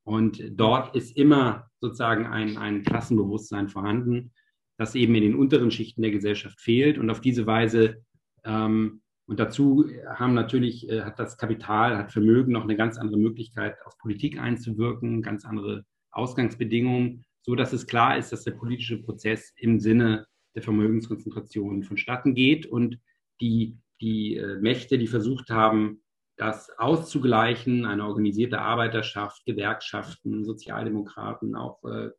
Und 0.07 0.43
dort 0.51 0.95
ist 0.95 1.17
immer 1.17 1.71
sozusagen 1.81 2.27
ein, 2.27 2.59
ein 2.59 2.83
Klassenbewusstsein 2.83 3.69
vorhanden, 3.69 4.33
das 4.77 4.95
eben 4.95 5.15
in 5.15 5.23
den 5.23 5.35
unteren 5.35 5.71
Schichten 5.71 6.03
der 6.03 6.11
Gesellschaft 6.11 6.61
fehlt. 6.61 6.99
Und 6.99 7.11
auf 7.11 7.21
diese 7.21 7.47
Weise, 7.47 8.05
ähm, 8.45 9.01
und 9.27 9.41
dazu 9.41 9.89
haben 10.07 10.35
natürlich, 10.35 10.89
äh, 10.91 11.03
hat 11.03 11.19
das 11.19 11.39
Kapital, 11.39 11.97
hat 11.97 12.13
Vermögen 12.13 12.53
noch 12.53 12.65
eine 12.65 12.77
ganz 12.77 12.99
andere 12.99 13.19
Möglichkeit, 13.19 13.77
auf 13.87 13.97
Politik 13.97 14.39
einzuwirken, 14.39 15.23
ganz 15.23 15.47
andere 15.47 15.87
Ausgangsbedingungen 16.11 17.25
so 17.45 17.55
dass 17.55 17.73
es 17.73 17.87
klar 17.87 18.17
ist, 18.17 18.33
dass 18.33 18.45
der 18.45 18.53
politische 18.53 19.03
Prozess 19.03 19.53
im 19.57 19.79
Sinne 19.79 20.27
der 20.55 20.63
Vermögenskonzentration 20.63 21.83
vonstatten 21.83 22.35
geht 22.35 22.67
und 22.67 22.99
die, 23.41 23.77
die 24.01 24.37
äh, 24.37 24.59
Mächte, 24.61 24.97
die 24.99 25.07
versucht 25.07 25.51
haben, 25.51 26.01
das 26.37 26.71
auszugleichen, 26.79 27.85
eine 27.85 28.07
organisierte 28.07 28.61
Arbeiterschaft, 28.61 29.45
Gewerkschaften, 29.45 30.45
Sozialdemokraten, 30.45 31.55
auch 31.55 31.85
äh, 31.85 32.11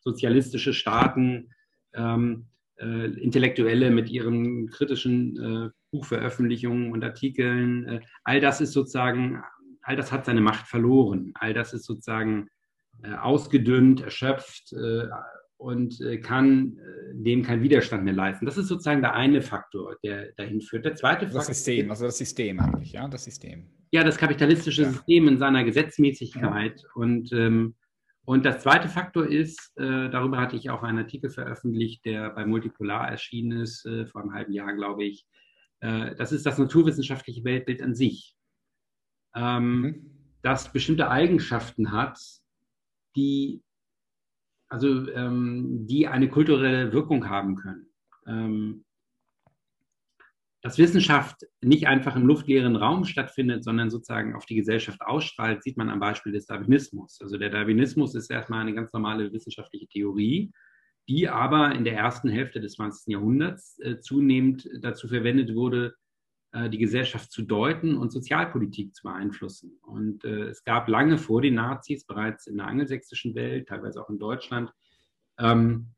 sozialistische 0.00 0.72
Staaten, 0.72 1.50
ähm, 1.94 2.46
äh, 2.76 3.06
Intellektuelle 3.06 3.90
mit 3.90 4.10
ihren 4.10 4.68
kritischen 4.68 5.36
äh, 5.66 5.70
Buchveröffentlichungen 5.90 6.92
und 6.92 7.02
Artikeln, 7.02 7.84
äh, 7.86 8.00
all 8.22 8.40
das 8.40 8.60
ist 8.60 8.72
sozusagen, 8.72 9.42
all 9.82 9.96
das 9.96 10.12
hat 10.12 10.26
seine 10.26 10.42
Macht 10.42 10.68
verloren. 10.68 11.32
All 11.34 11.54
das 11.54 11.72
ist 11.72 11.84
sozusagen 11.84 12.48
ausgedünnt, 13.20 14.00
erschöpft, 14.00 14.72
äh, 14.72 15.08
und 15.58 16.00
äh, 16.00 16.18
kann 16.18 16.78
äh, 16.78 17.14
dem 17.14 17.42
keinen 17.42 17.62
Widerstand 17.62 18.04
mehr 18.04 18.14
leisten. 18.14 18.46
Das 18.46 18.56
ist 18.56 18.68
sozusagen 18.68 19.02
der 19.02 19.14
eine 19.14 19.42
Faktor, 19.42 19.96
der 20.04 20.32
dahin 20.32 20.60
führt. 20.60 20.84
Der 20.84 20.94
zweite 20.94 21.26
das 21.26 21.34
Faktor. 21.34 21.54
System, 21.54 21.90
also 21.90 22.06
das 22.06 22.16
System 22.16 22.60
eigentlich, 22.60 22.92
ja, 22.92 23.08
das 23.08 23.24
System. 23.24 23.68
Ja, 23.90 24.04
das 24.04 24.16
kapitalistische 24.16 24.82
ja. 24.82 24.90
System 24.90 25.26
in 25.26 25.38
seiner 25.38 25.64
Gesetzmäßigkeit. 25.64 26.80
Ja. 26.80 26.88
Und, 26.94 27.32
ähm, 27.32 27.74
und 28.24 28.44
das 28.44 28.62
zweite 28.62 28.88
Faktor 28.88 29.26
ist, 29.26 29.72
äh, 29.76 30.08
darüber 30.10 30.38
hatte 30.38 30.54
ich 30.54 30.70
auch 30.70 30.84
einen 30.84 30.98
Artikel 30.98 31.28
veröffentlicht, 31.28 32.04
der 32.04 32.30
bei 32.30 32.46
Multipolar 32.46 33.10
erschienen 33.10 33.60
ist, 33.60 33.84
äh, 33.84 34.06
vor 34.06 34.20
einem 34.20 34.34
halben 34.34 34.52
Jahr, 34.52 34.72
glaube 34.74 35.04
ich. 35.04 35.26
Äh, 35.80 36.14
das 36.14 36.30
ist 36.30 36.46
das 36.46 36.58
naturwissenschaftliche 36.58 37.42
Weltbild 37.42 37.82
an 37.82 37.96
sich. 37.96 38.36
Ähm, 39.34 39.80
mhm. 39.80 40.10
Das 40.42 40.72
bestimmte 40.72 41.10
Eigenschaften 41.10 41.90
hat, 41.90 42.16
die 43.16 43.62
also 44.68 45.10
ähm, 45.12 45.86
die 45.86 46.06
eine 46.06 46.28
kulturelle 46.28 46.92
Wirkung 46.92 47.28
haben 47.28 47.56
können. 47.56 47.86
Ähm, 48.26 48.84
dass 50.60 50.76
Wissenschaft 50.76 51.46
nicht 51.60 51.86
einfach 51.86 52.16
im 52.16 52.26
luftleeren 52.26 52.76
Raum 52.76 53.04
stattfindet, 53.04 53.62
sondern 53.64 53.90
sozusagen 53.90 54.34
auf 54.34 54.44
die 54.44 54.56
Gesellschaft 54.56 55.00
ausstrahlt, 55.02 55.62
sieht 55.62 55.76
man 55.76 55.88
am 55.88 56.00
Beispiel 56.00 56.32
des 56.32 56.46
Darwinismus. 56.46 57.20
Also 57.22 57.38
der 57.38 57.50
Darwinismus 57.50 58.14
ist 58.14 58.30
erstmal 58.30 58.60
eine 58.60 58.74
ganz 58.74 58.92
normale 58.92 59.32
wissenschaftliche 59.32 59.86
Theorie, 59.86 60.52
die 61.08 61.28
aber 61.28 61.74
in 61.74 61.84
der 61.84 61.94
ersten 61.94 62.28
Hälfte 62.28 62.60
des 62.60 62.72
20. 62.74 63.12
Jahrhunderts 63.12 63.78
äh, 63.78 64.00
zunehmend 64.00 64.68
dazu 64.80 65.08
verwendet 65.08 65.54
wurde, 65.54 65.94
die 66.54 66.78
Gesellschaft 66.78 67.30
zu 67.30 67.42
deuten 67.42 67.96
und 67.96 68.10
Sozialpolitik 68.10 68.94
zu 68.94 69.02
beeinflussen. 69.02 69.78
Und 69.82 70.24
äh, 70.24 70.48
es 70.48 70.64
gab 70.64 70.88
lange 70.88 71.18
vor 71.18 71.42
den 71.42 71.56
Nazis, 71.56 72.06
bereits 72.06 72.46
in 72.46 72.56
der 72.56 72.66
angelsächsischen 72.66 73.34
Welt, 73.34 73.68
teilweise 73.68 74.02
auch 74.02 74.08
in 74.08 74.18
Deutschland, 74.18 74.72
ähm, 75.38 75.88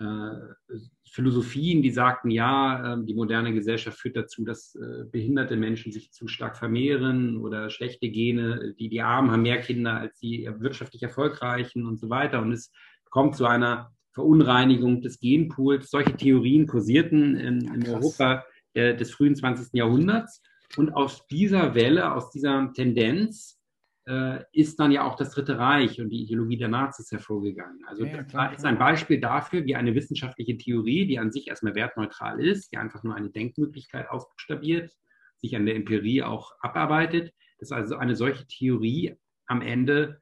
äh, 0.00 0.74
Philosophien, 1.08 1.82
die 1.82 1.90
sagten, 1.90 2.30
ja, 2.30 2.94
äh, 2.94 3.04
die 3.04 3.14
moderne 3.14 3.52
Gesellschaft 3.52 3.98
führt 3.98 4.16
dazu, 4.16 4.44
dass 4.44 4.74
äh, 4.74 5.04
behinderte 5.04 5.56
Menschen 5.56 5.92
sich 5.92 6.10
zu 6.12 6.26
stark 6.26 6.56
vermehren 6.56 7.36
oder 7.36 7.70
schlechte 7.70 8.08
Gene, 8.08 8.74
die, 8.78 8.88
die 8.88 9.00
Armen 9.00 9.30
haben 9.30 9.42
mehr 9.42 9.60
Kinder 9.60 9.94
als 9.94 10.18
die 10.18 10.48
wirtschaftlich 10.58 11.02
Erfolgreichen 11.02 11.86
und 11.86 12.00
so 12.00 12.10
weiter. 12.10 12.42
Und 12.42 12.52
es 12.52 12.72
kommt 13.10 13.36
zu 13.36 13.46
einer 13.46 13.92
Verunreinigung 14.10 15.00
des 15.00 15.20
Genpools. 15.20 15.90
Solche 15.90 16.16
Theorien 16.16 16.66
kursierten 16.66 17.36
in, 17.36 17.60
in 17.72 17.88
Europa 17.88 18.44
äh, 18.74 18.94
des 18.94 19.12
frühen 19.12 19.34
20. 19.34 19.72
Jahrhunderts. 19.72 20.42
Und 20.76 20.94
aus 20.94 21.26
dieser 21.28 21.74
Welle, 21.74 22.12
aus 22.12 22.30
dieser 22.30 22.72
Tendenz 22.74 23.60
äh, 24.06 24.44
ist 24.52 24.78
dann 24.80 24.92
ja 24.92 25.04
auch 25.04 25.16
das 25.16 25.30
Dritte 25.30 25.58
Reich 25.58 26.00
und 26.00 26.10
die 26.10 26.22
Ideologie 26.22 26.58
der 26.58 26.68
Nazis 26.68 27.10
hervorgegangen. 27.10 27.84
Also 27.86 28.04
ja, 28.04 28.22
klar, 28.22 28.48
das 28.50 28.58
ist 28.58 28.64
ein 28.64 28.78
Beispiel 28.78 29.20
dafür, 29.20 29.64
wie 29.64 29.76
eine 29.76 29.94
wissenschaftliche 29.94 30.58
Theorie, 30.58 31.06
die 31.06 31.18
an 31.18 31.32
sich 31.32 31.48
erstmal 31.48 31.74
wertneutral 31.74 32.40
ist, 32.40 32.72
die 32.72 32.76
einfach 32.76 33.02
nur 33.02 33.14
eine 33.14 33.30
Denkmöglichkeit 33.30 34.10
ausbuchstabiert, 34.10 34.92
sich 35.36 35.56
an 35.56 35.66
der 35.66 35.76
Empirie 35.76 36.22
auch 36.22 36.52
abarbeitet, 36.60 37.32
dass 37.58 37.72
also 37.72 37.96
eine 37.96 38.16
solche 38.16 38.46
Theorie 38.46 39.14
am 39.46 39.62
Ende 39.62 40.20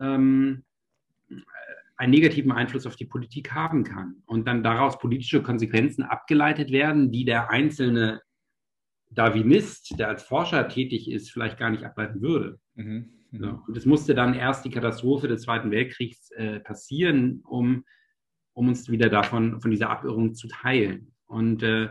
ähm, 0.00 0.64
einen 1.96 2.10
negativen 2.10 2.52
Einfluss 2.52 2.86
auf 2.86 2.96
die 2.96 3.06
Politik 3.06 3.52
haben 3.52 3.84
kann 3.84 4.22
und 4.26 4.46
dann 4.46 4.62
daraus 4.62 4.98
politische 4.98 5.42
Konsequenzen 5.42 6.02
abgeleitet 6.02 6.70
werden, 6.70 7.12
die 7.12 7.24
der 7.24 7.50
einzelne 7.50 8.20
Darwinist, 9.10 9.98
der 9.98 10.08
als 10.08 10.24
Forscher 10.24 10.68
tätig 10.68 11.10
ist, 11.10 11.30
vielleicht 11.30 11.58
gar 11.58 11.70
nicht 11.70 11.84
ableiten 11.84 12.20
würde. 12.20 12.58
Mhm. 12.74 13.10
Mhm. 13.30 13.38
So. 13.38 13.60
Und 13.66 13.76
es 13.76 13.86
musste 13.86 14.14
dann 14.14 14.34
erst 14.34 14.64
die 14.64 14.70
Katastrophe 14.70 15.28
des 15.28 15.42
Zweiten 15.42 15.70
Weltkriegs 15.70 16.30
äh, 16.32 16.60
passieren, 16.60 17.42
um, 17.44 17.84
um 18.54 18.68
uns 18.68 18.90
wieder 18.90 19.08
davon, 19.08 19.60
von 19.60 19.70
dieser 19.70 19.90
Abirrung 19.90 20.34
zu 20.34 20.48
teilen. 20.48 21.12
Und, 21.26 21.62
äh, 21.62 21.90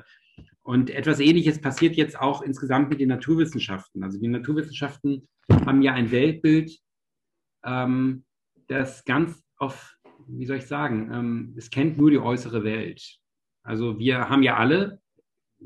und 0.64 0.90
etwas 0.90 1.20
Ähnliches 1.20 1.62
passiert 1.62 1.96
jetzt 1.96 2.20
auch 2.20 2.42
insgesamt 2.42 2.90
mit 2.90 3.00
den 3.00 3.10
Naturwissenschaften. 3.10 4.04
Also 4.04 4.20
die 4.20 4.28
Naturwissenschaften 4.28 5.28
haben 5.50 5.82
ja 5.82 5.94
ein 5.94 6.12
Weltbild, 6.12 6.78
ähm, 7.66 8.26
das 8.68 9.04
ganz 9.06 9.43
auf, 9.64 9.98
wie 10.28 10.46
soll 10.46 10.58
ich 10.58 10.68
sagen, 10.68 11.10
ähm, 11.14 11.54
es 11.58 11.70
kennt 11.70 11.98
nur 11.98 12.12
die 12.12 12.20
äußere 12.20 12.64
Welt. 12.64 13.20
Also 13.64 13.98
wir 14.00 14.30
haben 14.30 14.44
ja 14.44 14.58
alle, 14.58 15.00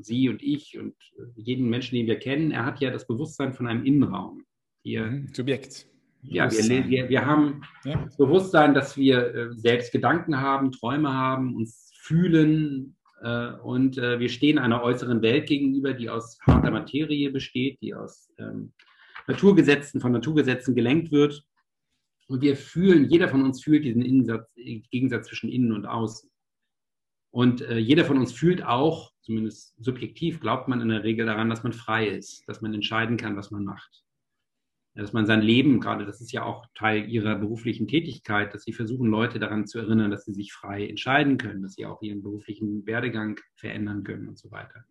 Sie 0.00 0.28
und 0.28 0.42
ich 0.42 0.78
und 0.78 0.94
jeden 1.34 1.68
Menschen, 1.68 1.96
den 1.96 2.06
wir 2.06 2.18
kennen, 2.18 2.52
er 2.52 2.64
hat 2.64 2.80
ja 2.80 2.90
das 2.90 3.06
Bewusstsein 3.06 3.52
von 3.52 3.66
einem 3.66 3.84
Innenraum. 3.84 4.44
Wir, 4.84 5.06
mhm, 5.06 5.28
Subjekt. 5.34 5.86
Ja, 6.22 6.50
wir, 6.50 6.88
wir, 6.88 7.08
wir 7.08 7.26
haben 7.26 7.62
ja. 7.84 8.04
das 8.04 8.16
Bewusstsein, 8.16 8.74
dass 8.74 8.96
wir 8.96 9.34
äh, 9.34 9.52
selbst 9.54 9.92
Gedanken 9.92 10.40
haben, 10.40 10.72
Träume 10.72 11.12
haben, 11.12 11.56
uns 11.56 11.92
fühlen 11.94 12.96
äh, 13.22 13.52
und 13.62 13.98
äh, 13.98 14.18
wir 14.18 14.28
stehen 14.28 14.58
einer 14.58 14.82
äußeren 14.82 15.22
Welt 15.22 15.46
gegenüber, 15.46 15.92
die 15.92 16.10
aus 16.10 16.38
harter 16.46 16.70
Materie 16.70 17.30
besteht, 17.30 17.80
die 17.82 17.94
aus 17.94 18.30
ähm, 18.38 18.72
Naturgesetzen, 19.26 20.00
von 20.00 20.12
Naturgesetzen 20.12 20.74
gelenkt 20.74 21.12
wird. 21.12 21.44
Und 22.28 22.42
wir 22.42 22.56
fühlen, 22.56 23.08
jeder 23.08 23.28
von 23.28 23.42
uns 23.42 23.62
fühlt 23.62 23.84
diesen 23.84 24.02
Innensatz, 24.02 24.46
Gegensatz 24.54 25.28
zwischen 25.28 25.48
innen 25.48 25.72
und 25.72 25.86
außen. 25.86 26.30
Und 27.30 27.62
äh, 27.62 27.78
jeder 27.78 28.04
von 28.04 28.18
uns 28.18 28.32
fühlt 28.32 28.62
auch, 28.62 29.12
zumindest 29.22 29.74
subjektiv, 29.82 30.40
glaubt 30.40 30.68
man 30.68 30.80
in 30.80 30.88
der 30.88 31.04
Regel 31.04 31.26
daran, 31.26 31.50
dass 31.50 31.62
man 31.62 31.72
frei 31.72 32.08
ist, 32.08 32.46
dass 32.48 32.60
man 32.60 32.74
entscheiden 32.74 33.16
kann, 33.16 33.36
was 33.36 33.50
man 33.50 33.64
macht. 33.64 34.04
Dass 34.94 35.12
man 35.12 35.26
sein 35.26 35.42
Leben, 35.42 35.80
gerade 35.80 36.04
das 36.04 36.20
ist 36.20 36.32
ja 36.32 36.42
auch 36.42 36.66
Teil 36.74 37.08
ihrer 37.08 37.36
beruflichen 37.36 37.86
Tätigkeit, 37.86 38.52
dass 38.52 38.64
sie 38.64 38.72
versuchen, 38.72 39.08
Leute 39.08 39.38
daran 39.38 39.66
zu 39.66 39.78
erinnern, 39.78 40.10
dass 40.10 40.24
sie 40.24 40.32
sich 40.32 40.52
frei 40.52 40.86
entscheiden 40.86 41.38
können, 41.38 41.62
dass 41.62 41.74
sie 41.74 41.86
auch 41.86 42.02
ihren 42.02 42.22
beruflichen 42.22 42.84
Werdegang 42.86 43.38
verändern 43.54 44.02
können 44.04 44.28
und 44.28 44.38
so 44.38 44.50
weiter. 44.50 44.84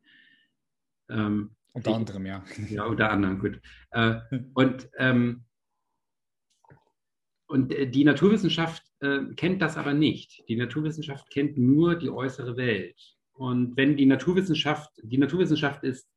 Ähm, 1.09 1.51
unter 1.73 1.95
anderem, 1.95 2.25
ja. 2.25 2.43
Ja, 2.69 2.85
unter 2.85 3.11
anderem, 3.11 3.39
gut. 3.39 3.59
Äh, 3.91 4.19
und 4.53 4.89
ähm, 4.97 5.43
und 7.47 7.73
äh, 7.73 7.87
die 7.87 8.03
Naturwissenschaft 8.03 8.83
äh, 8.99 9.19
kennt 9.35 9.61
das 9.61 9.77
aber 9.77 9.93
nicht. 9.93 10.43
Die 10.49 10.55
Naturwissenschaft 10.55 11.29
kennt 11.29 11.57
nur 11.57 11.95
die 11.95 12.09
äußere 12.09 12.57
Welt. 12.57 12.99
Und 13.33 13.77
wenn 13.77 13.97
die 13.97 14.05
Naturwissenschaft, 14.05 14.91
die 15.03 15.17
Naturwissenschaft 15.17 15.83
ist, 15.83 16.09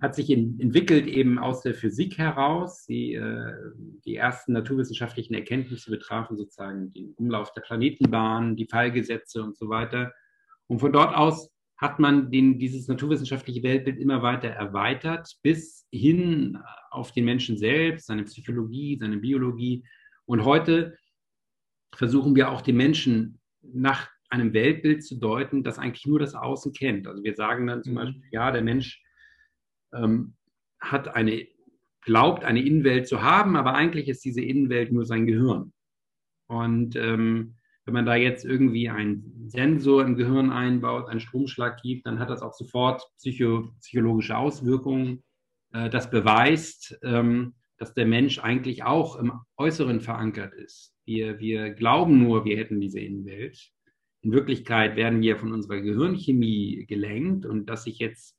hat 0.00 0.14
sich 0.14 0.30
in, 0.30 0.58
entwickelt 0.60 1.06
eben 1.06 1.38
aus 1.38 1.62
der 1.62 1.74
Physik 1.74 2.16
heraus. 2.16 2.86
Die, 2.86 3.14
äh, 3.14 3.52
die 4.04 4.16
ersten 4.16 4.52
naturwissenschaftlichen 4.52 5.34
Erkenntnisse 5.34 5.90
betrafen 5.90 6.36
sozusagen 6.36 6.92
den 6.92 7.12
Umlauf 7.14 7.52
der 7.52 7.62
Planetenbahn, 7.62 8.56
die 8.56 8.66
Fallgesetze 8.66 9.42
und 9.42 9.56
so 9.56 9.68
weiter. 9.68 10.12
Und 10.68 10.78
von 10.78 10.92
dort 10.92 11.14
aus 11.14 11.50
hat 11.76 11.98
man 11.98 12.30
den, 12.30 12.58
dieses 12.58 12.88
naturwissenschaftliche 12.88 13.62
Weltbild 13.62 13.98
immer 13.98 14.22
weiter 14.22 14.48
erweitert, 14.48 15.34
bis 15.42 15.86
hin 15.90 16.58
auf 16.90 17.12
den 17.12 17.24
Menschen 17.24 17.56
selbst, 17.56 18.06
seine 18.06 18.24
Psychologie, 18.24 18.98
seine 18.98 19.16
Biologie 19.16 19.82
und 20.30 20.44
heute 20.44 20.96
versuchen 21.92 22.36
wir 22.36 22.52
auch 22.52 22.60
die 22.60 22.72
Menschen 22.72 23.40
nach 23.62 24.08
einem 24.28 24.52
Weltbild 24.52 25.04
zu 25.04 25.16
deuten, 25.16 25.64
das 25.64 25.80
eigentlich 25.80 26.06
nur 26.06 26.20
das 26.20 26.36
Außen 26.36 26.72
kennt. 26.72 27.08
Also 27.08 27.24
wir 27.24 27.34
sagen 27.34 27.66
dann 27.66 27.82
zum 27.82 27.94
mhm. 27.94 27.96
Beispiel, 27.96 28.22
ja, 28.30 28.52
der 28.52 28.62
Mensch 28.62 29.02
ähm, 29.92 30.36
hat 30.78 31.16
eine, 31.16 31.48
glaubt, 32.02 32.44
eine 32.44 32.62
Innenwelt 32.62 33.08
zu 33.08 33.22
haben, 33.22 33.56
aber 33.56 33.74
eigentlich 33.74 34.06
ist 34.06 34.24
diese 34.24 34.40
Innenwelt 34.40 34.92
nur 34.92 35.04
sein 35.04 35.26
Gehirn. 35.26 35.72
Und 36.46 36.94
ähm, 36.94 37.56
wenn 37.84 37.94
man 37.94 38.06
da 38.06 38.14
jetzt 38.14 38.44
irgendwie 38.44 38.88
einen 38.88 39.48
Sensor 39.48 40.04
im 40.04 40.14
Gehirn 40.14 40.52
einbaut, 40.52 41.08
einen 41.08 41.18
Stromschlag 41.18 41.82
gibt, 41.82 42.06
dann 42.06 42.20
hat 42.20 42.30
das 42.30 42.42
auch 42.42 42.54
sofort 42.54 43.02
psycho 43.16 43.74
psychologische 43.80 44.38
Auswirkungen. 44.38 45.24
Äh, 45.72 45.90
das 45.90 46.08
beweist, 46.08 46.96
ähm, 47.02 47.56
dass 47.80 47.94
der 47.94 48.06
Mensch 48.06 48.38
eigentlich 48.38 48.84
auch 48.84 49.16
im 49.16 49.32
Äußeren 49.56 50.02
verankert 50.02 50.52
ist. 50.52 50.94
Wir, 51.06 51.40
wir 51.40 51.70
glauben 51.70 52.22
nur, 52.22 52.44
wir 52.44 52.58
hätten 52.58 52.78
diese 52.78 53.00
Innenwelt. 53.00 53.58
In 54.20 54.32
Wirklichkeit 54.32 54.96
werden 54.96 55.22
wir 55.22 55.38
von 55.38 55.50
unserer 55.50 55.80
Gehirnchemie 55.80 56.84
gelenkt 56.86 57.46
und 57.46 57.70
dass 57.70 57.86
ich 57.86 57.98
jetzt 57.98 58.36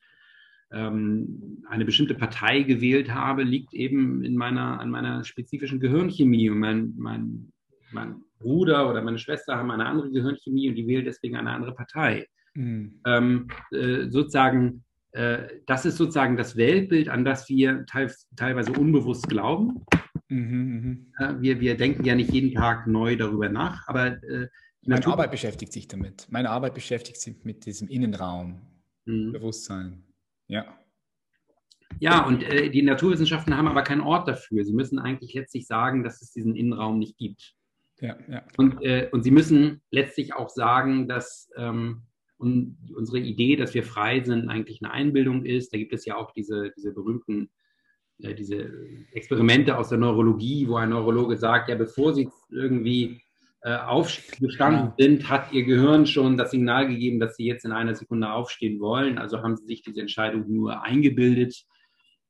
ähm, 0.71 1.63
eine 1.67 1.85
bestimmte 1.85 2.13
Partei 2.13 2.61
gewählt 2.61 3.11
habe, 3.11 3.41
liegt 3.41 3.73
eben 3.73 4.23
in 4.23 4.37
meiner, 4.37 4.79
an 4.79 4.91
meiner 4.91 5.23
spezifischen 5.23 5.79
Gehirnchemie. 5.79 6.51
Und 6.51 6.59
mein, 6.59 6.93
mein, 6.95 7.51
mein 7.91 8.21
Bruder 8.37 8.91
oder 8.91 9.01
meine 9.01 9.17
Schwester 9.17 9.57
haben 9.57 9.71
eine 9.71 9.87
andere 9.87 10.11
Gehirnchemie 10.11 10.69
und 10.69 10.75
die 10.75 10.85
wählen 10.85 11.03
deswegen 11.03 11.35
eine 11.35 11.49
andere 11.49 11.73
Partei. 11.73 12.27
Mhm. 12.53 13.01
Ähm, 13.07 13.47
äh, 13.71 14.07
sozusagen 14.07 14.83
das 15.13 15.85
ist 15.85 15.97
sozusagen 15.97 16.37
das 16.37 16.55
Weltbild, 16.55 17.09
an 17.09 17.25
das 17.25 17.49
wir 17.49 17.85
teilweise 17.85 18.71
unbewusst 18.71 19.27
glauben. 19.27 19.83
Mhm, 20.29 21.11
mh. 21.19 21.41
wir, 21.41 21.59
wir 21.59 21.75
denken 21.75 22.05
ja 22.05 22.15
nicht 22.15 22.31
jeden 22.31 22.53
Tag 22.53 22.87
neu 22.87 23.17
darüber 23.17 23.49
nach, 23.49 23.85
aber 23.87 24.23
äh, 24.23 24.47
meine 24.85 25.05
Arbeit 25.05 25.31
beschäftigt 25.31 25.73
sich 25.73 25.87
damit. 25.87 26.27
Meine 26.29 26.49
Arbeit 26.49 26.73
beschäftigt 26.73 27.19
sich 27.19 27.43
mit 27.43 27.65
diesem 27.65 27.87
Innenraum, 27.87 28.61
mhm. 29.05 29.33
Bewusstsein. 29.33 30.03
Ja. 30.47 30.77
Ja, 31.99 32.25
und 32.25 32.43
äh, 32.43 32.69
die 32.69 32.81
Naturwissenschaften 32.81 33.55
haben 33.55 33.67
aber 33.67 33.83
keinen 33.83 34.01
Ort 34.01 34.27
dafür. 34.27 34.63
Sie 34.63 34.73
müssen 34.73 34.97
eigentlich 34.97 35.33
letztlich 35.33 35.67
sagen, 35.67 36.03
dass 36.03 36.21
es 36.21 36.31
diesen 36.31 36.55
Innenraum 36.55 36.97
nicht 36.97 37.17
gibt. 37.17 37.53
Ja, 37.99 38.17
ja. 38.27 38.43
Und, 38.57 38.81
äh, 38.81 39.09
und 39.11 39.23
sie 39.23 39.31
müssen 39.31 39.81
letztlich 39.91 40.33
auch 40.33 40.49
sagen, 40.49 41.07
dass 41.07 41.51
ähm, 41.57 42.03
und 42.41 42.77
unsere 42.95 43.19
Idee, 43.19 43.55
dass 43.55 43.73
wir 43.73 43.83
frei 43.83 44.21
sind, 44.21 44.49
eigentlich 44.49 44.81
eine 44.81 44.91
Einbildung 44.91 45.45
ist. 45.45 45.73
Da 45.73 45.77
gibt 45.77 45.93
es 45.93 46.05
ja 46.05 46.15
auch 46.17 46.31
diese, 46.31 46.71
diese 46.75 46.91
berühmten 46.91 47.49
äh, 48.23 48.33
diese 48.35 48.71
Experimente 49.11 49.77
aus 49.77 49.89
der 49.89 49.97
Neurologie, 49.97 50.67
wo 50.67 50.75
ein 50.75 50.89
Neurologe 50.89 51.37
sagt, 51.37 51.69
ja, 51.69 51.75
bevor 51.75 52.13
sie 52.13 52.29
irgendwie 52.49 53.21
äh, 53.61 53.75
aufgestanden 53.75 54.93
sind, 54.97 55.29
hat 55.29 55.51
ihr 55.51 55.63
Gehirn 55.63 56.05
schon 56.05 56.37
das 56.37 56.51
Signal 56.51 56.87
gegeben, 56.87 57.19
dass 57.19 57.35
sie 57.35 57.45
jetzt 57.45 57.65
in 57.65 57.71
einer 57.71 57.95
Sekunde 57.95 58.31
aufstehen 58.31 58.79
wollen. 58.79 59.17
Also 59.17 59.41
haben 59.41 59.55
sie 59.55 59.65
sich 59.65 59.81
diese 59.81 60.01
Entscheidung 60.01 60.51
nur 60.51 60.83
eingebildet. 60.83 61.65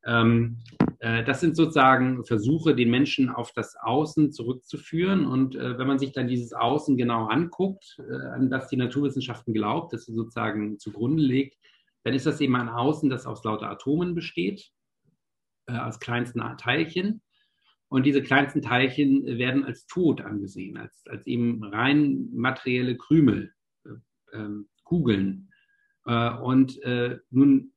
Ähm, 0.05 0.57
äh, 1.01 1.23
das 1.23 1.41
sind 1.41 1.55
sozusagen 1.55 2.23
Versuche, 2.23 2.75
den 2.75 2.91
Menschen 2.91 3.29
auf 3.29 3.51
das 3.53 3.75
Außen 3.75 4.31
zurückzuführen. 4.31 5.25
Und 5.25 5.55
äh, 5.55 5.77
wenn 5.77 5.87
man 5.87 5.99
sich 5.99 6.11
dann 6.11 6.27
dieses 6.27 6.53
Außen 6.53 6.95
genau 6.95 7.25
anguckt, 7.25 7.97
äh, 7.99 8.27
an 8.27 8.49
das 8.49 8.67
die 8.67 8.77
Naturwissenschaften 8.77 9.53
glaubt, 9.53 9.93
das 9.93 10.05
sie 10.05 10.13
sozusagen 10.13 10.77
zugrunde 10.77 11.23
legt, 11.23 11.57
dann 12.03 12.13
ist 12.13 12.25
das 12.25 12.39
eben 12.39 12.55
ein 12.55 12.69
Außen, 12.69 13.09
das 13.09 13.25
aus 13.25 13.43
lauter 13.43 13.69
Atomen 13.69 14.15
besteht, 14.15 14.71
als 15.67 15.99
kleinsten 15.99 16.41
Teilchen. 16.57 17.21
Und 17.89 18.07
diese 18.07 18.23
kleinsten 18.23 18.63
Teilchen 18.63 19.23
werden 19.37 19.63
als 19.63 19.85
tot 19.85 20.21
angesehen, 20.21 20.77
als, 20.77 21.03
als 21.07 21.27
eben 21.27 21.63
rein 21.63 22.29
materielle 22.33 22.97
Krümel, 22.97 23.53
äh, 23.85 23.89
ähm, 24.33 24.67
Kugeln. 24.83 25.47
Und 26.03 26.79
nun, 27.29 27.71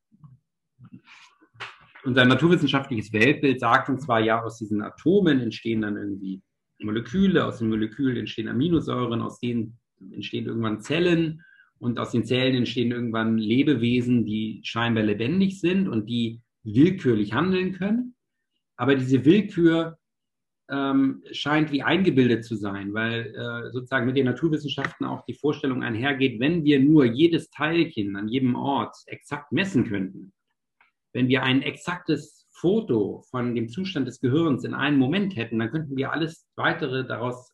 unser 2.04 2.24
naturwissenschaftliches 2.24 3.12
Weltbild 3.12 3.60
sagt 3.60 3.88
uns 3.88 4.02
zwar, 4.02 4.20
ja, 4.20 4.42
aus 4.42 4.58
diesen 4.58 4.82
Atomen 4.82 5.40
entstehen 5.40 5.82
dann 5.82 5.96
irgendwie 5.96 6.42
Moleküle, 6.80 7.44
aus 7.44 7.58
den 7.58 7.68
Molekülen 7.68 8.16
entstehen 8.16 8.48
Aminosäuren, 8.48 9.22
aus 9.22 9.40
denen 9.40 9.78
entstehen 10.12 10.46
irgendwann 10.46 10.80
Zellen 10.80 11.42
und 11.78 11.98
aus 11.98 12.10
den 12.10 12.24
Zellen 12.24 12.54
entstehen 12.54 12.92
irgendwann 12.92 13.38
Lebewesen, 13.38 14.24
die 14.24 14.60
scheinbar 14.64 15.04
lebendig 15.04 15.60
sind 15.60 15.88
und 15.88 16.06
die 16.06 16.40
willkürlich 16.62 17.32
handeln 17.32 17.72
können. 17.72 18.14
Aber 18.76 18.96
diese 18.96 19.24
Willkür 19.24 19.98
ähm, 20.70 21.22
scheint 21.30 21.72
wie 21.72 21.82
eingebildet 21.82 22.44
zu 22.44 22.56
sein, 22.56 22.94
weil 22.94 23.34
äh, 23.34 23.70
sozusagen 23.70 24.06
mit 24.06 24.16
den 24.16 24.26
Naturwissenschaften 24.26 25.06
auch 25.06 25.24
die 25.26 25.34
Vorstellung 25.34 25.82
einhergeht, 25.82 26.40
wenn 26.40 26.64
wir 26.64 26.80
nur 26.80 27.04
jedes 27.04 27.50
Teilchen 27.50 28.16
an 28.16 28.28
jedem 28.28 28.56
Ort 28.56 28.96
exakt 29.06 29.52
messen 29.52 29.84
könnten, 29.86 30.32
wenn 31.14 31.28
wir 31.28 31.42
ein 31.42 31.62
exaktes 31.62 32.46
Foto 32.52 33.24
von 33.30 33.54
dem 33.54 33.68
Zustand 33.68 34.06
des 34.06 34.20
Gehirns 34.20 34.64
in 34.64 34.74
einem 34.74 34.98
Moment 34.98 35.36
hätten, 35.36 35.58
dann 35.58 35.70
könnten 35.70 35.96
wir 35.96 36.12
alles 36.12 36.46
weitere 36.56 37.06
daraus 37.06 37.50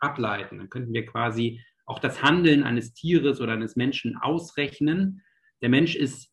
ableiten. 0.00 0.58
Dann 0.58 0.70
könnten 0.70 0.92
wir 0.92 1.06
quasi 1.06 1.60
auch 1.86 1.98
das 1.98 2.22
Handeln 2.22 2.64
eines 2.64 2.94
Tieres 2.94 3.40
oder 3.40 3.52
eines 3.52 3.76
Menschen 3.76 4.16
ausrechnen. 4.16 5.22
Der 5.62 5.68
Mensch 5.68 5.94
ist 5.94 6.30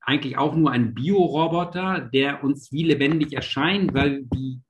eigentlich 0.00 0.36
auch 0.36 0.54
nur 0.54 0.70
ein 0.70 0.94
Bioroboter, 0.94 2.10
der 2.12 2.44
uns 2.44 2.72
wie 2.72 2.84
lebendig 2.84 3.32
erscheint, 3.32 3.94
weil 3.94 4.24
die 4.24 4.60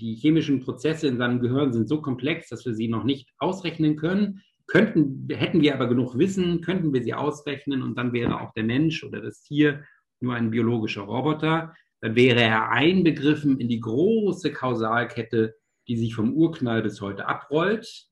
die 0.00 0.14
chemischen 0.14 0.60
Prozesse 0.60 1.08
in 1.08 1.16
seinem 1.16 1.40
Gehirn 1.40 1.72
sind 1.72 1.88
so 1.88 2.02
komplex, 2.02 2.48
dass 2.48 2.66
wir 2.66 2.74
sie 2.74 2.88
noch 2.88 3.04
nicht 3.04 3.30
ausrechnen 3.38 3.96
können. 3.96 4.42
Könnten, 4.66 5.26
hätten 5.30 5.62
wir 5.62 5.74
aber 5.74 5.88
genug 5.88 6.18
Wissen, 6.18 6.60
könnten 6.60 6.92
wir 6.92 7.02
sie 7.02 7.14
ausrechnen 7.14 7.82
und 7.82 7.96
dann 7.96 8.12
wäre 8.12 8.40
auch 8.40 8.52
der 8.52 8.64
Mensch 8.64 9.04
oder 9.04 9.20
das 9.20 9.42
Tier 9.42 9.84
nur 10.20 10.34
ein 10.34 10.50
biologischer 10.50 11.02
Roboter. 11.02 11.74
Dann 12.00 12.14
wäre 12.14 12.40
er 12.40 12.70
einbegriffen 12.70 13.58
in 13.58 13.68
die 13.68 13.80
große 13.80 14.52
Kausalkette, 14.52 15.54
die 15.88 15.96
sich 15.96 16.14
vom 16.14 16.34
Urknall 16.34 16.82
bis 16.82 17.00
heute 17.00 17.26
abrollt. 17.26 18.06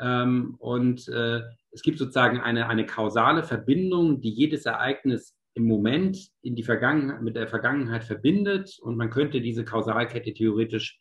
Ähm, 0.00 0.56
und 0.58 1.08
äh, 1.08 1.42
es 1.70 1.82
gibt 1.82 1.98
sozusagen 1.98 2.40
eine, 2.40 2.68
eine 2.68 2.86
kausale 2.86 3.42
Verbindung, 3.42 4.20
die 4.20 4.30
jedes 4.30 4.66
Ereignis 4.66 5.34
im 5.54 5.66
Moment 5.66 6.30
in 6.42 6.56
die 6.56 6.62
Vergangenheit, 6.62 7.22
mit 7.22 7.36
der 7.36 7.48
Vergangenheit 7.48 8.04
verbindet 8.04 8.78
und 8.80 8.96
man 8.96 9.10
könnte 9.10 9.40
diese 9.40 9.64
Kausalkette 9.64 10.32
theoretisch 10.32 10.98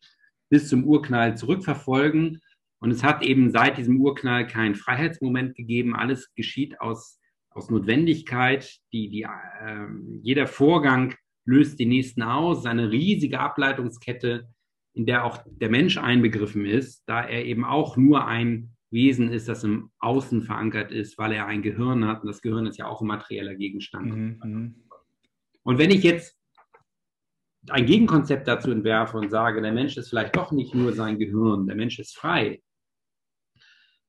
bis 0.50 0.68
zum 0.68 0.84
Urknall 0.84 1.38
zurückverfolgen. 1.38 2.42
Und 2.80 2.92
es 2.92 3.04
hat 3.04 3.24
eben 3.24 3.52
seit 3.52 3.78
diesem 3.78 4.02
Urknall 4.02 4.48
keinen 4.48 4.76
Freiheitsmoment 4.76 5.56
gegeben. 5.56 5.96
Alles 5.96 6.34
geschieht 6.34 6.82
aus, 6.82 7.21
aus 7.52 7.70
Notwendigkeit. 7.70 8.80
Die, 8.92 9.10
die, 9.10 9.24
äh, 9.24 9.88
jeder 10.22 10.48
Vorgang 10.48 11.16
löst 11.46 11.80
den 11.80 11.90
nächsten 11.90 12.22
aus. 12.22 12.58
Es 12.58 12.64
ist 12.64 12.70
eine 12.70 12.92
riesige 12.92 13.40
Ableitungskette, 13.40 14.48
in 14.94 15.06
der 15.06 15.26
auch 15.26 15.44
der 15.46 15.70
Mensch 15.70 15.98
einbegriffen 15.98 16.66
ist, 16.66 17.04
da 17.08 17.22
er 17.24 17.46
eben 17.46 17.64
auch 17.64 17.98
nur 17.98 18.26
ein 18.26 18.76
Wesen 18.90 19.32
ist, 19.32 19.48
das 19.48 19.64
im 19.64 19.90
Außen 20.00 20.42
verankert 20.42 20.92
ist, 20.92 21.18
weil 21.18 21.32
er 21.32 21.46
ein 21.46 21.62
Gehirn 21.62 22.06
hat. 22.06 22.22
Und 22.22 22.28
das 22.28 22.42
Gehirn 22.42 22.66
ist 22.66 22.78
ja 22.78 22.88
auch 22.88 23.02
ein 23.02 23.08
materieller 23.08 23.56
Gegenstand. 23.56 24.16
Mhm. 24.16 24.40
mhm. 24.44 24.76
Und 25.64 25.78
wenn 25.78 25.92
ich 25.92 26.02
jetzt 26.04 26.42
ein 27.70 27.86
Gegenkonzept 27.86 28.48
dazu 28.48 28.72
entwerfe 28.72 29.18
und 29.18 29.30
sage, 29.30 29.62
der 29.62 29.72
Mensch 29.72 29.96
ist 29.96 30.10
vielleicht 30.10 30.36
doch 30.36 30.52
nicht 30.52 30.74
nur 30.74 30.94
sein 30.94 31.20
Gehirn, 31.20 31.68
der 31.68 31.76
Mensch 31.76 32.00
ist 32.00 32.18
frei, 32.18 32.62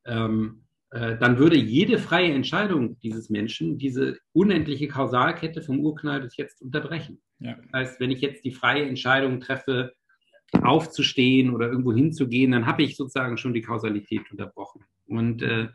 ähm, 0.06 0.61
äh, 0.61 0.61
dann 0.92 1.38
würde 1.38 1.56
jede 1.56 1.98
freie 1.98 2.32
Entscheidung 2.32 2.98
dieses 3.00 3.30
Menschen 3.30 3.78
diese 3.78 4.18
unendliche 4.32 4.88
Kausalkette 4.88 5.62
vom 5.62 5.80
Urknall 5.80 6.20
bis 6.20 6.36
jetzt 6.36 6.60
unterbrechen. 6.60 7.22
Ja. 7.38 7.56
Das 7.56 7.72
heißt, 7.72 8.00
wenn 8.00 8.10
ich 8.10 8.20
jetzt 8.20 8.44
die 8.44 8.52
freie 8.52 8.84
Entscheidung 8.84 9.40
treffe, 9.40 9.94
aufzustehen 10.60 11.54
oder 11.54 11.68
irgendwo 11.68 11.92
hinzugehen, 11.92 12.52
dann 12.52 12.66
habe 12.66 12.82
ich 12.82 12.96
sozusagen 12.96 13.38
schon 13.38 13.54
die 13.54 13.62
Kausalität 13.62 14.30
unterbrochen. 14.30 14.84
Und 15.06 15.42
äh, 15.42 15.68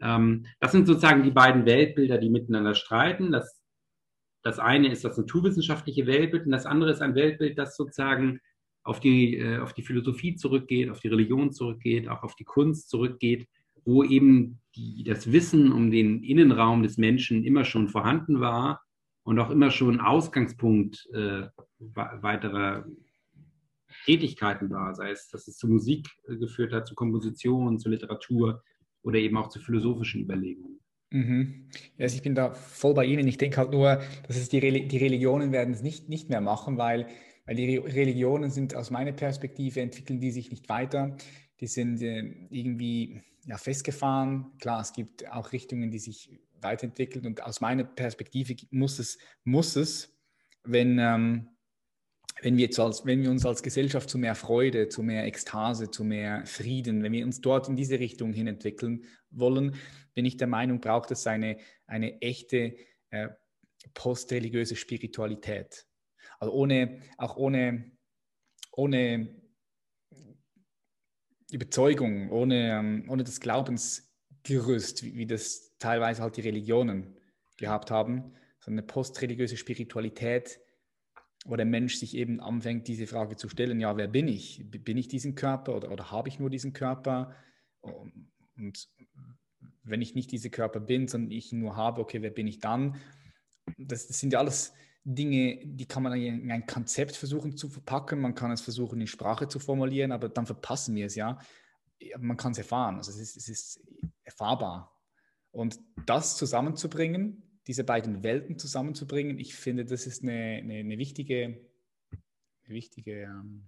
ähm, 0.00 0.46
das 0.60 0.72
sind 0.72 0.86
sozusagen 0.86 1.22
die 1.22 1.30
beiden 1.30 1.64
Weltbilder, 1.64 2.18
die 2.18 2.28
miteinander 2.28 2.74
streiten. 2.74 3.32
Das, 3.32 3.62
das 4.42 4.58
eine 4.58 4.92
ist 4.92 5.04
das 5.04 5.16
naturwissenschaftliche 5.16 6.06
Weltbild 6.06 6.44
und 6.44 6.52
das 6.52 6.66
andere 6.66 6.90
ist 6.90 7.00
ein 7.00 7.14
Weltbild, 7.14 7.58
das 7.58 7.76
sozusagen 7.76 8.40
auf 8.82 9.00
die, 9.00 9.38
äh, 9.38 9.58
auf 9.58 9.72
die 9.72 9.82
Philosophie 9.82 10.34
zurückgeht, 10.36 10.90
auf 10.90 11.00
die 11.00 11.08
Religion 11.08 11.52
zurückgeht, 11.52 12.08
auch 12.08 12.22
auf 12.22 12.36
die 12.36 12.44
Kunst 12.44 12.90
zurückgeht, 12.90 13.48
wo 13.88 14.04
eben 14.04 14.60
die, 14.76 15.02
das 15.02 15.32
Wissen 15.32 15.72
um 15.72 15.90
den 15.90 16.22
Innenraum 16.22 16.82
des 16.82 16.98
Menschen 16.98 17.42
immer 17.42 17.64
schon 17.64 17.88
vorhanden 17.88 18.38
war 18.38 18.82
und 19.22 19.38
auch 19.38 19.48
immer 19.48 19.70
schon 19.70 19.98
Ausgangspunkt 19.98 21.08
äh, 21.14 21.46
weiterer 21.78 22.84
Tätigkeiten 24.04 24.68
war, 24.68 24.94
sei 24.94 25.10
es, 25.10 25.30
dass 25.30 25.48
es 25.48 25.56
zu 25.56 25.68
Musik 25.68 26.06
äh, 26.28 26.36
geführt 26.36 26.74
hat, 26.74 26.86
zu 26.86 26.94
Komposition, 26.94 27.78
zu 27.78 27.88
Literatur 27.88 28.62
oder 29.02 29.18
eben 29.18 29.38
auch 29.38 29.48
zu 29.48 29.58
philosophischen 29.58 30.20
Überlegungen. 30.20 30.80
Mhm. 31.10 31.70
Also 31.98 32.16
ich 32.16 32.22
bin 32.22 32.34
da 32.34 32.52
voll 32.52 32.92
bei 32.92 33.06
Ihnen. 33.06 33.26
Ich 33.26 33.38
denke 33.38 33.56
halt 33.56 33.70
nur, 33.70 34.02
dass 34.26 34.36
es 34.36 34.50
die, 34.50 34.58
Reli 34.58 34.86
die 34.86 34.98
Religionen 34.98 35.50
werden 35.50 35.72
es 35.72 35.80
nicht, 35.80 36.10
nicht 36.10 36.28
mehr 36.28 36.42
machen, 36.42 36.76
weil, 36.76 37.06
weil 37.46 37.56
die 37.56 37.78
Religionen 37.78 38.50
sind 38.50 38.74
aus 38.74 38.90
meiner 38.90 39.12
Perspektive, 39.12 39.80
entwickeln 39.80 40.20
die 40.20 40.30
sich 40.30 40.50
nicht 40.50 40.68
weiter. 40.68 41.16
Die 41.60 41.66
sind 41.66 42.00
äh, 42.02 42.20
irgendwie 42.50 43.20
ja, 43.46 43.56
festgefahren. 43.56 44.52
Klar, 44.60 44.80
es 44.80 44.92
gibt 44.92 45.28
auch 45.30 45.52
Richtungen, 45.52 45.90
die 45.90 45.98
sich 45.98 46.30
weiterentwickeln 46.60 47.26
und 47.26 47.42
aus 47.42 47.60
meiner 47.60 47.84
Perspektive 47.84 48.56
muss 48.70 48.98
es, 48.98 49.18
muss 49.44 49.76
es 49.76 50.18
wenn, 50.64 50.98
ähm, 50.98 51.48
wenn 52.42 52.56
wir, 52.56 52.66
jetzt 52.66 52.78
als, 52.78 53.04
wenn 53.04 53.22
wir 53.22 53.30
uns 53.30 53.44
als 53.44 53.62
Gesellschaft 53.62 54.08
zu 54.08 54.18
mehr 54.18 54.34
Freude, 54.34 54.88
zu 54.88 55.02
mehr 55.02 55.24
Ekstase, 55.24 55.90
zu 55.90 56.04
mehr 56.04 56.46
Frieden, 56.46 57.02
wenn 57.02 57.12
wir 57.12 57.24
uns 57.24 57.40
dort 57.40 57.68
in 57.68 57.76
diese 57.76 57.98
Richtung 57.98 58.32
hin 58.32 58.46
entwickeln 58.46 59.04
wollen, 59.30 59.74
bin 60.14 60.24
ich 60.24 60.36
der 60.36 60.46
Meinung, 60.46 60.80
braucht 60.80 61.10
es 61.10 61.26
eine, 61.26 61.58
eine 61.86 62.20
echte 62.20 62.76
äh, 63.10 63.28
postreligiöse 63.94 64.76
Spiritualität. 64.76 65.86
Also 66.38 66.52
ohne, 66.52 67.00
auch 67.16 67.36
ohne, 67.36 67.92
ohne 68.72 69.34
Überzeugung, 71.50 72.30
ohne, 72.30 72.78
ähm, 72.78 73.04
ohne 73.08 73.24
das 73.24 73.40
Glaubensgerüst, 73.40 75.02
wie, 75.02 75.14
wie 75.16 75.26
das 75.26 75.76
teilweise 75.78 76.22
halt 76.22 76.36
die 76.36 76.42
Religionen 76.42 77.16
gehabt 77.56 77.90
haben, 77.90 78.34
sondern 78.60 78.84
eine 78.84 78.86
postreligiöse 78.86 79.56
Spiritualität, 79.56 80.60
wo 81.44 81.56
der 81.56 81.66
Mensch 81.66 81.96
sich 81.96 82.16
eben 82.16 82.40
anfängt, 82.40 82.88
diese 82.88 83.06
Frage 83.06 83.36
zu 83.36 83.48
stellen, 83.48 83.80
ja, 83.80 83.96
wer 83.96 84.08
bin 84.08 84.28
ich? 84.28 84.64
Bin 84.70 84.98
ich 84.98 85.08
diesen 85.08 85.34
Körper 85.34 85.76
oder, 85.76 85.90
oder 85.90 86.10
habe 86.10 86.28
ich 86.28 86.38
nur 86.38 86.50
diesen 86.50 86.72
Körper? 86.72 87.34
Und 87.80 88.88
wenn 89.82 90.02
ich 90.02 90.14
nicht 90.14 90.30
dieser 90.30 90.50
Körper 90.50 90.80
bin, 90.80 91.08
sondern 91.08 91.30
ich 91.30 91.52
ihn 91.52 91.60
nur 91.60 91.76
habe, 91.76 92.00
okay, 92.00 92.22
wer 92.22 92.30
bin 92.30 92.46
ich 92.46 92.58
dann? 92.58 92.96
Das, 93.78 94.06
das 94.06 94.18
sind 94.20 94.32
ja 94.32 94.40
alles 94.40 94.72
Dinge, 95.10 95.58
die 95.64 95.86
kann 95.86 96.02
man 96.02 96.12
in 96.20 96.50
ein 96.50 96.66
Konzept 96.66 97.16
versuchen 97.16 97.56
zu 97.56 97.70
verpacken, 97.70 98.20
man 98.20 98.34
kann 98.34 98.50
es 98.50 98.60
versuchen 98.60 99.00
in 99.00 99.06
Sprache 99.06 99.48
zu 99.48 99.58
formulieren, 99.58 100.12
aber 100.12 100.28
dann 100.28 100.44
verpassen 100.44 100.94
wir 100.94 101.06
es 101.06 101.14
ja. 101.14 101.38
Man 102.18 102.36
kann 102.36 102.52
es 102.52 102.58
erfahren, 102.58 102.96
also 102.96 103.10
es 103.10 103.18
ist, 103.18 103.36
es 103.38 103.48
ist 103.48 103.80
erfahrbar. 104.24 104.94
Und 105.50 105.80
das 106.04 106.36
zusammenzubringen, 106.36 107.42
diese 107.66 107.84
beiden 107.84 108.22
Welten 108.22 108.58
zusammenzubringen, 108.58 109.38
ich 109.38 109.54
finde, 109.54 109.86
das 109.86 110.06
ist 110.06 110.22
eine, 110.22 110.58
eine, 110.62 110.74
eine 110.74 110.98
wichtige, 110.98 111.58
eine 112.66 112.74
wichtige 112.74 113.22
ähm, 113.22 113.66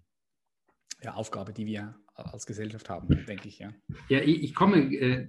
ja, 1.03 1.15
Aufgabe, 1.15 1.55
die 1.55 1.65
wir 1.65 1.95
als 2.13 2.45
Gesellschaft 2.45 2.91
haben, 2.91 3.09
denke 3.27 3.49
ich, 3.49 3.61
ja. 3.61 3.73
Ja, 4.11 4.21
ich, 4.21 4.55
komme, 4.55 4.95
äh, 4.95 5.27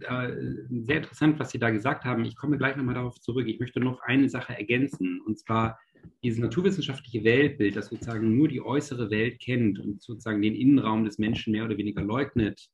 sehr 0.84 0.98
interessant, 0.98 1.40
was 1.40 1.52
Sie 1.52 1.60
da 1.60 1.70
gesagt 1.70 2.04
haben. 2.04 2.26
Ich 2.26 2.36
komme 2.36 2.58
gleich 2.58 2.76
nochmal 2.76 2.96
darauf 2.96 3.18
zurück. 3.22 3.48
Ich 3.48 3.62
möchte 3.62 3.80
noch 3.80 4.02
eine 4.02 4.28
Sache 4.28 4.58
ergänzen, 4.58 5.22
und 5.22 5.40
zwar 5.40 5.80
dieses 6.24 6.40
naturwissenschaftliche 6.40 7.24
Weltbild, 7.24 7.76
das 7.76 7.88
sozusagen 7.88 8.36
nur 8.36 8.48
die 8.48 8.62
äußere 8.62 9.10
Welt 9.10 9.40
kennt 9.40 9.80
und 9.80 10.02
sozusagen 10.02 10.42
den 10.42 10.56
Innenraum 10.56 11.04
des 11.04 11.18
Menschen 11.18 11.52
mehr 11.52 11.66
oder 11.66 11.78
weniger 11.78 12.02
leugnet 12.04 12.70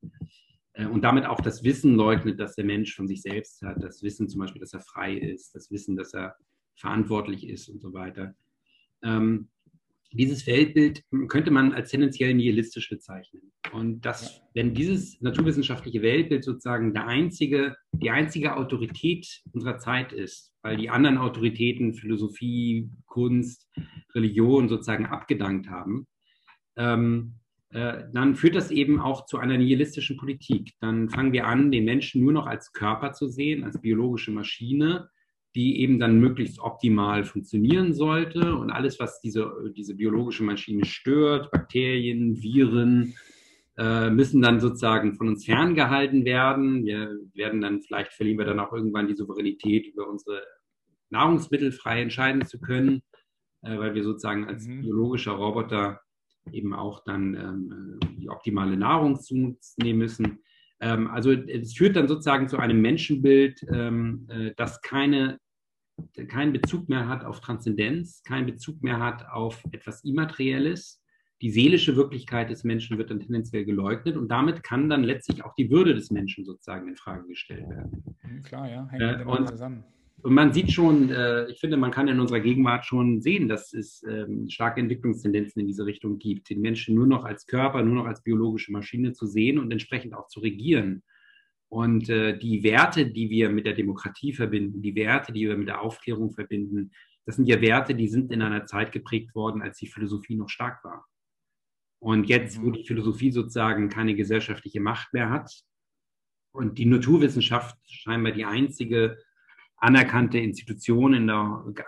äh, 0.73 0.85
und 0.85 1.01
damit 1.01 1.25
auch 1.25 1.41
das 1.41 1.63
Wissen 1.63 1.95
leugnet, 1.95 2.39
dass 2.39 2.55
der 2.55 2.65
Mensch 2.65 2.95
von 2.95 3.07
sich 3.07 3.21
selbst 3.21 3.61
hat, 3.61 3.81
das 3.81 4.03
Wissen 4.03 4.29
zum 4.29 4.39
Beispiel, 4.39 4.59
dass 4.59 4.73
er 4.73 4.81
frei 4.81 5.15
ist, 5.15 5.55
das 5.55 5.71
Wissen, 5.71 5.95
dass 5.95 6.13
er 6.13 6.35
verantwortlich 6.75 7.47
ist 7.47 7.69
und 7.69 7.81
so 7.81 7.93
weiter. 7.93 8.35
Ähm, 9.03 9.49
dieses 10.11 10.47
Weltbild 10.47 11.03
könnte 11.27 11.51
man 11.51 11.73
als 11.73 11.91
tendenziell 11.91 12.33
nihilistisch 12.33 12.89
bezeichnen. 12.89 13.51
Und 13.73 14.05
das, 14.05 14.41
wenn 14.53 14.73
dieses 14.73 15.19
naturwissenschaftliche 15.21 16.01
Weltbild 16.01 16.43
sozusagen 16.43 16.93
der 16.93 17.07
einzige, 17.07 17.75
die 17.91 18.09
einzige 18.09 18.55
Autorität 18.55 19.41
unserer 19.51 19.77
Zeit 19.77 20.13
ist, 20.13 20.53
weil 20.61 20.77
die 20.77 20.89
anderen 20.89 21.17
Autoritäten, 21.17 21.93
Philosophie, 21.93 22.89
Kunst, 23.05 23.69
Religion 24.15 24.69
sozusagen 24.69 25.05
abgedankt 25.05 25.69
haben, 25.69 26.07
ähm, 26.77 27.35
äh, 27.71 28.05
dann 28.13 28.35
führt 28.35 28.55
das 28.55 28.71
eben 28.71 29.01
auch 29.01 29.25
zu 29.25 29.37
einer 29.37 29.57
nihilistischen 29.57 30.17
Politik. 30.17 30.73
Dann 30.79 31.09
fangen 31.09 31.33
wir 31.33 31.47
an, 31.47 31.71
den 31.71 31.83
Menschen 31.85 32.23
nur 32.23 32.31
noch 32.31 32.47
als 32.47 32.71
Körper 32.71 33.11
zu 33.11 33.27
sehen, 33.27 33.63
als 33.63 33.81
biologische 33.81 34.31
Maschine, 34.31 35.09
die 35.57 35.81
eben 35.81 35.97
dann 35.97 36.19
möglichst 36.19 36.59
optimal 36.59 37.23
funktionieren 37.23 37.91
sollte. 37.91 38.55
Und 38.55 38.69
alles, 38.69 38.99
was 38.99 39.19
diese, 39.21 39.51
diese 39.75 39.95
biologische 39.95 40.43
Maschine 40.43 40.85
stört, 40.85 41.49
Bakterien, 41.49 42.39
Viren, 42.43 43.15
äh, 43.75 44.11
müssen 44.11 44.43
dann 44.43 44.59
sozusagen 44.59 45.15
von 45.15 45.29
uns 45.29 45.45
ferngehalten 45.45 46.25
werden. 46.25 46.85
Wir 46.85 47.09
werden 47.33 47.59
dann, 47.59 47.81
vielleicht 47.81 48.13
verlieren 48.13 48.37
wir 48.37 48.45
dann 48.45 48.59
auch 48.59 48.71
irgendwann 48.71 49.07
die 49.07 49.15
Souveränität 49.15 49.87
über 49.87 50.07
unsere 50.07 50.43
Nahrungsmittel 51.09 51.71
frei 51.71 52.03
entscheiden 52.03 52.45
zu 52.45 52.59
können, 52.59 53.01
äh, 53.63 53.79
weil 53.79 53.95
wir 53.95 54.03
sozusagen 54.03 54.45
als 54.45 54.67
mhm. 54.67 54.83
biologischer 54.83 55.31
Roboter 55.31 56.01
eben 56.51 56.75
auch 56.75 57.03
dann 57.03 57.33
ähm, 57.33 57.99
die 58.15 58.29
optimale 58.29 58.77
Nahrung 58.77 59.19
zu 59.19 59.33
uns 59.33 59.75
nehmen 59.77 59.97
müssen. 59.97 60.37
Ähm, 60.81 61.07
also 61.07 61.31
es 61.31 61.73
führt 61.73 61.95
dann 61.95 62.07
sozusagen 62.07 62.47
zu 62.47 62.57
einem 62.57 62.79
Menschenbild, 62.79 63.65
ähm, 63.73 64.27
äh, 64.29 64.51
das 64.55 64.81
keine 64.81 65.39
keinen 66.27 66.53
Bezug 66.53 66.89
mehr 66.89 67.07
hat 67.07 67.23
auf 67.25 67.41
Transzendenz, 67.41 68.21
keinen 68.23 68.45
Bezug 68.45 68.83
mehr 68.83 68.99
hat 68.99 69.25
auf 69.29 69.63
etwas 69.71 70.03
Immaterielles. 70.03 71.01
Die 71.41 71.51
seelische 71.51 71.95
Wirklichkeit 71.95 72.49
des 72.49 72.63
Menschen 72.63 72.97
wird 72.97 73.11
dann 73.11 73.19
tendenziell 73.19 73.63
geleugnet 73.63 74.17
und 74.17 74.29
damit 74.29 74.63
kann 74.63 74.89
dann 74.89 75.03
letztlich 75.03 75.43
auch 75.45 75.53
die 75.53 75.69
Würde 75.69 75.93
des 75.93 76.09
Menschen 76.09 76.45
sozusagen 76.45 76.87
in 76.87 76.95
Frage 76.95 77.27
gestellt 77.27 77.69
werden. 77.69 78.03
Mhm, 78.23 78.41
klar, 78.41 78.69
ja, 78.69 78.87
hängt 78.89 79.21
äh, 79.21 79.23
und, 79.23 79.47
zusammen. 79.47 79.83
Und 80.23 80.33
man 80.33 80.51
sieht 80.51 80.71
schon, 80.71 81.11
äh, 81.11 81.47
ich 81.49 81.59
finde, 81.59 81.77
man 81.77 81.91
kann 81.91 82.07
in 82.07 82.19
unserer 82.19 82.39
Gegenwart 82.39 82.85
schon 82.85 83.21
sehen, 83.21 83.47
dass 83.47 83.71
es 83.73 84.03
ähm, 84.09 84.49
starke 84.49 84.81
Entwicklungstendenzen 84.81 85.61
in 85.61 85.67
diese 85.67 85.85
Richtung 85.85 86.17
gibt, 86.17 86.49
den 86.49 86.59
Menschen 86.59 86.95
nur 86.95 87.05
noch 87.05 87.23
als 87.23 87.45
Körper, 87.45 87.83
nur 87.83 87.95
noch 87.95 88.05
als 88.05 88.23
biologische 88.23 88.71
Maschine 88.71 89.13
zu 89.13 89.27
sehen 89.27 89.59
und 89.59 89.71
entsprechend 89.71 90.15
auch 90.15 90.27
zu 90.27 90.39
regieren. 90.39 91.03
Und 91.69 92.09
äh, 92.09 92.37
die 92.37 92.63
Werte, 92.63 93.07
die 93.07 93.29
wir 93.29 93.49
mit 93.49 93.65
der 93.65 93.73
Demokratie 93.73 94.33
verbinden, 94.33 94.81
die 94.81 94.95
Werte, 94.95 95.33
die 95.33 95.47
wir 95.47 95.57
mit 95.57 95.67
der 95.67 95.81
Aufklärung 95.81 96.31
verbinden, 96.31 96.91
das 97.25 97.35
sind 97.35 97.45
ja 97.45 97.59
Werte, 97.59 97.93
die 97.93 98.07
sind 98.07 98.31
in 98.31 98.41
einer 98.41 98.65
Zeit 98.65 98.93
geprägt 98.93 99.35
worden, 99.35 99.61
als 99.61 99.77
die 99.77 99.87
Philosophie 99.87 100.35
noch 100.35 100.49
stark 100.49 100.83
war. 100.85 101.05
Und 101.99 102.29
jetzt, 102.29 102.61
wo 102.61 102.67
mhm. 102.67 102.73
die 102.73 102.85
Philosophie 102.85 103.31
sozusagen 103.31 103.89
keine 103.89 104.15
gesellschaftliche 104.15 104.79
Macht 104.79 105.13
mehr 105.13 105.29
hat 105.29 105.51
und 106.51 106.77
die 106.77 106.85
Naturwissenschaft 106.85 107.77
scheinbar 107.85 108.31
die 108.31 108.45
einzige 108.45 109.17
anerkannte 109.77 110.39
Institution 110.39 111.13
in 111.13 111.27
der 111.27 111.65
äh, 111.75 111.83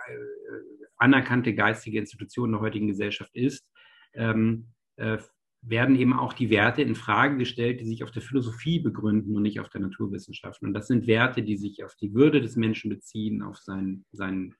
anerkannte 0.96 1.54
geistige 1.54 1.98
Institution 1.98 2.52
der 2.52 2.60
heutigen 2.60 2.88
Gesellschaft 2.88 3.34
ist, 3.34 3.66
ähm, 4.14 4.68
äh, 4.96 5.18
werden 5.62 5.96
eben 5.96 6.14
auch 6.14 6.32
die 6.32 6.50
Werte 6.50 6.82
in 6.82 6.94
Frage 6.94 7.36
gestellt, 7.36 7.80
die 7.80 7.86
sich 7.86 8.02
auf 8.02 8.10
der 8.10 8.22
Philosophie 8.22 8.80
begründen 8.80 9.36
und 9.36 9.42
nicht 9.42 9.60
auf 9.60 9.68
der 9.68 9.82
Naturwissenschaft. 9.82 10.62
Und 10.62 10.72
das 10.72 10.86
sind 10.86 11.06
Werte, 11.06 11.42
die 11.42 11.56
sich 11.56 11.84
auf 11.84 11.94
die 11.96 12.14
Würde 12.14 12.40
des 12.40 12.56
Menschen 12.56 12.88
beziehen, 12.88 13.42
auf 13.42 13.58
sein, 13.58 14.04
sein, 14.10 14.54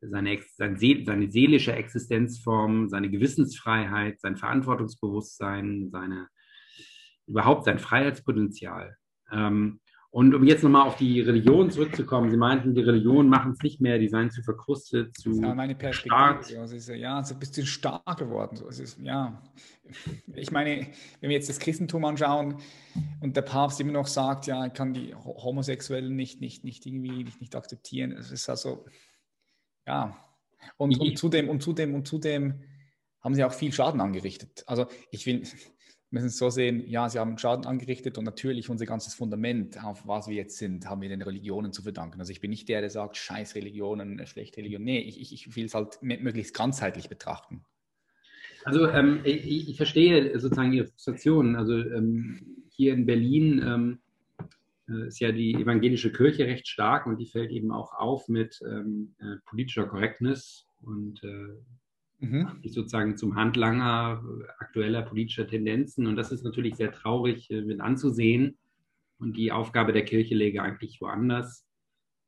seine, 0.00 0.38
seine, 0.56 1.04
seine 1.04 1.30
seelische 1.30 1.72
Existenzform, 1.72 2.88
seine 2.88 3.10
Gewissensfreiheit, 3.10 4.20
sein 4.20 4.36
Verantwortungsbewusstsein, 4.36 5.90
seine, 5.90 6.28
überhaupt 7.26 7.64
sein 7.64 7.80
Freiheitspotenzial. 7.80 8.96
Ähm, 9.32 9.80
und 10.10 10.34
um 10.34 10.44
jetzt 10.44 10.62
nochmal 10.62 10.86
auf 10.86 10.96
die 10.96 11.20
Religion 11.20 11.70
zurückzukommen, 11.70 12.30
Sie 12.30 12.38
meinten, 12.38 12.74
die 12.74 12.80
Religionen 12.80 13.28
machen 13.28 13.52
es 13.52 13.62
nicht 13.62 13.80
mehr, 13.80 13.98
die 13.98 14.08
seien 14.08 14.30
zu 14.30 14.42
verkrustet, 14.42 15.14
zu 15.14 15.28
das 15.28 15.38
ist 15.38 15.54
meine 15.54 15.74
Perspektive. 15.74 16.14
Stark. 16.14 16.58
Also 16.58 16.76
ist, 16.76 16.88
ja, 16.88 17.22
so 17.22 17.34
ein 17.34 17.40
bisschen 17.40 17.66
stark 17.66 18.18
geworden. 18.18 18.56
So, 18.56 18.68
es 18.68 18.80
ist, 18.80 18.98
ja. 19.00 19.42
Ich 20.34 20.50
meine, 20.50 20.86
wenn 21.20 21.28
wir 21.28 21.36
jetzt 21.36 21.50
das 21.50 21.58
Christentum 21.58 22.06
anschauen 22.06 22.56
und 23.20 23.36
der 23.36 23.42
Papst 23.42 23.80
immer 23.80 23.92
noch 23.92 24.06
sagt, 24.06 24.46
ja, 24.46 24.64
er 24.64 24.70
kann 24.70 24.94
die 24.94 25.14
Homosexuellen 25.14 26.16
nicht, 26.16 26.40
nicht, 26.40 26.64
nicht 26.64 26.86
irgendwie 26.86 27.24
nicht, 27.24 27.40
nicht 27.42 27.54
akzeptieren. 27.54 28.12
Es 28.12 28.30
ist 28.30 28.48
also, 28.48 28.86
ja. 29.86 30.16
Und, 30.78 30.98
und 30.98 31.18
zudem, 31.18 31.50
und 31.50 31.62
zudem, 31.62 31.94
und 31.94 32.08
zudem 32.08 32.62
haben 33.20 33.34
sie 33.34 33.44
auch 33.44 33.52
viel 33.52 33.72
Schaden 33.72 34.00
angerichtet. 34.00 34.64
Also 34.66 34.86
ich 35.10 35.26
will, 35.26 35.42
müssen 36.10 36.26
es 36.26 36.38
so 36.38 36.48
sehen, 36.48 36.88
ja, 36.88 37.08
sie 37.08 37.18
haben 37.18 37.36
Schaden 37.36 37.66
angerichtet 37.66 38.16
und 38.16 38.24
natürlich 38.24 38.70
unser 38.70 38.86
ganzes 38.86 39.14
Fundament, 39.14 39.82
auf 39.84 40.06
was 40.06 40.28
wir 40.28 40.36
jetzt 40.36 40.56
sind, 40.56 40.88
haben 40.88 41.02
wir 41.02 41.08
den 41.08 41.22
Religionen 41.22 41.72
zu 41.72 41.82
verdanken. 41.82 42.18
Also 42.20 42.32
ich 42.32 42.40
bin 42.40 42.50
nicht 42.50 42.68
der, 42.68 42.80
der 42.80 42.90
sagt, 42.90 43.16
scheiß 43.16 43.54
Religionen, 43.54 44.24
schlechte 44.26 44.58
Religion. 44.58 44.82
Nee, 44.82 45.00
ich, 45.00 45.20
ich, 45.20 45.34
ich 45.34 45.56
will 45.56 45.66
es 45.66 45.74
halt 45.74 45.98
möglichst 46.02 46.54
ganzheitlich 46.54 47.08
betrachten. 47.08 47.62
Also 48.64 48.88
ähm, 48.88 49.20
ich, 49.24 49.68
ich, 49.68 49.76
verstehe 49.76 50.38
sozusagen 50.38 50.72
Ihre 50.72 50.86
Frustration. 50.86 51.56
Also 51.56 51.74
ähm, 51.74 52.64
hier 52.70 52.92
in 52.92 53.06
Berlin 53.06 53.62
ähm, 53.64 53.98
äh, 54.88 55.08
ist 55.08 55.20
ja 55.20 55.32
die 55.32 55.54
evangelische 55.54 56.12
Kirche 56.12 56.46
recht 56.46 56.66
stark 56.68 57.06
und 57.06 57.18
die 57.18 57.26
fällt 57.26 57.50
eben 57.50 57.70
auch 57.70 57.94
auf 57.94 58.28
mit 58.28 58.60
ähm, 58.66 59.14
äh, 59.20 59.36
politischer 59.46 59.86
Korrektness 59.86 60.66
und 60.82 61.22
äh, 61.22 61.54
mhm. 62.18 62.60
sozusagen 62.64 63.16
zum 63.16 63.36
Handlanger 63.36 64.22
aktueller 64.58 65.02
politischer 65.02 65.46
Tendenzen. 65.46 66.06
Und 66.06 66.16
das 66.16 66.32
ist 66.32 66.44
natürlich 66.44 66.76
sehr 66.76 66.92
traurig 66.92 67.50
äh, 67.50 67.62
mit 67.62 67.80
anzusehen. 67.80 68.58
Und 69.18 69.36
die 69.36 69.50
Aufgabe 69.50 69.92
der 69.92 70.04
Kirche 70.04 70.34
läge 70.34 70.62
eigentlich 70.62 71.00
woanders. 71.00 71.66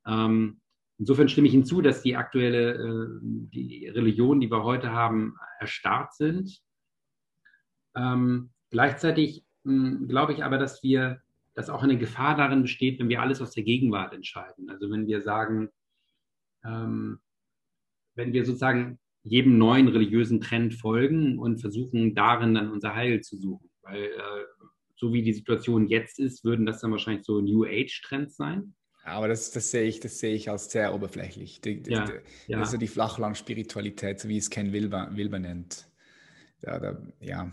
Ähm, 0.06 0.60
insofern 0.98 1.28
stimme 1.28 1.46
ich 1.46 1.52
hinzu, 1.52 1.82
dass 1.82 2.02
die 2.02 2.16
aktuelle, 2.16 2.72
äh, 2.72 3.18
die 3.22 3.88
Religionen, 3.88 4.40
die 4.40 4.50
wir 4.50 4.64
heute 4.64 4.90
haben, 4.92 5.36
erstarrt 5.60 6.14
sind. 6.14 6.60
Ähm, 7.94 8.50
gleichzeitig 8.70 9.44
hm, 9.64 10.08
glaube 10.08 10.32
ich 10.32 10.44
aber, 10.44 10.58
dass 10.58 10.82
wir, 10.82 11.20
dass 11.54 11.70
auch 11.70 11.82
eine 11.82 11.98
Gefahr 11.98 12.36
darin 12.36 12.62
besteht, 12.62 12.98
wenn 12.98 13.08
wir 13.08 13.22
alles 13.22 13.40
aus 13.40 13.52
der 13.52 13.64
Gegenwart 13.64 14.12
entscheiden. 14.12 14.68
Also 14.70 14.90
wenn 14.90 15.06
wir 15.06 15.22
sagen, 15.22 15.70
ähm, 16.64 17.20
wenn 18.14 18.32
wir 18.32 18.44
sozusagen 18.44 18.98
jedem 19.22 19.58
neuen 19.58 19.88
religiösen 19.88 20.40
Trend 20.40 20.74
folgen 20.74 21.38
und 21.38 21.60
versuchen 21.60 22.14
darin 22.14 22.54
dann 22.54 22.70
unser 22.70 22.94
Heil 22.94 23.20
zu 23.20 23.36
suchen. 23.36 23.70
Weil 23.82 24.04
äh, 24.04 24.44
so 24.96 25.12
wie 25.12 25.22
die 25.22 25.32
Situation 25.32 25.88
jetzt 25.88 26.18
ist, 26.18 26.44
würden 26.44 26.66
das 26.66 26.80
dann 26.80 26.90
wahrscheinlich 26.90 27.24
so 27.24 27.40
New 27.40 27.64
Age-Trends 27.64 28.36
sein. 28.36 28.74
Aber 29.04 29.28
das, 29.28 29.50
das, 29.50 29.70
sehe 29.70 29.84
ich, 29.84 30.00
das 30.00 30.18
sehe 30.18 30.34
ich 30.34 30.50
als 30.50 30.70
sehr 30.70 30.94
oberflächlich. 30.94 31.60
Die, 31.62 31.82
ja, 31.86 32.04
die, 32.04 32.12
ja. 32.52 32.58
Also 32.58 32.76
die 32.76 32.86
Flachland-Spiritualität, 32.86 34.20
so 34.20 34.28
wie 34.28 34.36
es 34.36 34.50
Ken 34.50 34.72
Wilber, 34.72 35.10
Wilber 35.14 35.38
nennt. 35.38 35.88
Ja, 36.62 36.78
da, 36.78 37.00
ja. 37.20 37.50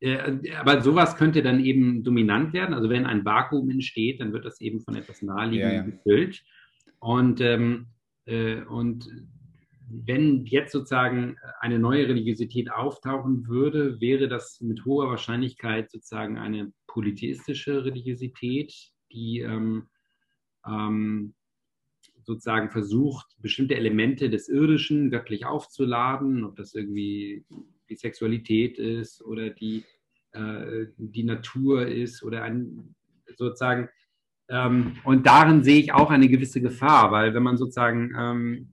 Äh, 0.00 0.54
aber 0.56 0.80
sowas 0.80 1.16
könnte 1.16 1.42
dann 1.42 1.62
eben 1.62 2.02
dominant 2.02 2.54
werden. 2.54 2.74
Also 2.74 2.88
wenn 2.88 3.04
ein 3.04 3.24
Vakuum 3.24 3.68
entsteht, 3.68 4.20
dann 4.20 4.32
wird 4.32 4.46
das 4.46 4.60
eben 4.60 4.80
von 4.80 4.96
etwas 4.96 5.20
Naheliegendem 5.20 5.92
gefüllt. 5.92 6.42
Und, 6.98 7.40
ähm, 7.42 7.88
äh, 8.24 8.62
und 8.62 9.06
wenn 9.92 10.46
jetzt 10.46 10.72
sozusagen 10.72 11.36
eine 11.60 11.78
neue 11.78 12.06
Religiosität 12.06 12.70
auftauchen 12.70 13.48
würde, 13.48 14.00
wäre 14.00 14.28
das 14.28 14.60
mit 14.60 14.84
hoher 14.84 15.08
Wahrscheinlichkeit 15.08 15.90
sozusagen 15.90 16.38
eine 16.38 16.72
polytheistische 16.86 17.84
Religiosität, 17.84 18.72
die 19.12 19.40
ähm, 19.40 19.88
ähm, 20.66 21.34
sozusagen 22.22 22.70
versucht, 22.70 23.26
bestimmte 23.38 23.74
Elemente 23.74 24.30
des 24.30 24.48
Irdischen 24.48 25.10
göttlich 25.10 25.44
aufzuladen, 25.44 26.44
ob 26.44 26.56
das 26.56 26.74
irgendwie 26.74 27.44
die 27.88 27.96
Sexualität 27.96 28.78
ist 28.78 29.22
oder 29.22 29.50
die, 29.50 29.84
äh, 30.32 30.86
die 30.96 31.24
Natur 31.24 31.86
ist 31.86 32.22
oder 32.22 32.44
ein 32.44 32.94
sozusagen. 33.36 33.88
Ähm, 34.48 34.98
und 35.04 35.26
darin 35.26 35.64
sehe 35.64 35.80
ich 35.80 35.92
auch 35.92 36.10
eine 36.10 36.28
gewisse 36.28 36.60
Gefahr, 36.60 37.10
weil 37.10 37.34
wenn 37.34 37.42
man 37.42 37.56
sozusagen 37.56 38.12
ähm, 38.16 38.72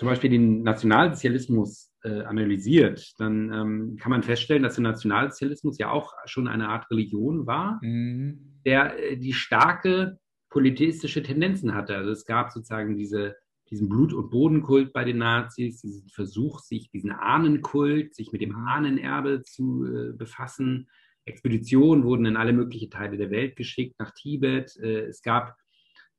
zum 0.00 0.08
Beispiel 0.08 0.30
den 0.30 0.62
Nationalsozialismus 0.62 1.92
äh, 2.04 2.22
analysiert, 2.22 3.12
dann 3.18 3.52
ähm, 3.52 3.96
kann 4.00 4.08
man 4.08 4.22
feststellen, 4.22 4.62
dass 4.62 4.76
der 4.76 4.84
Nationalsozialismus 4.84 5.76
ja 5.76 5.90
auch 5.90 6.14
schon 6.24 6.48
eine 6.48 6.70
Art 6.70 6.90
Religion 6.90 7.46
war, 7.46 7.78
mhm. 7.82 8.62
der 8.64 8.98
äh, 8.98 9.18
die 9.18 9.34
starke 9.34 10.18
politistische 10.48 11.22
Tendenzen 11.22 11.74
hatte. 11.74 11.96
Also 11.96 12.12
es 12.12 12.24
gab 12.24 12.50
sozusagen 12.50 12.96
diese, 12.96 13.36
diesen 13.68 13.90
Blut- 13.90 14.14
und 14.14 14.30
Bodenkult 14.30 14.94
bei 14.94 15.04
den 15.04 15.18
Nazis, 15.18 15.82
diesen 15.82 16.08
Versuch, 16.08 16.60
sich 16.60 16.90
diesen 16.90 17.10
Ahnenkult, 17.12 18.14
sich 18.14 18.32
mit 18.32 18.40
dem 18.40 18.56
Ahnenerbe 18.56 19.42
zu 19.42 19.84
äh, 19.84 20.12
befassen. 20.14 20.88
Expeditionen 21.26 22.04
wurden 22.04 22.24
in 22.24 22.38
alle 22.38 22.54
möglichen 22.54 22.90
Teile 22.90 23.18
der 23.18 23.30
Welt 23.30 23.54
geschickt, 23.54 23.98
nach 23.98 24.12
Tibet. 24.12 24.74
Äh, 24.78 25.08
es 25.08 25.20
gab 25.20 25.58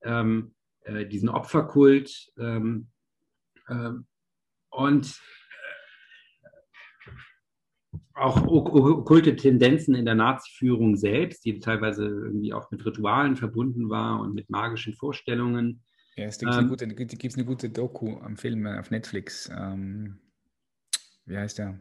ähm, 0.03 0.53
äh, 0.83 1.07
diesen 1.07 1.29
Opferkult 1.29 2.31
ähm 2.37 2.91
und 4.69 5.21
auch 8.13 8.45
okkulte 8.45 9.35
Tendenzen 9.35 9.95
in 9.95 10.05
der 10.05 10.15
Nazi-Führung 10.15 10.95
selbst, 10.95 11.45
die 11.45 11.59
teilweise 11.59 12.05
irgendwie 12.05 12.53
auch 12.53 12.69
mit 12.71 12.85
Ritualen 12.85 13.35
verbunden 13.35 13.89
war 13.89 14.19
und 14.19 14.33
mit 14.33 14.49
magischen 14.49 14.93
Vorstellungen. 14.93 15.83
Ja, 16.15 16.25
es 16.25 16.37
gibt 16.37 16.51
ähm, 16.51 16.59
eine, 16.59 16.67
gute, 16.67 16.85
eine 16.85 17.45
gute 17.45 17.69
Doku 17.69 18.17
am 18.19 18.37
Film 18.37 18.65
äh, 18.65 18.79
auf 18.79 18.91
Netflix. 18.91 19.49
Ähm, 19.55 20.19
wie 21.25 21.37
heißt 21.37 21.57
der? 21.57 21.79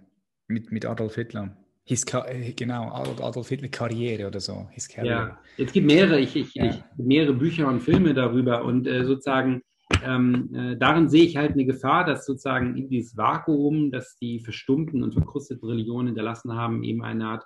Mit, 0.49 0.71
mit 0.71 0.87
Adolf 0.87 1.17
Hitler. 1.17 1.57
His, 1.85 2.05
äh, 2.05 2.53
genau, 2.53 2.91
Adolf 2.93 3.49
Hitler 3.49 3.69
Karriere 3.69 4.29
oder 4.29 4.41
so. 4.41 4.69
His 4.71 4.89
ja, 4.95 5.41
es 5.59 5.73
gibt 5.73 5.87
mehrere, 5.87 6.21
ich, 6.21 6.37
ich, 6.37 6.55
ja. 6.55 6.67
ich, 6.67 6.83
mehrere 6.97 7.35
Bücher 7.35 7.69
und 7.69 7.81
Filme 7.81 8.15
darüber 8.15 8.65
und 8.65 8.87
äh, 8.87 9.05
sozusagen 9.05 9.63
ähm, 10.05 10.55
äh, 10.55 10.77
darin 10.77 11.09
sehe 11.09 11.25
ich 11.25 11.37
halt 11.37 11.53
eine 11.53 11.65
Gefahr, 11.65 12.05
dass 12.05 12.27
sozusagen 12.27 12.77
in 12.77 12.89
dieses 12.89 13.17
Vakuum, 13.17 13.91
das 13.91 14.17
die 14.17 14.41
verstummten 14.41 15.03
und 15.03 15.15
verkrusteten 15.15 15.69
Religionen 15.69 16.09
hinterlassen 16.09 16.55
haben, 16.55 16.83
eben 16.83 17.03
eine 17.03 17.27
Art 17.27 17.45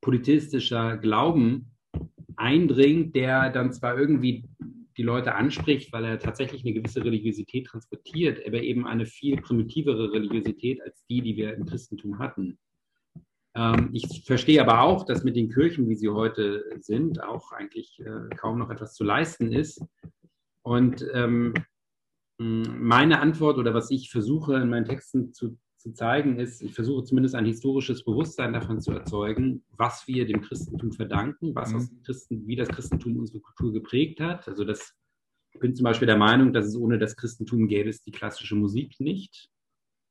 politistischer 0.00 0.96
Glauben 0.96 1.72
eindringt, 2.36 3.16
der 3.16 3.50
dann 3.50 3.72
zwar 3.72 3.98
irgendwie 3.98 4.44
die 4.96 5.02
Leute 5.02 5.34
anspricht, 5.34 5.92
weil 5.92 6.04
er 6.04 6.18
tatsächlich 6.18 6.64
eine 6.64 6.74
gewisse 6.74 7.04
Religiosität 7.04 7.66
transportiert, 7.66 8.44
aber 8.46 8.60
eben 8.62 8.86
eine 8.86 9.06
viel 9.06 9.40
primitivere 9.40 10.12
Religiosität 10.12 10.82
als 10.82 11.04
die, 11.06 11.22
die 11.22 11.36
wir 11.36 11.54
im 11.54 11.66
Christentum 11.66 12.18
hatten. 12.18 12.58
Ähm, 13.54 13.90
ich 13.92 14.24
verstehe 14.24 14.60
aber 14.60 14.82
auch, 14.82 15.06
dass 15.06 15.24
mit 15.24 15.36
den 15.36 15.50
Kirchen, 15.50 15.88
wie 15.88 15.94
sie 15.94 16.08
heute 16.08 16.64
sind, 16.80 17.22
auch 17.22 17.52
eigentlich 17.52 18.00
äh, 18.00 18.34
kaum 18.36 18.58
noch 18.58 18.70
etwas 18.70 18.94
zu 18.94 19.04
leisten 19.04 19.52
ist. 19.52 19.80
Und 20.62 21.06
ähm, 21.14 21.54
meine 22.38 23.20
Antwort 23.20 23.58
oder 23.58 23.74
was 23.74 23.90
ich 23.90 24.10
versuche 24.10 24.54
in 24.56 24.68
meinen 24.68 24.84
Texten 24.84 25.32
zu, 25.32 25.58
zu 25.76 25.92
zeigen, 25.92 26.38
ist, 26.38 26.62
ich 26.62 26.72
versuche 26.72 27.04
zumindest 27.04 27.34
ein 27.34 27.44
historisches 27.44 28.04
Bewusstsein 28.04 28.52
davon 28.52 28.80
zu 28.80 28.92
erzeugen, 28.92 29.64
was 29.76 30.06
wir 30.06 30.24
dem 30.26 30.40
Christentum 30.40 30.92
verdanken, 30.92 31.54
was 31.54 31.72
mhm. 31.72 32.02
Christen, 32.04 32.46
wie 32.46 32.56
das 32.56 32.68
Christentum 32.68 33.16
unsere 33.16 33.40
Kultur 33.40 33.72
geprägt 33.72 34.20
hat. 34.20 34.48
Also 34.48 34.64
das, 34.64 34.94
ich 35.52 35.60
bin 35.60 35.74
zum 35.74 35.84
Beispiel 35.84 36.06
der 36.06 36.16
Meinung, 36.16 36.52
dass 36.52 36.66
es 36.66 36.76
ohne 36.76 36.98
das 36.98 37.16
Christentum 37.16 37.66
gäbe 37.66 37.90
es 37.90 38.02
die 38.02 38.12
klassische 38.12 38.54
Musik 38.54 39.00
nicht. 39.00 39.50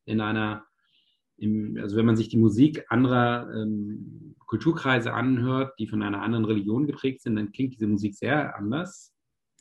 In 0.06 0.20
einer, 0.20 0.66
im, 1.38 1.78
also 1.82 1.95
wenn 1.95 2.06
man 2.06 2.18
sich 2.18 2.28
die 2.28 2.38
Musik 2.38 2.86
anderer 2.90 3.49
ähm, 3.54 4.36
Kulturkreise 4.48 5.14
anhört, 5.14 5.80
die 5.80 5.88
von 5.88 6.04
einer 6.04 6.22
anderen 6.22 6.45
Religion 6.45 6.88
geprägt 6.88 7.22
sind, 7.22 7.38
dann 7.38 7.52
klingt 7.52 7.74
diese 7.74 7.88
Musik 7.88 8.16
sehr 8.16 8.58
anders. 8.58 9.14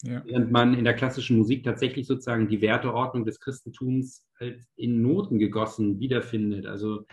Ja. 0.02 0.22
Während 0.26 0.52
man 0.52 0.74
in 0.74 0.84
der 0.84 0.94
klassischen 0.94 1.38
Musik 1.38 1.64
tatsächlich 1.64 2.06
sozusagen 2.06 2.48
die 2.48 2.60
Werteordnung 2.60 3.24
des 3.24 3.40
Christentums 3.40 4.24
halt 4.38 4.62
in 4.76 5.00
Noten 5.00 5.38
gegossen 5.38 5.98
wiederfindet. 6.00 6.66
Also 6.66 7.06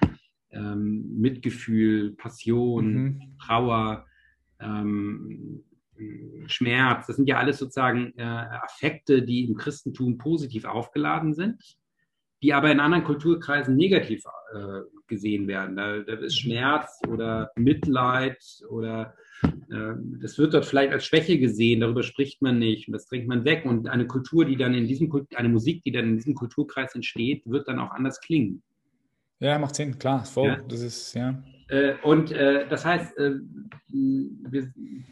ähm, 0.51 1.05
Mitgefühl, 1.17 2.11
Passion, 2.11 2.93
mhm. 2.93 3.37
Trauer, 3.39 4.05
ähm, 4.59 5.63
Schmerz. 6.47 7.07
Das 7.07 7.15
sind 7.15 7.27
ja 7.27 7.37
alles 7.37 7.57
sozusagen 7.57 8.13
äh, 8.17 8.23
Affekte, 8.23 9.21
die 9.21 9.45
im 9.45 9.55
Christentum 9.55 10.17
positiv 10.17 10.65
aufgeladen 10.65 11.33
sind, 11.33 11.61
die 12.41 12.53
aber 12.53 12.71
in 12.71 12.79
anderen 12.79 13.03
Kulturkreisen 13.03 13.75
negativ 13.75 14.23
äh, 14.53 14.81
gesehen 15.07 15.47
werden. 15.47 15.75
Da, 15.75 15.99
da 15.99 16.13
ist 16.13 16.33
mhm. 16.43 16.49
Schmerz 16.49 16.99
oder 17.07 17.51
Mitleid 17.55 18.43
oder 18.69 19.15
das 20.21 20.37
wird 20.37 20.53
dort 20.53 20.65
vielleicht 20.65 20.93
als 20.93 21.05
Schwäche 21.05 21.39
gesehen, 21.39 21.79
darüber 21.79 22.03
spricht 22.03 22.41
man 22.43 22.59
nicht 22.59 22.87
und 22.87 22.93
das 22.93 23.07
drängt 23.07 23.27
man 23.27 23.43
weg. 23.43 23.65
Und 23.65 23.87
eine 23.87 24.05
Kultur, 24.05 24.45
die 24.45 24.55
dann 24.55 24.75
in 24.75 24.87
diesem 24.87 25.11
eine 25.35 25.49
Musik, 25.49 25.83
die 25.83 25.91
dann 25.91 26.05
in 26.05 26.15
diesem 26.17 26.35
Kulturkreis 26.35 26.93
entsteht, 26.93 27.41
wird 27.45 27.67
dann 27.67 27.79
auch 27.79 27.91
anders 27.91 28.21
klingen. 28.21 28.61
Ja, 29.39 29.59
macht 29.59 29.75
Sinn, 29.75 29.97
klar, 29.97 30.23
voll. 30.25 30.47
Ja. 30.47 30.61
Das 30.67 30.81
ist, 30.81 31.13
ja. 31.15 31.43
Äh, 31.67 31.95
und 32.03 32.31
äh, 32.31 32.67
das 32.69 32.85
heißt, 32.85 33.17
äh, 33.17 33.33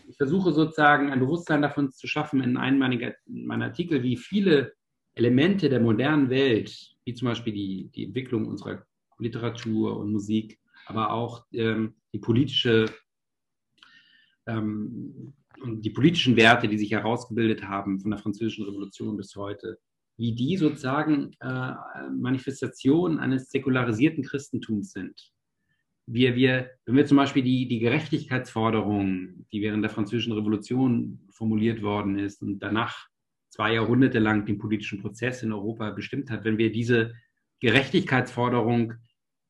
ich 0.07 0.17
versuche 0.17 0.51
sozusagen 0.53 1.11
ein 1.11 1.19
Bewusstsein 1.19 1.61
davon 1.61 1.91
zu 1.91 2.07
schaffen 2.07 2.41
in 2.41 2.55
einem 2.55 2.79
meiner, 2.79 3.13
meiner 3.25 3.65
Artikel, 3.65 4.03
wie 4.03 4.15
viele 4.15 4.73
Elemente 5.15 5.69
der 5.69 5.79
modernen 5.79 6.29
Welt, 6.29 6.95
wie 7.03 7.13
zum 7.13 7.27
Beispiel 7.27 7.53
die, 7.53 7.89
die 7.95 8.05
Entwicklung 8.05 8.47
unserer 8.47 8.83
Literatur 9.19 9.97
und 9.97 10.11
Musik, 10.11 10.59
aber 10.85 11.11
auch 11.11 11.45
ähm, 11.51 11.95
die 12.13 12.19
politische 12.19 12.85
ähm, 14.47 15.34
die 15.63 15.89
politischen 15.89 16.35
Werte, 16.35 16.68
die 16.68 16.77
sich 16.77 16.91
herausgebildet 16.91 17.63
haben 17.63 17.99
von 17.99 18.11
der 18.11 18.19
Französischen 18.19 18.65
Revolution 18.65 19.18
bis 19.18 19.35
heute, 19.35 19.80
wie 20.18 20.34
die 20.34 20.57
sozusagen 20.57 21.34
äh, 21.39 21.73
Manifestationen 22.11 23.19
eines 23.19 23.49
säkularisierten 23.49 24.23
Christentums 24.23 24.91
sind. 24.91 25.31
Wir, 26.07 26.35
wir, 26.35 26.72
wenn 26.85 26.95
wir 26.95 27.05
zum 27.05 27.18
Beispiel 27.18 27.43
die, 27.43 27.68
die 27.68 27.80
Gerechtigkeitsforderung, 27.80 29.45
die 29.51 29.61
während 29.61 29.84
der 29.84 29.91
Französischen 29.91 30.34
Revolution 30.34 31.27
formuliert 31.30 31.81
worden 31.81 32.18
ist 32.18 32.41
und 32.41 32.59
danach 32.59 33.07
zwei 33.49 33.73
Jahrhunderte 33.73 34.19
lang 34.19 34.45
den 34.45 34.57
politischen 34.57 35.01
Prozess 35.01 35.43
in 35.43 35.51
Europa 35.51 35.91
bestimmt 35.91 36.30
hat, 36.31 36.43
wenn 36.43 36.57
wir 36.57 36.72
diese 36.72 37.13
Gerechtigkeitsforderung, 37.59 38.93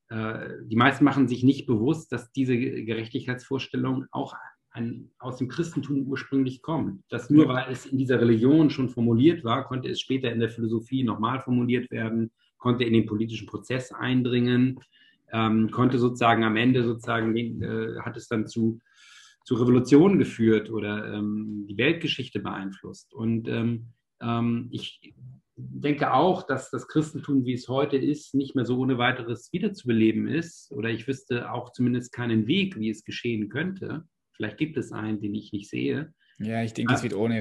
äh, 0.08 0.48
die 0.64 0.76
meisten 0.76 1.04
machen 1.04 1.28
sich 1.28 1.42
nicht 1.42 1.66
bewusst, 1.66 2.12
dass 2.12 2.32
diese 2.32 2.56
Gerechtigkeitsvorstellung 2.56 4.06
auch 4.10 4.34
ein, 4.72 5.10
aus 5.18 5.36
dem 5.36 5.48
Christentum 5.48 6.06
ursprünglich 6.06 6.62
kommt. 6.62 7.02
Dass 7.10 7.30
nur 7.30 7.48
weil 7.48 7.70
es 7.70 7.86
in 7.86 7.98
dieser 7.98 8.20
Religion 8.20 8.70
schon 8.70 8.88
formuliert 8.88 9.44
war, 9.44 9.64
konnte 9.64 9.88
es 9.88 10.00
später 10.00 10.32
in 10.32 10.40
der 10.40 10.48
Philosophie 10.48 11.04
nochmal 11.04 11.40
formuliert 11.40 11.90
werden, 11.90 12.30
konnte 12.58 12.84
in 12.84 12.92
den 12.92 13.06
politischen 13.06 13.46
Prozess 13.46 13.92
eindringen, 13.92 14.80
ähm, 15.32 15.70
konnte 15.70 15.98
sozusagen 15.98 16.44
am 16.44 16.56
Ende 16.56 16.84
sozusagen, 16.84 17.36
äh, 17.36 18.00
hat 18.00 18.16
es 18.16 18.28
dann 18.28 18.46
zu, 18.46 18.80
zu 19.44 19.54
Revolutionen 19.56 20.18
geführt 20.18 20.70
oder 20.70 21.12
ähm, 21.14 21.66
die 21.68 21.76
Weltgeschichte 21.76 22.40
beeinflusst. 22.40 23.12
Und 23.12 23.48
ähm, 23.48 23.88
ähm 24.20 24.68
ich 24.70 25.14
denke 25.56 26.14
auch, 26.14 26.44
dass 26.44 26.70
das 26.70 26.88
Christentum, 26.88 27.44
wie 27.44 27.54
es 27.54 27.68
heute 27.68 27.96
ist, 27.96 28.34
nicht 28.34 28.54
mehr 28.54 28.64
so 28.64 28.78
ohne 28.78 28.98
weiteres 28.98 29.52
wiederzubeleben 29.52 30.26
ist. 30.26 30.72
Oder 30.72 30.90
ich 30.90 31.06
wüsste 31.06 31.52
auch 31.52 31.72
zumindest 31.72 32.12
keinen 32.12 32.46
Weg, 32.46 32.78
wie 32.78 32.90
es 32.90 33.04
geschehen 33.04 33.48
könnte. 33.48 34.04
Vielleicht 34.42 34.58
gibt 34.58 34.76
es 34.76 34.90
einen, 34.90 35.20
den 35.20 35.36
ich 35.36 35.52
nicht 35.52 35.70
sehe. 35.70 36.12
Ja, 36.40 36.64
ich 36.64 36.72
denke, 36.72 36.94
es 36.94 36.98
ah. 36.98 37.02
wird 37.04 37.14
ohne, 37.14 37.40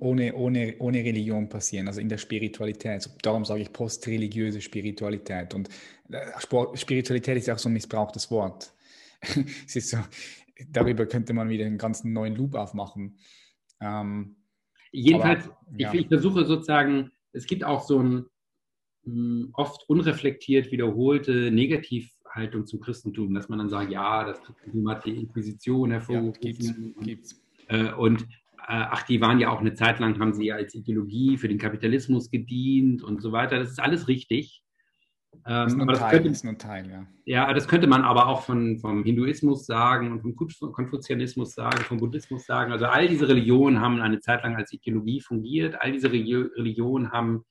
ohne, 0.00 0.34
ohne, 0.34 0.76
ohne 0.78 0.98
Religion 0.98 1.48
passieren, 1.48 1.88
also 1.88 2.00
in 2.00 2.08
der 2.08 2.18
Spiritualität. 2.18 3.10
Darum 3.22 3.44
sage 3.44 3.62
ich 3.62 3.72
postreligiöse 3.72 4.60
Spiritualität. 4.60 5.52
Und 5.52 5.68
äh, 6.10 6.76
Spiritualität 6.76 7.38
ist 7.38 7.50
auch 7.50 7.58
so 7.58 7.68
ein 7.68 7.72
missbrauchtes 7.72 8.30
Wort. 8.30 8.72
es 9.66 9.74
ist 9.74 9.90
so, 9.90 9.98
darüber 10.70 11.06
könnte 11.06 11.32
man 11.32 11.48
wieder 11.48 11.66
einen 11.66 11.78
ganzen 11.78 12.12
neuen 12.12 12.36
Loop 12.36 12.54
aufmachen. 12.54 13.18
Ähm, 13.80 14.36
Jedenfalls, 14.92 15.46
aber, 15.46 15.58
ja. 15.76 15.92
ich, 15.92 16.02
ich, 16.02 16.06
versuche 16.06 16.44
sozusagen, 16.44 17.10
es 17.32 17.46
gibt 17.46 17.64
auch 17.64 17.84
so 17.84 17.98
ein 17.98 18.26
hm, 19.02 19.50
oft 19.54 19.88
unreflektiert 19.88 20.70
wiederholte 20.70 21.50
Negativ, 21.50 22.14
Haltung 22.34 22.66
zum 22.66 22.80
Christentum, 22.80 23.34
dass 23.34 23.48
man 23.48 23.58
dann 23.58 23.68
sagt, 23.68 23.90
ja, 23.90 24.24
das 24.24 24.42
Christentum 24.42 24.88
hat 24.88 25.04
die 25.04 25.16
Inquisition 25.16 25.90
hervorgerufen. 25.90 26.42
Ja, 26.42 26.50
gibt's, 26.50 26.74
gibt's. 27.00 27.42
Äh, 27.68 27.92
und 27.92 28.22
äh, 28.22 28.86
ach, 28.90 29.02
die 29.02 29.20
waren 29.20 29.38
ja 29.38 29.50
auch 29.50 29.60
eine 29.60 29.74
Zeit 29.74 29.98
lang, 29.98 30.18
haben 30.18 30.32
sie 30.32 30.46
ja 30.46 30.56
als 30.56 30.74
Ideologie 30.74 31.36
für 31.36 31.48
den 31.48 31.58
Kapitalismus 31.58 32.30
gedient 32.30 33.02
und 33.02 33.20
so 33.20 33.32
weiter. 33.32 33.58
Das 33.58 33.70
ist 33.70 33.80
alles 33.80 34.08
richtig. 34.08 34.62
Ähm, 35.34 35.40
das 35.44 35.72
ist 35.72 35.78
nur 35.78 35.88
ein, 35.88 35.96
Teil, 35.96 36.10
könnte, 36.10 36.28
ist 36.28 36.44
nur 36.44 36.52
ein 36.52 36.58
Teil, 36.58 36.90
ja. 36.90 37.06
Ja, 37.24 37.52
das 37.52 37.66
könnte 37.66 37.86
man 37.86 38.02
aber 38.02 38.28
auch 38.28 38.42
von, 38.42 38.78
vom 38.78 39.02
Hinduismus 39.02 39.66
sagen 39.66 40.12
und 40.12 40.20
vom 40.20 40.36
Konfuzianismus 40.36 41.54
sagen, 41.54 41.78
vom 41.78 41.98
Buddhismus 41.98 42.44
sagen. 42.44 42.72
Also 42.72 42.86
all 42.86 43.08
diese 43.08 43.28
Religionen 43.28 43.80
haben 43.80 44.00
eine 44.00 44.20
Zeit 44.20 44.42
lang 44.42 44.56
als 44.56 44.72
Ideologie 44.72 45.20
fungiert. 45.20 45.80
All 45.80 45.92
diese 45.92 46.12
Religionen 46.12 47.10
haben 47.10 47.44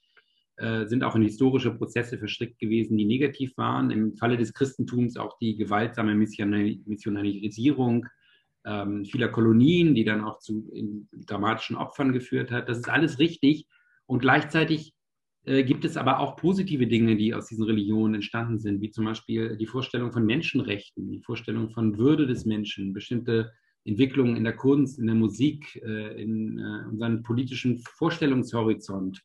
äh, 0.62 0.86
sind 0.88 1.04
auch 1.04 1.16
in 1.16 1.24
historische 1.24 1.72
Prozesse 1.72 2.18
verstrickt 2.18 2.60
gewesen, 2.60 2.98
die 2.98 3.06
negativ 3.06 3.58
waren. 3.58 3.92
Im 3.92 4.16
Falle 4.16 4.38
des 4.38 4.54
Christentums 4.54 5.18
auch 5.18 5.38
die 5.40 5.56
gewaltsame 5.58 6.16
Missionarisierung 6.16 8.06
ähm, 8.66 9.06
vieler 9.06 9.30
Kolonien, 9.30 9.96
die 9.96 10.04
dann 10.04 10.24
auch 10.24 10.40
zu 10.40 10.72
dramatischen 11.12 11.76
Opfern 11.76 12.14
geführt 12.14 12.52
hat. 12.52 12.70
Das 12.70 12.78
ist 12.78 12.90
alles 12.90 13.20
richtig. 13.20 13.66
Und 14.06 14.20
gleichzeitig 14.20 14.94
äh, 15.46 15.64
gibt 15.64 15.86
es 15.86 15.98
aber 15.98 16.20
auch 16.20 16.36
positive 16.36 16.86
Dinge, 16.86 17.16
die 17.16 17.34
aus 17.34 17.48
diesen 17.48 17.66
Religionen 17.66 18.16
entstanden 18.16 18.60
sind, 18.60 18.82
wie 18.82 18.92
zum 18.92 19.06
Beispiel 19.06 19.58
die 19.58 19.66
Vorstellung 19.66 20.12
von 20.12 20.26
Menschenrechten, 20.26 21.10
die 21.10 21.22
Vorstellung 21.22 21.72
von 21.72 21.98
Würde 21.98 22.28
des 22.28 22.46
Menschen, 22.46 22.94
bestimmte 22.94 23.52
Entwicklungen 23.84 24.36
in 24.36 24.44
der 24.44 24.56
Kunst, 24.56 25.00
in 25.00 25.08
der 25.08 25.16
Musik, 25.16 25.82
äh, 25.84 26.22
in 26.22 26.60
äh, 26.60 26.88
unserem 26.90 27.24
politischen 27.24 27.80
Vorstellungshorizont. 27.80 29.24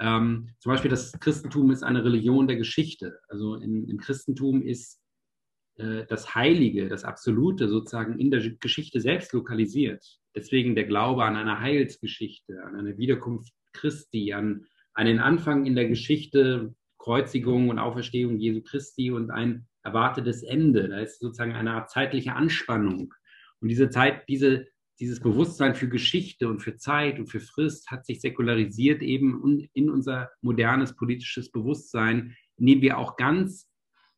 Ähm, 0.00 0.50
zum 0.60 0.70
Beispiel 0.70 0.90
das 0.90 1.12
Christentum 1.18 1.70
ist 1.70 1.82
eine 1.82 2.04
Religion 2.04 2.46
der 2.46 2.56
Geschichte. 2.56 3.18
Also 3.28 3.56
im, 3.56 3.88
im 3.88 3.98
Christentum 3.98 4.62
ist 4.62 5.00
äh, 5.76 6.04
das 6.06 6.34
Heilige, 6.34 6.88
das 6.88 7.04
Absolute 7.04 7.68
sozusagen 7.68 8.18
in 8.18 8.30
der 8.30 8.48
Geschichte 8.60 9.00
selbst 9.00 9.32
lokalisiert. 9.32 10.04
Deswegen 10.34 10.74
der 10.74 10.84
Glaube 10.84 11.24
an 11.24 11.36
eine 11.36 11.60
Heilsgeschichte, 11.60 12.62
an 12.64 12.76
eine 12.76 12.98
Wiederkunft 12.98 13.52
Christi, 13.72 14.32
an 14.32 14.66
einen 14.94 15.20
Anfang 15.20 15.66
in 15.66 15.74
der 15.74 15.88
Geschichte, 15.88 16.74
Kreuzigung 16.98 17.68
und 17.68 17.78
Auferstehung 17.78 18.38
Jesu 18.38 18.62
Christi 18.62 19.10
und 19.10 19.30
ein 19.30 19.66
erwartetes 19.82 20.42
Ende. 20.42 20.88
Da 20.88 20.98
ist 20.98 21.20
sozusagen 21.20 21.54
eine 21.54 21.72
Art 21.72 21.90
zeitliche 21.90 22.34
Anspannung. 22.34 23.14
Und 23.60 23.68
diese 23.68 23.90
Zeit, 23.90 24.28
diese, 24.28 24.66
dieses 25.00 25.20
Bewusstsein 25.20 25.74
für 25.74 25.88
Geschichte 25.88 26.48
und 26.48 26.60
für 26.60 26.76
Zeit 26.76 27.18
und 27.18 27.26
für 27.28 27.40
Frist 27.40 27.90
hat 27.90 28.04
sich 28.04 28.20
säkularisiert 28.20 29.02
eben 29.02 29.68
in 29.72 29.90
unser 29.90 30.30
modernes 30.40 30.96
politisches 30.96 31.50
Bewusstsein, 31.50 32.36
in 32.56 32.66
dem 32.66 32.82
wir 32.82 32.98
auch 32.98 33.16
ganz 33.16 33.68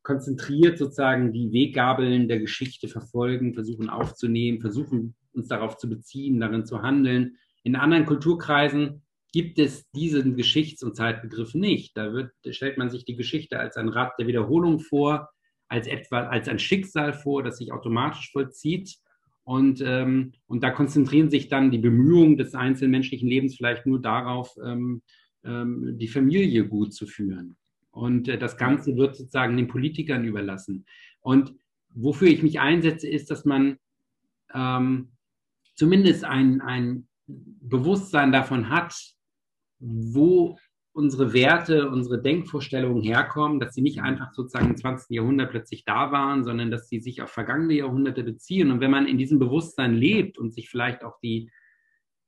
konzentriert 0.03 0.77
sozusagen 0.77 1.31
die 1.31 1.51
Weggabeln 1.53 2.27
der 2.27 2.39
Geschichte 2.39 2.87
verfolgen, 2.87 3.53
versuchen 3.53 3.89
aufzunehmen, 3.89 4.59
versuchen 4.59 5.15
uns 5.33 5.47
darauf 5.47 5.77
zu 5.77 5.87
beziehen, 5.87 6.39
darin 6.39 6.65
zu 6.65 6.81
handeln. 6.81 7.37
In 7.63 7.75
anderen 7.75 8.05
Kulturkreisen 8.05 9.03
gibt 9.31 9.59
es 9.59 9.89
diesen 9.91 10.35
Geschichts- 10.35 10.83
und 10.83 10.95
Zeitbegriff 10.95 11.53
nicht. 11.53 11.95
Da 11.95 12.13
wird, 12.13 12.31
stellt 12.49 12.77
man 12.77 12.89
sich 12.89 13.05
die 13.05 13.15
Geschichte 13.15 13.59
als 13.59 13.77
ein 13.77 13.89
Rad 13.89 14.13
der 14.19 14.27
Wiederholung 14.27 14.79
vor, 14.79 15.29
als 15.67 15.87
etwa 15.87 16.27
als 16.27 16.49
ein 16.49 16.59
Schicksal 16.59 17.13
vor, 17.13 17.43
das 17.43 17.57
sich 17.57 17.71
automatisch 17.71 18.31
vollzieht. 18.31 18.97
Und, 19.43 19.83
ähm, 19.85 20.33
und 20.47 20.63
da 20.63 20.69
konzentrieren 20.69 21.29
sich 21.29 21.47
dann 21.47 21.71
die 21.71 21.79
Bemühungen 21.79 22.37
des 22.37 22.53
einzelnen 22.53 22.91
menschlichen 22.91 23.27
Lebens 23.27 23.55
vielleicht 23.55 23.85
nur 23.85 24.01
darauf, 24.01 24.55
ähm, 24.63 25.01
ähm, 25.43 25.97
die 25.97 26.07
Familie 26.07 26.67
gut 26.67 26.93
zu 26.93 27.07
führen. 27.07 27.55
Und 27.91 28.27
äh, 28.27 28.37
das 28.37 28.57
Ganze 28.57 28.95
wird 28.95 29.15
sozusagen 29.15 29.57
den 29.57 29.67
Politikern 29.67 30.23
überlassen. 30.23 30.85
Und 31.19 31.55
wofür 31.89 32.27
ich 32.27 32.43
mich 32.43 32.59
einsetze, 32.59 33.07
ist, 33.07 33.31
dass 33.31 33.45
man 33.45 33.77
ähm, 34.53 35.09
zumindest 35.75 36.23
ein, 36.23 36.61
ein 36.61 37.07
Bewusstsein 37.27 38.31
davon 38.31 38.69
hat, 38.69 38.95
wo 39.79 40.57
unsere 40.93 41.33
Werte, 41.33 41.89
unsere 41.89 42.21
Denkvorstellungen 42.21 43.01
herkommen, 43.01 43.59
dass 43.59 43.73
sie 43.73 43.81
nicht 43.81 44.01
einfach 44.01 44.33
sozusagen 44.33 44.71
im 44.71 44.77
20. 44.77 45.09
Jahrhundert 45.15 45.51
plötzlich 45.51 45.85
da 45.85 46.11
waren, 46.11 46.43
sondern 46.43 46.69
dass 46.69 46.89
sie 46.89 46.99
sich 46.99 47.21
auf 47.21 47.29
vergangene 47.29 47.75
Jahrhunderte 47.75 48.23
beziehen. 48.23 48.71
Und 48.71 48.81
wenn 48.81 48.91
man 48.91 49.07
in 49.07 49.17
diesem 49.17 49.39
Bewusstsein 49.39 49.93
lebt 49.93 50.37
und 50.37 50.53
sich 50.53 50.69
vielleicht 50.69 51.03
auch 51.03 51.17
die, 51.21 51.49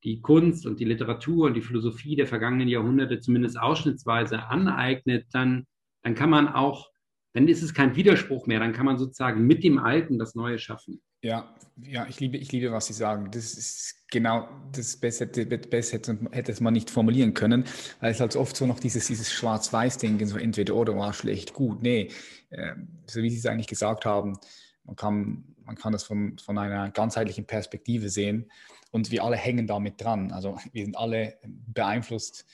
die 0.04 0.22
Kunst 0.22 0.66
und 0.66 0.80
die 0.80 0.86
Literatur 0.86 1.48
und 1.48 1.56
die 1.56 1.62
Philosophie 1.62 2.16
der 2.16 2.28
vergangenen 2.28 2.70
Jahrhunderte 2.70 3.20
zumindest 3.20 3.60
ausschnittsweise 3.60 4.44
aneignet, 4.48 5.26
dann, 5.32 5.66
dann 6.02 6.16
kann 6.16 6.30
man 6.30 6.48
auch, 6.48 6.90
dann 7.34 7.48
ist 7.48 7.64
es 7.64 7.74
kein 7.74 7.96
Widerspruch 7.96 8.48
mehr, 8.48 8.60
dann 8.60 8.74
kann 8.74 8.86
man 8.86 8.98
sozusagen 8.98 9.46
mit 9.46 9.64
dem 9.64 9.78
Alten 9.78 10.20
das 10.20 10.36
Neue 10.36 10.58
schaffen. 10.58 11.02
Ja, 11.24 11.56
ja, 11.82 12.06
ich 12.08 12.20
liebe, 12.20 12.38
ich 12.38 12.52
liebe, 12.52 12.72
was 12.72 12.88
Sie 12.88 12.94
sagen. 12.94 13.32
Das 13.32 13.54
ist 13.54 14.10
genau 14.12 14.48
das 14.74 14.98
Beste, 14.98 15.28
Beste 15.28 15.94
hätte, 15.94 16.52
es 16.52 16.60
man 16.60 16.74
nicht 16.74 16.90
formulieren 16.90 17.34
können, 17.34 17.64
weil 18.02 18.12
es 18.12 18.20
halt 18.20 18.36
oft 18.36 18.56
so 18.58 18.66
noch 18.68 18.80
dieses, 18.80 19.08
dieses 19.08 19.32
Schwarz-Weiß-Denken, 19.32 20.28
so 20.28 20.38
entweder 20.38 20.76
oder 20.76 20.98
war 20.98 21.14
schlecht, 21.14 21.54
gut. 21.54 21.82
Nee, 21.82 22.10
äh, 22.50 22.76
so 23.10 23.24
wie 23.24 23.30
Sie 23.30 23.38
es 23.38 23.46
eigentlich 23.46 23.68
gesagt 23.68 24.06
haben, 24.06 24.38
man 24.84 24.98
kann, 24.98 25.56
man 25.64 25.76
kann 25.76 25.94
das 25.94 26.04
von, 26.04 26.38
von 26.40 26.58
einer 26.58 26.92
ganzheitlichen 26.92 27.46
Perspektive 27.46 28.10
sehen 28.10 28.52
und 28.92 29.10
wir 29.10 29.24
alle 29.24 29.38
hängen 29.38 29.66
damit 29.66 30.04
dran. 30.04 30.34
Also 30.34 30.60
wir 30.74 30.84
sind 30.84 30.98
alle 30.98 31.38
beeinflusst 31.44 32.46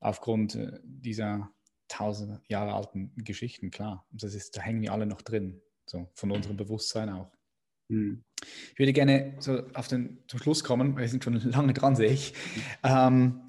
aufgrund 0.00 0.54
äh, 0.54 0.80
dieser 0.82 1.50
tausend 1.88 2.40
Jahre 2.48 2.72
alten 2.72 3.12
Geschichten, 3.16 3.70
klar. 3.70 4.06
Das 4.12 4.34
ist, 4.34 4.56
da 4.56 4.62
hängen 4.62 4.80
wir 4.80 4.92
alle 4.92 5.04
noch 5.04 5.20
drin, 5.20 5.60
so 5.84 6.08
von 6.14 6.30
unserem 6.30 6.56
Bewusstsein 6.56 7.10
auch. 7.10 7.30
Hm. 7.88 8.24
Ich 8.72 8.78
würde 8.78 8.92
gerne 8.92 9.34
so 9.38 9.62
auf 9.74 9.88
den, 9.88 10.18
zum 10.28 10.38
Schluss 10.38 10.64
kommen, 10.64 10.96
wir 10.96 11.08
sind 11.08 11.24
schon 11.24 11.34
lange 11.34 11.72
dran, 11.72 11.96
sehe 11.96 12.10
ich. 12.10 12.34
Ähm, 12.82 13.42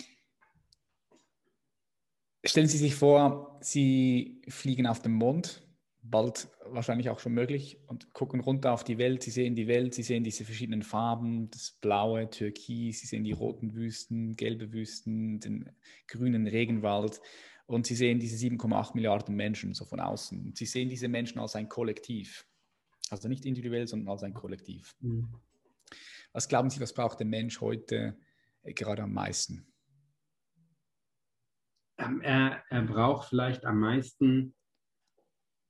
stellen 2.46 2.68
Sie 2.68 2.78
sich 2.78 2.96
vor, 2.96 3.58
Sie 3.62 4.42
fliegen 4.48 4.88
auf 4.88 5.02
den 5.02 5.14
Mond, 5.14 5.64
bald 6.02 6.48
wahrscheinlich 6.68 7.10
auch 7.10 7.20
schon 7.20 7.34
möglich, 7.34 7.80
und 7.88 8.14
gucken 8.14 8.40
runter 8.40 8.74
auf 8.74 8.84
die 8.84 8.98
Welt. 8.98 9.24
Sie 9.24 9.32
sehen 9.32 9.56
die 9.56 9.68
Welt, 9.68 9.94
Sie 9.94 10.04
sehen 10.04 10.24
diese 10.24 10.46
verschiedenen 10.46 10.84
Farben, 10.84 11.50
das 11.52 11.78
blaue, 11.82 12.30
Türkis, 12.30 13.02
Sie 13.02 13.08
sehen 13.08 13.24
die 13.24 13.32
roten 13.32 13.74
Wüsten, 13.74 14.36
gelbe 14.36 14.72
Wüsten, 14.72 15.40
den 15.40 15.70
grünen 16.08 16.48
Regenwald. 16.48 17.22
Und 17.68 17.88
Sie 17.88 17.96
sehen 17.96 18.20
diese 18.20 18.38
7,8 18.38 18.92
Milliarden 18.94 19.36
Menschen 19.36 19.74
so 19.74 19.86
von 19.86 20.00
außen. 20.00 20.54
Sie 20.56 20.66
sehen 20.66 20.90
diese 20.90 21.08
Menschen 21.08 21.40
als 21.40 21.56
ein 21.56 21.68
Kollektiv. 21.68 22.46
Also 23.10 23.28
nicht 23.28 23.46
individuell, 23.46 23.88
sondern 23.88 24.10
als 24.10 24.24
ein 24.24 24.34
Kollektiv. 24.34 24.96
Mhm. 25.00 25.28
Was 26.34 26.50
glauben 26.50 26.70
Sie, 26.70 26.80
was 26.80 26.94
braucht 26.94 27.20
der 27.20 27.28
Mensch 27.28 27.62
heute 27.62 28.18
äh, 28.64 28.74
gerade 28.74 29.04
am 29.04 29.14
meisten? 29.14 29.68
Ähm, 31.98 32.22
er, 32.22 32.64
er, 32.70 32.82
braucht 32.82 33.30
vielleicht 33.30 33.64
am 33.66 33.80
meisten 33.80 34.54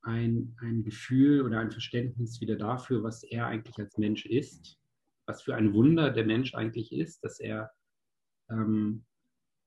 ein, 0.02 0.56
ein 0.60 0.84
Gefühl 0.84 1.44
oder 1.44 1.60
ein 1.60 1.72
Verständnis 1.72 2.41
wieder 2.41 2.56
dafür, 2.56 3.03
was 3.03 3.24
er 3.24 3.48
eigentlich 3.48 3.78
als 3.78 3.98
Mensch 3.98 4.26
ist, 4.26 4.80
was 5.28 5.44
für 5.44 5.56
ein 5.56 5.74
Wunder 5.74 6.12
der 6.12 6.26
Mensch 6.26 6.56
eigentlich 6.56 6.91
ist, 6.91 7.24
dass 7.24 7.40
er 7.40 7.72
ähm, 8.49 9.06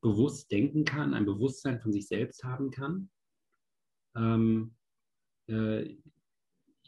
bewusst 0.00 0.50
denken 0.50 0.84
kann, 0.84 1.14
ein 1.14 1.26
Bewusstsein 1.26 1.80
von 1.80 1.92
sich 1.92 2.08
selbst 2.08 2.42
haben 2.44 2.70
kann. 2.70 3.10
Ähm, 4.16 4.74
äh, 5.46 5.96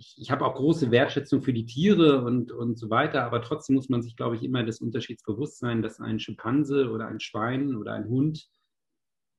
ich, 0.01 0.17
ich 0.19 0.31
habe 0.31 0.47
auch 0.47 0.55
große 0.55 0.91
Wertschätzung 0.91 1.43
für 1.43 1.53
die 1.53 1.67
Tiere 1.67 2.25
und, 2.25 2.53
und 2.53 2.79
so 2.79 2.89
weiter, 2.89 3.25
aber 3.25 3.43
trotzdem 3.43 3.77
muss 3.77 3.91
man 3.91 4.03
sich, 4.03 4.17
glaube 4.17 4.35
ich, 4.35 4.43
immer 4.43 4.65
des 4.65 4.81
Unterschieds 4.81 5.23
bewusst 5.23 5.59
sein, 5.59 5.83
dass 5.83 6.01
ein 6.01 6.19
Schimpanse 6.19 6.91
oder 6.91 7.07
ein 7.07 7.21
Schwein 7.21 7.77
oder 7.77 7.93
ein 7.93 8.09
Hund 8.09 8.49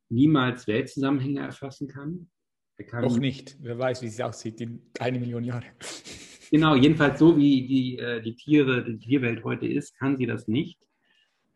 niemals 0.10 0.68
Weltzusammenhänge 0.68 1.40
erfassen 1.40 1.88
kann. 1.88 2.30
kann 2.88 3.04
Noch 3.04 3.18
nicht. 3.18 3.58
Wer 3.60 3.80
weiß, 3.80 4.04
wie 4.04 4.08
es 4.08 4.22
aussieht 4.22 4.62
in 4.62 4.82
eine 5.00 5.20
Million 5.20 5.44
Jahre. 5.44 5.66
Genau, 6.52 6.76
jedenfalls 6.76 7.18
so 7.18 7.38
wie 7.38 7.66
die, 7.66 7.98
äh, 7.98 8.22
die 8.22 8.36
Tiere, 8.36 8.84
die 8.84 9.00
Tierwelt 9.00 9.44
heute 9.44 9.66
ist, 9.68 9.98
kann 9.98 10.18
sie 10.18 10.28
das 10.28 10.48
nicht. 10.48 10.80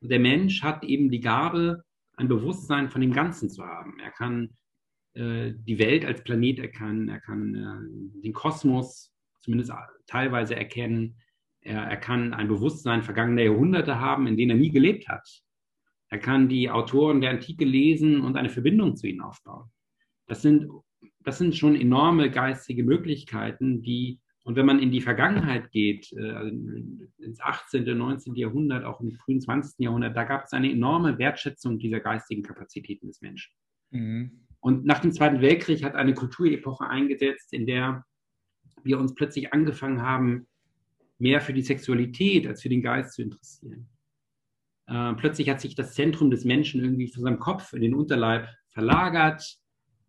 Der 0.01 0.19
Mensch 0.19 0.63
hat 0.63 0.83
eben 0.83 1.09
die 1.09 1.19
Gabe, 1.19 1.83
ein 2.13 2.27
Bewusstsein 2.27 2.89
von 2.89 3.01
dem 3.01 3.11
Ganzen 3.11 3.49
zu 3.49 3.63
haben. 3.63 3.99
Er 3.99 4.11
kann 4.11 4.55
die 5.15 5.79
Welt 5.79 6.05
als 6.05 6.23
Planet 6.23 6.59
erkennen, 6.59 7.09
er 7.09 7.19
kann 7.19 7.55
äh, 7.55 8.21
den 8.21 8.33
Kosmos 8.33 9.13
zumindest 9.39 9.71
teilweise 10.07 10.55
erkennen, 10.55 11.17
er, 11.61 11.81
er 11.83 11.97
kann 11.97 12.33
ein 12.33 12.47
Bewusstsein 12.47 13.03
vergangener 13.03 13.43
Jahrhunderte 13.43 13.99
haben, 13.99 14.27
in 14.27 14.37
denen 14.37 14.51
er 14.51 14.57
nie 14.57 14.71
gelebt 14.71 15.07
hat. 15.07 15.27
Er 16.09 16.19
kann 16.19 16.49
die 16.49 16.69
Autoren 16.69 17.21
der 17.21 17.31
Antike 17.31 17.65
lesen 17.65 18.21
und 18.21 18.37
eine 18.37 18.49
Verbindung 18.49 18.95
zu 18.95 19.07
ihnen 19.07 19.21
aufbauen. 19.21 19.71
Das 20.27 20.41
sind, 20.41 20.69
das 21.19 21.37
sind 21.37 21.55
schon 21.55 21.75
enorme 21.75 22.29
geistige 22.29 22.83
Möglichkeiten, 22.83 23.81
die, 23.81 24.19
und 24.43 24.55
wenn 24.55 24.65
man 24.65 24.79
in 24.79 24.91
die 24.91 25.01
Vergangenheit 25.01 25.71
geht, 25.71 26.11
äh, 26.13 26.31
also 26.31 26.55
ins 27.17 27.39
18., 27.39 27.97
19. 27.97 28.35
Jahrhundert, 28.35 28.83
auch 28.83 29.01
im 29.01 29.11
frühen 29.11 29.41
20. 29.41 29.79
Jahrhundert, 29.79 30.15
da 30.15 30.23
gab 30.23 30.43
es 30.43 30.53
eine 30.53 30.71
enorme 30.71 31.17
Wertschätzung 31.17 31.79
dieser 31.79 31.99
geistigen 31.99 32.43
Kapazitäten 32.43 33.07
des 33.07 33.21
Menschen. 33.21 33.53
Mhm. 33.91 34.44
Und 34.65 34.83
nach 34.83 34.97
dem 34.97 35.11
Zweiten 35.11 35.41
Weltkrieg 35.41 35.83
hat 35.83 35.93
eine 35.93 36.15
Kulturepoche 36.15 36.87
eingesetzt, 36.87 37.53
in 37.53 37.67
der 37.67 38.03
wir 38.81 38.97
uns 38.97 39.13
plötzlich 39.13 39.53
angefangen 39.53 40.01
haben, 40.01 40.47
mehr 41.19 41.39
für 41.39 41.53
die 41.53 41.61
Sexualität 41.61 42.47
als 42.47 42.63
für 42.63 42.69
den 42.69 42.81
Geist 42.81 43.13
zu 43.13 43.21
interessieren. 43.21 43.87
Äh, 44.87 45.13
plötzlich 45.13 45.51
hat 45.51 45.61
sich 45.61 45.75
das 45.75 45.93
Zentrum 45.93 46.31
des 46.31 46.45
Menschen 46.45 46.81
irgendwie 46.81 47.07
von 47.07 47.21
seinem 47.21 47.37
Kopf 47.37 47.73
in 47.73 47.81
den 47.83 47.93
Unterleib 47.93 48.47
verlagert. 48.69 49.55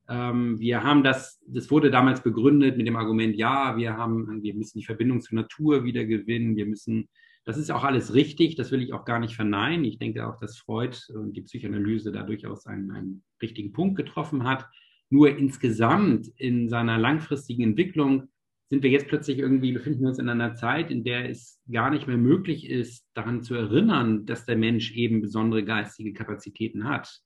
Ähm, 0.09 0.59
wir 0.59 0.83
haben 0.83 1.05
das, 1.05 1.39
das 1.47 1.71
wurde 1.71 1.91
damals 1.91 2.23
begründet 2.23 2.79
mit 2.79 2.87
dem 2.87 2.97
Argument, 2.97 3.37
ja, 3.37 3.77
wir 3.77 3.99
haben, 3.99 4.43
wir 4.43 4.55
müssen 4.55 4.79
die 4.79 4.87
Verbindung 4.87 5.21
zur 5.21 5.37
Natur 5.37 5.85
wieder 5.85 6.07
gewinnen, 6.07 6.57
wir 6.57 6.65
müssen 6.65 7.11
das 7.47 7.57
ist 7.57 7.71
auch 7.71 7.85
alles 7.85 8.13
richtig, 8.13 8.57
das 8.57 8.73
will 8.73 8.83
ich 8.83 8.93
auch 8.93 9.05
gar 9.05 9.21
nicht 9.21 9.37
verneinen. 9.37 9.85
Ich 9.85 9.99
denke 9.99 10.27
auch, 10.29 10.37
dass 10.39 10.59
Freud 10.59 10.99
und 11.15 11.37
die 11.37 11.43
Psychoanalyse 11.43 12.11
da 12.11 12.25
durchaus 12.25 12.67
einen, 12.67 12.91
einen 12.91 13.23
richtigen 13.41 13.73
Punkt 13.73 13.97
getroffen 13.97 14.45
hat. 14.45 14.67
Nur 15.11 15.31
insgesamt 15.39 16.27
in 16.37 16.69
seiner 16.69 16.99
langfristigen 16.99 17.63
Entwicklung 17.63 18.29
sind 18.69 18.83
wir 18.83 18.91
jetzt 18.91 19.07
plötzlich 19.07 19.39
irgendwie, 19.39 19.71
befinden 19.71 20.01
wir 20.01 20.09
uns 20.09 20.19
in 20.19 20.29
einer 20.29 20.57
Zeit, 20.57 20.91
in 20.91 21.05
der 21.05 21.31
es 21.31 21.63
gar 21.71 21.91
nicht 21.91 22.09
mehr 22.09 22.17
möglich 22.17 22.69
ist, 22.69 23.07
daran 23.15 23.45
zu 23.45 23.55
erinnern, 23.55 24.27
dass 24.27 24.45
der 24.45 24.57
Mensch 24.57 24.93
eben 24.97 25.21
besondere 25.23 25.65
geistige 25.65 26.13
Kapazitäten 26.13 26.85
hat. 26.85 27.23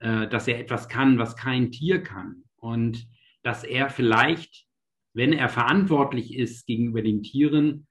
äh, 0.00 0.28
dass 0.28 0.48
er 0.48 0.58
etwas 0.58 0.88
kann, 0.88 1.18
was 1.18 1.36
kein 1.36 1.70
Tier 1.70 2.02
kann. 2.02 2.44
Und 2.56 3.06
dass 3.42 3.64
er 3.64 3.90
vielleicht, 3.90 4.66
wenn 5.12 5.32
er 5.32 5.48
verantwortlich 5.48 6.36
ist 6.36 6.66
gegenüber 6.66 7.02
den 7.02 7.22
Tieren, 7.22 7.86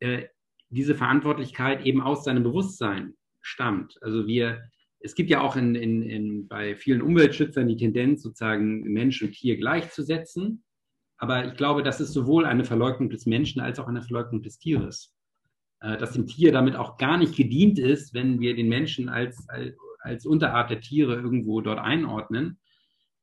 äh, 0.00 0.26
diese 0.70 0.94
Verantwortlichkeit 0.94 1.84
eben 1.84 2.00
aus 2.00 2.24
seinem 2.24 2.42
Bewusstsein 2.42 3.14
stammt. 3.40 3.98
Also 4.02 4.26
wir, 4.26 4.62
es 5.00 5.14
gibt 5.14 5.30
ja 5.30 5.40
auch 5.40 5.56
in, 5.56 5.74
in, 5.74 6.02
in, 6.02 6.48
bei 6.48 6.76
vielen 6.76 7.02
Umweltschützern 7.02 7.68
die 7.68 7.76
Tendenz, 7.76 8.22
sozusagen 8.22 8.82
Mensch 8.82 9.22
und 9.22 9.32
Tier 9.32 9.56
gleichzusetzen. 9.56 10.64
Aber 11.16 11.46
ich 11.46 11.56
glaube, 11.56 11.82
das 11.82 12.00
ist 12.00 12.12
sowohl 12.12 12.44
eine 12.44 12.64
Verleugnung 12.64 13.10
des 13.10 13.26
Menschen 13.26 13.60
als 13.60 13.78
auch 13.78 13.88
eine 13.88 14.02
Verleugnung 14.02 14.42
des 14.42 14.58
Tieres. 14.58 15.14
Äh, 15.80 15.96
dass 15.96 16.12
dem 16.12 16.26
Tier 16.26 16.52
damit 16.52 16.76
auch 16.76 16.96
gar 16.96 17.18
nicht 17.18 17.36
gedient 17.36 17.78
ist, 17.78 18.12
wenn 18.14 18.40
wir 18.40 18.56
den 18.56 18.68
Menschen 18.68 19.08
als, 19.08 19.48
als, 19.48 19.76
als 20.00 20.26
Unterart 20.26 20.70
der 20.70 20.80
Tiere 20.80 21.14
irgendwo 21.14 21.60
dort 21.60 21.78
einordnen, 21.78 22.58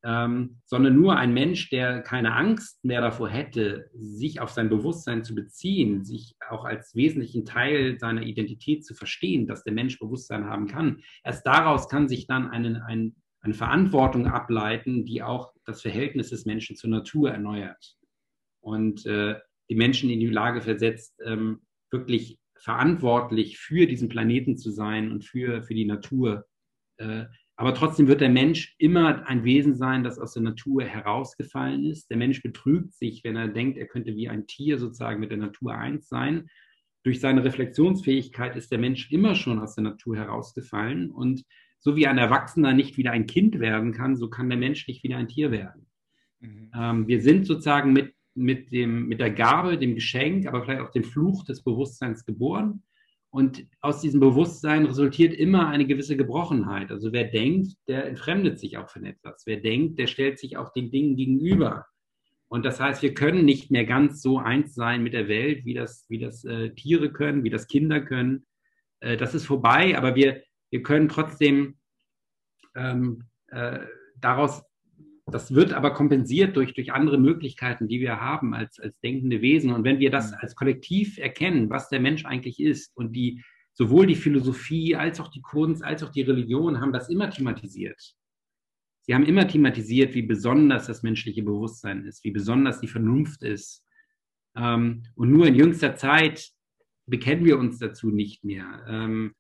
ähm, 0.06 0.62
sondern 0.66 0.96
nur 0.96 1.18
ein 1.18 1.34
Mensch, 1.34 1.70
der 1.70 2.02
keine 2.02 2.34
Angst 2.36 2.86
mehr 2.86 3.02
davor 3.02 3.28
hätte, 3.28 3.90
sich 3.96 4.40
auf 4.40 4.52
sein 4.52 4.70
Bewusstsein 4.70 5.24
zu 5.24 5.34
beziehen, 5.34 6.06
sich 6.06 6.36
auch 6.48 6.64
als 6.64 6.94
wesentlichen 6.94 7.44
Teil 7.44 7.98
seiner 8.00 8.22
Identität 8.22 8.86
zu 8.86 8.94
verstehen, 8.94 9.48
dass 9.48 9.64
der 9.64 9.74
Mensch 9.74 9.98
Bewusstsein 9.98 10.46
haben 10.46 10.68
kann. 10.68 11.02
Erst 11.24 11.48
daraus 11.48 11.90
kann 11.90 12.08
sich 12.08 12.28
dann 12.28 12.52
eine, 12.52 12.86
eine, 12.86 13.14
eine 13.42 13.54
Verantwortung 13.56 14.28
ableiten, 14.28 15.06
die 15.06 15.24
auch 15.24 15.52
das 15.66 15.82
Verhältnis 15.82 16.30
des 16.30 16.46
Menschen 16.46 16.76
zur 16.76 16.92
Natur 16.92 17.32
erneuert 17.32 17.98
und 18.62 19.08
äh, 19.08 19.40
die 19.72 19.76
Menschen 19.76 20.12
in 20.12 20.20
die 20.20 20.28
Lage 20.28 20.62
versetzt, 20.62 21.20
ähm, 21.26 21.62
wirklich 21.90 22.38
verantwortlich 22.60 23.58
für 23.58 23.88
diesen 23.88 24.10
Planeten 24.10 24.56
zu 24.56 24.70
sein 24.70 25.12
und 25.12 25.26
für, 25.26 25.64
für 25.64 25.74
die 25.74 25.86
Natur. 25.86 26.46
Äh, 26.98 27.26
aber 27.58 27.74
trotzdem 27.74 28.08
wird 28.08 28.22
der 28.22 28.30
Mensch 28.30 28.76
immer 28.78 29.28
ein 29.28 29.46
Wesen 29.46 29.76
sein, 29.76 30.04
das 30.04 30.20
aus 30.20 30.34
der 30.34 30.44
Natur 30.44 30.84
herausgefallen 30.84 31.86
ist. 31.86 32.10
Der 32.10 32.18
Mensch 32.18 32.42
betrügt 32.42 32.94
sich, 32.94 33.24
wenn 33.24 33.38
er 33.38 33.48
denkt, 33.48 33.78
er 33.78 33.88
könnte 33.88 34.16
wie 34.16 34.28
ein 34.28 34.46
Tier 34.46 34.78
sozusagen 34.78 35.22
mit 35.22 35.32
der 35.32 35.38
Natur 35.38 35.74
eins 35.74 36.10
sein. 36.10 36.50
Durch 37.04 37.22
seine 37.22 37.44
Reflexionsfähigkeit 37.44 38.58
ist 38.58 38.72
der 38.72 38.80
Mensch 38.80 39.10
immer 39.12 39.36
schon 39.36 39.60
aus 39.60 39.76
der 39.76 39.86
Natur 39.86 40.18
herausgefallen. 40.18 41.12
Und 41.12 41.46
so 41.80 41.96
wie 41.96 42.08
ein 42.08 42.18
Erwachsener 42.18 42.74
nicht 42.74 42.98
wieder 42.98 43.12
ein 43.12 43.28
Kind 43.28 43.60
werden 43.60 43.94
kann, 43.94 44.18
so 44.18 44.30
kann 44.30 44.50
der 44.50 44.58
Mensch 44.58 44.88
nicht 44.88 45.04
wieder 45.04 45.18
ein 45.18 45.30
Tier 45.30 45.52
werden. 45.52 45.88
Mhm. 46.42 46.72
Ähm, 46.76 47.08
wir 47.08 47.22
sind 47.22 47.46
sozusagen 47.46 47.94
mit, 47.94 48.14
mit, 48.34 48.72
dem, 48.74 49.08
mit 49.08 49.22
der 49.22 49.32
Gabe, 49.32 49.78
dem 49.78 49.96
Geschenk, 49.96 50.46
aber 50.46 50.64
vielleicht 50.64 50.82
auch 50.82 50.92
dem 50.92 51.06
Fluch 51.06 51.46
des 51.46 51.64
Bewusstseins 51.64 52.26
geboren. 52.26 52.84
Und 53.36 53.68
aus 53.82 54.00
diesem 54.00 54.22
Bewusstsein 54.22 54.86
resultiert 54.86 55.34
immer 55.34 55.68
eine 55.68 55.86
gewisse 55.86 56.16
Gebrochenheit. 56.16 56.90
Also 56.90 57.12
wer 57.12 57.26
denkt, 57.26 57.74
der 57.86 58.06
entfremdet 58.06 58.62
sich 58.62 58.78
auch 58.78 58.90
von 58.90 59.04
etwas. 59.04 59.44
Wer 59.46 59.58
denkt, 59.58 60.00
der 60.00 60.08
stellt 60.08 60.40
sich 60.40 60.56
auch 60.56 60.72
den 60.72 60.90
Dingen 60.90 61.18
gegenüber. 61.18 61.86
Und 62.48 62.64
das 62.64 62.80
heißt, 62.80 63.02
wir 63.02 63.14
können 63.14 63.44
nicht 63.44 63.72
mehr 63.72 63.84
ganz 63.84 64.22
so 64.22 64.40
eins 64.40 64.74
sein 64.74 65.04
mit 65.04 65.12
der 65.12 65.28
Welt, 65.28 65.66
wie 65.66 65.74
das, 65.74 66.06
wie 66.08 66.20
das 66.20 66.46
äh, 66.46 66.70
Tiere 66.76 67.12
können, 67.12 67.44
wie 67.44 67.50
das 67.50 67.68
Kinder 67.68 68.00
können. 68.00 68.46
Äh, 69.02 69.18
das 69.18 69.36
ist 69.36 69.46
vorbei, 69.46 69.98
aber 69.98 70.16
wir, 70.16 70.42
wir 70.70 70.82
können 70.82 71.10
trotzdem 71.10 71.76
ähm, 72.74 73.26
äh, 73.48 73.80
daraus 74.16 74.64
das 75.28 75.54
wird 75.54 75.74
aber 75.74 75.92
kompensiert 75.94 76.56
durch, 76.56 76.74
durch 76.74 76.94
andere 76.94 77.18
Möglichkeiten, 77.18 77.88
die 77.88 78.00
wir 78.00 78.22
haben 78.22 78.54
als, 78.54 78.80
als 78.80 79.00
denkende 79.00 79.42
Wesen. 79.42 79.72
Und 79.72 79.84
wenn 79.84 80.00
wir 80.00 80.12
das 80.12 80.32
mhm. 80.32 80.38
als 80.40 80.56
Kollektiv 80.56 81.18
erkennen, 81.18 81.70
was 81.70 81.90
der 81.90 82.00
Mensch 82.00 82.26
eigentlich 82.26 82.60
ist 82.60 82.96
und 82.96 83.14
die 83.14 83.42
sowohl 83.74 84.06
die 84.06 84.16
Philosophie 84.16 84.96
als 84.96 85.20
auch 85.20 85.30
die 85.30 85.42
Kunst 85.42 85.84
als 85.84 86.02
auch 86.04 86.12
die 86.12 86.22
Religion 86.22 86.80
haben 86.80 86.94
das 86.94 87.10
immer 87.10 87.30
thematisiert. 87.30 88.16
Sie 89.02 89.14
haben 89.14 89.26
immer 89.26 89.48
thematisiert, 89.48 90.16
wie 90.16 90.22
besonders 90.22 90.88
das 90.88 91.04
menschliche 91.04 91.44
Bewusstsein 91.44 92.06
ist, 92.06 92.24
wie 92.24 92.32
besonders 92.32 92.80
die 92.80 92.88
Vernunft 92.88 93.44
ist. 93.44 93.84
Ähm, 94.56 95.04
und 95.16 95.32
nur 95.32 95.46
in 95.48 95.56
jüngster 95.56 95.96
Zeit 95.96 96.52
bekennen 97.06 97.46
wir 97.46 97.60
uns 97.60 97.78
dazu 97.78 98.10
nicht 98.10 98.44
mehr, 98.44 98.84
ähm, 98.88 99.36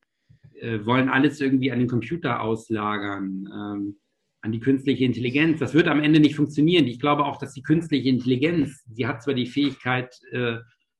äh, 0.59 0.85
wollen 0.85 1.09
alles 1.09 1.41
irgendwie 1.41 1.71
an 1.71 1.79
den 1.79 1.87
Computer 1.87 2.41
auslagern. 2.41 3.95
An 4.45 4.51
die 4.51 4.59
künstliche 4.59 5.03
Intelligenz. 5.03 5.57
Das 5.57 5.73
wird 5.73 5.87
am 5.87 6.03
Ende 6.03 6.19
nicht 6.19 6.35
funktionieren. 6.35 6.85
Ich 6.85 6.99
glaube 6.99 7.25
auch, 7.25 7.37
dass 7.37 7.53
die 7.53 7.63
künstliche 7.63 8.09
Intelligenz, 8.09 8.85
sie 8.91 9.07
hat 9.07 9.23
zwar 9.23 9.33
die 9.33 9.47
Fähigkeit, 9.47 10.19
äh, 10.31 10.57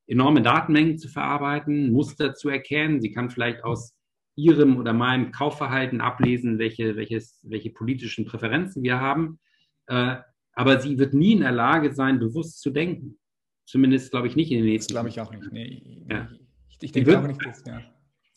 enorme 0.07 0.41
Datenmengen 0.41 0.97
zu 0.97 1.09
verarbeiten, 1.09 1.91
Muster 1.91 2.33
zu 2.33 2.49
erkennen. 2.49 3.01
Sie 3.01 3.11
kann 3.11 3.29
vielleicht 3.29 3.63
aus 3.63 3.93
ihrem 4.35 4.77
oder 4.77 4.93
meinem 4.93 5.31
Kaufverhalten 5.31 6.01
ablesen, 6.01 6.57
welche, 6.57 6.95
welches, 6.95 7.39
welche 7.43 7.69
politischen 7.69 8.25
Präferenzen 8.25 8.81
wir 8.81 8.99
haben. 8.99 9.37
Äh, 9.85 10.15
aber 10.53 10.79
sie 10.79 10.97
wird 10.97 11.13
nie 11.13 11.33
in 11.33 11.41
der 11.41 11.51
Lage 11.51 11.93
sein, 11.93 12.17
bewusst 12.17 12.61
zu 12.61 12.71
denken. 12.71 13.19
Zumindest 13.67 14.09
glaube 14.09 14.25
ich 14.25 14.35
nicht 14.35 14.49
in 14.49 14.57
den 14.57 14.65
nächsten. 14.65 14.95
Das 14.95 15.03
glaube 15.03 15.09
ich 15.09 15.21
auch 15.21 15.31
nicht. 15.31 15.51
Nee, 15.51 16.03
ja. 16.09 16.27
Ich, 16.69 16.77
ich 16.81 16.91
denke 16.93 17.19
auch 17.19 17.27
nicht, 17.27 17.45
dass, 17.45 17.63
ja. 17.67 17.83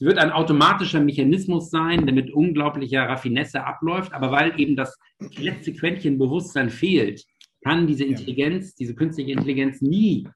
Es 0.01 0.07
wird 0.07 0.19
ein 0.19 0.31
automatischer 0.31 1.01
Mechanismus 1.01 1.71
sein, 1.71 2.07
der 2.07 2.15
mit 2.15 2.33
unglaublicher 2.33 3.09
Raffinesse 3.09 3.65
abläuft, 3.65 4.13
aber 4.13 4.31
weil 4.31 4.59
eben 4.61 4.77
das 4.77 4.97
letzte 5.37 5.73
Quäntchen 5.73 6.19
Bewusstsein 6.19 6.71
fehlt, 6.71 7.25
kann 7.65 7.89
diese 7.89 8.05
Intelligenz, 8.05 8.77
diese 8.77 8.95
künstliche 8.95 9.33
Intelligenz 9.33 9.83
nie 9.83 10.29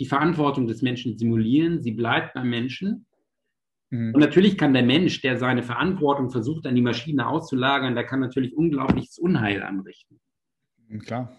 die 0.00 0.06
Verantwortung 0.06 0.66
des 0.66 0.82
Menschen 0.82 1.16
simulieren. 1.16 1.80
Sie 1.80 1.92
bleibt 1.92 2.34
beim 2.34 2.50
Menschen. 2.50 3.06
Mhm. 3.90 4.12
Und 4.12 4.20
natürlich 4.20 4.58
kann 4.58 4.72
der 4.72 4.82
Mensch, 4.82 5.20
der 5.20 5.38
seine 5.38 5.62
Verantwortung 5.62 6.30
versucht, 6.30 6.66
an 6.66 6.74
die 6.74 6.82
Maschine 6.82 7.28
auszulagern, 7.28 7.94
der 7.94 8.04
kann 8.04 8.18
natürlich 8.18 8.56
unglaubliches 8.56 9.18
Unheil 9.18 9.62
anrichten. 9.62 10.18
Mhm, 10.88 10.98
klar. 10.98 11.38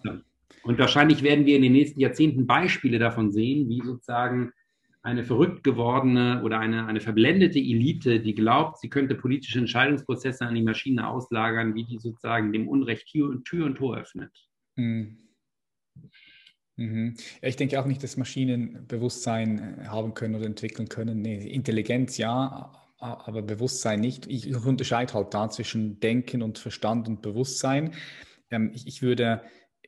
Und 0.62 0.78
wahrscheinlich 0.78 1.22
werden 1.22 1.44
wir 1.44 1.56
in 1.56 1.62
den 1.62 1.72
nächsten 1.72 2.00
Jahrzehnten 2.00 2.46
Beispiele 2.46 2.98
davon 2.98 3.30
sehen, 3.30 3.68
wie 3.68 3.82
sozusagen 3.84 4.52
eine 5.02 5.24
verrückt 5.24 5.64
gewordene 5.64 6.42
oder 6.44 6.60
eine, 6.60 6.86
eine 6.86 7.00
verblendete 7.00 7.58
Elite, 7.58 8.20
die 8.20 8.34
glaubt, 8.34 8.78
sie 8.78 8.88
könnte 8.88 9.16
politische 9.16 9.58
Entscheidungsprozesse 9.58 10.46
an 10.46 10.54
die 10.54 10.62
Maschine 10.62 11.08
auslagern, 11.08 11.74
wie 11.74 11.84
die 11.84 11.98
sozusagen 11.98 12.52
dem 12.52 12.68
Unrecht 12.68 13.08
Tür 13.08 13.28
und, 13.30 13.44
Tür 13.44 13.66
und 13.66 13.76
Tor 13.76 13.96
öffnet. 13.96 14.30
Mhm. 14.76 15.18
Mhm. 16.76 17.16
Ich 17.42 17.56
denke 17.56 17.80
auch 17.80 17.86
nicht, 17.86 18.02
dass 18.02 18.16
Maschinen 18.16 18.86
Bewusstsein 18.86 19.78
äh, 19.80 19.86
haben 19.86 20.14
können 20.14 20.36
oder 20.36 20.46
entwickeln 20.46 20.88
können. 20.88 21.20
Nee, 21.20 21.48
Intelligenz 21.48 22.16
ja, 22.16 22.72
aber 22.98 23.42
Bewusstsein 23.42 24.00
nicht. 24.00 24.26
Ich 24.28 24.54
unterscheide 24.54 25.14
halt 25.14 25.34
da 25.34 25.50
zwischen 25.50 25.98
Denken 26.00 26.42
und 26.42 26.58
Verstand 26.58 27.08
und 27.08 27.20
Bewusstsein. 27.20 27.92
Ähm, 28.50 28.70
ich, 28.72 28.86
ich 28.86 29.02
würde 29.02 29.42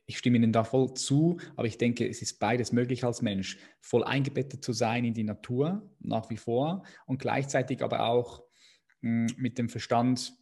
ich 0.05 0.17
stimme 0.17 0.37
Ihnen 0.37 0.51
da 0.51 0.63
voll 0.63 0.93
zu, 0.93 1.37
aber 1.55 1.67
ich 1.67 1.77
denke, 1.77 2.07
es 2.07 2.21
ist 2.21 2.39
beides 2.39 2.71
möglich 2.71 3.03
als 3.03 3.21
Mensch, 3.21 3.57
voll 3.81 4.03
eingebettet 4.03 4.63
zu 4.63 4.73
sein 4.73 5.05
in 5.05 5.13
die 5.13 5.23
Natur 5.23 5.89
nach 5.99 6.29
wie 6.29 6.37
vor 6.37 6.83
und 7.05 7.19
gleichzeitig 7.19 7.83
aber 7.83 8.07
auch 8.07 8.43
mh, 9.01 9.29
hm, 9.29 9.35
mit 9.37 9.57
dem 9.57 9.69
Verstand 9.69 10.33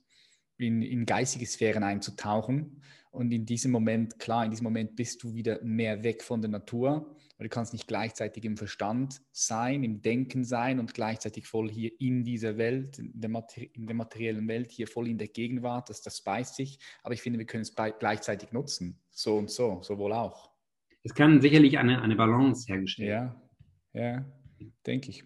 in, 0.57 0.81
in 0.81 1.05
geistige 1.05 1.45
Sphären 1.45 1.83
einzutauchen. 1.83 2.81
Und 3.11 3.31
in 3.31 3.45
diesem 3.45 3.71
Moment, 3.71 4.17
klar, 4.17 4.43
in 4.43 4.51
diesem 4.51 4.63
Moment 4.63 4.95
bist 4.95 5.21
du 5.23 5.33
wieder 5.35 5.63
mehr 5.63 6.03
weg 6.03 6.23
von 6.23 6.41
der 6.41 6.49
Natur, 6.49 7.15
weil 7.43 7.49
du 7.49 7.55
kannst 7.55 7.73
nicht 7.73 7.87
gleichzeitig 7.87 8.45
im 8.45 8.55
Verstand 8.55 9.21
sein, 9.33 9.83
im 9.83 10.01
Denken 10.01 10.45
sein 10.45 10.79
und 10.79 10.93
gleichzeitig 10.93 11.45
voll 11.45 11.69
hier 11.69 11.91
in 11.99 12.23
dieser 12.23 12.57
Welt, 12.57 12.99
in 12.99 13.19
der, 13.19 13.29
Materi 13.29 13.69
in 13.73 13.85
der 13.85 13.97
materiellen 13.97 14.47
Welt, 14.47 14.71
hier 14.71 14.87
voll 14.87 15.09
in 15.09 15.17
der 15.17 15.27
Gegenwart, 15.27 15.89
das, 15.89 16.01
das 16.01 16.21
beißt 16.21 16.55
sich. 16.55 16.79
Aber 17.03 17.13
ich 17.13 17.21
finde, 17.21 17.39
wir 17.39 17.45
können 17.45 17.63
es 17.63 17.75
gleichzeitig 17.75 18.53
nutzen, 18.53 18.97
so 19.11 19.35
und 19.35 19.51
so, 19.51 19.81
sowohl 19.83 20.13
auch. 20.13 20.51
Es 21.03 21.13
kann 21.13 21.41
sicherlich 21.41 21.77
eine, 21.77 22.01
eine 22.01 22.15
Balance 22.15 22.65
hergestellt 22.71 23.09
werden. 23.09 23.35
Ja, 23.91 24.01
ja, 24.01 24.25
denke 24.85 25.09
ich. 25.09 25.25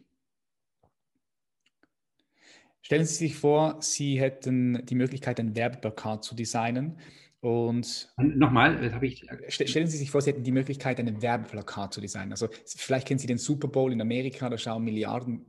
Stellen 2.82 3.06
Sie 3.06 3.14
sich 3.14 3.36
vor, 3.36 3.80
Sie 3.80 4.20
hätten 4.20 4.84
die 4.88 4.96
Möglichkeit, 4.96 5.40
ein 5.40 5.56
Werbeplakat 5.56 6.24
zu 6.24 6.34
designen 6.34 6.98
und 7.40 8.10
nochmal, 8.18 8.82
das 8.82 8.94
habe 8.94 9.06
ich. 9.06 9.24
Stellen 9.48 9.88
Sie 9.88 9.98
sich 9.98 10.10
vor, 10.10 10.22
Sie 10.22 10.32
hätten 10.32 10.44
die 10.44 10.52
Möglichkeit, 10.52 11.00
ein 11.00 11.22
Werbeplakat 11.22 11.94
zu 11.94 12.02
designen. 12.02 12.32
Also 12.32 12.48
vielleicht 12.66 13.08
kennen 13.08 13.20
Sie 13.20 13.28
den 13.28 13.38
Super 13.38 13.68
Bowl 13.68 13.92
in 13.92 14.02
Amerika, 14.02 14.50
da 14.50 14.58
schauen 14.58 14.84
Milliarden, 14.84 15.46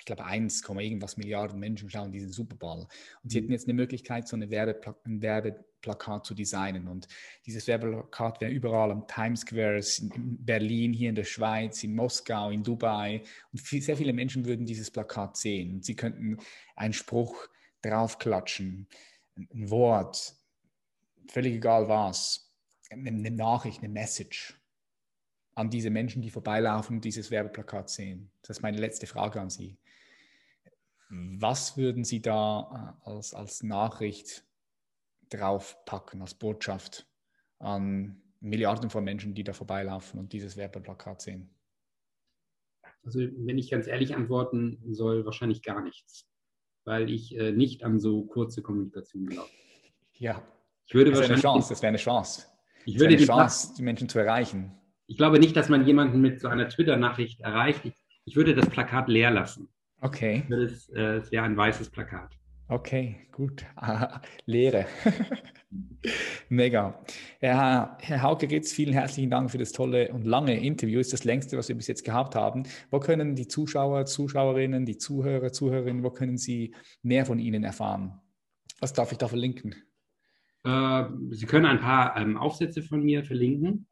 ich 0.00 0.06
glaube 0.06 0.24
1, 0.24 0.64
irgendwas 0.68 1.16
Milliarden 1.16 1.60
Menschen 1.60 1.88
schauen 1.88 2.10
diesen 2.10 2.32
Super 2.32 2.56
Bowl. 2.56 2.86
Und 3.22 3.30
Sie 3.30 3.38
mhm. 3.38 3.44
hätten 3.44 3.52
jetzt 3.52 3.68
eine 3.68 3.74
Möglichkeit, 3.74 4.26
so 4.26 4.34
eine 4.34 4.50
Werbepla 4.50 4.96
ein 5.04 5.22
Werbeplakat 5.22 6.26
zu 6.26 6.34
designen. 6.34 6.88
Und 6.88 7.06
dieses 7.46 7.68
Werbeplakat 7.68 8.40
wäre 8.40 8.50
überall 8.50 8.90
am 8.90 9.06
Times 9.06 9.42
Square, 9.42 9.80
in 10.00 10.44
Berlin, 10.44 10.92
hier 10.92 11.10
in 11.10 11.14
der 11.14 11.24
Schweiz, 11.24 11.84
in 11.84 11.94
Moskau, 11.94 12.50
in 12.50 12.64
Dubai. 12.64 13.22
Und 13.52 13.60
viel, 13.60 13.82
sehr 13.82 13.96
viele 13.96 14.12
Menschen 14.12 14.46
würden 14.46 14.66
dieses 14.66 14.90
Plakat 14.90 15.36
sehen. 15.36 15.74
Und 15.74 15.84
Sie 15.84 15.94
könnten 15.94 16.38
einen 16.74 16.92
Spruch 16.92 17.46
draufklatschen, 17.82 18.88
ein 19.36 19.70
Wort, 19.70 20.39
völlig 21.30 21.54
egal 21.54 21.88
was, 21.88 22.52
eine 22.90 23.30
Nachricht, 23.30 23.78
eine 23.78 23.88
Message 23.88 24.60
an 25.54 25.70
diese 25.70 25.90
Menschen, 25.90 26.22
die 26.22 26.30
vorbeilaufen 26.30 26.96
und 26.96 27.04
dieses 27.04 27.30
Werbeplakat 27.30 27.90
sehen. 27.90 28.30
Das 28.42 28.58
ist 28.58 28.62
meine 28.62 28.78
letzte 28.78 29.06
Frage 29.06 29.40
an 29.40 29.50
Sie. 29.50 29.78
Was 31.10 31.76
würden 31.76 32.04
Sie 32.04 32.22
da 32.22 32.96
äh, 33.04 33.10
als, 33.10 33.34
als 33.34 33.62
Nachricht 33.62 34.44
draufpacken 35.30 36.22
als 36.22 36.34
Botschaft 36.34 37.06
an 37.58 38.22
Milliarden 38.40 38.90
von 38.90 39.04
Menschen, 39.04 39.34
die 39.34 39.44
da 39.44 39.52
vorbeilaufen 39.52 40.18
und 40.18 40.32
dieses 40.32 40.56
Werbeplakat 40.56 41.20
sehen? 41.20 41.50
Also 43.02 43.20
wenn 43.20 43.58
ich 43.58 43.70
ganz 43.70 43.86
ehrlich 43.86 44.14
antworten 44.14 44.78
soll, 44.94 45.24
wahrscheinlich 45.24 45.62
gar 45.62 45.82
nichts, 45.82 46.28
weil 46.84 47.10
ich 47.10 47.36
äh, 47.36 47.52
nicht 47.52 47.82
an 47.82 47.98
so 47.98 48.24
kurze 48.24 48.62
Kommunikation 48.62 49.26
glaube. 49.26 49.50
Ja, 50.14 50.42
ich 50.90 50.94
würde 50.94 51.12
das 51.12 51.20
wäre 51.20 51.32
eine 51.32 51.40
Chance. 51.40 51.68
Das 51.68 51.82
wäre 51.82 51.88
eine 51.90 51.98
Chance. 51.98 52.46
Ich 52.84 52.98
würde 52.98 53.16
die 53.16 53.24
Chance, 53.24 53.74
die 53.78 53.82
Menschen 53.82 54.08
zu 54.08 54.18
erreichen. 54.18 54.72
Ich 55.06 55.16
glaube 55.16 55.38
nicht, 55.38 55.54
dass 55.54 55.68
man 55.68 55.86
jemanden 55.86 56.20
mit 56.20 56.40
so 56.40 56.48
einer 56.48 56.68
Twitter-Nachricht 56.68 57.40
erreicht. 57.42 57.84
Ich, 57.84 57.94
ich, 58.24 58.34
würde 58.34 58.56
das 58.56 58.68
Plakat 58.68 59.06
leer 59.06 59.30
lassen. 59.30 59.68
Okay. 60.00 60.42
Es 60.50 60.88
äh, 60.88 61.22
wäre 61.30 61.44
ein 61.44 61.56
weißes 61.56 61.90
Plakat. 61.90 62.36
Okay, 62.66 63.28
gut. 63.30 63.64
Ah, 63.76 64.20
Lehre. 64.46 64.86
Mega. 66.48 67.00
Herr, 67.38 67.96
Herr 68.00 68.22
Hauke 68.22 68.50
Ritz, 68.50 68.72
vielen 68.72 68.92
herzlichen 68.92 69.30
Dank 69.30 69.52
für 69.52 69.58
das 69.58 69.70
tolle 69.70 70.12
und 70.12 70.26
lange 70.26 70.58
Interview. 70.58 70.98
Das 70.98 71.06
ist 71.06 71.12
das 71.12 71.24
längste, 71.24 71.56
was 71.56 71.68
wir 71.68 71.76
bis 71.76 71.86
jetzt 71.86 72.04
gehabt 72.04 72.34
haben. 72.34 72.64
Wo 72.90 72.98
können 72.98 73.36
die 73.36 73.46
Zuschauer, 73.46 74.06
Zuschauerinnen, 74.06 74.86
die 74.86 74.98
Zuhörer, 74.98 75.52
Zuhörerinnen, 75.52 76.02
wo 76.02 76.10
können 76.10 76.36
sie 76.36 76.74
mehr 77.02 77.26
von 77.26 77.38
Ihnen 77.38 77.62
erfahren? 77.62 78.20
Was 78.80 78.92
darf 78.92 79.12
ich 79.12 79.18
da 79.18 79.28
verlinken? 79.28 79.76
Äh, 80.64 81.04
Sie 81.30 81.46
können 81.46 81.66
ein 81.66 81.80
paar 81.80 82.16
ähm, 82.16 82.36
Aufsätze 82.36 82.82
von 82.82 83.02
mir 83.02 83.24
verlinken. 83.24 83.86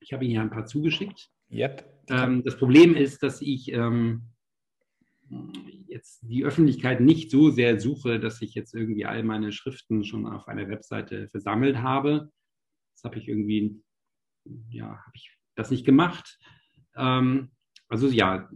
Ich 0.00 0.12
habe 0.12 0.24
Ihnen 0.24 0.32
hier 0.32 0.42
ein 0.42 0.50
paar 0.50 0.66
zugeschickt. 0.66 1.30
Yep. 1.50 2.04
Ähm, 2.08 2.42
das 2.44 2.56
Problem 2.56 2.94
ist, 2.94 3.22
dass 3.22 3.42
ich 3.42 3.72
ähm, 3.72 4.22
jetzt 5.86 6.22
die 6.22 6.44
Öffentlichkeit 6.44 7.00
nicht 7.00 7.30
so 7.30 7.50
sehr 7.50 7.80
suche, 7.80 8.20
dass 8.20 8.40
ich 8.42 8.54
jetzt 8.54 8.74
irgendwie 8.74 9.06
all 9.06 9.22
meine 9.22 9.52
Schriften 9.52 10.04
schon 10.04 10.26
auf 10.26 10.48
einer 10.48 10.68
Webseite 10.68 11.28
versammelt 11.28 11.78
habe. 11.78 12.30
Das 12.94 13.04
habe 13.04 13.18
ich 13.18 13.28
irgendwie, 13.28 13.82
ja, 14.70 14.88
habe 14.88 15.12
ich 15.14 15.30
das 15.54 15.70
nicht 15.70 15.84
gemacht. 15.84 16.38
Ähm, 16.96 17.50
also 17.88 18.08
ja, 18.08 18.48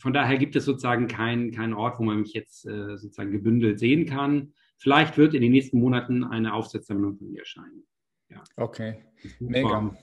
von 0.00 0.12
daher 0.12 0.38
gibt 0.38 0.56
es 0.56 0.64
sozusagen 0.64 1.06
keinen 1.06 1.52
kein 1.52 1.74
Ort, 1.74 1.98
wo 1.98 2.04
man 2.04 2.20
mich 2.20 2.32
jetzt 2.32 2.66
äh, 2.66 2.96
sozusagen 2.96 3.32
gebündelt 3.32 3.78
sehen 3.78 4.06
kann. 4.06 4.54
Vielleicht 4.84 5.16
wird 5.16 5.32
in 5.32 5.40
den 5.40 5.52
nächsten 5.52 5.80
Monaten 5.80 6.24
eine 6.24 6.52
Aufsatzsammlung 6.52 7.16
von 7.16 7.30
mir 7.30 7.38
erscheinen. 7.38 7.86
Ja. 8.28 8.44
Okay, 8.56 9.02
mega. 9.40 9.96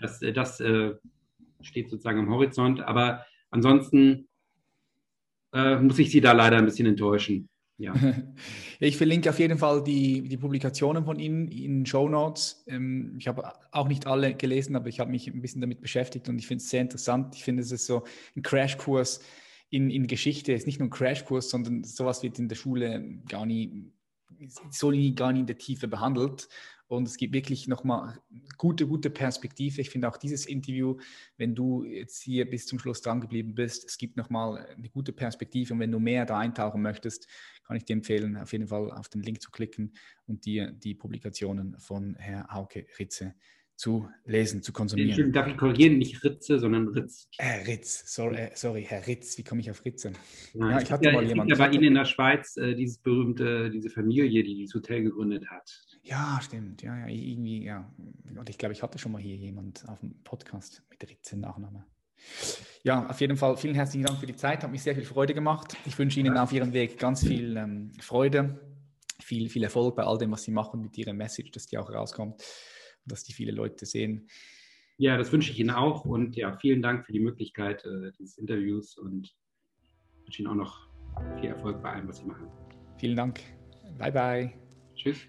Das, 0.00 0.20
das 0.20 0.58
äh, 0.60 0.94
steht 1.60 1.90
sozusagen 1.90 2.20
am 2.20 2.30
Horizont. 2.30 2.80
Aber 2.80 3.26
ansonsten 3.50 4.26
äh, 5.52 5.76
muss 5.76 5.98
ich 5.98 6.10
Sie 6.10 6.22
da 6.22 6.32
leider 6.32 6.56
ein 6.56 6.64
bisschen 6.64 6.86
enttäuschen. 6.86 7.50
Ja. 7.76 7.94
Ich 8.80 8.96
verlinke 8.96 9.28
auf 9.30 9.38
jeden 9.38 9.58
Fall 9.58 9.84
die, 9.84 10.26
die 10.26 10.38
Publikationen 10.38 11.04
von 11.04 11.20
Ihnen 11.20 11.46
in 11.48 11.84
Show 11.84 12.08
Notes. 12.08 12.64
Ähm, 12.66 13.16
ich 13.18 13.28
habe 13.28 13.52
auch 13.70 13.86
nicht 13.86 14.06
alle 14.06 14.34
gelesen, 14.34 14.74
aber 14.74 14.88
ich 14.88 14.98
habe 14.98 15.10
mich 15.10 15.28
ein 15.28 15.42
bisschen 15.42 15.60
damit 15.60 15.82
beschäftigt 15.82 16.28
und 16.28 16.38
ich 16.38 16.48
finde 16.48 16.62
es 16.62 16.70
sehr 16.70 16.80
interessant. 16.80 17.36
Ich 17.36 17.44
finde, 17.44 17.62
es 17.62 17.70
ist 17.70 17.86
so 17.86 18.02
ein 18.34 18.42
Crashkurs 18.42 19.20
in, 19.68 19.90
in 19.90 20.06
Geschichte. 20.06 20.52
Es 20.52 20.62
ist 20.62 20.66
nicht 20.66 20.80
nur 20.80 20.88
ein 20.88 20.90
Crashkurs, 20.90 21.50
sondern 21.50 21.84
sowas 21.84 22.22
wird 22.22 22.40
in 22.40 22.48
der 22.48 22.56
Schule 22.56 23.20
gar 23.28 23.46
nie, 23.46 23.92
so 24.70 24.92
gar 25.14 25.32
nie 25.32 25.40
in 25.40 25.46
der 25.46 25.58
Tiefe 25.58 25.88
behandelt. 25.88 26.48
Und 26.88 27.08
es 27.08 27.16
gibt 27.16 27.32
wirklich 27.32 27.68
nochmal 27.68 28.18
gute, 28.58 28.86
gute 28.86 29.08
Perspektive. 29.08 29.80
Ich 29.80 29.88
finde 29.88 30.08
auch 30.08 30.18
dieses 30.18 30.44
Interview, 30.44 30.98
wenn 31.38 31.54
du 31.54 31.84
jetzt 31.84 32.22
hier 32.22 32.48
bis 32.48 32.66
zum 32.66 32.78
Schluss 32.78 33.00
dran 33.00 33.22
geblieben 33.22 33.54
bist, 33.54 33.86
es 33.86 33.96
gibt 33.96 34.18
nochmal 34.18 34.66
eine 34.76 34.90
gute 34.90 35.12
Perspektive. 35.12 35.72
Und 35.72 35.80
wenn 35.80 35.90
du 35.90 35.98
mehr 35.98 36.26
da 36.26 36.38
eintauchen 36.38 36.82
möchtest, 36.82 37.28
kann 37.64 37.76
ich 37.76 37.86
dir 37.86 37.94
empfehlen, 37.94 38.36
auf 38.36 38.52
jeden 38.52 38.68
Fall 38.68 38.90
auf 38.90 39.08
den 39.08 39.22
Link 39.22 39.40
zu 39.40 39.50
klicken 39.50 39.94
und 40.26 40.44
dir 40.44 40.70
die 40.70 40.94
Publikationen 40.94 41.78
von 41.78 42.14
Herr 42.16 42.48
Hauke 42.48 42.84
Ritze 42.98 43.34
zu 43.82 44.08
lesen, 44.26 44.62
zu 44.62 44.72
konsumieren. 44.72 45.32
Darf 45.32 45.48
ich 45.48 45.56
korrigieren? 45.56 45.98
Nicht 45.98 46.22
Ritze, 46.22 46.60
sondern 46.60 46.86
Ritz. 46.86 47.28
Äh, 47.38 47.64
Ritz, 47.66 48.14
sorry, 48.14 48.36
äh, 48.36 48.50
sorry, 48.54 48.84
Herr 48.88 49.04
Ritz, 49.08 49.36
wie 49.38 49.42
komme 49.42 49.60
ich 49.60 49.72
auf 49.72 49.84
Ritze? 49.84 50.12
Ja, 50.54 50.70
ja 50.70 50.80
ich 50.80 50.92
hatte 50.92 51.06
ja, 51.06 51.12
mal 51.12 51.24
jemanden. 51.24 51.50
Ja 51.50 51.58
bei 51.58 51.68
Ihnen 51.68 51.82
in 51.82 51.94
der 51.94 52.04
Schweiz 52.04 52.56
äh, 52.56 52.76
dieses 52.76 52.98
berühmte, 52.98 53.70
diese 53.70 53.90
Familie, 53.90 54.44
die 54.44 54.54
dieses 54.54 54.76
Hotel 54.76 55.02
gegründet 55.02 55.50
hat. 55.50 55.68
Ja, 56.04 56.38
stimmt. 56.40 56.80
Ja, 56.82 56.96
ja, 56.96 57.08
irgendwie, 57.08 57.64
ja. 57.64 57.92
Und 58.38 58.48
ich 58.48 58.56
glaube, 58.56 58.72
ich 58.72 58.84
hatte 58.84 59.00
schon 59.00 59.10
mal 59.10 59.20
hier 59.20 59.34
jemand 59.34 59.82
auf 59.88 59.98
dem 59.98 60.14
Podcast 60.22 60.84
mit 60.88 61.02
Ritze 61.10 61.36
Nachname. 61.36 61.84
Ja, 62.84 63.08
auf 63.08 63.20
jeden 63.20 63.36
Fall 63.36 63.56
vielen 63.56 63.74
herzlichen 63.74 64.06
Dank 64.06 64.20
für 64.20 64.26
die 64.26 64.36
Zeit. 64.36 64.62
Hat 64.62 64.70
mich 64.70 64.84
sehr 64.84 64.94
viel 64.94 65.04
Freude 65.04 65.34
gemacht. 65.34 65.76
Ich 65.86 65.98
wünsche 65.98 66.20
Ihnen 66.20 66.38
auf 66.38 66.52
Ihrem 66.52 66.72
Weg 66.72 67.00
ganz 67.00 67.26
viel 67.26 67.56
ähm, 67.56 67.90
Freude, 68.00 68.60
viel, 69.20 69.48
viel 69.48 69.64
Erfolg 69.64 69.96
bei 69.96 70.04
all 70.04 70.18
dem, 70.18 70.30
was 70.30 70.44
Sie 70.44 70.52
machen 70.52 70.82
mit 70.82 70.96
Ihrer 70.96 71.14
Message, 71.14 71.50
dass 71.50 71.66
die 71.66 71.78
auch 71.78 71.90
rauskommt 71.90 72.44
dass 73.06 73.24
die 73.24 73.32
viele 73.32 73.52
Leute 73.52 73.86
sehen. 73.86 74.28
Ja, 74.98 75.16
das 75.16 75.32
wünsche 75.32 75.50
ich 75.50 75.58
Ihnen 75.58 75.70
auch 75.70 76.04
und 76.04 76.36
ja, 76.36 76.56
vielen 76.58 76.82
Dank 76.82 77.06
für 77.06 77.12
die 77.12 77.20
Möglichkeit 77.20 77.84
äh, 77.84 78.12
dieses 78.18 78.38
Interviews 78.38 78.96
und 78.96 79.34
wünsche 80.24 80.42
Ihnen 80.42 80.48
auch 80.48 80.54
noch 80.54 80.88
viel 81.40 81.50
Erfolg 81.50 81.82
bei 81.82 81.92
allem, 81.92 82.08
was 82.08 82.18
Sie 82.18 82.24
machen. 82.24 82.46
Vielen 82.98 83.16
Dank. 83.16 83.40
Bye 83.98 84.12
bye. 84.12 84.52
Tschüss. 84.94 85.26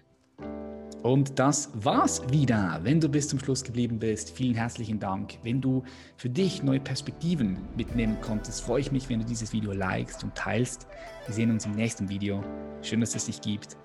Und 1.02 1.38
das 1.38 1.70
war's 1.74 2.22
wieder. 2.30 2.80
Wenn 2.82 2.98
du 2.98 3.10
bis 3.10 3.28
zum 3.28 3.38
Schluss 3.38 3.62
geblieben 3.62 3.98
bist, 3.98 4.30
vielen 4.30 4.54
herzlichen 4.54 4.98
Dank. 4.98 5.38
Wenn 5.42 5.60
du 5.60 5.82
für 6.16 6.30
dich 6.30 6.62
neue 6.62 6.80
Perspektiven 6.80 7.58
mitnehmen 7.76 8.16
konntest, 8.22 8.62
freue 8.62 8.80
ich 8.80 8.90
mich, 8.90 9.10
wenn 9.10 9.20
du 9.20 9.26
dieses 9.26 9.52
Video 9.52 9.72
likest 9.72 10.24
und 10.24 10.34
teilst. 10.34 10.86
Wir 11.26 11.34
sehen 11.34 11.50
uns 11.50 11.66
im 11.66 11.72
nächsten 11.72 12.08
Video. 12.08 12.42
Schön, 12.80 13.00
dass 13.00 13.14
es 13.14 13.26
dich 13.26 13.42
gibt. 13.42 13.76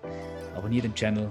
Abonniere 0.56 0.88
den 0.88 0.95
Channel, 0.95 1.30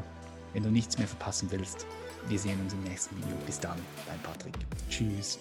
wenn 0.52 0.62
du 0.62 0.70
nichts 0.70 0.98
mehr 0.98 1.08
verpassen 1.08 1.50
willst. 1.50 1.86
Wir 2.26 2.38
sehen 2.38 2.60
uns 2.60 2.72
im 2.72 2.82
nächsten 2.84 3.16
Video. 3.16 3.36
Bis 3.46 3.60
dann, 3.60 3.78
dein 4.06 4.18
Patrick. 4.20 4.54
Tschüss. 4.90 5.38